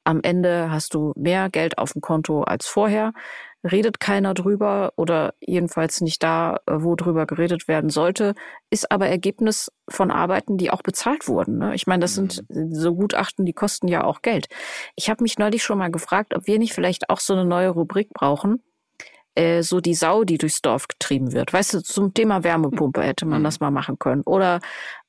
am 0.04 0.20
Ende 0.22 0.70
hast 0.70 0.94
du 0.94 1.12
mehr 1.14 1.50
Geld 1.50 1.78
auf 1.78 1.92
dem 1.92 2.00
Konto 2.00 2.42
als 2.42 2.66
vorher 2.66 3.12
redet 3.64 4.00
keiner 4.00 4.34
drüber 4.34 4.92
oder 4.96 5.34
jedenfalls 5.40 6.00
nicht 6.00 6.22
da, 6.22 6.56
äh, 6.66 6.72
wo 6.78 6.96
drüber 6.96 7.26
geredet 7.26 7.68
werden 7.68 7.90
sollte, 7.90 8.34
ist 8.70 8.90
aber 8.90 9.08
Ergebnis 9.08 9.70
von 9.88 10.10
Arbeiten, 10.10 10.56
die 10.56 10.70
auch 10.70 10.82
bezahlt 10.82 11.28
wurden. 11.28 11.58
Ne? 11.58 11.74
Ich 11.74 11.86
meine, 11.86 12.00
das 12.00 12.14
sind 12.14 12.42
mhm. 12.48 12.74
so 12.74 12.94
Gutachten, 12.94 13.44
die 13.44 13.52
kosten 13.52 13.88
ja 13.88 14.04
auch 14.04 14.22
Geld. 14.22 14.48
Ich 14.96 15.10
habe 15.10 15.22
mich 15.22 15.38
neulich 15.38 15.62
schon 15.62 15.78
mal 15.78 15.90
gefragt, 15.90 16.34
ob 16.34 16.46
wir 16.46 16.58
nicht 16.58 16.72
vielleicht 16.72 17.10
auch 17.10 17.20
so 17.20 17.34
eine 17.34 17.44
neue 17.44 17.70
Rubrik 17.70 18.10
brauchen, 18.14 18.62
äh, 19.34 19.62
so 19.62 19.80
die 19.80 19.94
Sau, 19.94 20.24
die 20.24 20.38
durchs 20.38 20.62
Dorf 20.62 20.88
getrieben 20.88 21.32
wird. 21.32 21.52
Weißt 21.52 21.74
du, 21.74 21.82
zum 21.82 22.14
Thema 22.14 22.42
Wärmepumpe 22.44 23.02
hätte 23.02 23.26
man 23.26 23.40
mhm. 23.40 23.44
das 23.44 23.60
mal 23.60 23.70
machen 23.70 23.98
können. 23.98 24.22
Oder 24.22 24.60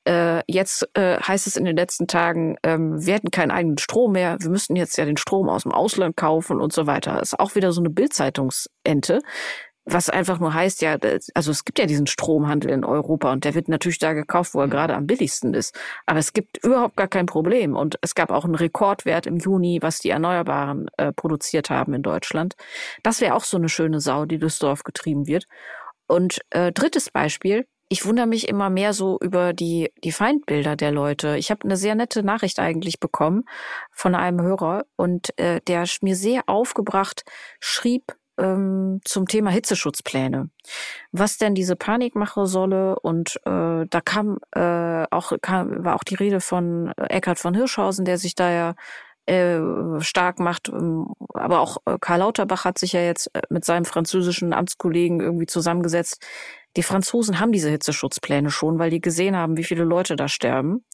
äh, 0.04 0.42
jetzt 0.46 0.88
äh, 0.94 1.18
heißt 1.18 1.46
es 1.46 1.56
in 1.56 1.64
den 1.64 1.76
letzten 1.76 2.06
Tagen, 2.06 2.56
ähm, 2.62 3.04
wir 3.04 3.14
hätten 3.14 3.30
keinen 3.30 3.50
eigenen 3.50 3.78
Strom 3.78 4.12
mehr, 4.12 4.36
wir 4.40 4.50
müssten 4.50 4.76
jetzt 4.76 4.96
ja 4.98 5.04
den 5.04 5.16
Strom 5.16 5.48
aus 5.48 5.62
dem 5.62 5.72
Ausland 5.72 6.16
kaufen 6.16 6.60
und 6.60 6.72
so 6.72 6.86
weiter. 6.86 7.16
Das 7.18 7.32
ist 7.32 7.40
auch 7.40 7.54
wieder 7.54 7.72
so 7.72 7.80
eine 7.80 7.90
Bildzeitungsente. 7.90 9.20
Was 9.84 10.08
einfach 10.08 10.38
nur 10.38 10.54
heißt, 10.54 10.80
ja, 10.82 10.96
also 11.34 11.50
es 11.50 11.64
gibt 11.64 11.80
ja 11.80 11.86
diesen 11.86 12.06
Stromhandel 12.06 12.70
in 12.70 12.84
Europa 12.84 13.32
und 13.32 13.44
der 13.44 13.56
wird 13.56 13.68
natürlich 13.68 13.98
da 13.98 14.12
gekauft, 14.12 14.54
wo 14.54 14.60
er 14.60 14.66
mhm. 14.66 14.70
gerade 14.70 14.94
am 14.94 15.08
billigsten 15.08 15.54
ist. 15.54 15.76
Aber 16.06 16.20
es 16.20 16.32
gibt 16.32 16.64
überhaupt 16.64 16.96
gar 16.96 17.08
kein 17.08 17.26
Problem. 17.26 17.74
Und 17.74 17.98
es 18.00 18.14
gab 18.14 18.30
auch 18.30 18.44
einen 18.44 18.54
Rekordwert 18.54 19.26
im 19.26 19.38
Juni, 19.38 19.80
was 19.82 19.98
die 19.98 20.10
Erneuerbaren 20.10 20.88
äh, 20.98 21.12
produziert 21.12 21.68
haben 21.68 21.94
in 21.94 22.02
Deutschland. 22.02 22.54
Das 23.02 23.20
wäre 23.20 23.34
auch 23.34 23.42
so 23.42 23.56
eine 23.56 23.68
schöne 23.68 23.98
Sau, 24.00 24.24
die 24.24 24.38
durchs 24.38 24.60
Dorf 24.60 24.84
getrieben 24.84 25.26
wird. 25.26 25.46
Und 26.06 26.38
äh, 26.50 26.70
drittes 26.70 27.10
Beispiel, 27.10 27.66
ich 27.92 28.06
wundere 28.06 28.26
mich 28.26 28.48
immer 28.48 28.70
mehr 28.70 28.94
so 28.94 29.18
über 29.20 29.52
die, 29.52 29.92
die 30.02 30.12
Feindbilder 30.12 30.76
der 30.76 30.92
Leute. 30.92 31.36
Ich 31.36 31.50
habe 31.50 31.64
eine 31.64 31.76
sehr 31.76 31.94
nette 31.94 32.22
Nachricht 32.22 32.58
eigentlich 32.58 33.00
bekommen 33.00 33.44
von 33.90 34.14
einem 34.14 34.40
Hörer 34.40 34.86
und 34.96 35.38
äh, 35.38 35.60
der 35.66 35.84
mir 36.00 36.16
sehr 36.16 36.44
aufgebracht 36.46 37.22
schrieb 37.60 38.16
ähm, 38.38 39.02
zum 39.04 39.28
Thema 39.28 39.50
Hitzeschutzpläne. 39.50 40.48
Was 41.12 41.36
denn 41.36 41.54
diese 41.54 41.76
Panikmache 41.76 42.46
solle 42.46 42.98
und 42.98 43.36
äh, 43.44 43.84
da 43.86 44.00
kam 44.02 44.38
äh, 44.52 45.04
auch 45.10 45.32
kam, 45.42 45.84
war 45.84 45.96
auch 45.96 46.04
die 46.04 46.14
Rede 46.14 46.40
von 46.40 46.92
Eckhard 46.96 47.38
von 47.38 47.54
Hirschhausen, 47.54 48.06
der 48.06 48.16
sich 48.16 48.34
da 48.34 48.50
ja 48.50 48.74
äh, 49.26 49.60
stark 50.00 50.40
macht. 50.40 50.68
Ähm, 50.68 51.12
aber 51.34 51.60
auch 51.60 51.76
äh, 51.84 51.98
Karl 52.00 52.20
Lauterbach 52.20 52.64
hat 52.64 52.78
sich 52.78 52.92
ja 52.92 53.02
jetzt 53.02 53.30
äh, 53.34 53.42
mit 53.50 53.64
seinem 53.64 53.84
französischen 53.84 54.52
Amtskollegen 54.52 55.20
irgendwie 55.20 55.46
zusammengesetzt. 55.46 56.24
Die 56.76 56.82
Franzosen 56.82 57.38
haben 57.38 57.52
diese 57.52 57.70
Hitzeschutzpläne 57.70 58.50
schon, 58.50 58.78
weil 58.78 58.90
die 58.90 59.00
gesehen 59.00 59.36
haben, 59.36 59.56
wie 59.56 59.64
viele 59.64 59.84
Leute 59.84 60.16
da 60.16 60.28
sterben. 60.28 60.84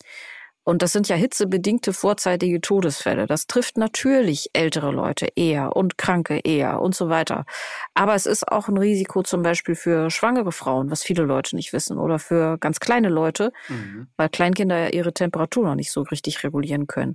Und 0.68 0.82
das 0.82 0.92
sind 0.92 1.08
ja 1.08 1.16
hitzebedingte 1.16 1.94
vorzeitige 1.94 2.60
Todesfälle. 2.60 3.26
Das 3.26 3.46
trifft 3.46 3.78
natürlich 3.78 4.50
ältere 4.52 4.90
Leute 4.90 5.28
eher 5.34 5.74
und 5.74 5.96
Kranke 5.96 6.40
eher 6.44 6.82
und 6.82 6.94
so 6.94 7.08
weiter. 7.08 7.46
Aber 7.94 8.14
es 8.14 8.26
ist 8.26 8.46
auch 8.52 8.68
ein 8.68 8.76
Risiko 8.76 9.22
zum 9.22 9.40
Beispiel 9.40 9.76
für 9.76 10.10
schwangere 10.10 10.52
Frauen, 10.52 10.90
was 10.90 11.02
viele 11.02 11.22
Leute 11.22 11.56
nicht 11.56 11.72
wissen, 11.72 11.96
oder 11.96 12.18
für 12.18 12.58
ganz 12.58 12.80
kleine 12.80 13.08
Leute, 13.08 13.50
mhm. 13.68 14.08
weil 14.18 14.28
Kleinkinder 14.28 14.76
ja 14.76 14.88
ihre 14.88 15.14
Temperatur 15.14 15.64
noch 15.64 15.74
nicht 15.74 15.90
so 15.90 16.02
richtig 16.02 16.44
regulieren 16.44 16.86
können. 16.86 17.14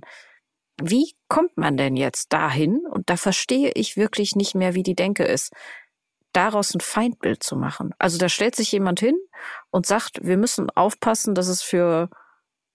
Wie 0.82 1.14
kommt 1.28 1.56
man 1.56 1.76
denn 1.76 1.94
jetzt 1.94 2.32
dahin? 2.32 2.80
Und 2.90 3.08
da 3.08 3.16
verstehe 3.16 3.70
ich 3.76 3.96
wirklich 3.96 4.34
nicht 4.34 4.56
mehr, 4.56 4.74
wie 4.74 4.82
die 4.82 4.96
Denke 4.96 5.22
ist 5.22 5.52
daraus 6.36 6.74
ein 6.74 6.80
Feindbild 6.80 7.42
zu 7.42 7.56
machen. 7.56 7.94
Also 7.98 8.18
da 8.18 8.28
stellt 8.28 8.54
sich 8.56 8.72
jemand 8.72 9.00
hin 9.00 9.16
und 9.70 9.86
sagt, 9.86 10.20
wir 10.22 10.36
müssen 10.36 10.70
aufpassen, 10.70 11.34
dass 11.34 11.48
es 11.48 11.62
für 11.62 12.10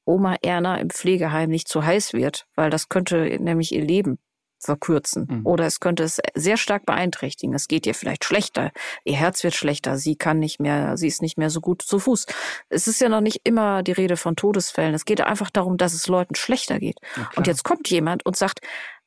Oma 0.05 0.37
Erna 0.41 0.77
im 0.77 0.89
Pflegeheim 0.89 1.49
nicht 1.49 1.67
zu 1.67 1.85
heiß 1.85 2.13
wird, 2.13 2.47
weil 2.55 2.69
das 2.69 2.89
könnte 2.89 3.37
nämlich 3.39 3.71
ihr 3.71 3.83
Leben 3.83 4.17
verkürzen 4.59 5.27
mhm. 5.29 5.45
oder 5.45 5.65
es 5.65 5.79
könnte 5.79 6.03
es 6.03 6.19
sehr 6.35 6.57
stark 6.57 6.85
beeinträchtigen. 6.85 7.53
Es 7.55 7.67
geht 7.67 7.85
ihr 7.85 7.93
vielleicht 7.93 8.25
schlechter, 8.25 8.71
ihr 9.05 9.15
Herz 9.15 9.43
wird 9.43 9.55
schlechter, 9.55 9.97
sie 9.97 10.15
kann 10.15 10.39
nicht 10.39 10.59
mehr, 10.59 10.97
sie 10.97 11.07
ist 11.07 11.21
nicht 11.21 11.37
mehr 11.37 11.49
so 11.49 11.61
gut 11.61 11.81
zu 11.81 11.99
Fuß. 11.99 12.25
Es 12.69 12.87
ist 12.87 12.99
ja 12.99 13.09
noch 13.09 13.21
nicht 13.21 13.41
immer 13.43 13.83
die 13.83 13.93
Rede 13.93 14.17
von 14.17 14.35
Todesfällen. 14.35 14.93
Es 14.93 15.05
geht 15.05 15.21
einfach 15.21 15.49
darum, 15.49 15.77
dass 15.77 15.93
es 15.93 16.07
Leuten 16.07 16.35
schlechter 16.35 16.79
geht. 16.79 16.97
Ja, 17.15 17.29
und 17.35 17.47
jetzt 17.47 17.63
kommt 17.63 17.89
jemand 17.89 18.25
und 18.25 18.35
sagt, 18.35 18.59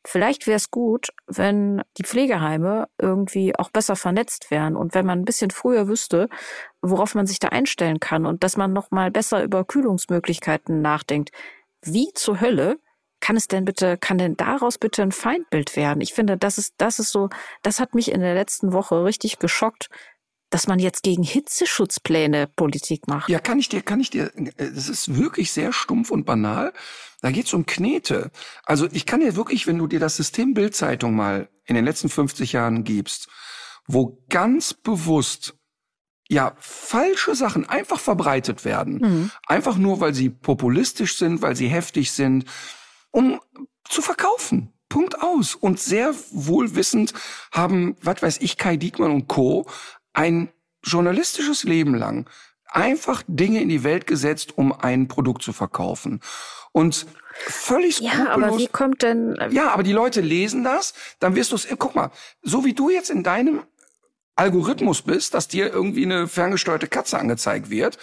Vielleicht 0.04 0.46
wäre 0.46 0.56
es 0.56 0.70
gut, 0.70 1.08
wenn 1.26 1.82
die 1.96 2.02
Pflegeheime 2.02 2.88
irgendwie 2.98 3.56
auch 3.56 3.70
besser 3.70 3.94
vernetzt 3.94 4.50
wären 4.50 4.74
und 4.76 4.94
wenn 4.94 5.06
man 5.06 5.20
ein 5.20 5.24
bisschen 5.24 5.50
früher 5.50 5.86
wüsste, 5.86 6.28
worauf 6.80 7.14
man 7.14 7.26
sich 7.26 7.38
da 7.38 7.48
einstellen 7.48 8.00
kann 8.00 8.26
und 8.26 8.42
dass 8.42 8.56
man 8.56 8.72
noch 8.72 8.90
mal 8.90 9.12
besser 9.12 9.44
über 9.44 9.64
Kühlungsmöglichkeiten 9.64 10.82
nachdenkt. 10.82 11.30
Wie 11.82 12.10
zur 12.14 12.40
Hölle 12.40 12.78
kann 13.20 13.36
es 13.36 13.46
denn 13.46 13.64
bitte, 13.64 13.96
kann 13.96 14.18
denn 14.18 14.36
daraus 14.36 14.78
bitte 14.78 15.02
ein 15.02 15.12
Feindbild 15.12 15.76
werden? 15.76 16.00
Ich 16.00 16.12
finde, 16.12 16.36
das 16.36 16.58
ist, 16.58 16.74
das 16.78 16.98
ist 16.98 17.12
so, 17.12 17.28
das 17.62 17.78
hat 17.78 17.94
mich 17.94 18.10
in 18.10 18.20
der 18.20 18.34
letzten 18.34 18.72
Woche 18.72 19.04
richtig 19.04 19.38
geschockt, 19.38 19.88
dass 20.52 20.66
man 20.66 20.78
jetzt 20.78 21.02
gegen 21.02 21.22
Hitzeschutzpläne 21.22 22.46
Politik 22.46 23.08
macht. 23.08 23.30
Ja, 23.30 23.38
kann 23.38 23.58
ich 23.58 23.70
dir, 23.70 23.80
kann 23.80 24.00
ich 24.00 24.10
dir, 24.10 24.30
es 24.58 24.90
ist 24.90 25.16
wirklich 25.16 25.50
sehr 25.50 25.72
stumpf 25.72 26.10
und 26.10 26.24
banal. 26.26 26.74
Da 27.22 27.30
geht's 27.30 27.54
um 27.54 27.64
Knete. 27.64 28.30
Also 28.64 28.86
ich 28.92 29.06
kann 29.06 29.20
dir 29.20 29.34
wirklich, 29.34 29.66
wenn 29.66 29.78
du 29.78 29.86
dir 29.86 29.98
das 29.98 30.16
System 30.16 30.52
Bildzeitung 30.52 31.16
mal 31.16 31.48
in 31.64 31.74
den 31.74 31.86
letzten 31.86 32.10
50 32.10 32.52
Jahren 32.52 32.84
gibst, 32.84 33.28
wo 33.86 34.22
ganz 34.28 34.74
bewusst 34.74 35.54
ja 36.28 36.54
falsche 36.58 37.34
Sachen 37.34 37.66
einfach 37.66 37.98
verbreitet 37.98 38.66
werden, 38.66 38.98
mhm. 39.00 39.30
einfach 39.46 39.78
nur 39.78 40.00
weil 40.00 40.12
sie 40.12 40.28
populistisch 40.28 41.16
sind, 41.16 41.40
weil 41.40 41.56
sie 41.56 41.68
heftig 41.68 42.12
sind, 42.12 42.44
um 43.10 43.40
zu 43.88 44.02
verkaufen. 44.02 44.74
Punkt 44.90 45.22
aus. 45.22 45.54
Und 45.54 45.80
sehr 45.80 46.14
wohlwissend 46.30 47.14
haben, 47.52 47.96
was 48.02 48.20
weiß 48.20 48.38
ich, 48.42 48.58
Kai 48.58 48.76
Diekmann 48.76 49.12
und 49.12 49.28
Co 49.28 49.66
ein 50.12 50.50
journalistisches 50.82 51.64
Leben 51.64 51.94
lang 51.94 52.28
einfach 52.66 53.22
Dinge 53.26 53.60
in 53.60 53.68
die 53.68 53.84
Welt 53.84 54.06
gesetzt, 54.06 54.56
um 54.56 54.72
ein 54.72 55.08
Produkt 55.08 55.42
zu 55.42 55.52
verkaufen. 55.52 56.20
Und 56.72 57.06
völlig 57.46 58.00
Ja, 58.00 58.30
aber 58.30 58.58
wie 58.58 58.66
kommt 58.66 59.02
denn... 59.02 59.36
Äh, 59.36 59.50
ja, 59.52 59.70
aber 59.70 59.82
die 59.82 59.92
Leute 59.92 60.20
lesen 60.20 60.64
das, 60.64 60.94
dann 61.18 61.36
wirst 61.36 61.52
du 61.52 61.56
es... 61.56 61.68
Guck 61.78 61.94
mal, 61.94 62.10
so 62.42 62.64
wie 62.64 62.72
du 62.72 62.90
jetzt 62.90 63.10
in 63.10 63.22
deinem 63.22 63.62
Algorithmus 64.36 65.02
bist, 65.02 65.34
dass 65.34 65.48
dir 65.48 65.70
irgendwie 65.70 66.04
eine 66.04 66.26
ferngesteuerte 66.26 66.88
Katze 66.88 67.18
angezeigt 67.18 67.68
wird, 67.68 67.98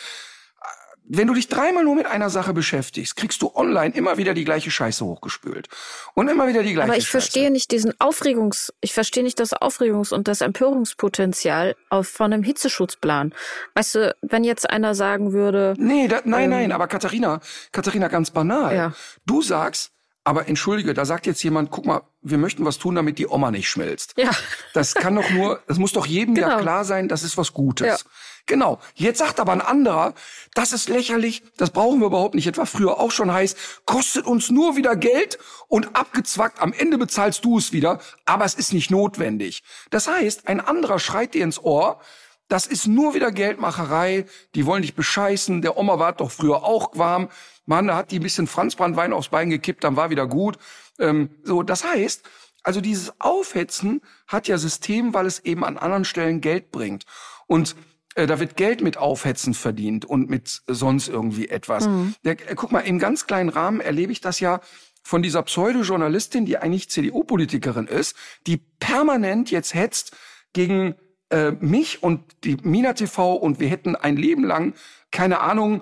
wenn 1.12 1.26
du 1.28 1.34
dich 1.34 1.48
dreimal 1.48 1.84
nur 1.84 1.96
mit 1.96 2.06
einer 2.06 2.30
Sache 2.30 2.54
beschäftigst, 2.54 3.16
kriegst 3.16 3.42
du 3.42 3.52
online 3.56 3.96
immer 3.96 4.18
wieder 4.18 4.36
die 4.36 4.46
gleiche 4.46 4.70
Scheiße 4.70 5.04
hochgespült. 5.04 5.68
Und 6.14 6.28
immer 6.30 6.48
wieder 6.48 6.62
die 6.62 6.74
gleiche 6.74 6.88
Aber 6.90 6.98
ich 6.98 7.06
Scheiße. 7.06 7.12
verstehe 7.12 7.50
nicht 7.52 7.72
diesen 7.72 8.00
Aufregungs, 8.00 8.72
ich 8.80 8.94
verstehe 8.94 9.24
nicht 9.24 9.40
das 9.40 9.54
Aufregungs- 9.54 10.14
und 10.14 10.28
das 10.28 10.42
Empörungspotenzial 10.42 11.76
auf, 11.90 12.08
von 12.08 12.32
einem 12.32 12.44
Hitzeschutzplan. 12.44 13.34
Weißt 13.74 13.96
du, 13.96 14.16
wenn 14.22 14.44
jetzt 14.44 14.70
einer 14.70 14.94
sagen 14.96 15.34
würde. 15.34 15.74
Nee, 15.78 16.08
da, 16.08 16.22
nein, 16.26 16.44
ähm, 16.46 16.50
nein, 16.52 16.72
aber 16.72 16.88
Katharina, 16.88 17.40
Katharina, 17.72 18.08
ganz 18.08 18.32
banal. 18.32 18.76
Ja. 18.76 18.94
Du 19.26 19.42
sagst, 19.42 19.92
Aber 20.26 20.48
entschuldige, 20.48 20.94
da 20.94 21.06
sagt 21.06 21.26
jetzt 21.26 21.42
jemand, 21.44 21.72
guck 21.72 21.86
mal, 21.88 22.02
wir 22.22 22.38
möchten 22.38 22.64
was 22.64 22.78
tun, 22.78 22.94
damit 22.94 23.18
die 23.18 23.26
Oma 23.28 23.50
nicht 23.50 23.68
schmilzt. 23.70 24.14
Ja. 24.18 24.30
Das 24.74 24.94
kann 24.94 25.16
doch 25.16 25.28
nur, 25.32 25.64
das 25.68 25.80
muss 25.80 25.94
doch 25.94 26.06
jedem 26.06 26.36
ja 26.36 26.50
Genau. 26.50 26.60
klar 26.62 26.86
sein, 26.86 27.08
das 27.08 27.24
ist 27.24 27.36
was 27.38 27.54
Gutes. 27.54 27.88
Ja. 27.88 27.98
Genau. 28.46 28.80
Jetzt 28.96 29.20
sagt 29.20 29.40
aber 29.40 29.52
ein 29.52 29.62
anderer, 29.62 30.14
das 30.54 30.74
ist 30.74 30.90
lächerlich, 30.90 31.44
das 31.58 31.72
brauchen 31.72 32.00
wir 32.00 32.08
überhaupt 32.08 32.36
nicht. 32.36 32.48
Etwa 32.48 32.66
früher 32.66 33.00
auch 33.00 33.12
schon 33.12 33.32
heiß, 33.32 33.56
kostet 33.86 34.26
uns 34.26 34.50
nur 34.50 34.76
wieder 34.76 34.96
Geld 34.96 35.38
und 35.68 35.96
abgezwackt, 35.96 36.62
am 36.62 36.74
Ende 36.74 36.98
bezahlst 36.98 37.46
du 37.46 37.58
es 37.58 37.72
wieder, 37.72 38.00
aber 38.26 38.46
es 38.46 38.56
ist 38.56 38.74
nicht 38.74 38.92
notwendig. 38.92 39.64
Das 39.90 40.08
heißt, 40.08 40.48
ein 40.48 40.60
anderer 40.60 41.00
schreit 41.00 41.34
dir 41.34 41.44
ins 41.44 41.64
Ohr, 41.64 42.00
das 42.48 42.66
ist 42.66 42.88
nur 42.88 43.14
wieder 43.14 43.32
Geldmacherei, 43.32 44.26
die 44.56 44.66
wollen 44.66 44.82
dich 44.82 44.96
bescheißen, 44.96 45.62
der 45.62 45.78
Oma 45.78 46.00
war 46.00 46.14
doch 46.14 46.32
früher 46.32 46.64
auch 46.64 46.98
warm, 46.98 47.30
Mann, 47.68 47.86
da 47.86 47.96
hat 47.96 48.10
die 48.10 48.18
ein 48.20 48.24
bisschen 48.24 48.48
Franzbrandwein 48.48 49.14
aufs 49.14 49.30
Bein 49.30 49.52
gekippt, 49.52 49.84
dann 49.84 49.96
war 49.96 50.10
wieder 50.10 50.26
gut. 50.26 50.58
Ähm, 50.98 51.30
so, 51.44 51.62
das 51.62 51.84
heißt, 51.84 52.24
also 52.64 52.82
dieses 52.82 53.14
Aufhetzen 53.22 54.02
hat 54.28 54.48
ja 54.48 54.58
System, 54.58 55.14
weil 55.14 55.28
es 55.28 55.40
eben 55.40 55.64
an 55.64 55.78
anderen 55.78 56.04
Stellen 56.04 56.42
Geld 56.42 56.72
bringt. 56.72 57.06
Und 57.46 57.76
da 58.16 58.40
wird 58.40 58.58
Geld 58.58 58.82
mit 58.82 58.98
Aufhetzen 58.98 59.54
verdient 59.54 60.06
und 60.06 60.30
mit 60.30 60.62
sonst 60.68 61.08
irgendwie 61.08 61.50
etwas. 61.50 61.88
Der, 62.24 62.34
äh, 62.50 62.56
guck 62.56 62.72
mal, 62.72 62.82
im 62.82 63.00
ganz 63.00 63.28
kleinen 63.28 63.50
Rahmen 63.50 63.82
erlebe 63.82 64.12
ich 64.12 64.22
das 64.22 64.40
ja 64.40 64.62
von 65.04 65.22
dieser 65.22 65.44
Pseudo-Journalistin, 65.44 66.46
die 66.46 66.58
eigentlich 66.58 66.90
CDU-Politikerin 66.90 67.88
ist, 67.88 68.16
die 68.48 68.58
permanent 68.58 69.52
jetzt 69.52 69.74
hetzt 69.74 70.16
gegen 70.54 70.96
äh, 71.30 71.52
mich 71.52 72.04
und 72.04 72.22
die 72.44 72.58
Mina 72.64 72.94
TV 72.94 73.34
und 73.34 73.60
wir 73.60 73.70
hätten 73.70 73.96
ein 73.96 74.18
Leben 74.18 74.44
lang, 74.44 74.74
keine 75.12 75.40
Ahnung, 75.40 75.82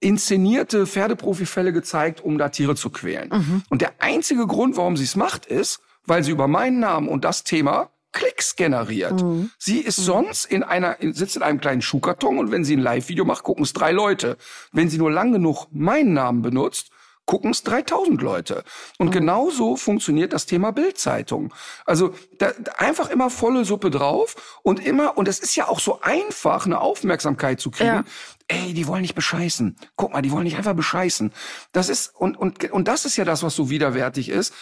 inszenierte 0.00 0.86
Pferdeprofifälle 0.86 1.72
gezeigt, 1.72 2.20
um 2.20 2.36
da 2.36 2.48
Tiere 2.48 2.74
zu 2.74 2.90
quälen. 2.90 3.30
Und 3.68 3.82
der 3.82 3.92
einzige 4.00 4.46
Grund, 4.46 4.76
warum 4.76 4.96
sie 4.96 5.04
es 5.04 5.16
macht, 5.16 5.46
ist, 5.46 5.80
weil 6.04 6.24
sie 6.24 6.32
über 6.32 6.48
meinen 6.48 6.80
Namen 6.80 7.08
und 7.08 7.24
das 7.24 7.44
Thema 7.44 7.91
Klicks 8.12 8.56
generiert. 8.56 9.24
Sie 9.58 9.78
ist 9.80 9.96
sonst 9.96 10.44
in 10.44 10.62
einer, 10.62 11.00
in- 11.00 11.14
sitzt 11.14 11.36
in 11.36 11.42
einem 11.42 11.60
kleinen 11.60 11.82
Schuhkarton 11.82 12.38
und 12.38 12.50
wenn 12.50 12.64
sie 12.64 12.76
ein 12.76 12.80
Live-Video 12.82 13.24
macht, 13.24 13.42
gucken 13.42 13.64
es 13.64 13.72
drei 13.72 13.92
Leute. 13.92 14.36
Wenn 14.72 14.88
sie 14.90 14.98
nur 14.98 15.10
lang 15.10 15.32
genug 15.32 15.66
meinen 15.72 16.12
Namen 16.12 16.42
benutzt, 16.42 16.90
gucken 17.24 17.52
es 17.52 17.62
3000 17.62 18.20
Leute. 18.20 18.64
Und 18.98 19.12
genauso 19.12 19.76
funktioniert 19.76 20.32
das 20.32 20.44
Thema 20.44 20.72
Bildzeitung. 20.72 21.54
Also 21.86 22.14
da 22.38 22.52
einfach 22.76 23.08
immer 23.10 23.30
volle 23.30 23.64
Suppe 23.64 23.90
drauf 23.90 24.58
und 24.64 24.84
immer, 24.84 25.16
und 25.16 25.28
es 25.28 25.38
ist 25.38 25.54
ja 25.54 25.68
auch 25.68 25.78
so 25.78 26.00
einfach, 26.02 26.66
eine 26.66 26.80
Aufmerksamkeit 26.80 27.60
zu 27.60 27.70
kriegen. 27.70 27.88
Ja. 27.88 28.04
Ey, 28.48 28.74
die 28.74 28.86
wollen 28.88 29.02
nicht 29.02 29.14
bescheißen. 29.14 29.76
Guck 29.96 30.12
mal, 30.12 30.20
die 30.20 30.32
wollen 30.32 30.42
nicht 30.44 30.56
einfach 30.58 30.74
bescheißen. 30.74 31.32
Das 31.72 31.88
ist, 31.88 32.12
und, 32.16 32.36
und, 32.36 32.70
und 32.72 32.88
das 32.88 33.04
ist 33.04 33.16
ja 33.16 33.24
das, 33.24 33.42
was 33.44 33.54
so 33.54 33.70
widerwärtig 33.70 34.28
ist. 34.28 34.52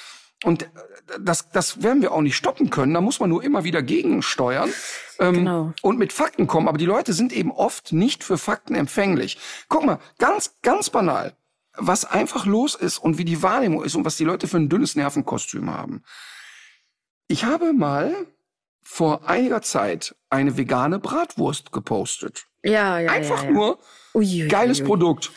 Und 0.44 0.62
äh, 0.62 0.66
das, 1.20 1.50
das 1.50 1.82
werden 1.82 2.02
wir 2.02 2.12
auch 2.12 2.22
nicht 2.22 2.36
stoppen 2.36 2.70
können. 2.70 2.94
Da 2.94 3.00
muss 3.00 3.20
man 3.20 3.28
nur 3.30 3.42
immer 3.42 3.64
wieder 3.64 3.82
gegensteuern 3.82 4.72
ähm, 5.18 5.34
Genau. 5.34 5.72
und 5.82 5.98
mit 5.98 6.12
Fakten 6.12 6.46
kommen. 6.46 6.68
Aber 6.68 6.78
die 6.78 6.86
Leute 6.86 7.12
sind 7.12 7.32
eben 7.32 7.50
oft 7.50 7.92
nicht 7.92 8.24
für 8.24 8.38
Fakten 8.38 8.74
empfänglich. 8.74 9.38
Guck 9.68 9.84
mal, 9.84 9.98
ganz, 10.18 10.56
ganz 10.62 10.88
banal, 10.90 11.34
was 11.74 12.04
einfach 12.04 12.46
los 12.46 12.74
ist 12.74 12.98
und 12.98 13.18
wie 13.18 13.24
die 13.24 13.42
Wahrnehmung 13.42 13.84
ist 13.84 13.94
und 13.94 14.04
was 14.04 14.16
die 14.16 14.24
Leute 14.24 14.48
für 14.48 14.56
ein 14.56 14.68
dünnes 14.68 14.96
Nervenkostüm 14.96 15.70
haben. 15.70 16.02
Ich 17.28 17.44
habe 17.44 17.72
mal 17.72 18.14
vor 18.82 19.28
einiger 19.28 19.62
Zeit 19.62 20.16
eine 20.30 20.56
vegane 20.56 20.98
Bratwurst 20.98 21.70
gepostet. 21.70 22.46
Ja, 22.62 22.98
ja, 22.98 23.10
Einfach 23.12 23.42
ja, 23.42 23.48
ja. 23.48 23.50
nur 23.52 23.78
Ui, 24.14 24.42
ui, 24.42 24.48
geiles 24.48 24.80
ui. 24.80 24.86
Produkt. 24.86 25.30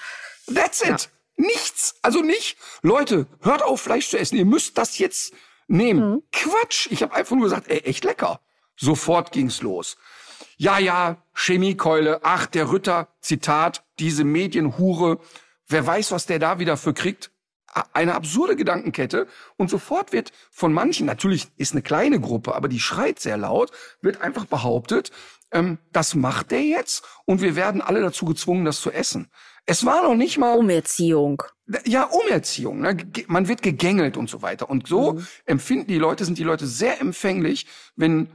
That's 0.54 0.82
it. 0.82 1.10
Nichts. 1.36 1.95
Also 2.01 2.21
nicht, 2.21 2.57
Leute, 2.81 3.27
hört 3.41 3.63
auf, 3.63 3.81
Fleisch 3.81 4.09
zu 4.09 4.17
essen. 4.17 4.38
Ihr 4.38 4.45
müsst 4.45 4.77
das 4.77 4.97
jetzt 4.97 5.34
nehmen. 5.67 6.11
Mhm. 6.11 6.23
Quatsch. 6.31 6.88
Ich 6.91 7.01
habe 7.01 7.13
einfach 7.13 7.36
nur 7.36 7.45
gesagt, 7.45 7.67
ey, 7.69 7.79
echt 7.79 8.03
lecker. 8.03 8.39
Sofort 8.75 9.31
ging's 9.31 9.61
los. 9.61 9.97
Ja, 10.57 10.79
ja, 10.79 11.17
Chemiekeule. 11.34 12.19
Ach, 12.23 12.45
der 12.45 12.71
Ritter, 12.71 13.07
Zitat, 13.21 13.84
diese 13.99 14.23
Medienhure. 14.23 15.19
Wer 15.67 15.86
weiß, 15.86 16.11
was 16.11 16.25
der 16.25 16.39
da 16.39 16.59
wieder 16.59 16.77
für 16.77 16.93
kriegt. 16.93 17.31
Eine 17.93 18.13
absurde 18.13 18.55
Gedankenkette. 18.55 19.27
Und 19.57 19.69
sofort 19.69 20.11
wird 20.11 20.31
von 20.51 20.73
manchen, 20.73 21.07
natürlich 21.07 21.47
ist 21.57 21.71
eine 21.71 21.81
kleine 21.81 22.19
Gruppe, 22.19 22.53
aber 22.53 22.67
die 22.67 22.79
schreit 22.79 23.19
sehr 23.19 23.38
laut, 23.38 23.71
wird 24.01 24.21
einfach 24.21 24.45
behauptet, 24.45 25.11
ähm, 25.51 25.79
das 25.91 26.13
macht 26.13 26.51
der 26.51 26.63
jetzt 26.63 27.03
und 27.25 27.41
wir 27.41 27.55
werden 27.55 27.81
alle 27.81 28.01
dazu 28.01 28.25
gezwungen, 28.25 28.65
das 28.65 28.81
zu 28.81 28.91
essen. 28.91 29.31
Es 29.66 29.86
war 29.86 30.03
noch 30.03 30.16
nicht 30.16 30.38
mal 30.38 30.57
Umerziehung. 30.57 31.43
ja, 31.86 32.03
Umerziehung. 32.03 32.82
Ne? 32.82 32.97
Man 33.28 33.47
wird 33.47 33.61
gegängelt 33.61 34.18
und 34.18 34.30
so 34.30 34.41
weiter. 34.41 34.70
Und 34.70 34.88
so 34.88 35.22
empfinden 35.45 35.88
die 35.88 35.97
Leute, 35.97 36.26
sind 36.26 36.38
die 36.38 36.43
Leute 36.43 36.68
sehr 36.68 36.99
empfänglich, 36.99 37.68
wenn 37.95 38.28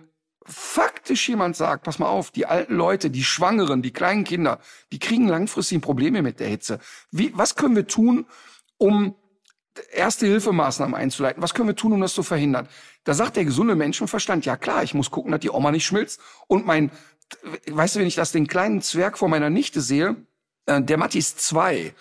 faktisch 0.48 1.28
jemand 1.28 1.56
sagt, 1.56 1.84
pass 1.84 1.98
mal 1.98 2.08
auf, 2.08 2.30
die 2.30 2.46
alten 2.46 2.74
Leute, 2.74 3.10
die 3.10 3.22
Schwangeren, 3.22 3.82
die 3.82 3.92
kleinen 3.92 4.24
Kinder, 4.24 4.60
die 4.92 4.98
kriegen 4.98 5.28
langfristig 5.28 5.82
Probleme 5.82 6.22
mit 6.22 6.40
der 6.40 6.48
Hitze. 6.48 6.80
Wie, 7.10 7.32
was 7.36 7.54
können 7.54 7.76
wir 7.76 7.86
tun, 7.86 8.24
um 8.78 9.14
erste 9.92 10.26
Hilfemaßnahmen 10.26 10.94
einzuleiten? 10.94 11.42
Was 11.42 11.52
können 11.52 11.68
wir 11.68 11.76
tun, 11.76 11.92
um 11.92 12.00
das 12.00 12.14
zu 12.14 12.22
verhindern? 12.22 12.66
Da 13.04 13.12
sagt 13.12 13.36
der 13.36 13.44
gesunde 13.44 13.74
Menschenverstand, 13.74 14.46
ja 14.46 14.56
klar, 14.56 14.82
ich 14.82 14.94
muss 14.94 15.10
gucken, 15.10 15.32
dass 15.32 15.40
die 15.40 15.50
Oma 15.50 15.70
nicht 15.70 15.84
schmilzt. 15.84 16.20
Und 16.46 16.64
mein, 16.66 16.90
weißt 17.66 17.96
du, 17.96 18.00
wenn 18.00 18.06
ich 18.06 18.14
das 18.14 18.32
den 18.32 18.46
kleinen 18.46 18.80
Zwerg 18.80 19.18
vor 19.18 19.28
meiner 19.28 19.50
Nichte 19.50 19.82
sehe, 19.82 20.16
äh, 20.68 20.82
der 20.82 20.96
Matti 20.98 21.18
ist 21.18 21.40
zwei. 21.40 21.94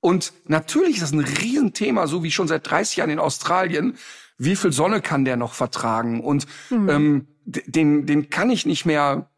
Und 0.00 0.32
natürlich 0.46 0.94
ist 0.96 1.02
das 1.02 1.12
ein 1.12 1.20
Riesenthema, 1.20 2.06
so 2.06 2.22
wie 2.22 2.30
schon 2.30 2.48
seit 2.48 2.70
30 2.70 2.96
Jahren 2.96 3.10
in 3.10 3.18
Australien. 3.18 3.98
Wie 4.38 4.56
viel 4.56 4.72
Sonne 4.72 5.02
kann 5.02 5.24
der 5.26 5.36
noch 5.36 5.52
vertragen? 5.52 6.20
Und 6.22 6.46
ähm, 6.70 7.28
d- 7.44 7.62
den, 7.66 8.06
den 8.06 8.30
kann 8.30 8.48
ich 8.48 8.64
nicht 8.64 8.86
mehr, 8.86 9.28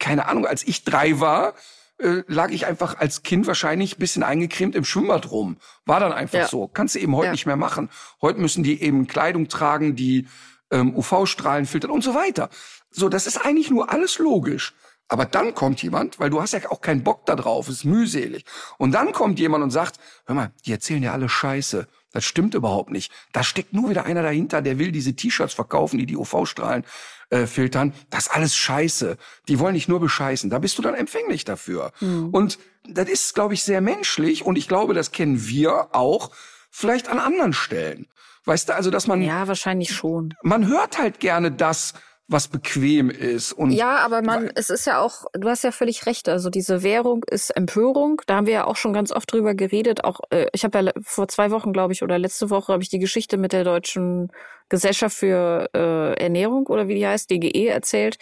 keine 0.00 0.26
Ahnung, 0.26 0.46
als 0.46 0.66
ich 0.66 0.82
drei 0.82 1.20
war, 1.20 1.54
äh, 1.98 2.22
lag 2.26 2.50
ich 2.50 2.66
einfach 2.66 2.98
als 2.98 3.22
Kind 3.22 3.46
wahrscheinlich 3.46 3.96
ein 3.96 3.98
bisschen 4.00 4.24
eingecremt 4.24 4.74
im 4.74 4.84
Schwimmbad 4.84 5.30
rum. 5.30 5.58
War 5.84 6.00
dann 6.00 6.12
einfach 6.12 6.38
Ja. 6.40 6.48
so. 6.48 6.66
Kannst 6.66 6.96
du 6.96 6.98
eben 6.98 7.14
heute 7.14 7.26
Ja. 7.26 7.32
nicht 7.32 7.46
mehr 7.46 7.56
machen. 7.56 7.88
Heute 8.20 8.40
müssen 8.40 8.64
die 8.64 8.82
eben 8.82 9.06
Kleidung 9.06 9.46
tragen, 9.48 9.94
die 9.94 10.26
ähm, 10.72 10.96
UV-Strahlen 10.96 11.66
filtern 11.66 11.92
und 11.92 12.02
so 12.02 12.14
weiter. 12.14 12.50
So, 12.90 13.08
das 13.08 13.26
ist 13.28 13.36
eigentlich 13.44 13.70
nur 13.70 13.90
alles 13.92 14.18
logisch. 14.18 14.74
Aber 15.08 15.24
dann 15.24 15.54
kommt 15.54 15.82
jemand, 15.82 16.20
weil 16.20 16.30
du 16.30 16.40
hast 16.40 16.52
ja 16.52 16.70
auch 16.70 16.80
keinen 16.82 17.02
Bock 17.02 17.24
da 17.26 17.34
drauf, 17.34 17.68
ist 17.68 17.84
mühselig. 17.84 18.44
Und 18.76 18.92
dann 18.92 19.12
kommt 19.12 19.38
jemand 19.38 19.64
und 19.64 19.70
sagt, 19.70 19.98
hör 20.26 20.34
mal, 20.34 20.52
die 20.66 20.72
erzählen 20.72 21.02
ja 21.02 21.12
alle 21.12 21.28
Scheiße. 21.28 21.86
Das 22.12 22.24
stimmt 22.24 22.54
überhaupt 22.54 22.90
nicht. 22.90 23.10
Da 23.32 23.42
steckt 23.42 23.72
nur 23.72 23.90
wieder 23.90 24.04
einer 24.04 24.22
dahinter, 24.22 24.60
der 24.62 24.78
will 24.78 24.92
diese 24.92 25.14
T-Shirts 25.14 25.54
verkaufen, 25.54 25.98
die 25.98 26.06
die 26.06 26.16
UV-Strahlen 26.16 26.84
äh, 27.30 27.46
filtern. 27.46 27.94
Das 28.10 28.26
ist 28.26 28.32
alles 28.34 28.56
Scheiße. 28.56 29.16
Die 29.48 29.58
wollen 29.58 29.74
dich 29.74 29.88
nur 29.88 30.00
bescheißen. 30.00 30.50
Da 30.50 30.58
bist 30.58 30.76
du 30.78 30.82
dann 30.82 30.94
empfänglich 30.94 31.44
dafür. 31.44 31.92
Und 32.00 32.58
das 32.86 33.08
ist, 33.08 33.34
glaube 33.34 33.54
ich, 33.54 33.62
sehr 33.62 33.80
menschlich. 33.80 34.44
Und 34.44 34.56
ich 34.56 34.68
glaube, 34.68 34.94
das 34.94 35.10
kennen 35.12 35.46
wir 35.46 35.94
auch 35.94 36.30
vielleicht 36.70 37.08
an 37.08 37.18
anderen 37.18 37.52
Stellen. 37.52 38.06
Weißt 38.46 38.70
du, 38.70 38.74
also, 38.74 38.90
dass 38.90 39.06
man, 39.06 39.20
Ja, 39.20 39.46
wahrscheinlich 39.46 39.94
schon. 39.94 40.32
man 40.42 40.66
hört 40.66 40.98
halt 40.98 41.20
gerne 41.20 41.52
das, 41.52 41.92
was 42.28 42.48
bequem 42.48 43.08
ist. 43.08 43.52
Und 43.54 43.70
Ja, 43.70 43.96
aber 43.98 44.20
man, 44.20 44.50
es 44.54 44.68
ist 44.68 44.86
ja 44.86 45.00
auch, 45.00 45.24
du 45.32 45.48
hast 45.48 45.64
ja 45.64 45.72
völlig 45.72 46.04
recht. 46.04 46.28
Also 46.28 46.50
diese 46.50 46.82
Währung 46.82 47.24
ist 47.24 47.50
Empörung. 47.50 48.20
Da 48.26 48.36
haben 48.36 48.46
wir 48.46 48.52
ja 48.52 48.66
auch 48.66 48.76
schon 48.76 48.92
ganz 48.92 49.10
oft 49.12 49.32
drüber 49.32 49.54
geredet. 49.54 50.04
Auch 50.04 50.20
äh, 50.28 50.46
ich 50.52 50.62
habe 50.62 50.78
ja 50.78 50.92
vor 51.02 51.28
zwei 51.28 51.50
Wochen, 51.50 51.72
glaube 51.72 51.94
ich, 51.94 52.02
oder 52.02 52.18
letzte 52.18 52.50
Woche 52.50 52.74
habe 52.74 52.82
ich 52.82 52.90
die 52.90 52.98
Geschichte 52.98 53.38
mit 53.38 53.52
der 53.52 53.64
deutschen 53.64 54.30
Gesellschaft 54.68 55.16
für 55.16 55.70
äh, 55.74 56.22
Ernährung 56.22 56.66
oder 56.66 56.86
wie 56.86 56.96
die 56.96 57.06
heißt, 57.06 57.30
DGE 57.30 57.68
erzählt, 57.68 58.18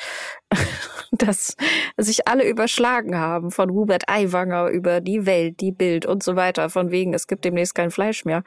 dass 1.11 1.57
sich 1.97 2.29
alle 2.29 2.49
überschlagen 2.49 3.19
haben 3.19 3.51
von 3.51 3.71
Hubert 3.71 4.09
Aiwanger 4.09 4.69
über 4.69 5.01
die 5.01 5.27
Welt, 5.27 5.61
die 5.61 5.73
Bild 5.73 6.07
und 6.07 6.23
so 6.23 6.37
weiter. 6.37 6.71
Von 6.71 6.93
wegen, 6.93 7.13
es 7.13 7.27
gibt 7.27 7.45
demnächst 7.45 7.75
kein 7.75 7.91
Fleisch 7.91 8.25
mehr. 8.25 8.45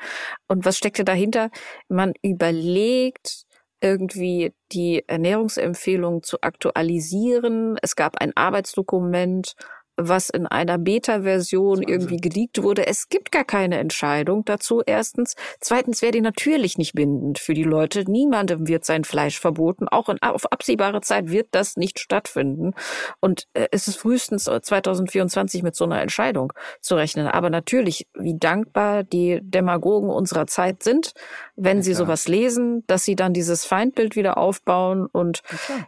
Und 0.48 0.64
was 0.64 0.77
steckte 0.77 1.03
dahinter? 1.03 1.49
Man 1.90 2.14
überlegt 2.22 3.45
irgendwie 3.81 4.53
die 4.72 5.03
Ernährungsempfehlungen 5.07 6.23
zu 6.23 6.41
aktualisieren. 6.41 7.77
Es 7.81 7.95
gab 7.95 8.18
ein 8.18 8.35
Arbeitsdokument, 8.35 9.56
was 10.00 10.30
in 10.30 10.48
einer 10.48 10.78
Beta-Version 10.78 11.84
irgendwie 11.84 12.18
geleakt 12.18 12.64
wurde. 12.64 12.88
Es 12.88 13.10
gibt 13.10 13.32
gar 13.32 13.44
keine 13.44 13.78
Entscheidung 13.78 14.46
dazu, 14.46 14.82
erstens. 14.86 15.36
Zweitens 15.60 16.02
wäre 16.02 16.12
die 16.12 16.22
natürlich 16.22 16.78
nicht 16.78 16.94
bindend 16.94 17.40
für 17.40 17.54
die 17.54 17.64
Leute. 17.64 18.10
Niemandem 18.10 18.68
wird 18.68 18.86
sein 18.86 19.04
Fleisch 19.04 19.40
verboten. 19.40 19.88
Auch 19.88 20.10
in, 20.10 20.22
auf 20.22 20.52
absehbare 20.52 21.02
Zeit 21.02 21.30
wird 21.30 21.48
das 21.52 21.78
nicht 21.78 22.00
stattfinden. 22.00 22.74
Und 23.20 23.48
äh, 23.54 23.68
es 23.72 23.88
ist 23.88 23.98
frühestens 23.98 24.46
2024 24.46 25.64
mit 25.64 25.76
so 25.76 25.86
einer 25.86 26.02
Entscheidung 26.02 26.54
zu 26.82 26.96
rechnen. 26.96 27.28
Aber 27.28 27.50
natürlich, 27.50 28.08
wie 28.14 28.38
dankbar 28.38 29.04
die 29.04 29.40
Demagogen 29.42 30.10
unserer 30.10 30.48
Zeit 30.48 30.84
sind, 30.84 31.14
wenn 31.56 31.82
sie 31.82 31.94
sowas 31.94 32.28
lesen, 32.28 32.84
dass 32.88 33.04
sie 33.04 33.16
dann 33.16 33.34
dieses 33.34 33.66
Feindbild 33.66 34.16
wieder 34.16 34.38
aufbauen. 34.38 35.08
Und 35.12 35.42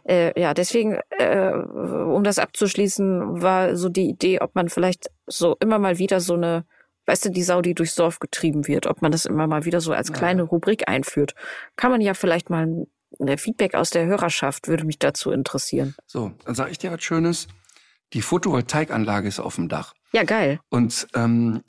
äh, 0.04 0.38
ja, 0.38 0.54
deswegen, 0.54 0.98
äh, 1.10 1.52
um 1.52 2.24
das 2.24 2.38
abzuschließen, 2.38 3.42
war 3.42 3.76
so 3.76 3.88
die 3.88 4.01
Idee, 4.08 4.40
ob 4.40 4.54
man 4.54 4.68
vielleicht 4.68 5.10
so 5.26 5.56
immer 5.60 5.78
mal 5.78 5.98
wieder 5.98 6.20
so 6.20 6.34
eine 6.34 6.64
weißt 7.06 7.26
du, 7.26 7.30
die 7.30 7.42
Sau, 7.42 7.62
die 7.62 7.74
durchs 7.74 7.94
Dorf 7.94 8.18
getrieben 8.20 8.66
wird, 8.68 8.86
ob 8.86 9.02
man 9.02 9.12
das 9.12 9.24
immer 9.24 9.46
mal 9.46 9.64
wieder 9.64 9.80
so 9.80 9.92
als 9.92 10.12
kleine 10.12 10.42
Rubrik 10.42 10.88
einführt. 10.88 11.34
Kann 11.76 11.90
man 11.90 12.00
ja 12.00 12.14
vielleicht 12.14 12.50
mal 12.50 12.86
ein 13.20 13.38
Feedback 13.38 13.74
aus 13.74 13.90
der 13.90 14.06
Hörerschaft, 14.06 14.68
würde 14.68 14.84
mich 14.84 14.98
dazu 14.98 15.30
interessieren. 15.30 15.94
So, 16.06 16.32
dann 16.44 16.54
sage 16.54 16.70
ich 16.70 16.78
dir 16.78 16.92
was 16.92 17.02
Schönes. 17.02 17.48
Die 18.12 18.22
Photovoltaikanlage 18.22 19.26
ist 19.26 19.40
auf 19.40 19.56
dem 19.56 19.68
Dach. 19.68 19.94
Ja, 20.12 20.24
geil. 20.24 20.60
Und 20.68 21.08
ähm, 21.14 21.62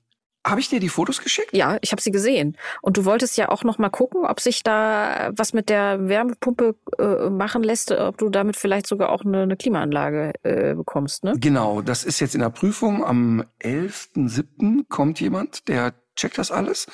habe 0.45 0.59
ich 0.59 0.69
dir 0.69 0.79
die 0.79 0.89
Fotos 0.89 1.21
geschickt? 1.21 1.49
Ja, 1.53 1.77
ich 1.81 1.91
habe 1.91 2.01
sie 2.01 2.11
gesehen. 2.11 2.57
Und 2.81 2.97
du 2.97 3.05
wolltest 3.05 3.37
ja 3.37 3.49
auch 3.49 3.63
noch 3.63 3.77
mal 3.77 3.89
gucken, 3.89 4.25
ob 4.25 4.39
sich 4.39 4.61
da 4.63 5.31
was 5.35 5.53
mit 5.53 5.69
der 5.69 6.07
Wärmepumpe 6.07 6.75
äh, 6.99 7.29
machen 7.29 7.63
lässt, 7.63 7.91
ob 7.91 8.17
du 8.17 8.29
damit 8.29 8.57
vielleicht 8.57 8.87
sogar 8.87 9.09
auch 9.09 9.23
eine, 9.23 9.43
eine 9.43 9.55
Klimaanlage 9.55 10.33
äh, 10.43 10.73
bekommst, 10.73 11.23
ne? 11.23 11.33
Genau, 11.37 11.81
das 11.81 12.03
ist 12.03 12.19
jetzt 12.19 12.35
in 12.35 12.41
der 12.41 12.49
Prüfung. 12.49 13.05
Am 13.05 13.43
11.07. 13.61 14.85
kommt 14.89 15.19
jemand, 15.21 15.67
der 15.67 15.93
checkt 16.15 16.37
das 16.37 16.51
alles. 16.51 16.87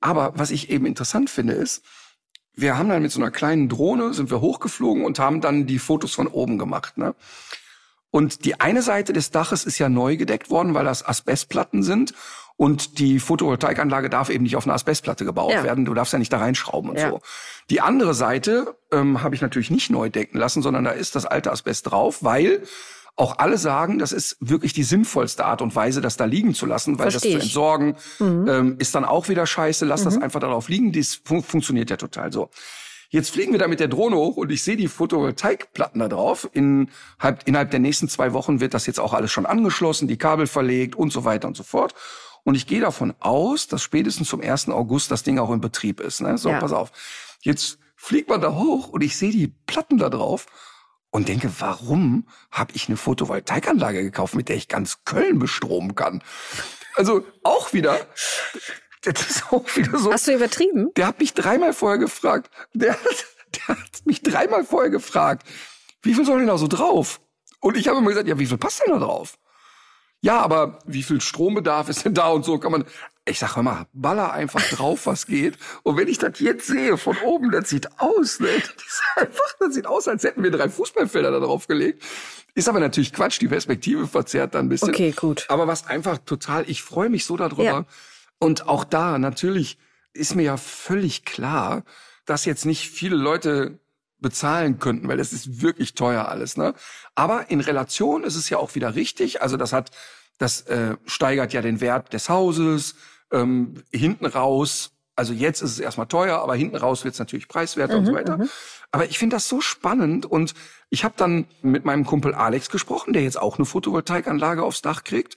Aber 0.00 0.32
was 0.36 0.50
ich 0.50 0.70
eben 0.70 0.86
interessant 0.86 1.30
finde, 1.30 1.54
ist, 1.54 1.82
wir 2.54 2.76
haben 2.76 2.88
dann 2.88 3.02
mit 3.02 3.12
so 3.12 3.20
einer 3.20 3.30
kleinen 3.30 3.68
Drohne, 3.68 4.12
sind 4.12 4.30
wir 4.30 4.40
hochgeflogen 4.40 5.04
und 5.04 5.18
haben 5.18 5.40
dann 5.40 5.66
die 5.66 5.78
Fotos 5.78 6.14
von 6.14 6.26
oben 6.26 6.58
gemacht. 6.58 6.98
Ne? 6.98 7.14
Und 8.10 8.44
die 8.44 8.60
eine 8.60 8.82
Seite 8.82 9.12
des 9.12 9.30
Daches 9.30 9.64
ist 9.64 9.78
ja 9.78 9.88
neu 9.88 10.16
gedeckt 10.16 10.50
worden, 10.50 10.74
weil 10.74 10.84
das 10.84 11.06
Asbestplatten 11.06 11.82
sind. 11.82 12.12
Und 12.60 12.98
die 12.98 13.20
Photovoltaikanlage 13.20 14.10
darf 14.10 14.28
eben 14.28 14.42
nicht 14.44 14.54
auf 14.54 14.66
einer 14.66 14.74
Asbestplatte 14.74 15.24
gebaut 15.24 15.50
Ja. 15.54 15.64
werden. 15.64 15.86
Du 15.86 15.94
darfst 15.94 16.12
ja 16.12 16.18
nicht 16.18 16.30
da 16.30 16.36
reinschrauben 16.36 16.90
und 16.90 16.98
Ja. 16.98 17.08
so. 17.08 17.20
Die 17.70 17.80
andere 17.80 18.12
Seite 18.12 18.76
ähm, 18.92 19.22
habe 19.22 19.34
ich 19.34 19.40
natürlich 19.40 19.70
nicht 19.70 19.88
neu 19.88 20.10
decken 20.10 20.36
lassen, 20.36 20.60
sondern 20.60 20.84
da 20.84 20.90
ist 20.90 21.16
das 21.16 21.24
alte 21.24 21.50
Asbest 21.52 21.90
drauf, 21.90 22.22
weil 22.22 22.62
auch 23.16 23.38
alle 23.38 23.56
sagen, 23.56 23.98
das 23.98 24.12
ist 24.12 24.36
wirklich 24.40 24.74
die 24.74 24.82
sinnvollste 24.82 25.46
Art 25.46 25.62
und 25.62 25.74
Weise, 25.74 26.02
das 26.02 26.18
da 26.18 26.26
liegen 26.26 26.52
zu 26.52 26.66
lassen, 26.66 26.98
weil 26.98 27.10
Versteh 27.10 27.30
das 27.32 27.32
zu 27.32 27.38
ich. 27.38 27.44
entsorgen 27.44 27.96
ähm, 28.20 28.76
ist 28.78 28.94
dann 28.94 29.06
auch 29.06 29.30
wieder 29.30 29.46
scheiße. 29.46 29.86
Lass 29.86 30.04
das 30.04 30.20
einfach 30.20 30.40
darauf 30.40 30.68
liegen. 30.68 30.92
Das 30.92 31.18
fun 31.24 31.42
funktioniert 31.42 31.88
ja 31.88 31.96
total 31.96 32.30
so. 32.30 32.50
Jetzt 33.08 33.30
fliegen 33.30 33.52
wir 33.52 33.58
da 33.58 33.68
mit 33.68 33.80
der 33.80 33.88
Drohne 33.88 34.16
hoch 34.16 34.36
und 34.36 34.52
ich 34.52 34.62
sehe 34.62 34.76
die 34.76 34.86
Photovoltaikplatten 34.86 35.98
da 35.98 36.08
drauf. 36.08 36.46
Innerhalb, 36.52 37.40
innerhalb 37.46 37.70
der 37.70 37.80
nächsten 37.80 38.06
zwei 38.10 38.34
Wochen 38.34 38.60
wird 38.60 38.74
das 38.74 38.86
jetzt 38.86 39.00
auch 39.00 39.14
alles 39.14 39.32
schon 39.32 39.46
angeschlossen, 39.46 40.08
die 40.08 40.18
Kabel 40.18 40.46
verlegt 40.46 40.94
und 40.94 41.10
so 41.10 41.24
weiter 41.24 41.48
und 41.48 41.56
so 41.56 41.62
fort. 41.62 41.94
Und 42.44 42.54
ich 42.54 42.66
gehe 42.66 42.80
davon 42.80 43.14
aus, 43.20 43.66
dass 43.68 43.82
spätestens 43.82 44.28
zum 44.28 44.40
1. 44.40 44.68
August 44.70 45.10
das 45.10 45.22
Ding 45.22 45.38
auch 45.38 45.50
in 45.50 45.60
Betrieb 45.60 46.00
ist. 46.00 46.20
Ne? 46.20 46.38
So, 46.38 46.50
Ja. 46.50 46.58
pass 46.60 46.72
auf. 46.72 46.90
Jetzt 47.42 47.78
fliegt 47.96 48.28
man 48.28 48.40
da 48.40 48.54
hoch 48.54 48.88
und 48.88 49.02
ich 49.02 49.16
sehe 49.16 49.30
die 49.30 49.48
Platten 49.48 49.98
da 49.98 50.08
drauf 50.08 50.46
und 51.10 51.28
denke, 51.28 51.50
warum 51.58 52.26
habe 52.50 52.72
ich 52.74 52.88
eine 52.88 52.96
Photovoltaikanlage 52.96 54.02
gekauft, 54.02 54.34
mit 54.34 54.48
der 54.48 54.56
ich 54.56 54.68
ganz 54.68 55.04
Köln 55.04 55.38
bestromen 55.38 55.94
kann? 55.94 56.22
Also 56.94 57.24
auch 57.42 57.72
wieder, 57.72 57.98
das 59.02 59.28
ist 59.28 59.52
auch 59.52 59.64
wieder 59.76 59.98
so. 59.98 60.12
Hast 60.12 60.26
du 60.28 60.32
übertrieben? 60.34 60.90
Der 60.96 61.06
hat 61.06 61.18
mich 61.20 61.34
dreimal 61.34 61.72
vorher 61.72 61.98
gefragt. 61.98 62.50
Der, 62.74 62.92
hat- 62.92 63.26
der 63.56 63.68
hat 63.76 64.06
mich 64.06 64.22
dreimal 64.22 64.64
vorher 64.64 64.90
gefragt, 64.90 65.46
wie 66.02 66.14
viel 66.14 66.24
soll 66.24 66.38
denn 66.38 66.48
da 66.48 66.56
so 66.58 66.68
drauf? 66.68 67.20
Und 67.60 67.76
ich 67.76 67.88
habe 67.88 67.98
immer 67.98 68.08
gesagt, 68.08 68.26
ja, 68.28 68.38
wie 68.38 68.46
viel 68.46 68.56
passt 68.58 68.80
denn 68.86 68.94
da 68.94 68.98
drauf? 69.04 69.36
Ja, 70.22 70.40
aber 70.40 70.78
wie 70.84 71.02
viel 71.02 71.20
Strombedarf 71.20 71.88
ist 71.88 72.04
denn 72.04 72.14
da 72.14 72.28
und 72.28 72.44
so 72.44 72.58
kann 72.58 72.72
man. 72.72 72.84
Ich 73.26 73.38
sag 73.38 73.54
hör 73.54 73.62
mal, 73.62 73.86
baller 73.92 74.32
einfach 74.32 74.62
drauf, 74.70 75.06
was 75.06 75.26
geht. 75.26 75.56
Und 75.82 75.96
wenn 75.96 76.08
ich 76.08 76.18
das 76.18 76.40
jetzt 76.40 76.66
sehe 76.66 76.96
von 76.96 77.16
oben, 77.18 77.50
das 77.50 77.68
sieht 77.68 78.00
aus, 78.00 78.40
ne? 78.40 78.48
Das 78.48 78.70
ist 78.70 79.02
einfach, 79.16 79.54
das 79.60 79.74
sieht 79.74 79.86
aus, 79.86 80.08
als 80.08 80.24
hätten 80.24 80.42
wir 80.42 80.50
drei 80.50 80.68
Fußballfelder 80.68 81.30
da 81.30 81.38
drauf 81.38 81.68
gelegt. 81.68 82.02
Ist 82.54 82.68
aber 82.68 82.80
natürlich 82.80 83.12
Quatsch, 83.12 83.40
die 83.40 83.48
Perspektive 83.48 84.06
verzerrt 84.08 84.54
dann 84.54 84.66
ein 84.66 84.68
bisschen. 84.68 84.88
Okay, 84.88 85.12
gut. 85.12 85.46
Aber 85.48 85.66
was 85.66 85.86
einfach 85.86 86.18
total, 86.18 86.68
ich 86.68 86.82
freue 86.82 87.08
mich 87.08 87.24
so 87.24 87.36
darüber. 87.36 87.62
Ja. 87.62 87.84
Und 88.38 88.66
auch 88.68 88.84
da, 88.84 89.18
natürlich 89.18 89.78
ist 90.12 90.34
mir 90.34 90.42
ja 90.42 90.56
völlig 90.56 91.24
klar, 91.24 91.84
dass 92.24 92.46
jetzt 92.46 92.64
nicht 92.64 92.88
viele 92.88 93.16
Leute 93.16 93.79
bezahlen 94.20 94.78
könnten, 94.78 95.08
weil 95.08 95.20
es 95.20 95.32
ist 95.32 95.62
wirklich 95.62 95.94
teuer 95.94 96.28
alles, 96.28 96.56
ne? 96.56 96.74
Aber 97.14 97.50
in 97.50 97.60
Relation 97.60 98.24
ist 98.24 98.36
es 98.36 98.50
ja 98.50 98.58
auch 98.58 98.74
wieder 98.74 98.94
richtig. 98.94 99.42
Also 99.42 99.56
das 99.56 99.72
hat, 99.72 99.90
das 100.38 100.62
äh, 100.62 100.96
steigert 101.06 101.52
ja 101.52 101.62
den 101.62 101.80
Wert 101.80 102.12
des 102.12 102.28
Hauses. 102.28 102.94
Ähm, 103.32 103.82
hinten 103.92 104.26
raus, 104.26 104.92
also 105.16 105.32
jetzt 105.32 105.60
ist 105.60 105.72
es 105.72 105.78
erstmal 105.78 106.06
teuer, 106.06 106.38
aber 106.38 106.54
hinten 106.54 106.76
raus 106.76 107.04
wird 107.04 107.14
es 107.14 107.18
natürlich 107.18 107.46
preiswerter 107.46 107.98
und 107.98 108.06
so 108.06 108.12
weiter. 108.14 108.38
Aber 108.90 109.04
ich 109.04 109.18
finde 109.18 109.36
das 109.36 109.48
so 109.48 109.60
spannend 109.60 110.26
und 110.26 110.54
ich 110.88 111.04
habe 111.04 111.14
dann 111.16 111.46
mit 111.62 111.84
meinem 111.84 112.04
Kumpel 112.04 112.34
Alex 112.34 112.70
gesprochen, 112.70 113.12
der 113.12 113.22
jetzt 113.22 113.38
auch 113.38 113.58
eine 113.58 113.66
Photovoltaikanlage 113.66 114.62
aufs 114.62 114.82
Dach 114.82 115.04
kriegt. 115.04 115.36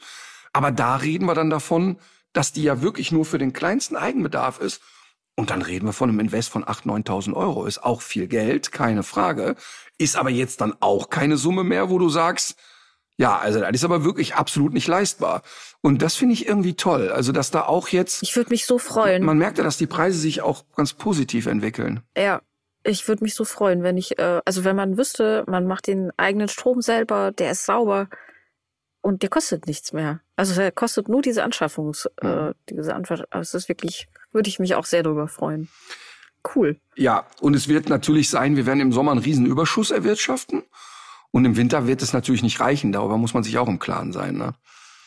Aber 0.54 0.72
da 0.72 0.96
reden 0.96 1.26
wir 1.26 1.36
dann 1.36 1.50
davon, 1.50 1.98
dass 2.32 2.52
die 2.52 2.64
ja 2.64 2.82
wirklich 2.82 3.12
nur 3.12 3.26
für 3.26 3.38
den 3.38 3.54
kleinsten 3.54 3.96
Eigenbedarf 3.96 4.60
ist. 4.60 4.82
Und 5.36 5.50
dann 5.50 5.62
reden 5.64 5.88
wir 5.88 5.94
von 5.94 6.10
einem 6.10 6.20
Invest 6.20 6.50
von 6.50 6.64
8.000, 6.64 7.06
9.000 7.06 7.34
Euro. 7.34 7.66
Ist 7.66 7.84
auch 7.84 8.02
viel 8.02 8.28
Geld, 8.28 8.72
keine 8.72 9.02
Frage. 9.04 9.56
Ist 9.98 10.16
aber 10.16 10.30
jetzt 10.30 10.62
dann 10.62 10.76
auch 10.80 11.10
keine 11.10 11.38
Summe 11.38 11.64
mehr, 11.64 11.90
wo 11.90 11.98
du 11.98 12.10
sagst, 12.10 12.56
ja, 13.18 13.38
also 13.38 13.60
das 13.60 13.72
ist 13.72 13.84
aber 13.84 14.04
wirklich 14.04 14.36
absolut 14.36 14.74
nicht 14.74 14.88
leistbar. 14.88 15.44
Und 15.82 16.02
das 16.02 16.16
finde 16.16 16.34
ich 16.34 16.48
irgendwie 16.48 16.76
toll. 16.76 17.10
Also, 17.10 17.32
dass 17.32 17.52
da 17.52 17.64
auch 17.66 17.88
jetzt, 17.90 18.24
Ich 18.24 18.36
würde 18.36 18.50
mich 18.50 18.66
so 18.66 18.78
freuen. 18.80 19.24
man 19.24 19.38
merkt 19.38 19.58
ja, 19.58 19.64
dass 19.64 19.78
die 19.78 19.88
Preise 19.88 20.18
sich 20.18 20.42
auch 20.42 20.64
ganz 20.76 20.94
positiv 20.94 21.46
entwickeln. 21.46 22.02
Ja, 22.18 22.42
ich 22.84 23.08
würde 23.08 23.24
mich 23.24 23.36
so 23.36 23.46
freuen, 23.46 23.84
wenn 23.84 23.98
ich, 23.98 24.18
äh, 24.20 24.42
also 24.46 24.64
wenn 24.64 24.76
man 24.76 24.98
wüsste, 24.98 25.44
man 25.48 25.66
macht 25.66 25.88
den 25.88 26.12
eigenen 26.18 26.48
Strom 26.48 26.82
selber, 26.82 27.32
der 27.32 27.52
ist 27.52 27.66
sauber 27.66 28.08
und 29.02 29.22
der 29.22 29.30
kostet 29.30 29.68
nichts 29.68 29.94
mehr. 29.94 30.22
Also 30.36 30.56
der 30.56 30.72
kostet 30.72 31.08
nur 31.08 31.22
diese 31.22 31.44
Anschaffungs, 31.44 32.08
äh, 32.22 32.54
diese 32.70 32.96
Anschaffungs, 32.96 33.28
also 33.32 33.58
es 33.58 33.64
ist 33.64 33.70
wirklich, 33.70 34.08
würde 34.34 34.50
ich 34.50 34.60
mich 34.60 34.76
auch 34.76 34.86
sehr 34.86 35.04
darüber 35.04 35.28
freuen. 35.28 35.70
Cool. 36.56 36.78
Ja, 36.96 37.26
und 37.40 37.54
es 37.56 37.68
wird 37.68 37.88
natürlich 37.90 38.30
sein, 38.30 38.58
wir 38.58 38.66
werden 38.66 38.82
im 38.82 38.92
Sommer 38.92 39.12
einen 39.12 39.22
riesen 39.22 39.46
Überschuss 39.46 39.92
erwirtschaften. 39.92 40.64
Und 41.32 41.46
im 41.46 41.56
Winter 41.58 41.88
wird 41.88 42.02
es 42.02 42.14
natürlich 42.14 42.44
nicht 42.44 42.60
reichen. 42.60 42.92
Darüber 42.92 43.18
muss 43.18 43.34
man 43.34 43.44
sich 43.44 43.58
auch 43.58 43.68
im 43.68 43.80
Klaren 43.80 44.12
sein. 44.14 44.36
Ne? 44.38 44.54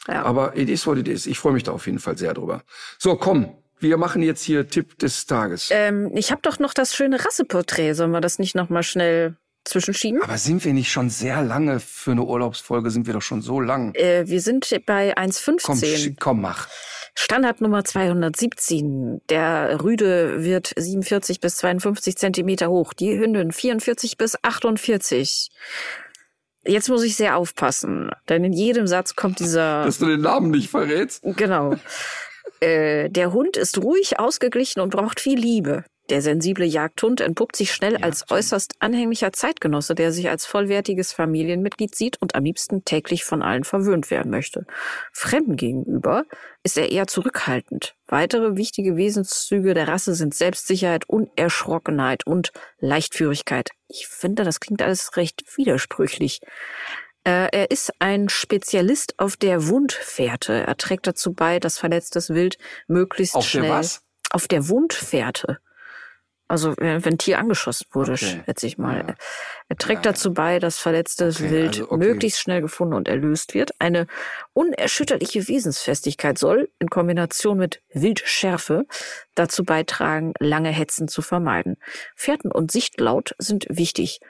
Ja. 0.08 0.24
Aber 0.24 0.56
it 0.56 0.68
is 0.68 0.86
what 0.86 0.98
it 0.98 1.06
is. 1.06 1.26
Ich 1.26 1.38
freue 1.38 1.52
mich 1.52 1.62
da 1.62 1.72
auf 1.72 1.86
jeden 1.86 1.98
Fall 2.00 2.16
sehr 2.18 2.34
drüber. 2.34 2.62
So, 2.98 3.14
komm. 3.16 3.54
Wir 3.78 3.98
machen 3.98 4.22
jetzt 4.22 4.42
hier 4.42 4.66
Tipp 4.68 4.98
des 4.98 5.26
Tages. 5.26 5.68
Ähm, 5.70 6.10
ich 6.14 6.30
habe 6.32 6.40
doch 6.42 6.58
noch 6.58 6.72
das 6.72 6.94
schöne 6.96 7.22
Rasseporträt. 7.22 7.92
Sollen 7.92 8.10
wir 8.10 8.22
das 8.22 8.38
nicht 8.38 8.54
noch 8.56 8.70
mal 8.70 8.82
schnell 8.82 9.36
zwischenschieben? 9.64 10.22
Aber 10.22 10.38
sind 10.38 10.64
wir 10.64 10.72
nicht 10.72 10.90
schon 10.90 11.10
sehr 11.10 11.42
lange 11.42 11.78
für 11.78 12.12
eine 12.12 12.22
Urlaubsfolge? 12.22 12.90
Sind 12.90 13.06
wir 13.06 13.12
doch 13.12 13.20
schon 13.22 13.42
so 13.42 13.60
lang? 13.60 13.94
Äh, 13.94 14.26
wir 14.26 14.40
sind 14.40 14.68
bei 14.86 15.12
Komm, 15.14 15.24
1,15. 15.26 15.84
sch- 15.96 16.16
komm, 16.18 16.40
mach. 16.40 16.68
Standard 17.18 17.60
Nummer 17.62 17.82
217. 17.82 19.22
Der 19.30 19.82
Rüde 19.82 20.44
wird 20.44 20.72
47 20.76 21.40
bis 21.40 21.56
52 21.56 22.16
Zentimeter 22.16 22.68
hoch. 22.68 22.92
Die 22.92 23.18
Hündin 23.18 23.52
44 23.52 24.18
bis 24.18 24.36
48. 24.42 25.48
Jetzt 26.66 26.88
muss 26.88 27.02
ich 27.02 27.16
sehr 27.16 27.36
aufpassen, 27.36 28.10
denn 28.28 28.44
in 28.44 28.52
jedem 28.52 28.86
Satz 28.86 29.16
kommt 29.16 29.40
dieser. 29.40 29.84
Dass 29.86 29.98
du 29.98 30.06
den 30.06 30.20
Namen 30.20 30.50
nicht 30.50 30.68
verrätst. 30.70 31.22
Genau. 31.24 31.74
äh, 32.60 33.08
der 33.08 33.32
Hund 33.32 33.56
ist 33.56 33.78
ruhig, 33.78 34.18
ausgeglichen 34.18 34.80
und 34.80 34.90
braucht 34.90 35.18
viel 35.18 35.38
Liebe. 35.38 35.84
Der 36.08 36.22
sensible 36.22 36.64
Jagdhund 36.64 37.20
entpuppt 37.20 37.56
sich 37.56 37.72
schnell 37.72 37.96
als 37.96 38.30
äußerst 38.30 38.76
anhänglicher 38.78 39.32
Zeitgenosse, 39.32 39.94
der 39.94 40.12
sich 40.12 40.28
als 40.28 40.46
vollwertiges 40.46 41.12
Familienmitglied 41.12 41.94
sieht 41.96 42.20
und 42.22 42.34
am 42.34 42.44
liebsten 42.44 42.84
täglich 42.84 43.24
von 43.24 43.42
allen 43.42 43.64
verwöhnt 43.64 44.10
werden 44.10 44.30
möchte. 44.30 44.66
Fremden 45.12 45.56
gegenüber 45.56 46.24
ist 46.62 46.78
er 46.78 46.90
eher 46.92 47.06
zurückhaltend. 47.08 47.96
Weitere 48.06 48.56
wichtige 48.56 48.96
Wesenszüge 48.96 49.74
der 49.74 49.88
Rasse 49.88 50.14
sind 50.14 50.34
Selbstsicherheit, 50.34 51.08
Unerschrockenheit 51.08 52.26
und 52.26 52.52
Leichtführigkeit. 52.78 53.70
Ich 53.88 54.06
finde, 54.06 54.44
das 54.44 54.60
klingt 54.60 54.82
alles 54.82 55.16
recht 55.16 55.42
widersprüchlich. 55.56 56.40
Äh, 57.24 57.48
Er 57.50 57.70
ist 57.72 57.92
ein 57.98 58.28
Spezialist 58.28 59.18
auf 59.18 59.36
der 59.36 59.66
Wundfährte. 59.66 60.52
Er 60.52 60.76
trägt 60.76 61.08
dazu 61.08 61.32
bei, 61.32 61.58
dass 61.58 61.78
verletztes 61.78 62.30
Wild 62.30 62.58
möglichst 62.86 63.34
Auf 63.34 63.50
der 63.50 63.58
schnell 63.60 63.70
was? 63.70 64.02
auf 64.30 64.46
der 64.48 64.68
Wundfährte. 64.68 65.58
Also 66.48 66.70
äh, 66.72 67.04
wenn 67.04 67.14
ein 67.14 67.18
Tier 67.18 67.38
angeschossen 67.38 67.86
wurde, 67.92 68.12
Okay. 68.12 68.42
schätze 68.44 68.66
ich 68.66 68.78
mal. 68.78 69.04
Ja. 69.08 69.14
Er 69.68 69.76
trägt 69.76 70.04
Ja, 70.04 70.10
ja. 70.10 70.12
dazu 70.12 70.32
bei, 70.32 70.58
dass 70.60 70.78
verletztes 70.78 71.40
Okay, 71.40 71.50
Wild 71.50 71.68
also 71.68 71.84
okay. 71.86 71.96
möglichst 71.96 72.40
schnell 72.40 72.60
gefunden 72.60 72.94
und 72.94 73.08
erlöst 73.08 73.54
wird. 73.54 73.72
Eine 73.80 74.06
unerschütterliche 74.52 75.48
Wesensfestigkeit 75.48 76.38
soll 76.38 76.68
in 76.78 76.88
Kombination 76.88 77.58
mit 77.58 77.82
Wildschärfe 77.92 78.86
dazu 79.34 79.64
beitragen, 79.64 80.32
lange 80.38 80.70
Hetzen 80.70 81.08
zu 81.08 81.22
vermeiden. 81.22 81.76
Fährten 82.14 82.52
und 82.52 82.70
Sichtlaut 82.70 83.34
sind 83.38 83.66
wichtig. 83.68 84.20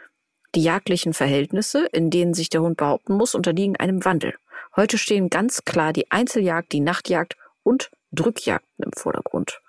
Die 0.55 0.63
jagdlichen 0.63 1.13
Verhältnisse, 1.13 1.87
in 1.93 2.11
denen 2.11 2.33
sich 2.33 2.49
der 2.49 2.63
Hund 2.63 2.79
behaupten 2.79 3.15
muss, 3.15 3.35
unterliegen 3.35 3.77
einem 3.77 4.05
Wandel. 4.05 4.35
Heute 4.75 4.97
stehen 4.99 5.29
ganz 5.29 5.65
klar 5.65 5.93
die 5.93 6.11
Einzeljagd, 6.11 6.73
die 6.73 6.81
Nachtjagd 6.81 7.37
und 7.63 7.91
Drückjagden 8.17 8.85
im 8.85 8.93
Vordergrund. 8.93 9.61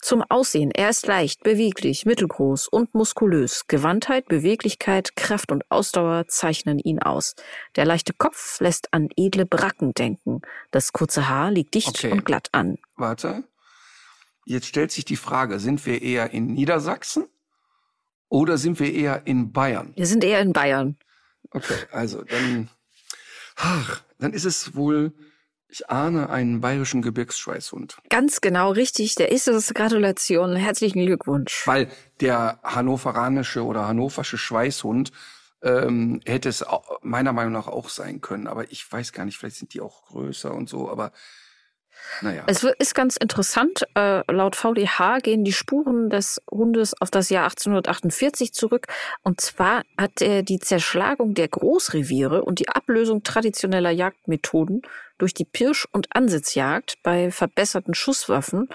Zum 0.00 0.22
Aussehen. 0.28 0.70
Er 0.70 0.90
ist 0.90 1.06
leicht, 1.06 1.42
beweglich, 1.42 2.06
mittelgroß 2.06 2.68
und 2.68 2.94
muskulös. 2.94 3.66
Gewandtheit, 3.66 4.28
Beweglichkeit, 4.28 5.16
Kraft 5.16 5.50
und 5.50 5.68
Ausdauer 5.70 6.28
zeichnen 6.28 6.78
ihn 6.78 7.00
aus. 7.00 7.34
Der 7.74 7.84
leichte 7.84 8.12
Kopf 8.12 8.60
lässt 8.60 8.92
an 8.94 9.08
edle 9.16 9.46
Bracken 9.46 9.92
denken. 9.94 10.42
Das 10.70 10.92
kurze 10.92 11.28
Haar 11.28 11.50
liegt 11.50 11.74
dicht 11.74 11.88
Okay. 11.88 12.12
und 12.12 12.24
glatt 12.24 12.48
an. 12.52 12.78
Warte. 12.96 13.42
Jetzt 14.44 14.66
stellt 14.66 14.92
sich 14.92 15.04
die 15.04 15.16
Frage, 15.16 15.58
sind 15.58 15.84
wir 15.86 16.02
eher 16.02 16.30
in 16.32 16.46
Niedersachsen 16.52 17.26
oder 18.28 18.58
sind 18.58 18.78
wir 18.80 18.92
eher 18.92 19.26
in 19.26 19.52
Bayern? 19.52 19.92
Wir 19.96 20.06
sind 20.06 20.24
eher 20.24 20.40
in 20.40 20.52
Bayern. 20.52 20.96
Okay, 21.50 21.76
also 21.92 22.22
dann, 22.24 22.68
ach, 23.56 24.02
dann 24.18 24.32
ist 24.32 24.44
es 24.44 24.74
wohl, 24.74 25.12
ich 25.72 25.88
ahne 25.88 26.28
einen 26.28 26.60
bayerischen 26.60 27.00
Gebirgsschweißhund. 27.00 27.96
Ganz 28.10 28.42
genau 28.42 28.72
richtig. 28.72 29.14
Der 29.14 29.32
ist 29.32 29.48
es. 29.48 29.72
Gratulation. 29.72 30.54
Herzlichen 30.54 31.06
Glückwunsch. 31.06 31.66
Weil 31.66 31.88
der 32.20 32.60
hannoveranische 32.62 33.64
oder 33.64 33.86
hannoversche 33.88 34.36
Schweißhund 34.36 35.12
ähm, 35.62 36.20
hätte 36.26 36.50
es 36.50 36.62
meiner 37.00 37.32
Meinung 37.32 37.54
nach 37.54 37.68
auch 37.68 37.88
sein 37.88 38.20
können. 38.20 38.48
Aber 38.48 38.70
ich 38.70 38.90
weiß 38.90 39.12
gar 39.12 39.24
nicht, 39.24 39.38
vielleicht 39.38 39.56
sind 39.56 39.72
die 39.72 39.80
auch 39.80 40.04
größer 40.08 40.52
und 40.52 40.68
so, 40.68 40.90
aber 40.90 41.12
naja. 42.20 42.44
Es 42.46 42.64
ist 42.64 42.94
ganz 42.94 43.16
interessant. 43.16 43.84
Äh, 43.94 44.22
laut 44.30 44.56
VDH 44.56 45.18
gehen 45.20 45.44
die 45.44 45.52
Spuren 45.52 46.10
des 46.10 46.40
Hundes 46.50 46.94
auf 47.00 47.10
das 47.10 47.30
Jahr 47.30 47.44
1848 47.44 48.52
zurück. 48.52 48.86
Und 49.22 49.40
zwar 49.40 49.82
hat 49.96 50.20
er 50.20 50.42
die 50.42 50.58
Zerschlagung 50.58 51.34
der 51.34 51.48
Großreviere 51.48 52.44
und 52.44 52.58
die 52.58 52.68
Ablösung 52.68 53.22
traditioneller 53.22 53.90
Jagdmethoden 53.90 54.82
durch 55.22 55.34
die 55.34 55.44
Pirsch- 55.44 55.86
und 55.92 56.08
Ansitzjagd 56.16 56.98
bei 57.04 57.30
verbesserten 57.30 57.94
Schusswaffen 57.94 58.68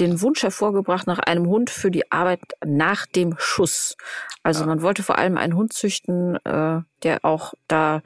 den 0.00 0.22
Wunsch 0.22 0.42
hervorgebracht 0.42 1.06
nach 1.06 1.18
einem 1.18 1.46
Hund 1.46 1.68
für 1.68 1.90
die 1.90 2.10
Arbeit 2.10 2.40
nach 2.64 3.04
dem 3.04 3.34
Schuss. 3.36 3.98
Also 4.42 4.64
man 4.64 4.80
wollte 4.80 5.02
vor 5.02 5.18
allem 5.18 5.36
einen 5.36 5.54
Hund 5.54 5.74
züchten, 5.74 6.36
äh, 6.46 6.80
der 7.02 7.24
auch 7.26 7.52
da 7.68 8.00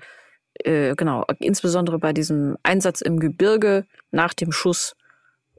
äh, 0.65 0.97
genau, 0.97 1.27
insbesondere 1.39 2.01
bei 2.01 2.13
diesem 2.13 2.57
Einsatz 2.65 3.03
im 3.03 3.21
Gebirge 3.21 3.87
nach 4.11 4.35
dem 4.35 4.51
Schuss 4.51 4.97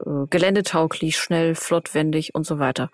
äh, 0.04 0.26
geländetauglich, 0.28 1.16
schnell, 1.16 1.54
flottwendig 1.54 2.34
und 2.34 2.44
so 2.44 2.58
weiter. 2.58 2.90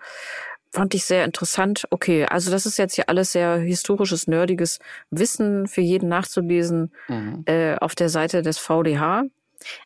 Fand 0.75 0.93
ich 0.93 1.05
sehr 1.05 1.23
interessant. 1.23 1.85
Okay, 1.89 2.25
also 2.25 2.51
das 2.51 2.65
ist 2.65 2.77
jetzt 2.77 2.95
hier 2.95 3.07
alles 3.07 3.31
sehr 3.31 3.55
historisches, 3.55 4.27
nerdiges 4.27 4.79
Wissen 5.09 5.67
für 5.67 5.79
jeden 5.79 6.09
nachzulesen 6.09 6.91
Mhm. 7.07 7.43
äh, 7.45 7.75
auf 7.77 7.95
der 7.95 8.09
Seite 8.09 8.41
des 8.41 8.57
VDH. 8.57 9.23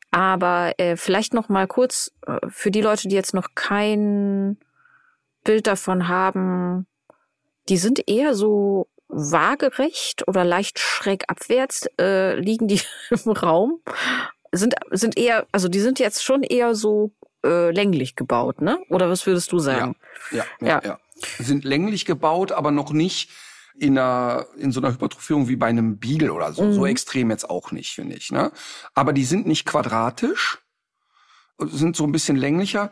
Aber 0.10 0.74
äh, 0.78 0.98
vielleicht 0.98 1.36
noch 1.36 1.48
mal 1.48 1.68
kurz 1.68 2.12
äh, 2.26 2.40
für 2.50 2.72
die 2.72 2.82
Leute, 2.82 3.08
die 3.08 3.14
jetzt 3.16 3.36
noch 3.36 3.50
kein 3.54 4.58
Bild 5.44 5.68
davon 5.68 6.08
haben, 6.08 6.88
die 7.70 7.78
sind 7.78 8.10
eher 8.10 8.34
so 8.34 8.88
waagerecht 9.10 10.28
oder 10.28 10.44
leicht 10.44 10.80
schräg 10.80 11.26
abwärts 11.28 11.88
äh, 12.02 12.34
liegen 12.40 12.68
die 12.68 12.82
im 13.12 13.32
Raum. 13.32 13.80
Sind, 14.52 14.74
sind 14.90 15.20
eher, 15.20 15.46
also 15.52 15.68
die 15.68 15.80
sind 15.82 16.00
jetzt 16.00 16.24
schon 16.24 16.42
eher 16.42 16.74
so 16.74 17.12
äh, 17.44 17.72
länglich 17.72 18.16
gebaut, 18.16 18.62
ne? 18.62 18.80
Oder 18.90 19.10
was 19.10 19.26
würdest 19.26 19.52
du 19.52 19.60
sagen? 19.60 19.96
Ja, 20.32 20.46
ja, 20.62 20.68
Ja. 20.68 20.82
ja. 20.84 21.00
Sind 21.38 21.66
länglich 21.66 22.06
gebaut, 22.06 22.52
aber 22.54 22.72
noch 22.72 22.92
nicht 22.92 23.30
in 23.78 23.98
einer, 23.98 24.46
in 24.58 24.72
so 24.72 24.80
einer 24.80 24.92
Hypertrophierung 24.92 25.48
wie 25.48 25.56
bei 25.56 25.68
einem 25.68 25.98
Beagle 26.00 26.34
oder 26.34 26.54
so. 26.54 26.64
Mhm. 26.64 26.74
So 26.74 26.86
extrem 26.86 27.30
jetzt 27.30 27.50
auch 27.50 27.72
nicht, 27.72 27.92
finde 27.92 28.16
ich, 28.16 28.32
ne? 28.32 28.52
Aber 28.94 29.14
die 29.14 29.26
sind 29.26 29.48
nicht 29.48 29.66
quadratisch, 29.66 30.60
sind 31.58 31.96
so 31.96 32.06
ein 32.06 32.12
bisschen 32.12 32.38
länglicher. 32.38 32.92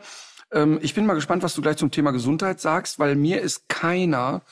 Ähm, 0.52 0.78
ich 0.82 0.94
bin 0.94 1.06
mal 1.06 1.14
gespannt, 1.14 1.42
was 1.42 1.54
du 1.54 1.62
gleich 1.62 1.76
zum 1.76 1.90
Thema 1.90 2.10
Gesundheit 2.10 2.60
sagst, 2.60 2.98
weil 2.98 3.16
mir 3.16 3.40
ist 3.40 3.68
keiner 3.68 4.42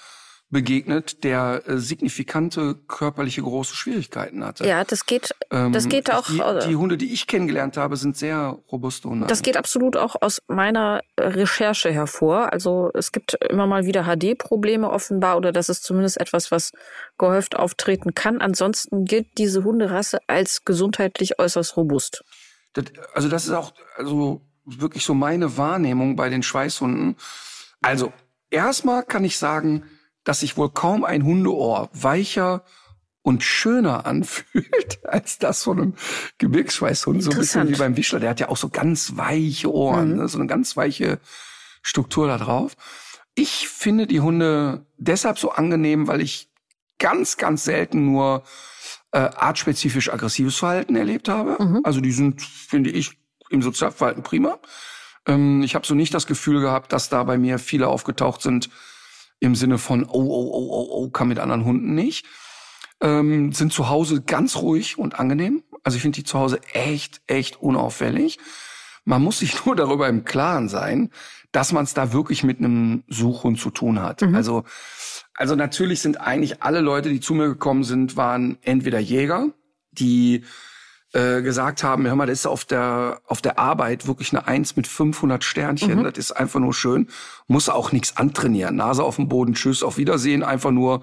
begegnet, 0.48 1.24
der 1.24 1.62
äh, 1.66 1.78
signifikante 1.78 2.76
körperliche 2.86 3.42
große 3.42 3.74
Schwierigkeiten 3.74 4.44
hatte. 4.44 4.66
Ja, 4.66 4.84
das 4.84 5.04
geht, 5.04 5.34
das 5.50 5.84
Ähm, 5.84 5.90
geht 5.90 6.12
auch. 6.12 6.26
Die, 6.26 6.38
äh, 6.38 6.68
die 6.68 6.76
Hunde, 6.76 6.96
die 6.96 7.12
ich 7.12 7.26
kennengelernt 7.26 7.76
habe, 7.76 7.96
sind 7.96 8.16
sehr 8.16 8.56
robuste 8.70 9.08
Hunde. 9.08 9.26
Das 9.26 9.42
geht 9.42 9.56
absolut 9.56 9.96
auch 9.96 10.14
aus 10.20 10.40
meiner 10.46 11.00
äh, 11.16 11.22
Recherche 11.22 11.90
hervor. 11.90 12.52
Also 12.52 12.90
es 12.94 13.10
gibt 13.10 13.34
immer 13.50 13.66
mal 13.66 13.86
wieder 13.86 14.04
HD-Probleme 14.04 14.88
offenbar 14.88 15.36
oder 15.36 15.50
das 15.50 15.68
ist 15.68 15.82
zumindest 15.82 16.20
etwas, 16.20 16.52
was 16.52 16.70
gehäuft 17.18 17.56
auftreten 17.56 18.14
kann. 18.14 18.40
Ansonsten 18.40 19.04
gilt 19.04 19.38
diese 19.38 19.64
Hunderasse 19.64 20.20
als 20.28 20.64
gesundheitlich 20.64 21.40
äußerst 21.40 21.76
robust. 21.76 22.22
Das, 22.74 22.84
also 23.14 23.28
das 23.28 23.46
ist 23.46 23.52
auch 23.52 23.72
also 23.96 24.42
wirklich 24.64 25.04
so 25.04 25.14
meine 25.14 25.56
Wahrnehmung 25.56 26.14
bei 26.14 26.28
den 26.28 26.44
Schweißhunden. 26.44 27.16
Also 27.82 28.12
erstmal 28.50 29.02
kann 29.02 29.24
ich 29.24 29.38
sagen, 29.38 29.84
dass 30.26 30.40
sich 30.40 30.56
wohl 30.56 30.70
kaum 30.70 31.04
ein 31.04 31.24
Hundeohr 31.24 31.88
weicher 31.94 32.64
und 33.22 33.42
schöner 33.42 34.04
anfühlt 34.06 34.98
als 35.04 35.38
das 35.38 35.62
von 35.62 35.80
einem 35.80 35.94
Gebirgsschweißhund. 36.38 37.22
So 37.22 37.30
ein 37.30 37.38
bisschen 37.38 37.68
wie 37.68 37.76
beim 37.76 37.96
Wischler. 37.96 38.20
Der 38.20 38.30
hat 38.30 38.40
ja 38.40 38.48
auch 38.48 38.56
so 38.56 38.68
ganz 38.68 39.16
weiche 39.16 39.72
Ohren, 39.72 40.16
ne? 40.16 40.28
so 40.28 40.38
eine 40.38 40.48
ganz 40.48 40.76
weiche 40.76 41.18
Struktur 41.80 42.26
da 42.26 42.36
drauf. 42.36 42.76
Ich 43.34 43.68
finde 43.68 44.06
die 44.06 44.20
Hunde 44.20 44.84
deshalb 44.96 45.38
so 45.38 45.52
angenehm, 45.52 46.08
weil 46.08 46.20
ich 46.20 46.50
ganz, 46.98 47.36
ganz 47.36 47.64
selten 47.64 48.06
nur 48.06 48.42
äh, 49.12 49.18
artspezifisch 49.18 50.12
aggressives 50.12 50.56
Verhalten 50.56 50.96
erlebt 50.96 51.28
habe. 51.28 51.56
Also 51.84 52.00
die 52.00 52.12
sind, 52.12 52.42
finde 52.42 52.90
ich, 52.90 53.18
im 53.50 53.62
Sozialverhalten 53.62 54.22
prima. 54.22 54.58
Ähm, 55.26 55.62
ich 55.62 55.74
habe 55.74 55.86
so 55.86 55.94
nicht 55.94 56.14
das 56.14 56.26
Gefühl 56.26 56.60
gehabt, 56.60 56.92
dass 56.92 57.10
da 57.10 57.22
bei 57.22 57.38
mir 57.38 57.58
viele 57.58 57.88
aufgetaucht 57.88 58.42
sind 58.42 58.70
im 59.40 59.54
Sinne 59.54 59.78
von, 59.78 60.04
oh, 60.04 60.08
oh, 60.12 60.50
oh, 60.52 60.68
oh, 60.70 60.88
oh, 60.90 61.10
kann 61.10 61.28
mit 61.28 61.38
anderen 61.38 61.64
Hunden 61.64 61.94
nicht. 61.94 62.26
Ähm, 63.00 63.52
sind 63.52 63.72
zu 63.72 63.88
Hause 63.88 64.22
ganz 64.22 64.56
ruhig 64.56 64.98
und 64.98 65.18
angenehm. 65.18 65.62
Also 65.84 65.96
ich 65.96 66.02
finde 66.02 66.16
die 66.16 66.24
zu 66.24 66.38
Hause 66.38 66.60
echt, 66.72 67.20
echt 67.26 67.60
unauffällig. 67.60 68.38
Man 69.04 69.22
muss 69.22 69.38
sich 69.40 69.64
nur 69.66 69.76
darüber 69.76 70.08
im 70.08 70.24
Klaren 70.24 70.68
sein, 70.68 71.10
dass 71.52 71.72
man 71.72 71.84
es 71.84 71.94
da 71.94 72.12
wirklich 72.12 72.42
mit 72.42 72.58
einem 72.58 73.04
Suchhund 73.08 73.58
zu 73.58 73.70
tun 73.70 74.00
hat. 74.02 74.22
Also, 74.34 74.64
also 75.34 75.54
natürlich 75.54 76.00
sind 76.00 76.20
eigentlich 76.20 76.62
alle 76.62 76.80
Leute, 76.80 77.08
die 77.08 77.20
zu 77.20 77.34
mir 77.34 77.48
gekommen 77.48 77.84
sind, 77.84 78.16
waren 78.16 78.58
entweder 78.62 78.98
Jäger, 78.98 79.48
die 79.92 80.44
äh, 81.16 81.40
gesagt 81.40 81.82
haben, 81.82 82.06
hör 82.06 82.14
mal, 82.14 82.26
das 82.26 82.40
ist 82.40 82.46
auf 82.46 82.66
der, 82.66 83.22
auf 83.26 83.40
der 83.40 83.58
Arbeit 83.58 84.06
wirklich 84.06 84.32
eine 84.32 84.46
Eins 84.46 84.76
mit 84.76 84.86
500 84.86 85.42
Sternchen. 85.42 86.04
Das 86.04 86.18
ist 86.18 86.32
einfach 86.32 86.60
nur 86.60 86.74
schön. 86.74 87.08
Muss 87.46 87.70
auch 87.70 87.90
nichts 87.90 88.18
antrainieren. 88.18 88.76
Nase 88.76 89.02
auf 89.02 89.16
dem 89.16 89.26
Boden, 89.26 89.54
tschüss, 89.54 89.82
auf 89.82 89.96
Wiedersehen. 89.96 90.42
Einfach 90.42 90.72
nur 90.72 91.02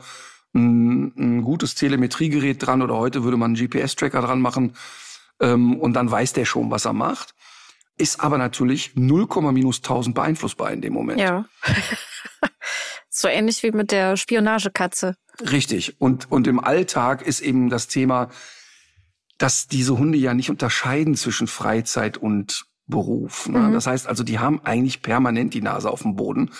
ein, 0.53 1.14
ein 1.18 1.41
gutes 1.41 1.73
Telemetriegerät 1.73 2.64
dran 2.64 2.84
oder 2.84 2.95
heute 2.95 3.23
würde 3.23 3.38
man 3.38 3.56
einen 3.56 3.68
GPS-Tracker 3.68 4.22
dran 4.22 4.40
machen 4.40 4.76
ähm, 5.40 5.80
und 5.80 5.94
dann 5.94 6.11
weiß 6.11 6.34
der 6.34 6.45
schon, 6.45 6.69
was 6.69 6.85
er 6.85 6.94
macht. 6.94 7.34
Ist 7.98 8.19
aber 8.19 8.38
natürlich 8.38 8.91
0, 8.94 9.27
minus 9.52 9.77
1000 9.77 10.14
beeinflussbar 10.14 10.72
in 10.72 10.81
dem 10.81 10.94
Moment. 10.94 11.19
Ja. 11.22 11.45
so 13.10 13.27
ähnlich 13.27 13.64
wie 13.64 13.72
mit 13.72 13.91
der 13.91 14.15
Spionagekatze. 14.15 15.15
Richtig. 15.41 15.99
Und, 15.99 16.31
und 16.31 16.45
im 16.45 16.60
Alltag 16.60 17.23
ist 17.23 17.40
eben 17.40 17.72
das 17.72 17.88
Thema, 17.88 18.30
dass 19.38 19.68
diese 19.68 19.97
Hunde 19.97 20.18
ja 20.18 20.34
nicht 20.34 20.49
unterscheiden 20.49 21.15
zwischen 21.15 21.47
Freizeit 21.47 22.18
und 22.18 22.65
Beruf. 22.88 23.47
Ne? 23.47 23.72
Das 23.72 23.88
heißt 23.88 24.07
also, 24.07 24.23
die 24.23 24.39
haben 24.39 24.61
eigentlich 24.64 25.01
permanent 25.01 25.53
die 25.53 25.61
Nase 25.61 25.89
auf 25.89 26.01
dem 26.01 26.15
Boden. 26.15 26.51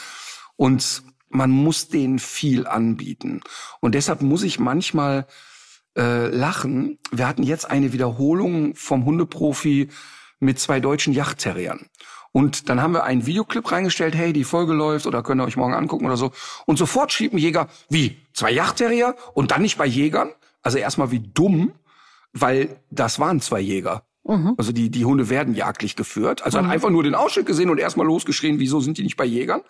Und 0.56 1.04
man 1.30 1.50
muss 1.50 1.90
denen 1.90 2.20
viel 2.20 2.68
anbieten. 2.68 3.42
Und 3.82 3.96
deshalb 3.96 4.22
muss 4.22 4.44
ich 4.44 4.60
manchmal 4.60 5.28
äh, 5.98 6.28
lachen. 6.28 7.00
Wir 7.12 7.28
hatten 7.28 7.44
jetzt 7.44 7.70
eine 7.70 7.94
Wiederholung 7.94 8.76
vom 8.76 9.06
Hundeprofi 9.06 9.90
mit 10.40 10.60
zwei 10.60 10.80
deutschen 10.80 11.14
Yachtterriern. 11.14 11.88
Und 12.32 12.70
dann 12.70 12.82
haben 12.82 12.94
wir 12.94 13.04
einen 13.04 13.28
Videoclip 13.28 13.72
reingestellt, 13.72 14.16
hey, 14.16 14.34
die 14.34 14.44
Folge 14.44 14.74
läuft 14.74 15.06
oder 15.06 15.22
könnt 15.22 15.40
ihr 15.40 15.46
euch 15.46 15.58
morgen 15.58 15.76
angucken 15.76 16.06
oder 16.06 16.18
so. 16.18 16.32
Und 16.66 16.78
sofort 16.78 17.12
schrieb 17.12 17.34
ein 17.34 17.38
Jäger, 17.38 17.68
wie, 17.90 18.18
zwei 18.34 18.52
Yachtterrier 18.52 19.16
und 19.34 19.52
dann 19.52 19.62
nicht 19.62 19.78
bei 19.78 19.86
Jägern? 19.86 20.32
Also 20.64 20.80
erstmal 20.80 21.12
wie 21.12 21.20
dumm, 21.20 21.74
weil 22.34 22.82
das 22.90 23.20
waren 23.20 23.40
zwei 23.42 23.60
Jäger. 23.60 24.06
Also 24.58 24.72
die, 24.72 24.90
die 24.90 25.06
Hunde 25.06 25.30
werden 25.30 25.54
jagdlich 25.54 25.96
geführt. 25.96 26.44
Also 26.44 26.58
hat 26.58 26.66
einfach 26.72 26.90
nur 26.90 27.04
den 27.04 27.16
Ausschnitt 27.16 27.46
gesehen 27.46 27.70
und 27.70 27.78
erstmal 27.78 28.08
losgeschrien, 28.08 28.60
wieso 28.60 28.80
sind 28.80 28.98
die 28.98 29.04
nicht 29.04 29.18
bei 29.18 29.26
Jägern? 29.26 29.62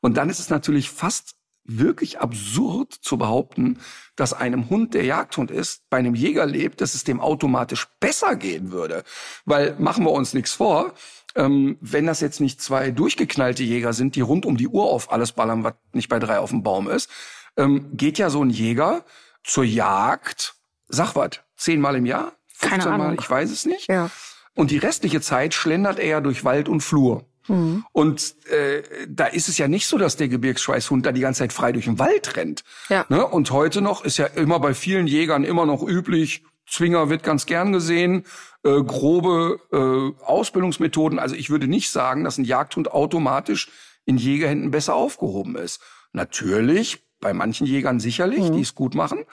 Und 0.00 0.16
dann 0.16 0.28
ist 0.30 0.40
es 0.40 0.50
natürlich 0.50 0.90
fast 0.90 1.36
wirklich 1.64 2.18
absurd 2.18 2.92
zu 2.92 3.18
behaupten, 3.18 3.78
dass 4.16 4.32
einem 4.32 4.68
Hund, 4.70 4.94
der 4.94 5.04
Jagdhund 5.04 5.50
ist, 5.50 5.88
bei 5.90 5.98
einem 5.98 6.14
Jäger 6.14 6.46
lebt, 6.46 6.80
dass 6.80 6.94
es 6.94 7.04
dem 7.04 7.20
automatisch 7.20 7.86
besser 8.00 8.34
gehen 8.34 8.72
würde. 8.72 9.04
Weil 9.44 9.76
machen 9.78 10.04
wir 10.04 10.10
uns 10.10 10.34
nichts 10.34 10.52
vor, 10.52 10.94
ähm, 11.36 11.78
wenn 11.80 12.06
das 12.06 12.20
jetzt 12.20 12.40
nicht 12.40 12.60
zwei 12.60 12.90
durchgeknallte 12.90 13.62
Jäger 13.62 13.92
sind, 13.92 14.16
die 14.16 14.20
rund 14.20 14.46
um 14.46 14.56
die 14.56 14.68
Uhr 14.68 14.84
auf 14.84 15.12
alles 15.12 15.32
ballern, 15.32 15.62
was 15.62 15.74
nicht 15.92 16.08
bei 16.08 16.18
drei 16.18 16.38
auf 16.38 16.50
dem 16.50 16.62
Baum 16.62 16.88
ist, 16.88 17.08
ähm, 17.56 17.96
geht 17.96 18.18
ja 18.18 18.30
so 18.30 18.42
ein 18.42 18.50
Jäger 18.50 19.04
zur 19.44 19.64
Jagd, 19.64 20.54
sag 20.88 21.14
was, 21.14 21.40
zehnmal 21.60 21.96
im 21.96 22.06
Jahr? 22.06 22.32
Keine 22.60 22.82
15 22.82 22.98
Mal, 22.98 23.16
ich 23.18 23.30
weiß 23.30 23.50
es 23.50 23.64
nicht. 23.64 23.88
Ja. 23.88 24.10
Und 24.54 24.70
die 24.70 24.78
restliche 24.78 25.20
Zeit 25.20 25.54
schlendert 25.54 25.98
er 25.98 26.06
ja 26.06 26.20
durch 26.20 26.44
Wald 26.44 26.68
und 26.68 26.80
Flur. 26.80 27.24
Mhm. 27.48 27.84
Und 27.92 28.34
äh, 28.48 28.82
da 29.08 29.26
ist 29.26 29.48
es 29.48 29.58
ja 29.58 29.68
nicht 29.68 29.86
so, 29.86 29.98
dass 29.98 30.16
der 30.16 30.28
Gebirgsschweißhund 30.28 31.06
da 31.06 31.12
die 31.12 31.20
ganze 31.20 31.38
Zeit 31.38 31.52
frei 31.52 31.72
durch 31.72 31.86
den 31.86 31.98
Wald 31.98 32.36
rennt. 32.36 32.64
Ja. 32.88 33.06
Ne? 33.08 33.26
Und 33.26 33.50
heute 33.50 33.80
noch 33.80 34.04
ist 34.04 34.18
ja 34.18 34.26
immer 34.26 34.60
bei 34.60 34.74
vielen 34.74 35.06
Jägern 35.06 35.44
immer 35.44 35.66
noch 35.66 35.82
üblich, 35.82 36.44
Zwinger 36.70 37.10
wird 37.10 37.24
ganz 37.24 37.46
gern 37.46 37.72
gesehen, 37.72 38.24
äh, 38.62 38.80
grobe 38.82 39.58
äh, 39.72 40.24
Ausbildungsmethoden. 40.24 41.18
Also 41.18 41.34
ich 41.34 41.50
würde 41.50 41.66
nicht 41.66 41.90
sagen, 41.90 42.22
dass 42.22 42.38
ein 42.38 42.44
Jagdhund 42.44 42.92
automatisch 42.92 43.70
in 44.04 44.16
Jägerhänden 44.16 44.70
besser 44.70 44.94
aufgehoben 44.94 45.56
ist. 45.56 45.80
Natürlich, 46.12 47.04
bei 47.20 47.34
manchen 47.34 47.66
Jägern 47.66 47.98
sicherlich, 47.98 48.50
mhm. 48.50 48.52
die 48.52 48.60
es 48.60 48.74
gut 48.74 48.94
machen. 48.94 49.24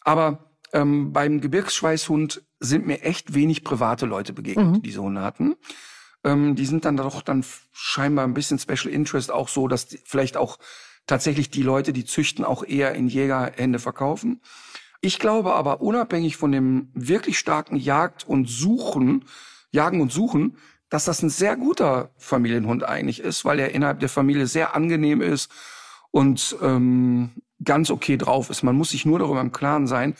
Aber 0.00 0.53
ähm, 0.74 1.12
beim 1.12 1.40
Gebirgsschweißhund 1.40 2.42
sind 2.60 2.86
mir 2.86 3.00
echt 3.02 3.32
wenig 3.32 3.64
private 3.64 4.04
Leute 4.04 4.34
begegnet, 4.34 4.66
mhm. 4.66 4.74
die 4.74 4.82
diese 4.82 5.02
Hunde 5.02 5.22
hatten 5.22 5.56
ähm, 6.24 6.56
die 6.56 6.66
sind 6.66 6.84
dann 6.84 6.96
doch 6.96 7.22
dann 7.22 7.44
scheinbar 7.72 8.24
ein 8.24 8.34
bisschen 8.34 8.58
Special 8.58 8.92
Interest 8.92 9.30
auch 9.30 9.48
so, 9.48 9.68
dass 9.68 9.86
die, 9.86 10.00
vielleicht 10.04 10.36
auch 10.36 10.58
tatsächlich 11.06 11.50
die 11.50 11.62
Leute, 11.62 11.92
die 11.92 12.04
züchten, 12.04 12.44
auch 12.44 12.64
eher 12.64 12.94
in 12.94 13.08
Jägerhände 13.08 13.78
verkaufen. 13.78 14.40
Ich 15.02 15.18
glaube 15.18 15.54
aber, 15.54 15.82
unabhängig 15.82 16.38
von 16.38 16.50
dem 16.50 16.88
wirklich 16.94 17.38
starken 17.38 17.76
Jagd 17.76 18.26
und 18.26 18.48
Suchen, 18.48 19.26
Jagen 19.70 20.00
und 20.00 20.10
Suchen, 20.10 20.56
dass 20.88 21.04
das 21.04 21.22
ein 21.22 21.28
sehr 21.28 21.56
guter 21.56 22.10
Familienhund 22.16 22.84
eigentlich 22.84 23.20
ist, 23.20 23.44
weil 23.44 23.58
er 23.58 23.74
innerhalb 23.74 24.00
der 24.00 24.08
Familie 24.08 24.46
sehr 24.46 24.74
angenehm 24.74 25.20
ist 25.20 25.50
und 26.10 26.56
ähm, 26.62 27.32
ganz 27.62 27.90
okay 27.90 28.16
drauf 28.16 28.48
ist. 28.48 28.62
Man 28.62 28.76
muss 28.76 28.90
sich 28.90 29.04
nur 29.04 29.18
darüber 29.18 29.40
im 29.40 29.52
Klaren 29.52 29.86
sein, 29.86 30.14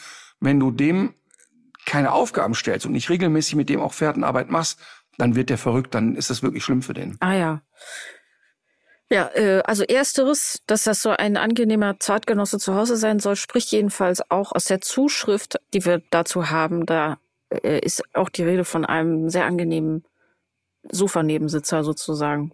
wenn 0.44 0.60
du 0.60 0.70
dem 0.70 1.14
keine 1.86 2.12
Aufgaben 2.12 2.54
stellst 2.54 2.86
und 2.86 2.92
nicht 2.92 3.10
regelmäßig 3.10 3.56
mit 3.56 3.68
dem 3.68 3.80
auch 3.80 3.92
Fährtenarbeit 3.92 4.50
machst, 4.50 4.78
dann 5.18 5.36
wird 5.36 5.50
der 5.50 5.58
verrückt, 5.58 5.94
dann 5.94 6.16
ist 6.16 6.30
das 6.30 6.42
wirklich 6.42 6.64
schlimm 6.64 6.82
für 6.82 6.94
den. 6.94 7.16
Ah 7.20 7.34
ja. 7.34 7.62
Ja, 9.10 9.30
äh, 9.34 9.62
also 9.64 9.84
ersteres, 9.84 10.62
dass 10.66 10.84
das 10.84 11.02
so 11.02 11.10
ein 11.10 11.36
angenehmer 11.36 12.00
Zartgenosse 12.00 12.58
zu 12.58 12.74
Hause 12.74 12.96
sein 12.96 13.20
soll, 13.20 13.36
spricht 13.36 13.70
jedenfalls 13.70 14.28
auch 14.30 14.52
aus 14.52 14.64
der 14.64 14.80
Zuschrift, 14.80 15.60
die 15.72 15.84
wir 15.84 16.02
dazu 16.10 16.50
haben. 16.50 16.86
Da 16.86 17.18
äh, 17.50 17.78
ist 17.80 18.02
auch 18.14 18.30
die 18.30 18.42
Rede 18.42 18.64
von 18.64 18.84
einem 18.84 19.28
sehr 19.28 19.44
angenehmen 19.44 20.04
Sofa-Nebensitzer 20.90 21.84
sozusagen. 21.84 22.52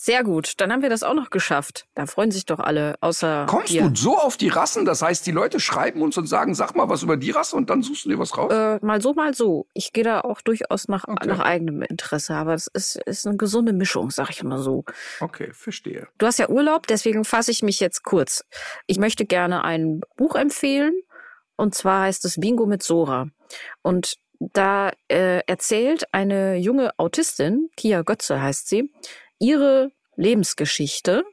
Sehr 0.00 0.22
gut, 0.22 0.60
dann 0.60 0.70
haben 0.70 0.82
wir 0.82 0.90
das 0.90 1.02
auch 1.02 1.12
noch 1.12 1.28
geschafft. 1.28 1.88
Da 1.96 2.06
freuen 2.06 2.30
sich 2.30 2.46
doch 2.46 2.60
alle, 2.60 2.94
außer 3.00 3.46
Kommst 3.48 3.72
dir. 3.72 3.82
du 3.82 3.96
so 3.96 4.16
auf 4.16 4.36
die 4.36 4.46
Rassen? 4.46 4.84
Das 4.84 5.02
heißt, 5.02 5.26
die 5.26 5.32
Leute 5.32 5.58
schreiben 5.58 6.02
uns 6.02 6.16
und 6.16 6.28
sagen, 6.28 6.54
sag 6.54 6.76
mal 6.76 6.88
was 6.88 7.02
über 7.02 7.16
die 7.16 7.32
Rasse 7.32 7.56
und 7.56 7.68
dann 7.68 7.82
suchst 7.82 8.04
du 8.04 8.10
dir 8.10 8.18
was 8.20 8.38
raus? 8.38 8.52
Äh, 8.52 8.78
mal 8.86 9.02
so, 9.02 9.12
mal 9.14 9.34
so. 9.34 9.66
Ich 9.74 9.92
gehe 9.92 10.04
da 10.04 10.20
auch 10.20 10.40
durchaus 10.40 10.86
nach, 10.86 11.08
okay. 11.08 11.26
nach 11.26 11.40
eigenem 11.40 11.82
Interesse, 11.82 12.36
aber 12.36 12.54
es 12.54 12.68
ist, 12.68 12.94
ist 13.06 13.26
eine 13.26 13.36
gesunde 13.36 13.72
Mischung, 13.72 14.12
sag 14.12 14.30
ich 14.30 14.44
mal 14.44 14.60
so. 14.60 14.84
Okay, 15.18 15.50
verstehe. 15.52 16.06
Du 16.18 16.26
hast 16.26 16.38
ja 16.38 16.48
Urlaub, 16.48 16.86
deswegen 16.86 17.24
fasse 17.24 17.50
ich 17.50 17.64
mich 17.64 17.80
jetzt 17.80 18.04
kurz. 18.04 18.44
Ich 18.86 19.00
möchte 19.00 19.26
gerne 19.26 19.64
ein 19.64 20.02
Buch 20.16 20.36
empfehlen 20.36 20.92
und 21.56 21.74
zwar 21.74 22.02
heißt 22.02 22.24
es 22.24 22.38
Bingo 22.38 22.66
mit 22.66 22.84
Sora. 22.84 23.30
Und 23.82 24.14
da 24.38 24.92
äh, 25.08 25.40
erzählt 25.48 26.04
eine 26.12 26.54
junge 26.54 26.96
Autistin, 26.98 27.70
Kia 27.76 28.02
Götze 28.02 28.40
heißt 28.40 28.68
sie, 28.68 28.92
ihre 29.38 29.90
Lebensgeschichte 30.16 31.24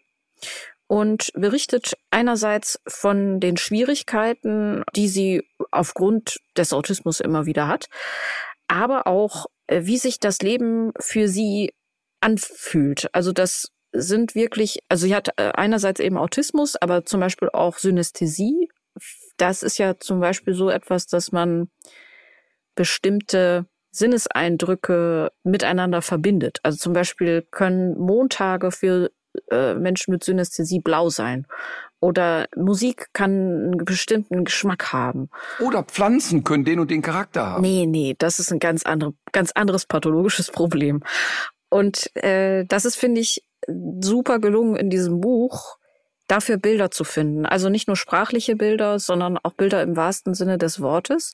und 0.88 1.32
berichtet 1.34 1.94
einerseits 2.11 2.80
von 2.88 3.40
den 3.40 3.57
Schwierigkeiten, 3.57 4.84
die 4.95 5.07
sie 5.07 5.44
aufgrund 5.72 6.38
des 6.56 6.73
Autismus 6.73 7.19
immer 7.19 7.45
wieder 7.45 7.68
hat, 7.68 7.88
aber 8.68 9.07
auch, 9.07 9.48
äh, 9.68 9.82
wie 9.86 9.98
sich 9.98 10.19
das 10.19 10.40
Leben 10.40 10.91
für 10.99 11.27
sie 11.27 11.73
anfühlt. 12.22 13.10
Also 13.14 13.32
das 13.32 13.72
sind 13.91 14.36
wirklich, 14.36 14.80
also 14.90 15.07
sie 15.07 15.15
hat 15.15 15.30
äh, 15.38 15.52
einerseits 15.53 15.99
eben 15.99 16.18
Autismus, 16.18 16.76
aber 16.76 17.06
zum 17.06 17.19
Beispiel 17.19 17.49
auch 17.52 17.77
Synästhesie. 17.77 18.69
Das 19.38 19.64
ist 19.64 19.77
ja 19.77 19.98
zum 19.99 20.19
Beispiel 20.19 20.53
so 20.53 20.69
etwas, 20.69 21.07
dass 21.07 21.32
man 21.32 21.69
bestimmte 22.76 23.65
Sinneseindrücke 23.96 25.32
miteinander 25.44 26.02
verbindet. 26.02 26.60
Also 26.64 26.78
zum 26.78 26.94
Beispiel 26.94 27.48
können 27.50 27.98
Montage 27.98 28.72
für 28.72 29.12
äh, 29.52 29.74
Menschen 29.76 30.12
mit 30.12 30.24
Synästhesie 30.24 30.80
blau 30.80 31.10
sein. 31.10 31.46
Oder 32.00 32.48
Musik 32.56 33.08
kann 33.14 33.32
einen 33.32 33.78
bestimmten 33.78 34.44
Geschmack 34.44 34.94
haben. 34.94 35.30
Oder 35.60 35.84
Pflanzen 35.84 36.44
können 36.44 36.66
den 36.66 36.80
und 36.80 36.92
den 36.92 37.02
Charakter 37.02 37.46
haben. 37.46 37.62
Nee, 37.62 37.86
nee, 37.86 38.16
das 38.18 38.40
ist 38.40 38.52
ein 38.52 38.60
ganz, 38.60 38.84
andere, 38.84 39.14
ganz 39.32 39.52
anderes 39.54 39.86
pathologisches 39.86 40.52
Problem. 40.52 41.02
Und 41.70 42.16
äh, 42.16 42.66
das 42.66 42.86
ist, 42.86 42.96
finde 42.96 43.22
ich, 43.22 43.44
super 44.02 44.40
gelungen 44.40 44.76
in 44.76 44.90
diesem 44.90 45.22
Buch, 45.22 45.78
dafür 46.28 46.58
Bilder 46.58 46.92
zu 46.92 47.04
finden. 47.04 47.46
Also 47.46 47.70
nicht 47.70 47.88
nur 47.88 47.98
sprachliche 47.98 48.56
Bilder, 48.56 49.00
sondern 49.00 49.38
auch 49.38 49.54
Bilder 49.54 49.82
im 49.82 49.96
wahrsten 49.96 50.34
Sinne 50.34 50.58
des 50.58 50.82
Wortes 50.82 51.34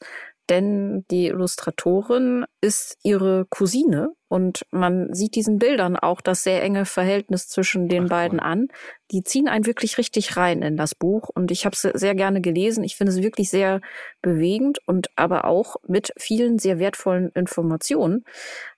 denn 0.52 1.06
die 1.10 1.28
Illustratorin 1.28 2.45
ist 2.60 2.98
ihre 3.03 3.45
Cousine 3.49 4.10
und 4.28 4.65
man 4.69 5.14
sieht 5.14 5.36
diesen 5.36 5.57
Bildern 5.57 5.95
auch 5.95 6.19
das 6.19 6.44
sehr 6.44 6.61
enge 6.61 6.86
Verhältnis 6.86 7.48
zwischen 7.48 7.88
den 7.88 8.06
Ach, 8.06 8.10
beiden 8.10 8.41
an. 8.41 8.68
Die 9.11 9.23
ziehen 9.23 9.48
einen 9.48 9.65
wirklich 9.65 9.98
richtig 9.98 10.36
rein 10.36 10.61
in 10.61 10.76
das 10.76 10.94
Buch 10.94 11.30
und 11.34 11.52
ich 11.52 11.65
habe 11.65 11.73
es 11.73 11.82
sehr 11.82 12.15
gerne 12.15 12.41
gelesen. 12.41 12.84
Ich 12.84 12.98
finde 12.98 13.14
es 13.14 13.22
wirklich 13.23 13.49
sehr 13.49 13.80
bewegend 14.22 14.80
und 14.86 15.07
aber 15.15 15.45
auch 15.45 15.78
mit 15.88 16.11
vielen 16.18 16.60
sehr 16.60 16.80
wertvollen 16.80 17.30
Informationen. 17.30 18.26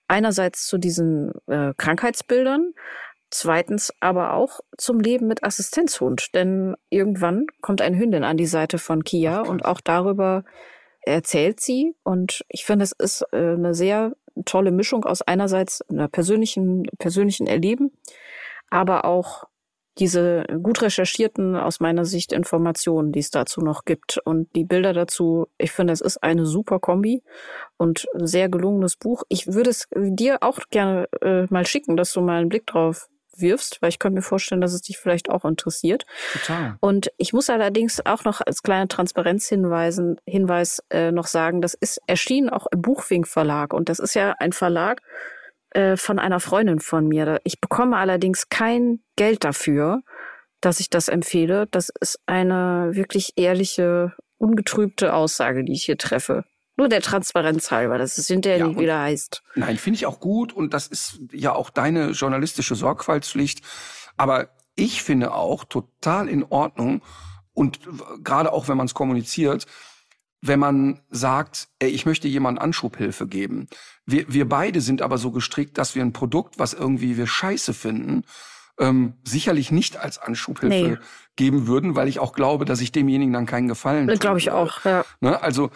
Einerseits 0.08 0.68
zu 0.68 0.78
diesen 0.78 1.32
äh, 1.48 1.74
Krankheitsbildern, 1.76 2.74
Zweitens 3.36 3.92
aber 4.00 4.34
auch 4.34 4.60
zum 4.78 5.00
Leben 5.00 5.26
mit 5.26 5.44
Assistenzhund, 5.44 6.36
denn 6.36 6.76
irgendwann 6.92 7.48
kommt 7.62 7.82
eine 7.82 7.98
Hündin 7.98 8.24
an 8.24 8.38
die 8.38 8.46
Seite 8.46 8.78
von 8.78 9.04
Kia 9.04 9.42
Ach, 9.42 9.50
und 9.50 9.66
auch 9.66 9.82
darüber 9.82 10.44
erzählt 11.06 11.60
sie. 11.60 11.96
Und 12.04 12.44
ich 12.50 12.66
finde, 12.66 12.84
es 12.84 12.92
ist 12.92 13.26
äh, 13.32 13.54
eine 13.54 13.74
sehr 13.74 14.14
tolle 14.46 14.72
Mischung 14.72 15.06
aus 15.06 15.22
einerseits 15.22 15.82
einer 15.90 16.08
persönlichen, 16.08 16.84
persönlichen 16.98 17.48
Erleben, 17.48 17.92
aber 18.70 19.06
auch 19.06 19.46
diese 20.00 20.44
gut 20.64 20.82
recherchierten, 20.82 21.56
aus 21.56 21.80
meiner 21.80 22.04
Sicht, 22.06 22.34
Informationen, 22.34 23.12
die 23.12 23.20
es 23.20 23.30
dazu 23.30 23.62
noch 23.62 23.86
gibt. 23.86 24.20
Und 24.26 24.54
die 24.56 24.64
Bilder 24.64 24.92
dazu, 24.92 25.48
ich 25.60 25.72
finde, 25.72 25.94
es 25.94 26.02
ist 26.02 26.24
eine 26.24 26.46
super 26.46 26.80
Kombi 26.80 27.22
und 27.78 28.08
ein 28.16 28.26
sehr 28.26 28.50
gelungenes 28.50 28.96
Buch. 28.96 29.24
Ich 29.30 29.48
würde 29.48 29.70
es 29.70 29.88
dir 29.94 30.40
auch 30.42 30.60
gerne 30.72 31.08
äh, 31.22 31.46
mal 31.50 31.66
schicken, 31.66 31.96
dass 31.96 32.12
du 32.12 32.22
mal 32.22 32.40
einen 32.40 32.50
Blick 32.50 32.66
drauf 32.66 33.08
wirfst, 33.36 33.82
weil 33.82 33.90
ich 33.90 34.00
könnte 34.00 34.16
mir 34.16 34.22
vorstellen, 34.22 34.62
dass 34.62 34.74
es 34.74 34.82
dich 34.82 34.98
vielleicht 34.98 35.30
auch 35.30 35.46
interessiert. 35.46 36.06
Total. 36.34 36.78
Und 36.80 37.12
ich 37.18 37.34
muss 37.34 37.50
allerdings 37.50 38.06
auch 38.06 38.24
noch 38.24 38.42
als 38.42 38.64
kleiner 38.64 38.88
Transparenzhinweisen, 38.88 40.20
Hinweis 40.26 40.84
äh, 40.90 41.12
noch 41.12 41.28
sagen, 41.28 41.62
das 41.62 41.74
ist 41.74 42.00
erschienen 42.08 42.50
auch 42.50 42.68
im 42.72 42.82
Buchwink 42.82 43.28
Verlag 43.28 43.74
und 43.74 43.90
das 43.90 44.00
ist 44.00 44.14
ja 44.14 44.36
ein 44.40 44.54
Verlag 44.54 45.02
äh, 45.72 45.98
von 45.98 46.20
einer 46.20 46.40
Freundin 46.40 46.80
von 46.80 47.08
mir. 47.08 47.40
Ich 47.44 47.60
bekomme 47.60 47.98
allerdings 47.98 48.50
kein 48.50 49.00
Geld 49.16 49.44
dafür, 49.44 50.02
dass 50.62 50.80
ich 50.80 50.90
das 50.90 51.08
empfehle. 51.08 51.68
Das 51.72 51.90
ist 52.00 52.20
eine 52.26 52.92
wirklich 52.94 53.34
ehrliche, 53.36 54.14
ungetrübte 54.38 55.14
Aussage, 55.14 55.64
die 55.64 55.74
ich 55.74 55.84
hier 55.84 55.98
treffe. 55.98 56.46
Nur 56.76 56.90
der 56.90 57.02
Transparenz 57.02 57.70
halber, 57.70 57.98
dass 57.98 58.18
es 58.18 58.28
hinterher 58.28 58.60
ja, 58.60 58.68
nicht 58.68 58.80
wieder 58.80 59.00
heißt. 59.00 59.44
Nein, 59.56 59.78
finde 59.78 59.98
ich 59.98 60.06
auch 60.06 60.20
gut 60.20 60.54
und 60.54 60.74
das 60.74 60.88
ist 60.88 61.20
ja 61.32 61.54
auch 61.54 61.70
deine 61.70 62.12
journalistische 62.12 62.76
Sorgfaltspflicht. 62.76 63.62
Aber 64.18 64.50
ich 64.76 65.04
finde 65.04 65.34
auch 65.34 65.66
total 65.66 66.28
in 66.28 66.44
Ordnung 66.44 67.02
und 67.54 67.80
gerade 68.24 68.52
auch, 68.52 68.68
wenn 68.68 68.78
man 68.78 68.88
es 68.88 68.96
kommuniziert, 68.96 69.68
wenn 70.42 70.60
man 70.60 71.00
sagt, 71.10 71.70
ey, 71.80 71.90
ich 71.90 72.06
möchte 72.06 72.28
jemand 72.28 72.60
Anschubhilfe 72.60 73.28
geben. 73.28 73.68
Wir, 74.06 74.26
wir 74.28 74.50
beide 74.50 74.82
sind 74.82 75.02
aber 75.02 75.18
so 75.18 75.32
gestrickt, 75.32 75.78
dass 75.78 75.96
wir 75.96 76.02
ein 76.02 76.12
Produkt, 76.12 76.60
was 76.60 76.74
irgendwie 76.74 77.16
wir 77.16 77.28
scheiße 77.28 77.74
finden, 77.74 78.24
ähm, 78.78 79.14
sicherlich 79.24 79.72
nicht 79.72 79.98
als 79.98 80.18
Anschubhilfe 80.18 80.90
nee. 80.90 80.98
geben 81.38 81.68
würden, 81.68 81.96
weil 81.96 82.08
ich 82.08 82.20
auch 82.20 82.34
glaube, 82.34 82.66
dass 82.66 82.82
ich 82.82 82.92
demjenigen 82.92 83.32
dann 83.32 83.46
keinen 83.46 83.68
Gefallen 83.68 84.08
tue. 84.08 84.18
Glaube 84.18 84.40
ich 84.40 84.52
auch, 84.52 84.84
ja. 84.84 85.06
Ne? 85.22 85.42
Also 85.42 85.70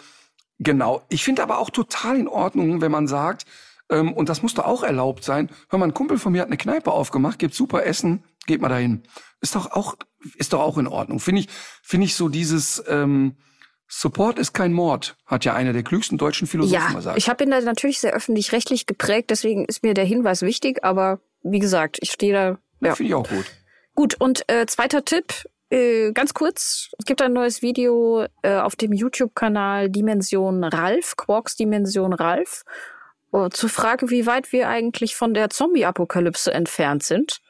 Genau. 0.58 1.02
Ich 1.08 1.24
finde 1.24 1.42
aber 1.42 1.58
auch 1.58 1.70
total 1.70 2.16
in 2.16 2.28
Ordnung, 2.28 2.80
wenn 2.80 2.90
man 2.90 3.06
sagt, 3.06 3.46
ähm, 3.90 4.12
und 4.12 4.28
das 4.28 4.42
muss 4.42 4.54
doch 4.54 4.64
auch 4.64 4.82
erlaubt 4.82 5.24
sein, 5.24 5.50
hör 5.70 5.78
mal, 5.78 5.86
ein 5.86 5.94
Kumpel 5.94 6.18
von 6.18 6.32
mir 6.32 6.42
hat 6.42 6.48
eine 6.48 6.56
Kneipe 6.56 6.90
aufgemacht, 6.92 7.38
gibt 7.38 7.54
super 7.54 7.84
Essen, 7.84 8.24
geht 8.46 8.60
mal 8.60 8.68
dahin. 8.68 9.02
Ist 9.40 9.54
doch 9.54 9.70
auch, 9.70 9.94
ist 10.36 10.52
doch 10.52 10.60
auch 10.60 10.78
in 10.78 10.86
Ordnung. 10.86 11.20
Finde 11.20 11.42
ich, 11.42 11.48
finde 11.82 12.06
ich 12.06 12.14
so 12.14 12.28
dieses, 12.28 12.82
ähm, 12.88 13.36
Support 13.90 14.38
ist 14.38 14.52
kein 14.52 14.74
Mord, 14.74 15.16
hat 15.24 15.46
ja 15.46 15.54
einer 15.54 15.72
der 15.72 15.82
klügsten 15.82 16.18
deutschen 16.18 16.46
Philosophen 16.46 16.90
ja, 16.90 16.92
gesagt. 16.92 17.16
Ich 17.16 17.30
habe 17.30 17.42
ihn 17.42 17.50
da 17.50 17.60
natürlich 17.62 18.00
sehr 18.00 18.12
öffentlich-rechtlich 18.12 18.84
geprägt, 18.84 19.30
deswegen 19.30 19.64
ist 19.64 19.82
mir 19.82 19.94
der 19.94 20.04
Hinweis 20.04 20.42
wichtig, 20.42 20.84
aber 20.84 21.20
wie 21.42 21.58
gesagt, 21.58 21.96
ich 22.02 22.12
stehe 22.12 22.34
da. 22.34 22.58
Ja. 22.86 22.94
Finde 22.94 23.08
ich 23.08 23.14
auch 23.14 23.28
gut. 23.28 23.46
Gut, 23.94 24.20
und 24.20 24.44
äh, 24.48 24.66
zweiter 24.66 25.06
Tipp, 25.06 25.48
äh, 25.70 26.12
ganz 26.12 26.34
kurz, 26.34 26.90
es 26.98 27.04
gibt 27.04 27.22
ein 27.22 27.32
neues 27.32 27.62
Video 27.62 28.26
äh, 28.42 28.56
auf 28.56 28.76
dem 28.76 28.92
YouTube-Kanal 28.92 29.90
Dimension 29.90 30.64
Ralf, 30.64 31.16
Quarks 31.16 31.56
Dimension 31.56 32.12
Ralf. 32.12 32.64
Oh, 33.30 33.48
zur 33.48 33.68
Frage, 33.68 34.08
wie 34.10 34.26
weit 34.26 34.52
wir 34.52 34.68
eigentlich 34.68 35.14
von 35.14 35.34
der 35.34 35.50
Zombie-Apokalypse 35.50 36.52
entfernt 36.52 37.02
sind. 37.02 37.40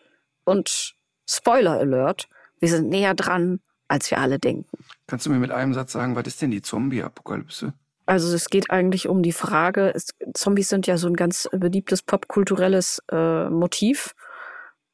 Und 0.44 0.94
Spoiler 1.28 1.78
Alert, 1.78 2.28
wir 2.58 2.68
sind 2.68 2.88
näher 2.88 3.14
dran, 3.14 3.60
als 3.86 4.10
wir 4.10 4.18
alle 4.18 4.38
denken. 4.38 4.84
Kannst 5.06 5.26
du 5.26 5.30
mir 5.30 5.38
mit 5.38 5.52
einem 5.52 5.74
Satz 5.74 5.92
sagen, 5.92 6.16
was 6.16 6.26
ist 6.26 6.42
denn 6.42 6.50
die 6.50 6.62
Zombie-Apokalypse? 6.62 7.74
Also 8.06 8.34
es 8.34 8.48
geht 8.48 8.70
eigentlich 8.70 9.06
um 9.08 9.22
die 9.22 9.32
Frage, 9.32 9.92
es, 9.94 10.08
Zombies 10.32 10.70
sind 10.70 10.86
ja 10.86 10.96
so 10.96 11.06
ein 11.08 11.14
ganz 11.14 11.48
beliebtes 11.52 12.02
popkulturelles 12.02 13.02
äh, 13.12 13.50
Motiv. 13.50 14.14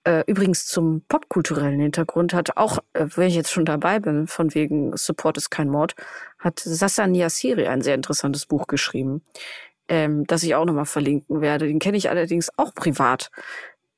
Äh, 0.04 0.24
übrigens 0.26 0.66
zum 0.66 1.02
popkulturellen 1.08 1.80
Hintergrund 1.80 2.34
hat 2.34 2.58
auch, 2.58 2.78
äh, 2.92 3.06
wenn 3.14 3.28
ich 3.28 3.34
jetzt 3.34 3.50
schon 3.50 3.64
dabei 3.64 4.00
bin, 4.00 4.26
von 4.26 4.54
wegen 4.54 4.94
Support 4.96 5.38
ist 5.38 5.50
kein 5.50 5.70
Mord, 5.70 5.94
hat 6.38 6.60
Sasa 6.60 7.06
Niasiri 7.06 7.66
ein 7.66 7.80
sehr 7.80 7.94
interessantes 7.94 8.44
Buch 8.44 8.66
geschrieben, 8.66 9.22
ähm, 9.88 10.26
das 10.26 10.42
ich 10.42 10.54
auch 10.54 10.66
nochmal 10.66 10.84
verlinken 10.84 11.40
werde. 11.40 11.66
Den 11.66 11.78
kenne 11.78 11.96
ich 11.96 12.10
allerdings 12.10 12.50
auch 12.58 12.74
privat. 12.74 13.30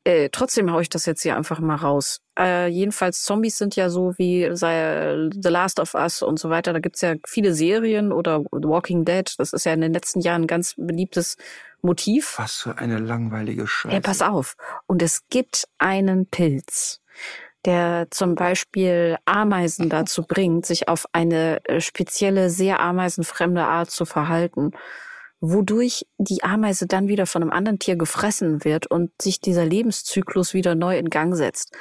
Äh, 0.06 0.28
trotzdem 0.30 0.72
haue 0.72 0.82
ich 0.82 0.88
das 0.88 1.04
jetzt 1.04 1.22
hier 1.22 1.36
einfach 1.36 1.58
mal 1.58 1.74
raus. 1.74 2.20
Äh, 2.38 2.68
jedenfalls, 2.68 3.24
Zombies 3.24 3.58
sind 3.58 3.74
ja 3.74 3.90
so 3.90 4.14
wie 4.18 4.48
The 4.52 5.48
Last 5.48 5.80
of 5.80 5.94
Us 5.94 6.22
und 6.22 6.38
so 6.38 6.48
weiter. 6.48 6.72
Da 6.72 6.78
gibt's 6.78 7.00
ja 7.00 7.14
viele 7.26 7.52
Serien 7.52 8.12
oder 8.12 8.44
The 8.52 8.68
Walking 8.68 9.04
Dead. 9.04 9.28
Das 9.36 9.52
ist 9.52 9.66
ja 9.66 9.72
in 9.72 9.80
den 9.80 9.92
letzten 9.92 10.20
Jahren 10.20 10.42
ein 10.42 10.46
ganz 10.46 10.74
beliebtes 10.76 11.36
Motiv. 11.82 12.38
Was 12.38 12.54
für 12.58 12.78
eine 12.78 13.00
langweilige 13.00 13.66
Scheiße. 13.66 13.96
Ey, 13.96 14.00
pass 14.00 14.22
auf. 14.22 14.54
Und 14.86 15.02
es 15.02 15.26
gibt 15.28 15.66
einen 15.78 16.26
Pilz, 16.26 17.00
der 17.64 18.06
zum 18.10 18.36
Beispiel 18.36 19.16
Ameisen 19.24 19.88
dazu 19.88 20.22
bringt, 20.28 20.66
sich 20.66 20.86
auf 20.86 21.06
eine 21.10 21.64
äh, 21.64 21.80
spezielle, 21.80 22.50
sehr 22.50 22.78
ameisenfremde 22.78 23.64
Art 23.64 23.90
zu 23.90 24.04
verhalten 24.04 24.70
wodurch 25.40 26.06
die 26.18 26.42
Ameise 26.42 26.86
dann 26.86 27.08
wieder 27.08 27.26
von 27.26 27.42
einem 27.42 27.52
anderen 27.52 27.78
Tier 27.78 27.96
gefressen 27.96 28.64
wird 28.64 28.86
und 28.86 29.10
sich 29.20 29.40
dieser 29.40 29.64
Lebenszyklus 29.64 30.54
wieder 30.54 30.74
neu 30.74 30.98
in 30.98 31.10
Gang 31.10 31.34
setzt. 31.36 31.76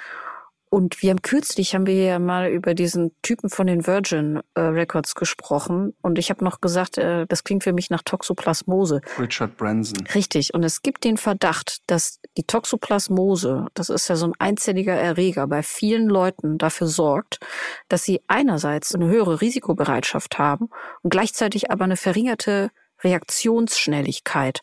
Und 0.75 1.01
wir 1.01 1.11
haben 1.11 1.21
kürzlich 1.21 1.73
haben 1.73 1.85
wir 1.85 2.03
ja 2.03 2.19
mal 2.19 2.49
über 2.49 2.73
diesen 2.73 3.15
Typen 3.21 3.49
von 3.49 3.65
den 3.65 3.87
Virgin 3.87 4.41
äh, 4.55 4.59
Records 4.59 5.15
gesprochen 5.15 5.93
und 6.01 6.19
ich 6.19 6.29
habe 6.29 6.43
noch 6.43 6.59
gesagt, 6.59 6.97
äh, 6.97 7.25
das 7.27 7.45
klingt 7.45 7.63
für 7.63 7.71
mich 7.71 7.89
nach 7.89 8.01
Toxoplasmose. 8.03 8.99
Richard 9.17 9.55
Branson. 9.55 10.05
Richtig. 10.13 10.53
Und 10.53 10.63
es 10.63 10.81
gibt 10.81 11.05
den 11.05 11.15
Verdacht, 11.15 11.77
dass 11.87 12.19
die 12.35 12.43
Toxoplasmose, 12.43 13.67
das 13.73 13.89
ist 13.89 14.09
ja 14.09 14.17
so 14.17 14.27
ein 14.27 14.33
einzelliger 14.37 14.95
Erreger, 14.95 15.47
bei 15.47 15.63
vielen 15.63 16.09
Leuten 16.09 16.57
dafür 16.57 16.87
sorgt, 16.87 17.39
dass 17.87 18.03
sie 18.03 18.21
einerseits 18.27 18.93
eine 18.93 19.07
höhere 19.07 19.39
Risikobereitschaft 19.39 20.39
haben 20.39 20.69
und 21.03 21.09
gleichzeitig 21.09 21.71
aber 21.71 21.85
eine 21.85 21.95
verringerte 21.95 22.71
Reaktionsschnelligkeit. 23.03 24.61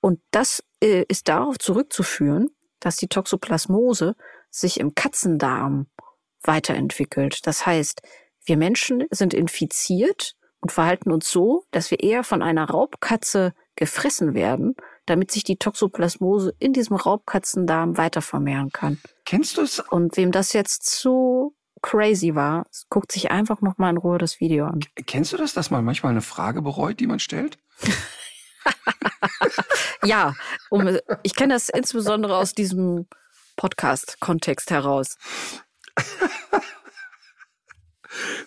Und 0.00 0.20
das 0.30 0.62
äh, 0.82 1.04
ist 1.08 1.28
darauf 1.28 1.58
zurückzuführen, 1.58 2.50
dass 2.80 2.96
die 2.96 3.08
Toxoplasmose 3.08 4.14
sich 4.50 4.80
im 4.80 4.94
Katzendarm 4.94 5.86
weiterentwickelt. 6.42 7.46
Das 7.46 7.66
heißt, 7.66 8.02
wir 8.44 8.56
Menschen 8.56 9.04
sind 9.10 9.34
infiziert 9.34 10.34
und 10.60 10.72
verhalten 10.72 11.12
uns 11.12 11.30
so, 11.30 11.64
dass 11.70 11.90
wir 11.90 12.00
eher 12.00 12.24
von 12.24 12.42
einer 12.42 12.68
Raubkatze 12.68 13.54
gefressen 13.76 14.34
werden, 14.34 14.74
damit 15.06 15.30
sich 15.30 15.44
die 15.44 15.56
Toxoplasmose 15.56 16.54
in 16.58 16.72
diesem 16.72 16.96
Raubkatzendarm 16.96 17.96
weiter 17.96 18.22
vermehren 18.22 18.70
kann. 18.70 18.98
Kennst 19.24 19.56
du 19.56 19.62
es? 19.62 19.80
Und 19.80 20.16
wem 20.16 20.32
das 20.32 20.52
jetzt 20.52 20.84
zu 20.84 21.54
crazy 21.80 22.34
war, 22.34 22.66
guckt 22.90 23.12
sich 23.12 23.30
einfach 23.30 23.60
noch 23.60 23.78
mal 23.78 23.90
in 23.90 23.98
Ruhe 23.98 24.18
das 24.18 24.40
Video 24.40 24.66
an. 24.66 24.80
Kennst 25.06 25.32
du 25.32 25.36
das, 25.36 25.54
dass 25.54 25.70
man 25.70 25.84
manchmal 25.84 26.10
eine 26.10 26.22
Frage 26.22 26.60
bereut, 26.62 26.98
die 26.98 27.06
man 27.06 27.20
stellt? 27.20 27.58
ja, 30.04 30.34
um, 30.70 30.98
ich 31.22 31.34
kenne 31.34 31.54
das 31.54 31.68
insbesondere 31.68 32.36
aus 32.36 32.54
diesem 32.54 33.06
Podcast-Kontext 33.56 34.70
heraus. 34.70 35.16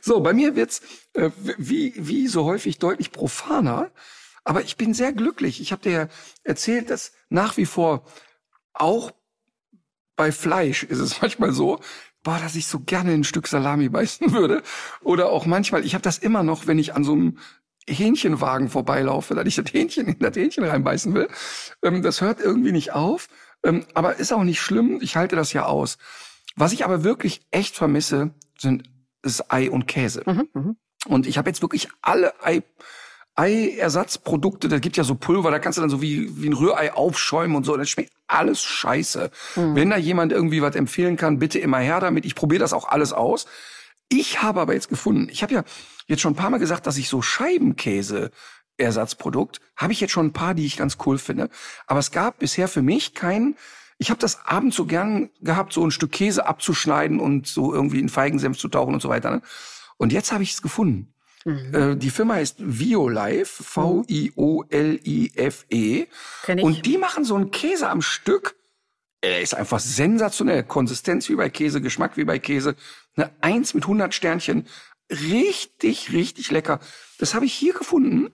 so, 0.01 0.21
bei 0.21 0.33
mir 0.33 0.55
wird's 0.55 0.81
äh, 1.13 1.31
wie, 1.57 1.93
wie 1.97 2.27
so 2.27 2.45
häufig 2.45 2.79
deutlich 2.79 3.11
profaner, 3.11 3.91
aber 4.43 4.61
ich 4.61 4.77
bin 4.77 4.93
sehr 4.93 5.13
glücklich. 5.13 5.61
Ich 5.61 5.71
habe 5.71 5.81
dir 5.81 6.09
erzählt, 6.43 6.89
dass 6.89 7.11
nach 7.29 7.57
wie 7.57 7.65
vor 7.65 8.05
auch 8.73 9.11
bei 10.15 10.31
Fleisch 10.31 10.83
ist 10.83 10.99
es 10.99 11.17
manchmal 11.21 11.51
so, 11.51 11.79
boah, 12.23 12.39
dass 12.39 12.55
ich 12.55 12.67
so 12.67 12.79
gerne 12.79 13.11
ein 13.11 13.23
Stück 13.23 13.47
Salami 13.47 13.89
beißen 13.89 14.33
würde. 14.33 14.63
Oder 15.01 15.29
auch 15.29 15.45
manchmal, 15.45 15.85
ich 15.85 15.93
habe 15.93 16.03
das 16.03 16.17
immer 16.17 16.43
noch, 16.43 16.67
wenn 16.67 16.79
ich 16.79 16.93
an 16.93 17.03
so 17.03 17.13
einem 17.13 17.37
Hähnchenwagen 17.87 18.69
vorbeilaufe, 18.69 19.35
dass 19.35 19.45
ich 19.45 19.55
das 19.55 19.73
Hähnchen 19.73 20.07
in 20.07 20.19
das 20.19 20.35
Hähnchen 20.35 20.63
reinbeißen 20.63 21.13
will. 21.13 21.27
Ähm, 21.83 22.01
das 22.01 22.21
hört 22.21 22.39
irgendwie 22.39 22.71
nicht 22.71 22.93
auf. 22.93 23.27
Ähm, 23.63 23.85
aber 23.93 24.17
ist 24.17 24.33
auch 24.33 24.43
nicht 24.43 24.61
schlimm. 24.61 24.99
Ich 25.01 25.15
halte 25.15 25.35
das 25.35 25.53
ja 25.53 25.65
aus. 25.65 25.97
Was 26.55 26.73
ich 26.73 26.85
aber 26.85 27.03
wirklich 27.03 27.41
echt 27.51 27.75
vermisse, 27.75 28.31
sind 28.57 28.83
ist 29.23 29.51
Ei 29.51 29.69
und 29.69 29.87
Käse. 29.87 30.23
Mhm, 30.25 30.47
mh. 30.53 30.75
Und 31.07 31.27
ich 31.27 31.37
habe 31.37 31.49
jetzt 31.49 31.61
wirklich 31.61 31.89
alle 32.01 32.33
Ei 32.43 32.63
Eiersatzprodukte, 33.33 34.67
da 34.67 34.79
gibt 34.79 34.97
ja 34.97 35.05
so 35.05 35.15
Pulver, 35.15 35.51
da 35.51 35.59
kannst 35.59 35.77
du 35.77 35.81
dann 35.81 35.89
so 35.89 36.01
wie, 36.01 36.43
wie 36.43 36.49
ein 36.49 36.53
Rührei 36.53 36.93
aufschäumen 36.93 37.55
und 37.55 37.65
so. 37.65 37.77
Das 37.77 37.89
schmeckt 37.89 38.11
alles 38.27 38.61
scheiße. 38.61 39.31
Mhm. 39.55 39.75
Wenn 39.75 39.89
da 39.89 39.97
jemand 39.97 40.33
irgendwie 40.33 40.61
was 40.61 40.75
empfehlen 40.75 41.15
kann, 41.15 41.39
bitte 41.39 41.57
immer 41.57 41.79
her 41.79 42.01
damit. 42.01 42.25
Ich 42.25 42.35
probiere 42.35 42.59
das 42.59 42.73
auch 42.73 42.89
alles 42.89 43.13
aus. 43.13 43.45
Ich 44.09 44.41
habe 44.41 44.59
aber 44.59 44.73
jetzt 44.73 44.89
gefunden, 44.89 45.29
ich 45.31 45.41
habe 45.43 45.53
ja 45.53 45.63
jetzt 46.11 46.21
schon 46.21 46.33
ein 46.33 46.37
paar 46.37 46.49
Mal 46.51 46.59
gesagt, 46.59 46.85
dass 46.85 46.97
ich 46.97 47.09
so 47.09 47.21
Scheibenkäse 47.21 48.31
Ersatzprodukt, 48.77 49.59
habe 49.75 49.93
ich 49.93 50.01
jetzt 50.01 50.11
schon 50.11 50.27
ein 50.27 50.33
paar, 50.33 50.53
die 50.53 50.65
ich 50.65 50.77
ganz 50.77 50.97
cool 51.05 51.17
finde. 51.17 51.49
Aber 51.87 51.99
es 51.99 52.11
gab 52.11 52.39
bisher 52.39 52.67
für 52.67 52.81
mich 52.81 53.13
keinen, 53.13 53.55
ich 53.97 54.09
habe 54.09 54.19
das 54.19 54.45
abends 54.45 54.75
so 54.75 54.85
gern 54.85 55.29
gehabt, 55.41 55.73
so 55.73 55.85
ein 55.85 55.91
Stück 55.91 56.11
Käse 56.11 56.45
abzuschneiden 56.47 57.19
und 57.19 57.47
so 57.47 57.73
irgendwie 57.73 57.99
in 57.99 58.09
Feigensenf 58.09 58.57
zu 58.57 58.67
tauchen 58.67 58.93
und 58.93 59.01
so 59.01 59.09
weiter. 59.09 59.31
Ne? 59.31 59.41
Und 59.97 60.11
jetzt 60.11 60.31
habe 60.31 60.43
ich 60.43 60.53
es 60.53 60.61
gefunden. 60.61 61.13
Mhm. 61.45 61.75
Äh, 61.75 61.95
die 61.95 62.09
Firma 62.09 62.35
heißt 62.35 62.57
Violife, 62.59 63.63
V-I-O-L-I-F-E. 63.63 64.27
Und 66.61 66.85
die 66.85 66.97
machen 66.97 67.23
so 67.23 67.35
einen 67.35 67.51
Käse 67.51 67.89
am 67.89 68.01
Stück. 68.01 68.55
Er 69.21 69.41
ist 69.41 69.53
einfach 69.53 69.79
sensationell. 69.79 70.63
Konsistenz 70.63 71.29
wie 71.29 71.35
bei 71.35 71.49
Käse, 71.49 71.81
Geschmack 71.81 72.17
wie 72.17 72.25
bei 72.25 72.39
Käse. 72.39 72.75
Eine 73.15 73.29
Eins 73.41 73.75
mit 73.75 73.83
100 73.83 74.13
Sternchen. 74.13 74.65
Richtig, 75.11 76.11
richtig 76.13 76.51
lecker. 76.51 76.79
Das 77.19 77.33
habe 77.33 77.45
ich 77.45 77.53
hier 77.53 77.73
gefunden 77.73 78.31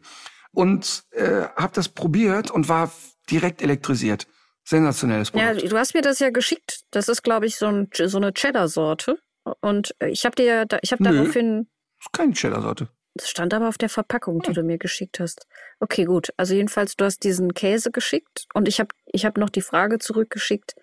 und 0.52 1.04
äh, 1.12 1.48
habe 1.56 1.74
das 1.74 1.90
probiert 1.90 2.52
und 2.52 2.70
war 2.70 2.92
direkt 3.30 3.62
elektrisiert. 3.62 4.28
Sensationelles 4.64 5.32
Produkt. 5.32 5.62
Ja, 5.62 5.70
du 5.70 5.78
hast 5.78 5.94
mir 5.94 6.02
das 6.02 6.20
ja 6.20 6.30
geschickt. 6.30 6.82
Das 6.92 7.08
ist, 7.08 7.24
glaube 7.24 7.46
ich, 7.46 7.56
so, 7.56 7.68
ein, 7.68 7.90
so 7.94 8.18
eine 8.18 8.34
Cheddar-Sorte. 8.34 9.18
Und 9.62 9.96
ich 10.06 10.26
habe 10.26 10.36
dir, 10.36 10.66
ich 10.82 10.92
habe 10.92 11.04
daraufhin. 11.04 11.68
Das 11.98 12.08
ist 12.08 12.14
keine 12.14 12.34
Cheddar-Sorte. 12.34 12.90
Das 13.16 13.30
stand 13.30 13.54
aber 13.54 13.70
auf 13.70 13.78
der 13.78 13.90
Verpackung, 13.90 14.42
die 14.42 14.50
hm. 14.50 14.54
du 14.54 14.64
mir 14.64 14.78
geschickt 14.78 15.20
hast. 15.20 15.48
Okay, 15.80 16.06
gut. 16.06 16.30
Also 16.38 16.54
jedenfalls, 16.54 16.96
du 16.96 17.06
hast 17.06 17.24
diesen 17.24 17.54
Käse 17.54 17.92
geschickt 17.92 18.46
und 18.54 18.68
ich 18.68 18.80
habe 18.80 18.90
ich 19.06 19.26
hab 19.26 19.38
noch 19.38 19.50
die 19.50 19.62
Frage 19.62 20.00
zurückgeschickt, 20.00 20.76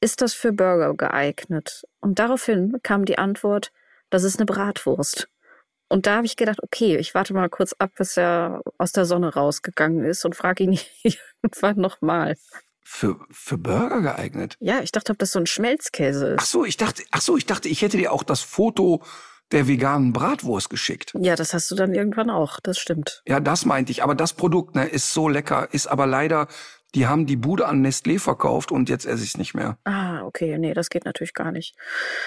ist 0.00 0.20
das 0.20 0.34
für 0.34 0.52
Burger 0.52 0.94
geeignet? 0.94 1.84
Und 2.00 2.18
daraufhin 2.18 2.80
kam 2.82 3.04
die 3.04 3.18
Antwort, 3.18 3.70
das 4.10 4.24
ist 4.24 4.38
eine 4.38 4.46
Bratwurst. 4.46 5.28
Und 5.88 6.06
da 6.06 6.16
habe 6.16 6.26
ich 6.26 6.36
gedacht, 6.36 6.62
okay, 6.62 6.96
ich 6.96 7.14
warte 7.14 7.34
mal 7.34 7.48
kurz 7.48 7.74
ab, 7.78 7.92
bis 7.96 8.16
er 8.16 8.62
aus 8.78 8.92
der 8.92 9.04
Sonne 9.04 9.34
rausgegangen 9.34 10.04
ist 10.04 10.24
und 10.24 10.34
frage 10.34 10.64
ihn 10.64 10.78
irgendwann 11.02 11.76
nochmal. 11.76 12.36
Für, 12.82 13.18
für 13.30 13.58
Burger 13.58 14.02
geeignet? 14.02 14.56
Ja, 14.60 14.80
ich 14.80 14.92
dachte, 14.92 15.12
ob 15.12 15.18
das 15.18 15.32
so 15.32 15.38
ein 15.38 15.46
Schmelzkäse 15.46 16.28
ist. 16.34 16.40
Ach 16.40 16.46
so, 16.46 16.64
ich 16.64 16.76
dachte, 16.76 17.02
ach 17.10 17.20
so, 17.20 17.36
ich 17.36 17.46
dachte, 17.46 17.68
ich 17.68 17.82
hätte 17.82 17.96
dir 17.96 18.12
auch 18.12 18.22
das 18.22 18.40
Foto 18.40 19.02
der 19.52 19.68
veganen 19.68 20.12
Bratwurst 20.12 20.68
geschickt. 20.68 21.12
Ja, 21.18 21.36
das 21.36 21.54
hast 21.54 21.70
du 21.70 21.74
dann 21.74 21.94
irgendwann 21.94 22.30
auch, 22.30 22.60
das 22.60 22.78
stimmt. 22.78 23.22
Ja, 23.26 23.40
das 23.40 23.64
meinte 23.64 23.92
ich. 23.92 24.02
Aber 24.02 24.14
das 24.14 24.32
Produkt 24.32 24.74
ne, 24.74 24.86
ist 24.86 25.12
so 25.14 25.28
lecker, 25.28 25.68
ist 25.72 25.86
aber 25.86 26.06
leider, 26.06 26.48
die 26.94 27.06
haben 27.06 27.26
die 27.26 27.36
Bude 27.36 27.66
an 27.66 27.84
Nestlé 27.84 28.18
verkauft 28.18 28.72
und 28.72 28.88
jetzt 28.88 29.06
esse 29.06 29.22
ich 29.22 29.30
es 29.30 29.38
nicht 29.38 29.54
mehr. 29.54 29.78
Ah, 29.84 30.22
okay, 30.22 30.58
nee, 30.58 30.74
das 30.74 30.90
geht 30.90 31.04
natürlich 31.04 31.34
gar 31.34 31.52
nicht. 31.52 31.76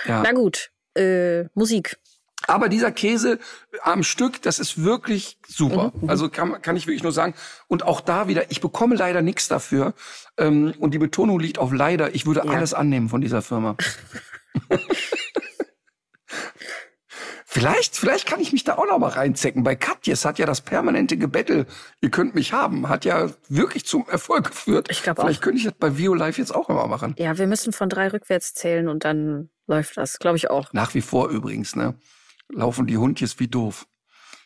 Ja. 0.05 0.21
Na 0.23 0.31
gut, 0.31 0.71
äh, 0.97 1.49
Musik. 1.53 1.97
Aber 2.45 2.69
dieser 2.69 2.91
Käse 2.91 3.39
am 3.81 4.03
Stück, 4.03 4.41
das 4.41 4.59
ist 4.59 4.83
wirklich 4.83 5.37
super. 5.47 5.91
Mhm, 5.95 6.03
mhm, 6.03 6.09
also 6.09 6.29
kann, 6.29 6.61
kann 6.61 6.75
ich 6.75 6.87
wirklich 6.87 7.03
nur 7.03 7.11
sagen. 7.11 7.33
Und 7.67 7.83
auch 7.83 7.99
da 7.99 8.27
wieder, 8.27 8.51
ich 8.51 8.61
bekomme 8.61 8.95
leider 8.95 9.21
nichts 9.21 9.47
dafür. 9.47 9.93
Ähm, 10.37 10.73
und 10.79 10.93
die 10.93 10.99
Betonung 10.99 11.39
liegt 11.39 11.57
auf 11.57 11.73
leider. 11.73 12.13
Ich 12.13 12.25
würde 12.25 12.43
ja. 12.45 12.51
alles 12.51 12.73
annehmen 12.73 13.09
von 13.09 13.21
dieser 13.21 13.41
Firma. 13.41 13.75
Vielleicht, 17.49 17.95
vielleicht 17.95 18.27
kann 18.27 18.39
ich 18.39 18.53
mich 18.53 18.65
da 18.65 18.77
auch 18.77 18.85
noch 18.85 18.99
mal 18.99 19.09
reinzecken. 19.09 19.63
Bei 19.63 19.75
Katjes 19.75 20.25
hat 20.25 20.37
ja 20.37 20.45
das 20.45 20.61
permanente 20.61 21.17
Gebettel, 21.17 21.65
ihr 22.01 22.11
könnt 22.11 22.35
mich 22.35 22.53
haben, 22.53 22.87
hat 22.87 23.03
ja 23.03 23.31
wirklich 23.49 23.83
zum 23.83 24.07
Erfolg 24.07 24.49
geführt. 24.49 24.89
Ich 24.91 25.01
glaube 25.01 25.21
auch. 25.21 25.25
Vielleicht 25.25 25.41
könnte 25.41 25.57
ich 25.57 25.63
das 25.63 25.73
bei 25.73 25.97
VioLife 25.97 26.39
jetzt 26.39 26.53
auch 26.53 26.69
immer 26.69 26.85
machen. 26.85 27.15
Ja, 27.17 27.39
wir 27.39 27.47
müssen 27.47 27.73
von 27.73 27.89
drei 27.89 28.09
rückwärts 28.09 28.53
zählen 28.53 28.87
und 28.87 29.05
dann 29.05 29.49
läuft 29.67 29.97
das, 29.97 30.19
glaube 30.19 30.37
ich 30.37 30.49
auch. 30.49 30.73
Nach 30.73 30.93
wie 30.93 31.01
vor 31.01 31.29
übrigens, 31.29 31.75
ne? 31.75 31.95
Laufen 32.49 32.87
die 32.87 32.97
Hundjes 32.97 33.39
wie 33.39 33.47
doof. 33.47 33.87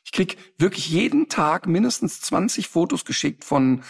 Ich 0.04 0.12
krieg 0.12 0.38
wirklich 0.58 0.90
jeden 0.90 1.30
Tag 1.30 1.68
mindestens 1.68 2.20
20 2.22 2.68
Fotos 2.68 3.06
geschickt 3.06 3.44
von 3.44 3.84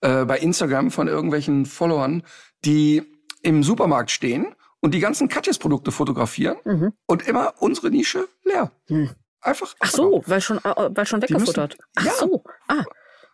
äh, 0.00 0.24
bei 0.24 0.38
Instagram 0.38 0.90
von 0.92 1.08
irgendwelchen 1.08 1.66
Followern, 1.66 2.22
die 2.64 3.02
im 3.42 3.64
Supermarkt 3.64 4.12
stehen 4.12 4.54
und 4.80 4.94
die 4.94 5.00
ganzen 5.00 5.28
Katjes-Produkte 5.28 5.90
fotografieren 5.90 6.56
Mhm. 6.64 6.92
und 7.06 7.26
immer 7.26 7.54
unsere 7.58 7.90
Nische 7.90 8.28
leer. 8.44 8.70
Hm. 8.86 9.10
Einfach. 9.40 9.74
Ach 9.80 9.90
so, 9.90 10.22
weil 10.26 10.40
schon, 10.40 10.58
äh, 10.58 10.62
weil 10.90 11.06
schon 11.06 11.20
Die 11.20 11.32
müssen- 11.32 11.48
weggefuttert. 11.48 11.76
Ach 11.96 12.04
Ja. 12.04 12.12
so. 12.12 12.44
Ah. 12.68 12.84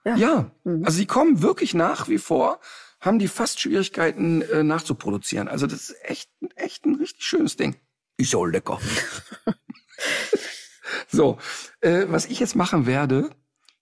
Ja. 0.06 0.16
Ja, 0.16 0.50
Mhm. 0.64 0.84
also 0.84 0.96
sie 0.96 1.06
kommen 1.06 1.42
wirklich 1.42 1.74
nach 1.74 2.08
wie 2.08 2.18
vor, 2.18 2.60
haben 3.04 3.18
die 3.18 3.28
fast 3.28 3.60
Schwierigkeiten 3.60 4.42
äh, 4.42 4.62
nachzuproduzieren. 4.62 5.48
Also 5.48 5.66
das 5.66 5.90
ist 5.90 5.96
echt, 6.02 6.30
echt 6.56 6.86
ein 6.86 6.94
richtig 6.96 7.24
schönes 7.24 7.56
Ding. 7.56 7.76
Ist 8.16 8.30
so 8.30 8.44
lecker. 8.44 8.80
so, 11.08 11.38
äh, 11.80 12.06
was 12.08 12.26
ich 12.26 12.40
jetzt 12.40 12.56
machen 12.56 12.86
werde, 12.86 13.30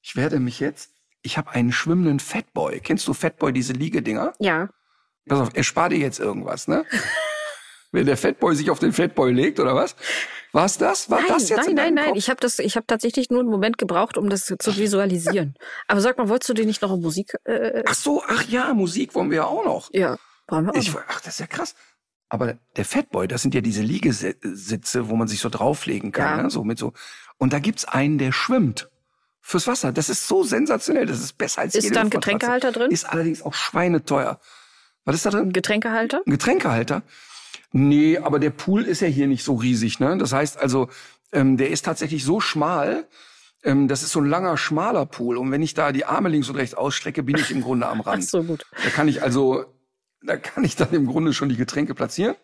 ich 0.00 0.16
werde 0.16 0.40
mich 0.40 0.58
jetzt, 0.60 0.90
ich 1.22 1.38
habe 1.38 1.50
einen 1.52 1.72
schwimmenden 1.72 2.18
Fatboy. 2.18 2.80
Kennst 2.80 3.06
du 3.06 3.14
Fatboy, 3.14 3.52
diese 3.52 3.72
Liegedinger? 3.72 4.32
Ja. 4.40 4.68
Pass 5.26 5.40
auf, 5.40 5.50
erspar 5.54 5.88
dir 5.88 5.98
jetzt 5.98 6.18
irgendwas, 6.18 6.66
ne? 6.66 6.84
Wenn 7.93 8.06
der 8.06 8.16
Fatboy 8.16 8.56
sich 8.56 8.70
auf 8.70 8.78
den 8.78 8.93
Fatboy 8.93 9.32
legt, 9.32 9.60
oder 9.60 9.74
was? 9.74 9.94
War's 10.52 10.78
das? 10.78 11.09
War 11.10 11.20
Nein, 11.20 11.28
das 11.28 11.48
jetzt 11.51 11.59
nein, 11.59 11.69
in 11.70 11.74
nein, 11.77 11.94
nein. 11.94 12.06
Kopf? 12.09 12.16
Ich 12.19 12.28
habe 12.31 12.40
das, 12.40 12.59
ich 12.59 12.77
habe 12.77 12.86
tatsächlich 12.86 13.31
nur 13.31 13.40
einen 13.40 13.51
Moment 13.51 13.78
gebraucht, 13.78 14.16
um 14.19 14.28
das 14.31 14.47
zu 14.47 14.77
visualisieren. 14.77 15.55
Aber 15.89 16.01
sag 16.01 16.19
mal, 16.19 16.28
wolltest 16.28 16.48
du 16.51 16.55
dir 16.55 16.66
nicht 16.66 16.82
noch 16.82 16.97
Musik? 16.97 17.35
Äh, 17.44 17.82
Ach 17.86 17.94
so, 17.94 18.23
ach 18.27 18.44
ja, 18.48 18.73
Musik 18.74 19.14
wollen 19.14 19.31
wir 19.31 19.36
ja 19.39 19.44
auch 19.47 19.64
noch. 19.64 19.90
ja, 19.93 20.19
brauchen 20.47 20.66
wir 20.66 20.73
auch. 20.73 20.77
Ich, 20.77 20.93
ach, 21.09 21.20
das 21.20 21.35
ist 21.35 21.40
ja 21.40 21.47
krass. 21.47 21.74
Aber 22.28 22.55
der 22.77 22.85
Fatboy, 22.86 23.28
das 23.28 23.43
sind 23.43 23.55
ja 23.55 23.60
diese 23.60 23.82
Liegesitze, 23.82 25.09
wo 25.10 25.16
man 25.16 25.28
sich 25.28 25.40
so 25.40 25.48
drauflegen 25.51 26.12
kann, 26.12 26.39
Ja. 26.39 26.43
ne? 26.44 26.51
so 26.51 26.64
mit 26.64 26.78
so. 26.78 26.93
Und 27.39 27.52
da 27.52 27.59
gibt's 27.59 27.85
einen, 27.85 28.16
der 28.19 28.32
schwimmt 28.32 28.89
fürs 29.43 29.66
Wasser. 29.66 29.93
Das 29.93 30.09
ist 30.09 30.28
so 30.28 30.44
sensationell. 30.44 31.05
Das 31.06 31.20
ist 31.20 31.36
besser 31.36 31.60
als 31.62 31.74
Ist 31.74 31.85
jede 31.85 31.97
da 31.97 32.01
ein. 32.02 32.10
Getränkehalter 32.10 32.73
drin? 32.73 32.90
Ist 32.90 33.05
allerdings 33.05 33.43
auch 33.43 33.52
schweineteuer. 33.55 34.40
Was 35.05 35.16
ist 35.16 35.27
da 35.27 35.31
drin? 35.31 35.48
Ein 35.48 35.52
Getränkehalter? 35.52 36.23
Ein 36.27 36.31
Getränkehalter? 36.31 37.02
Nee, 37.72 38.18
aber 38.18 38.38
der 38.38 38.50
Pool 38.50 38.84
ist 38.84 39.00
ja 39.00 39.08
hier 39.08 39.26
nicht 39.26 39.44
so 39.44 39.54
riesig, 39.54 39.98
ne? 39.98 40.16
Das 40.18 40.32
heißt 40.32 40.58
also, 40.58 40.88
ähm, 41.32 41.56
der 41.56 41.70
ist 41.70 41.84
tatsächlich 41.84 42.24
so 42.24 42.40
schmal. 42.40 43.06
Ähm, 43.64 43.88
das 43.88 44.02
ist 44.02 44.12
so 44.12 44.20
ein 44.20 44.26
langer, 44.26 44.56
schmaler 44.58 45.06
Pool. 45.06 45.36
Und 45.38 45.50
wenn 45.50 45.62
ich 45.62 45.74
da 45.74 45.92
die 45.92 46.04
Arme 46.04 46.28
links 46.28 46.48
und 46.48 46.56
rechts 46.56 46.74
ausstrecke, 46.74 47.22
bin 47.22 47.36
ich 47.36 47.50
im 47.50 47.62
Grunde 47.62 47.86
am 47.86 48.00
Ach 48.02 48.06
Rand. 48.06 48.24
so, 48.28 48.42
gut. 48.42 48.66
Da 48.82 48.90
kann 48.90 49.08
ich 49.08 49.22
also, 49.22 49.64
da 50.22 50.36
kann 50.36 50.64
ich 50.64 50.76
dann 50.76 50.92
im 50.92 51.06
Grunde 51.06 51.32
schon 51.32 51.48
die 51.48 51.56
Getränke 51.56 51.94
platzieren. 51.94 52.34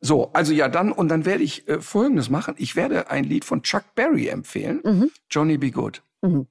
So, 0.00 0.30
also 0.34 0.52
ja, 0.52 0.68
dann, 0.68 0.92
und 0.92 1.08
dann 1.08 1.24
werde 1.24 1.42
ich 1.42 1.66
äh, 1.68 1.80
Folgendes 1.80 2.28
machen. 2.28 2.54
Ich 2.58 2.76
werde 2.76 3.10
ein 3.10 3.24
Lied 3.24 3.44
von 3.46 3.62
Chuck 3.62 3.94
Berry 3.94 4.28
empfehlen. 4.28 4.80
Mhm. 4.84 5.10
Johnny 5.30 5.56
Be 5.56 5.70
Good. 5.70 6.02
Mhm. 6.20 6.46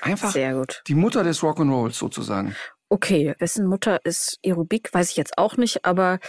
Einfach 0.00 0.30
Sehr 0.32 0.54
gut. 0.54 0.82
die 0.86 0.94
Mutter 0.94 1.22
des 1.22 1.40
Rock'n'Rolls 1.40 1.92
sozusagen. 1.92 2.56
Okay, 2.88 3.34
wessen 3.38 3.66
Mutter 3.66 4.00
ist 4.04 4.38
Aerobik, 4.44 4.94
weiß 4.94 5.10
ich 5.10 5.16
jetzt 5.16 5.36
auch 5.36 5.56
nicht, 5.56 5.84
aber 5.84 6.20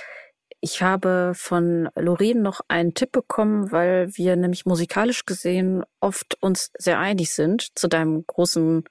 ich 0.59 0.81
habe 0.81 1.33
von 1.35 1.89
Lorraine 1.95 2.41
noch 2.41 2.61
einen 2.67 2.93
Tipp 2.93 3.11
bekommen, 3.11 3.71
weil 3.71 4.15
wir 4.15 4.35
nämlich 4.35 4.65
musikalisch 4.65 5.25
gesehen 5.25 5.83
oft 5.99 6.37
uns 6.41 6.71
sehr 6.77 6.99
einig 6.99 7.31
sind, 7.31 7.77
zu 7.77 7.87
deinem 7.87 8.25
großen 8.25 8.83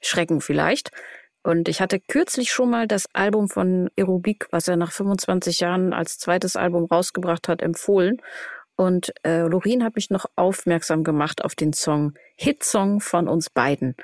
Schrecken 0.00 0.40
vielleicht. 0.40 0.90
Und 1.42 1.68
ich 1.68 1.80
hatte 1.80 2.00
kürzlich 2.00 2.52
schon 2.52 2.70
mal 2.70 2.86
das 2.86 3.06
Album 3.14 3.48
von 3.48 3.90
Aerobik, 3.96 4.48
was 4.50 4.68
er 4.68 4.76
nach 4.76 4.92
25 4.92 5.60
Jahren 5.60 5.92
als 5.92 6.18
zweites 6.18 6.56
Album 6.56 6.84
rausgebracht 6.84 7.48
hat, 7.48 7.62
empfohlen. 7.62 8.20
Und 8.76 9.12
äh, 9.24 9.40
Lorraine 9.42 9.84
hat 9.84 9.96
mich 9.96 10.10
noch 10.10 10.26
aufmerksam 10.36 11.04
gemacht 11.04 11.44
auf 11.44 11.54
den 11.54 11.72
Song 11.72 12.14
Hitsong 12.36 13.00
von 13.00 13.28
uns 13.28 13.50
beiden. 13.50 13.94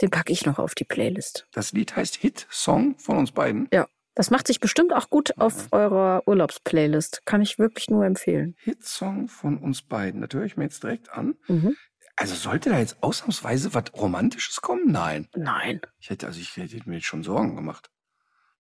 Den 0.00 0.10
packe 0.10 0.32
ich 0.32 0.46
noch 0.46 0.58
auf 0.58 0.74
die 0.74 0.84
Playlist. 0.84 1.46
Das 1.52 1.72
Lied 1.72 1.96
heißt 1.96 2.16
Hit 2.16 2.46
Song 2.50 2.98
von 2.98 3.18
uns 3.18 3.32
beiden. 3.32 3.68
Ja, 3.72 3.86
das 4.20 4.30
macht 4.30 4.48
sich 4.48 4.60
bestimmt 4.60 4.92
auch 4.92 5.08
gut 5.08 5.38
auf 5.38 5.68
eurer 5.70 6.22
Urlaubsplaylist. 6.26 7.22
Kann 7.24 7.40
ich 7.40 7.58
wirklich 7.58 7.88
nur 7.88 8.04
empfehlen. 8.04 8.54
Hit 8.58 8.84
Song 8.84 9.28
von 9.28 9.56
uns 9.56 9.80
beiden. 9.80 10.20
Das 10.20 10.28
höre 10.34 10.44
ich 10.44 10.58
mir 10.58 10.64
jetzt 10.64 10.82
direkt 10.82 11.10
an. 11.10 11.36
Mhm. 11.48 11.74
Also 12.16 12.34
sollte 12.34 12.68
da 12.68 12.78
jetzt 12.78 13.02
ausnahmsweise 13.02 13.72
was 13.72 13.84
Romantisches 13.94 14.60
kommen? 14.60 14.92
Nein. 14.92 15.26
Nein. 15.34 15.80
Ich 16.00 16.10
hätte, 16.10 16.26
also 16.26 16.38
ich 16.38 16.54
hätte 16.54 16.86
mir 16.86 16.96
jetzt 16.96 17.06
schon 17.06 17.22
Sorgen 17.22 17.56
gemacht. 17.56 17.88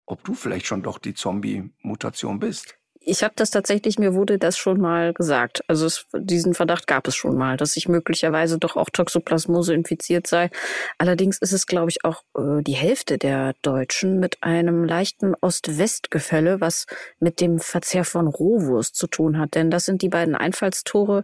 Ob 0.05 0.23
du 0.23 0.35
vielleicht 0.35 0.67
schon 0.67 0.83
doch 0.83 0.99
die 0.99 1.15
Zombie-Mutation 1.15 2.37
bist. 2.37 2.77
Ich 3.09 3.23
habe 3.23 3.33
das 3.37 3.51
tatsächlich, 3.51 3.97
mir 3.99 4.15
wurde 4.15 4.37
das 4.37 4.57
schon 4.57 4.81
mal 4.81 5.13
gesagt. 5.13 5.63
Also 5.69 5.85
es, 5.85 6.07
diesen 6.13 6.53
Verdacht 6.53 6.87
gab 6.87 7.07
es 7.07 7.15
schon 7.15 7.37
mal, 7.37 7.55
dass 7.55 7.77
ich 7.77 7.87
möglicherweise 7.87 8.59
doch 8.59 8.75
auch 8.75 8.89
Toxoplasmose 8.89 9.73
infiziert 9.73 10.27
sei. 10.27 10.49
Allerdings 10.97 11.37
ist 11.37 11.53
es, 11.53 11.67
glaube 11.67 11.89
ich, 11.89 12.03
auch 12.03 12.23
äh, 12.37 12.61
die 12.61 12.73
Hälfte 12.73 13.17
der 13.17 13.53
Deutschen 13.61 14.19
mit 14.19 14.43
einem 14.43 14.83
leichten 14.83 15.35
Ost-West-Gefälle, 15.39 16.59
was 16.59 16.85
mit 17.21 17.39
dem 17.39 17.59
Verzehr 17.59 18.03
von 18.03 18.27
Rohwurst 18.27 18.97
zu 18.97 19.07
tun 19.07 19.39
hat. 19.39 19.55
Denn 19.55 19.71
das 19.71 19.85
sind 19.85 20.01
die 20.01 20.09
beiden 20.09 20.35
Einfallstore 20.35 21.23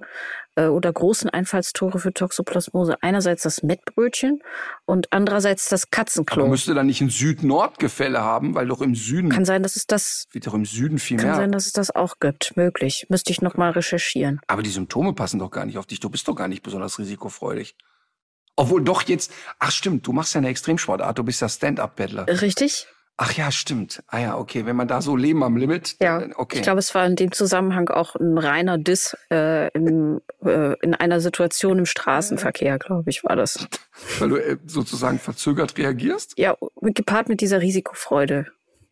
äh, 0.56 0.68
oder 0.68 0.92
großen 0.92 1.30
Einfallstore 1.30 2.00
für 2.00 2.14
Toxoplasmose. 2.14 2.98
Einerseits 3.02 3.44
das 3.44 3.64
Mettbrötchen 3.64 4.42
und 4.86 5.08
andererseits 5.12 5.70
das 5.70 5.90
Katzenklo. 5.90 6.44
Aber 6.44 6.52
müsste 6.52 6.74
da 6.74 6.84
nicht 6.84 7.02
ein 7.02 7.10
Süd-Nord-Gefälle 7.10 8.22
haben, 8.22 8.56
weil 8.56 8.68
doch 8.68 8.82
im 8.82 8.96
Süden, 8.96 9.30
Kann 9.30 9.46
sein, 9.46 9.64
dass 9.64 9.76
es 9.76 9.88
das 9.88 10.26
wird 10.32 10.48
doch 10.48 10.54
im 10.54 10.66
Süden 10.66 11.00
viel 11.00 11.18
Kann 11.18 11.28
mehr. 11.28 11.36
sein, 11.36 11.52
dass 11.52 11.66
es 11.66 11.74
das 11.74 11.96
auch 11.96 12.16
gibt. 12.20 12.56
Möglich. 12.56 13.06
Müsste 13.10 13.32
ich 13.32 13.42
noch 13.42 13.56
mal 13.56 13.72
recherchieren. 13.72 14.40
Aber 14.48 14.64
die 14.64 14.70
Symptome 14.70 15.14
passen 15.14 15.40
doch 15.40 15.52
gar 15.52 15.66
nicht 15.66 15.78
auf 15.78 15.86
dich. 15.86 16.00
Du 16.00 16.10
bist 16.10 16.28
doch 16.28 16.36
gar 16.36 16.48
nicht 16.48 16.64
besonders 16.64 17.00
risikofreudig. 17.00 17.76
Obwohl 18.56 18.84
doch 18.84 19.02
jetzt, 19.04 19.32
ach 19.60 19.72
stimmt, 19.72 20.06
du 20.06 20.14
machst 20.14 20.36
ja 20.36 20.40
eine 20.40 20.50
Extremsportart, 20.50 21.18
du 21.18 21.24
bist 21.24 21.42
ja 21.42 21.50
Stand-Up-Paddler. 21.50 22.28
Richtig? 22.42 22.88
Ach 23.16 23.32
ja, 23.34 23.52
stimmt. 23.52 24.02
Ah 24.08 24.20
ja, 24.20 24.38
okay, 24.38 24.66
wenn 24.66 24.76
man 24.76 24.88
da 24.88 25.02
so 25.02 25.16
Leben 25.16 25.44
am 25.44 25.56
Limit, 25.56 25.96
Ja. 26.02 26.20
dann, 26.20 26.34
okay. 26.34 26.58
Ich 26.58 26.64
glaube, 26.64 26.80
es 26.80 26.96
war 26.96 27.06
in 27.06 27.16
dem 27.16 27.32
Zusammenhang 27.32 27.90
auch 27.90 28.16
ein 28.16 28.38
reiner 28.40 28.80
Diss 28.80 29.16
äh, 29.32 29.70
im, 29.74 30.22
äh, 30.44 30.76
in 30.82 30.96
einer 30.96 31.22
Situation 31.22 31.78
im 31.78 31.86
Straßenverkehr, 31.86 32.80
glaube 32.80 33.10
ich, 33.12 33.24
war 33.24 33.36
das. 33.36 33.68
weil 34.20 34.30
du 34.30 34.36
äh, 34.38 34.58
sozusagen 34.66 35.20
verzögert 35.20 35.78
reagierst. 35.78 36.38
Ja, 36.40 36.58
gepaart 36.82 37.30
mit 37.30 37.42
dieser 37.42 37.62
Risikofreude. 37.62 38.48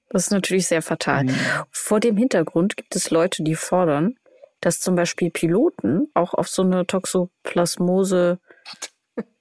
Das 0.09 0.25
ist 0.25 0.31
natürlich 0.31 0.67
sehr 0.67 0.81
fatal. 0.83 1.23
Mhm. 1.23 1.35
Vor 1.71 1.99
dem 1.99 2.17
Hintergrund 2.17 2.77
gibt 2.77 2.95
es 2.95 3.09
Leute, 3.09 3.43
die 3.43 3.55
fordern, 3.55 4.15
dass 4.59 4.79
zum 4.79 4.95
Beispiel 4.95 5.31
Piloten 5.31 6.07
auch 6.13 6.35
auf 6.35 6.47
so 6.47 6.61
eine 6.61 6.85
Toxoplasmose 6.85 8.39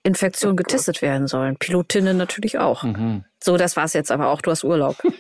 Infektion 0.05 0.57
getestet 0.57 1.03
werden 1.03 1.27
sollen. 1.27 1.57
Pilotinnen 1.59 2.17
natürlich 2.17 2.59
auch. 2.59 2.83
Mhm. 2.85 3.25
So, 3.43 3.57
das 3.57 3.77
war's 3.77 3.93
jetzt 3.93 4.11
aber 4.11 4.29
auch. 4.29 4.41
Du 4.43 4.51
hast 4.51 4.65
Urlaub. 4.65 4.97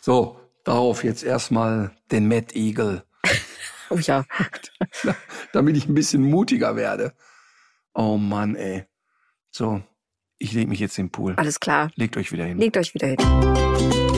So, 0.00 0.40
darauf 0.64 1.04
jetzt 1.04 1.22
erstmal 1.22 1.90
den 2.10 2.26
Mad 2.26 2.54
Eagle, 2.54 3.04
Oh 3.90 3.96
ja. 3.96 4.24
damit 5.52 5.76
ich 5.76 5.88
ein 5.88 5.94
bisschen 5.94 6.22
mutiger 6.22 6.76
werde. 6.76 7.12
Oh 7.94 8.16
Mann, 8.16 8.54
ey. 8.54 8.84
So, 9.50 9.82
ich 10.38 10.52
leg 10.52 10.68
mich 10.68 10.80
jetzt 10.80 10.98
in 10.98 11.06
den 11.06 11.12
Pool. 11.12 11.34
Alles 11.36 11.60
klar. 11.60 11.90
Legt 11.96 12.16
euch 12.16 12.32
wieder 12.32 12.44
hin. 12.44 12.58
Legt 12.58 12.76
euch 12.76 12.94
wieder 12.94 13.08
hin. 13.08 14.17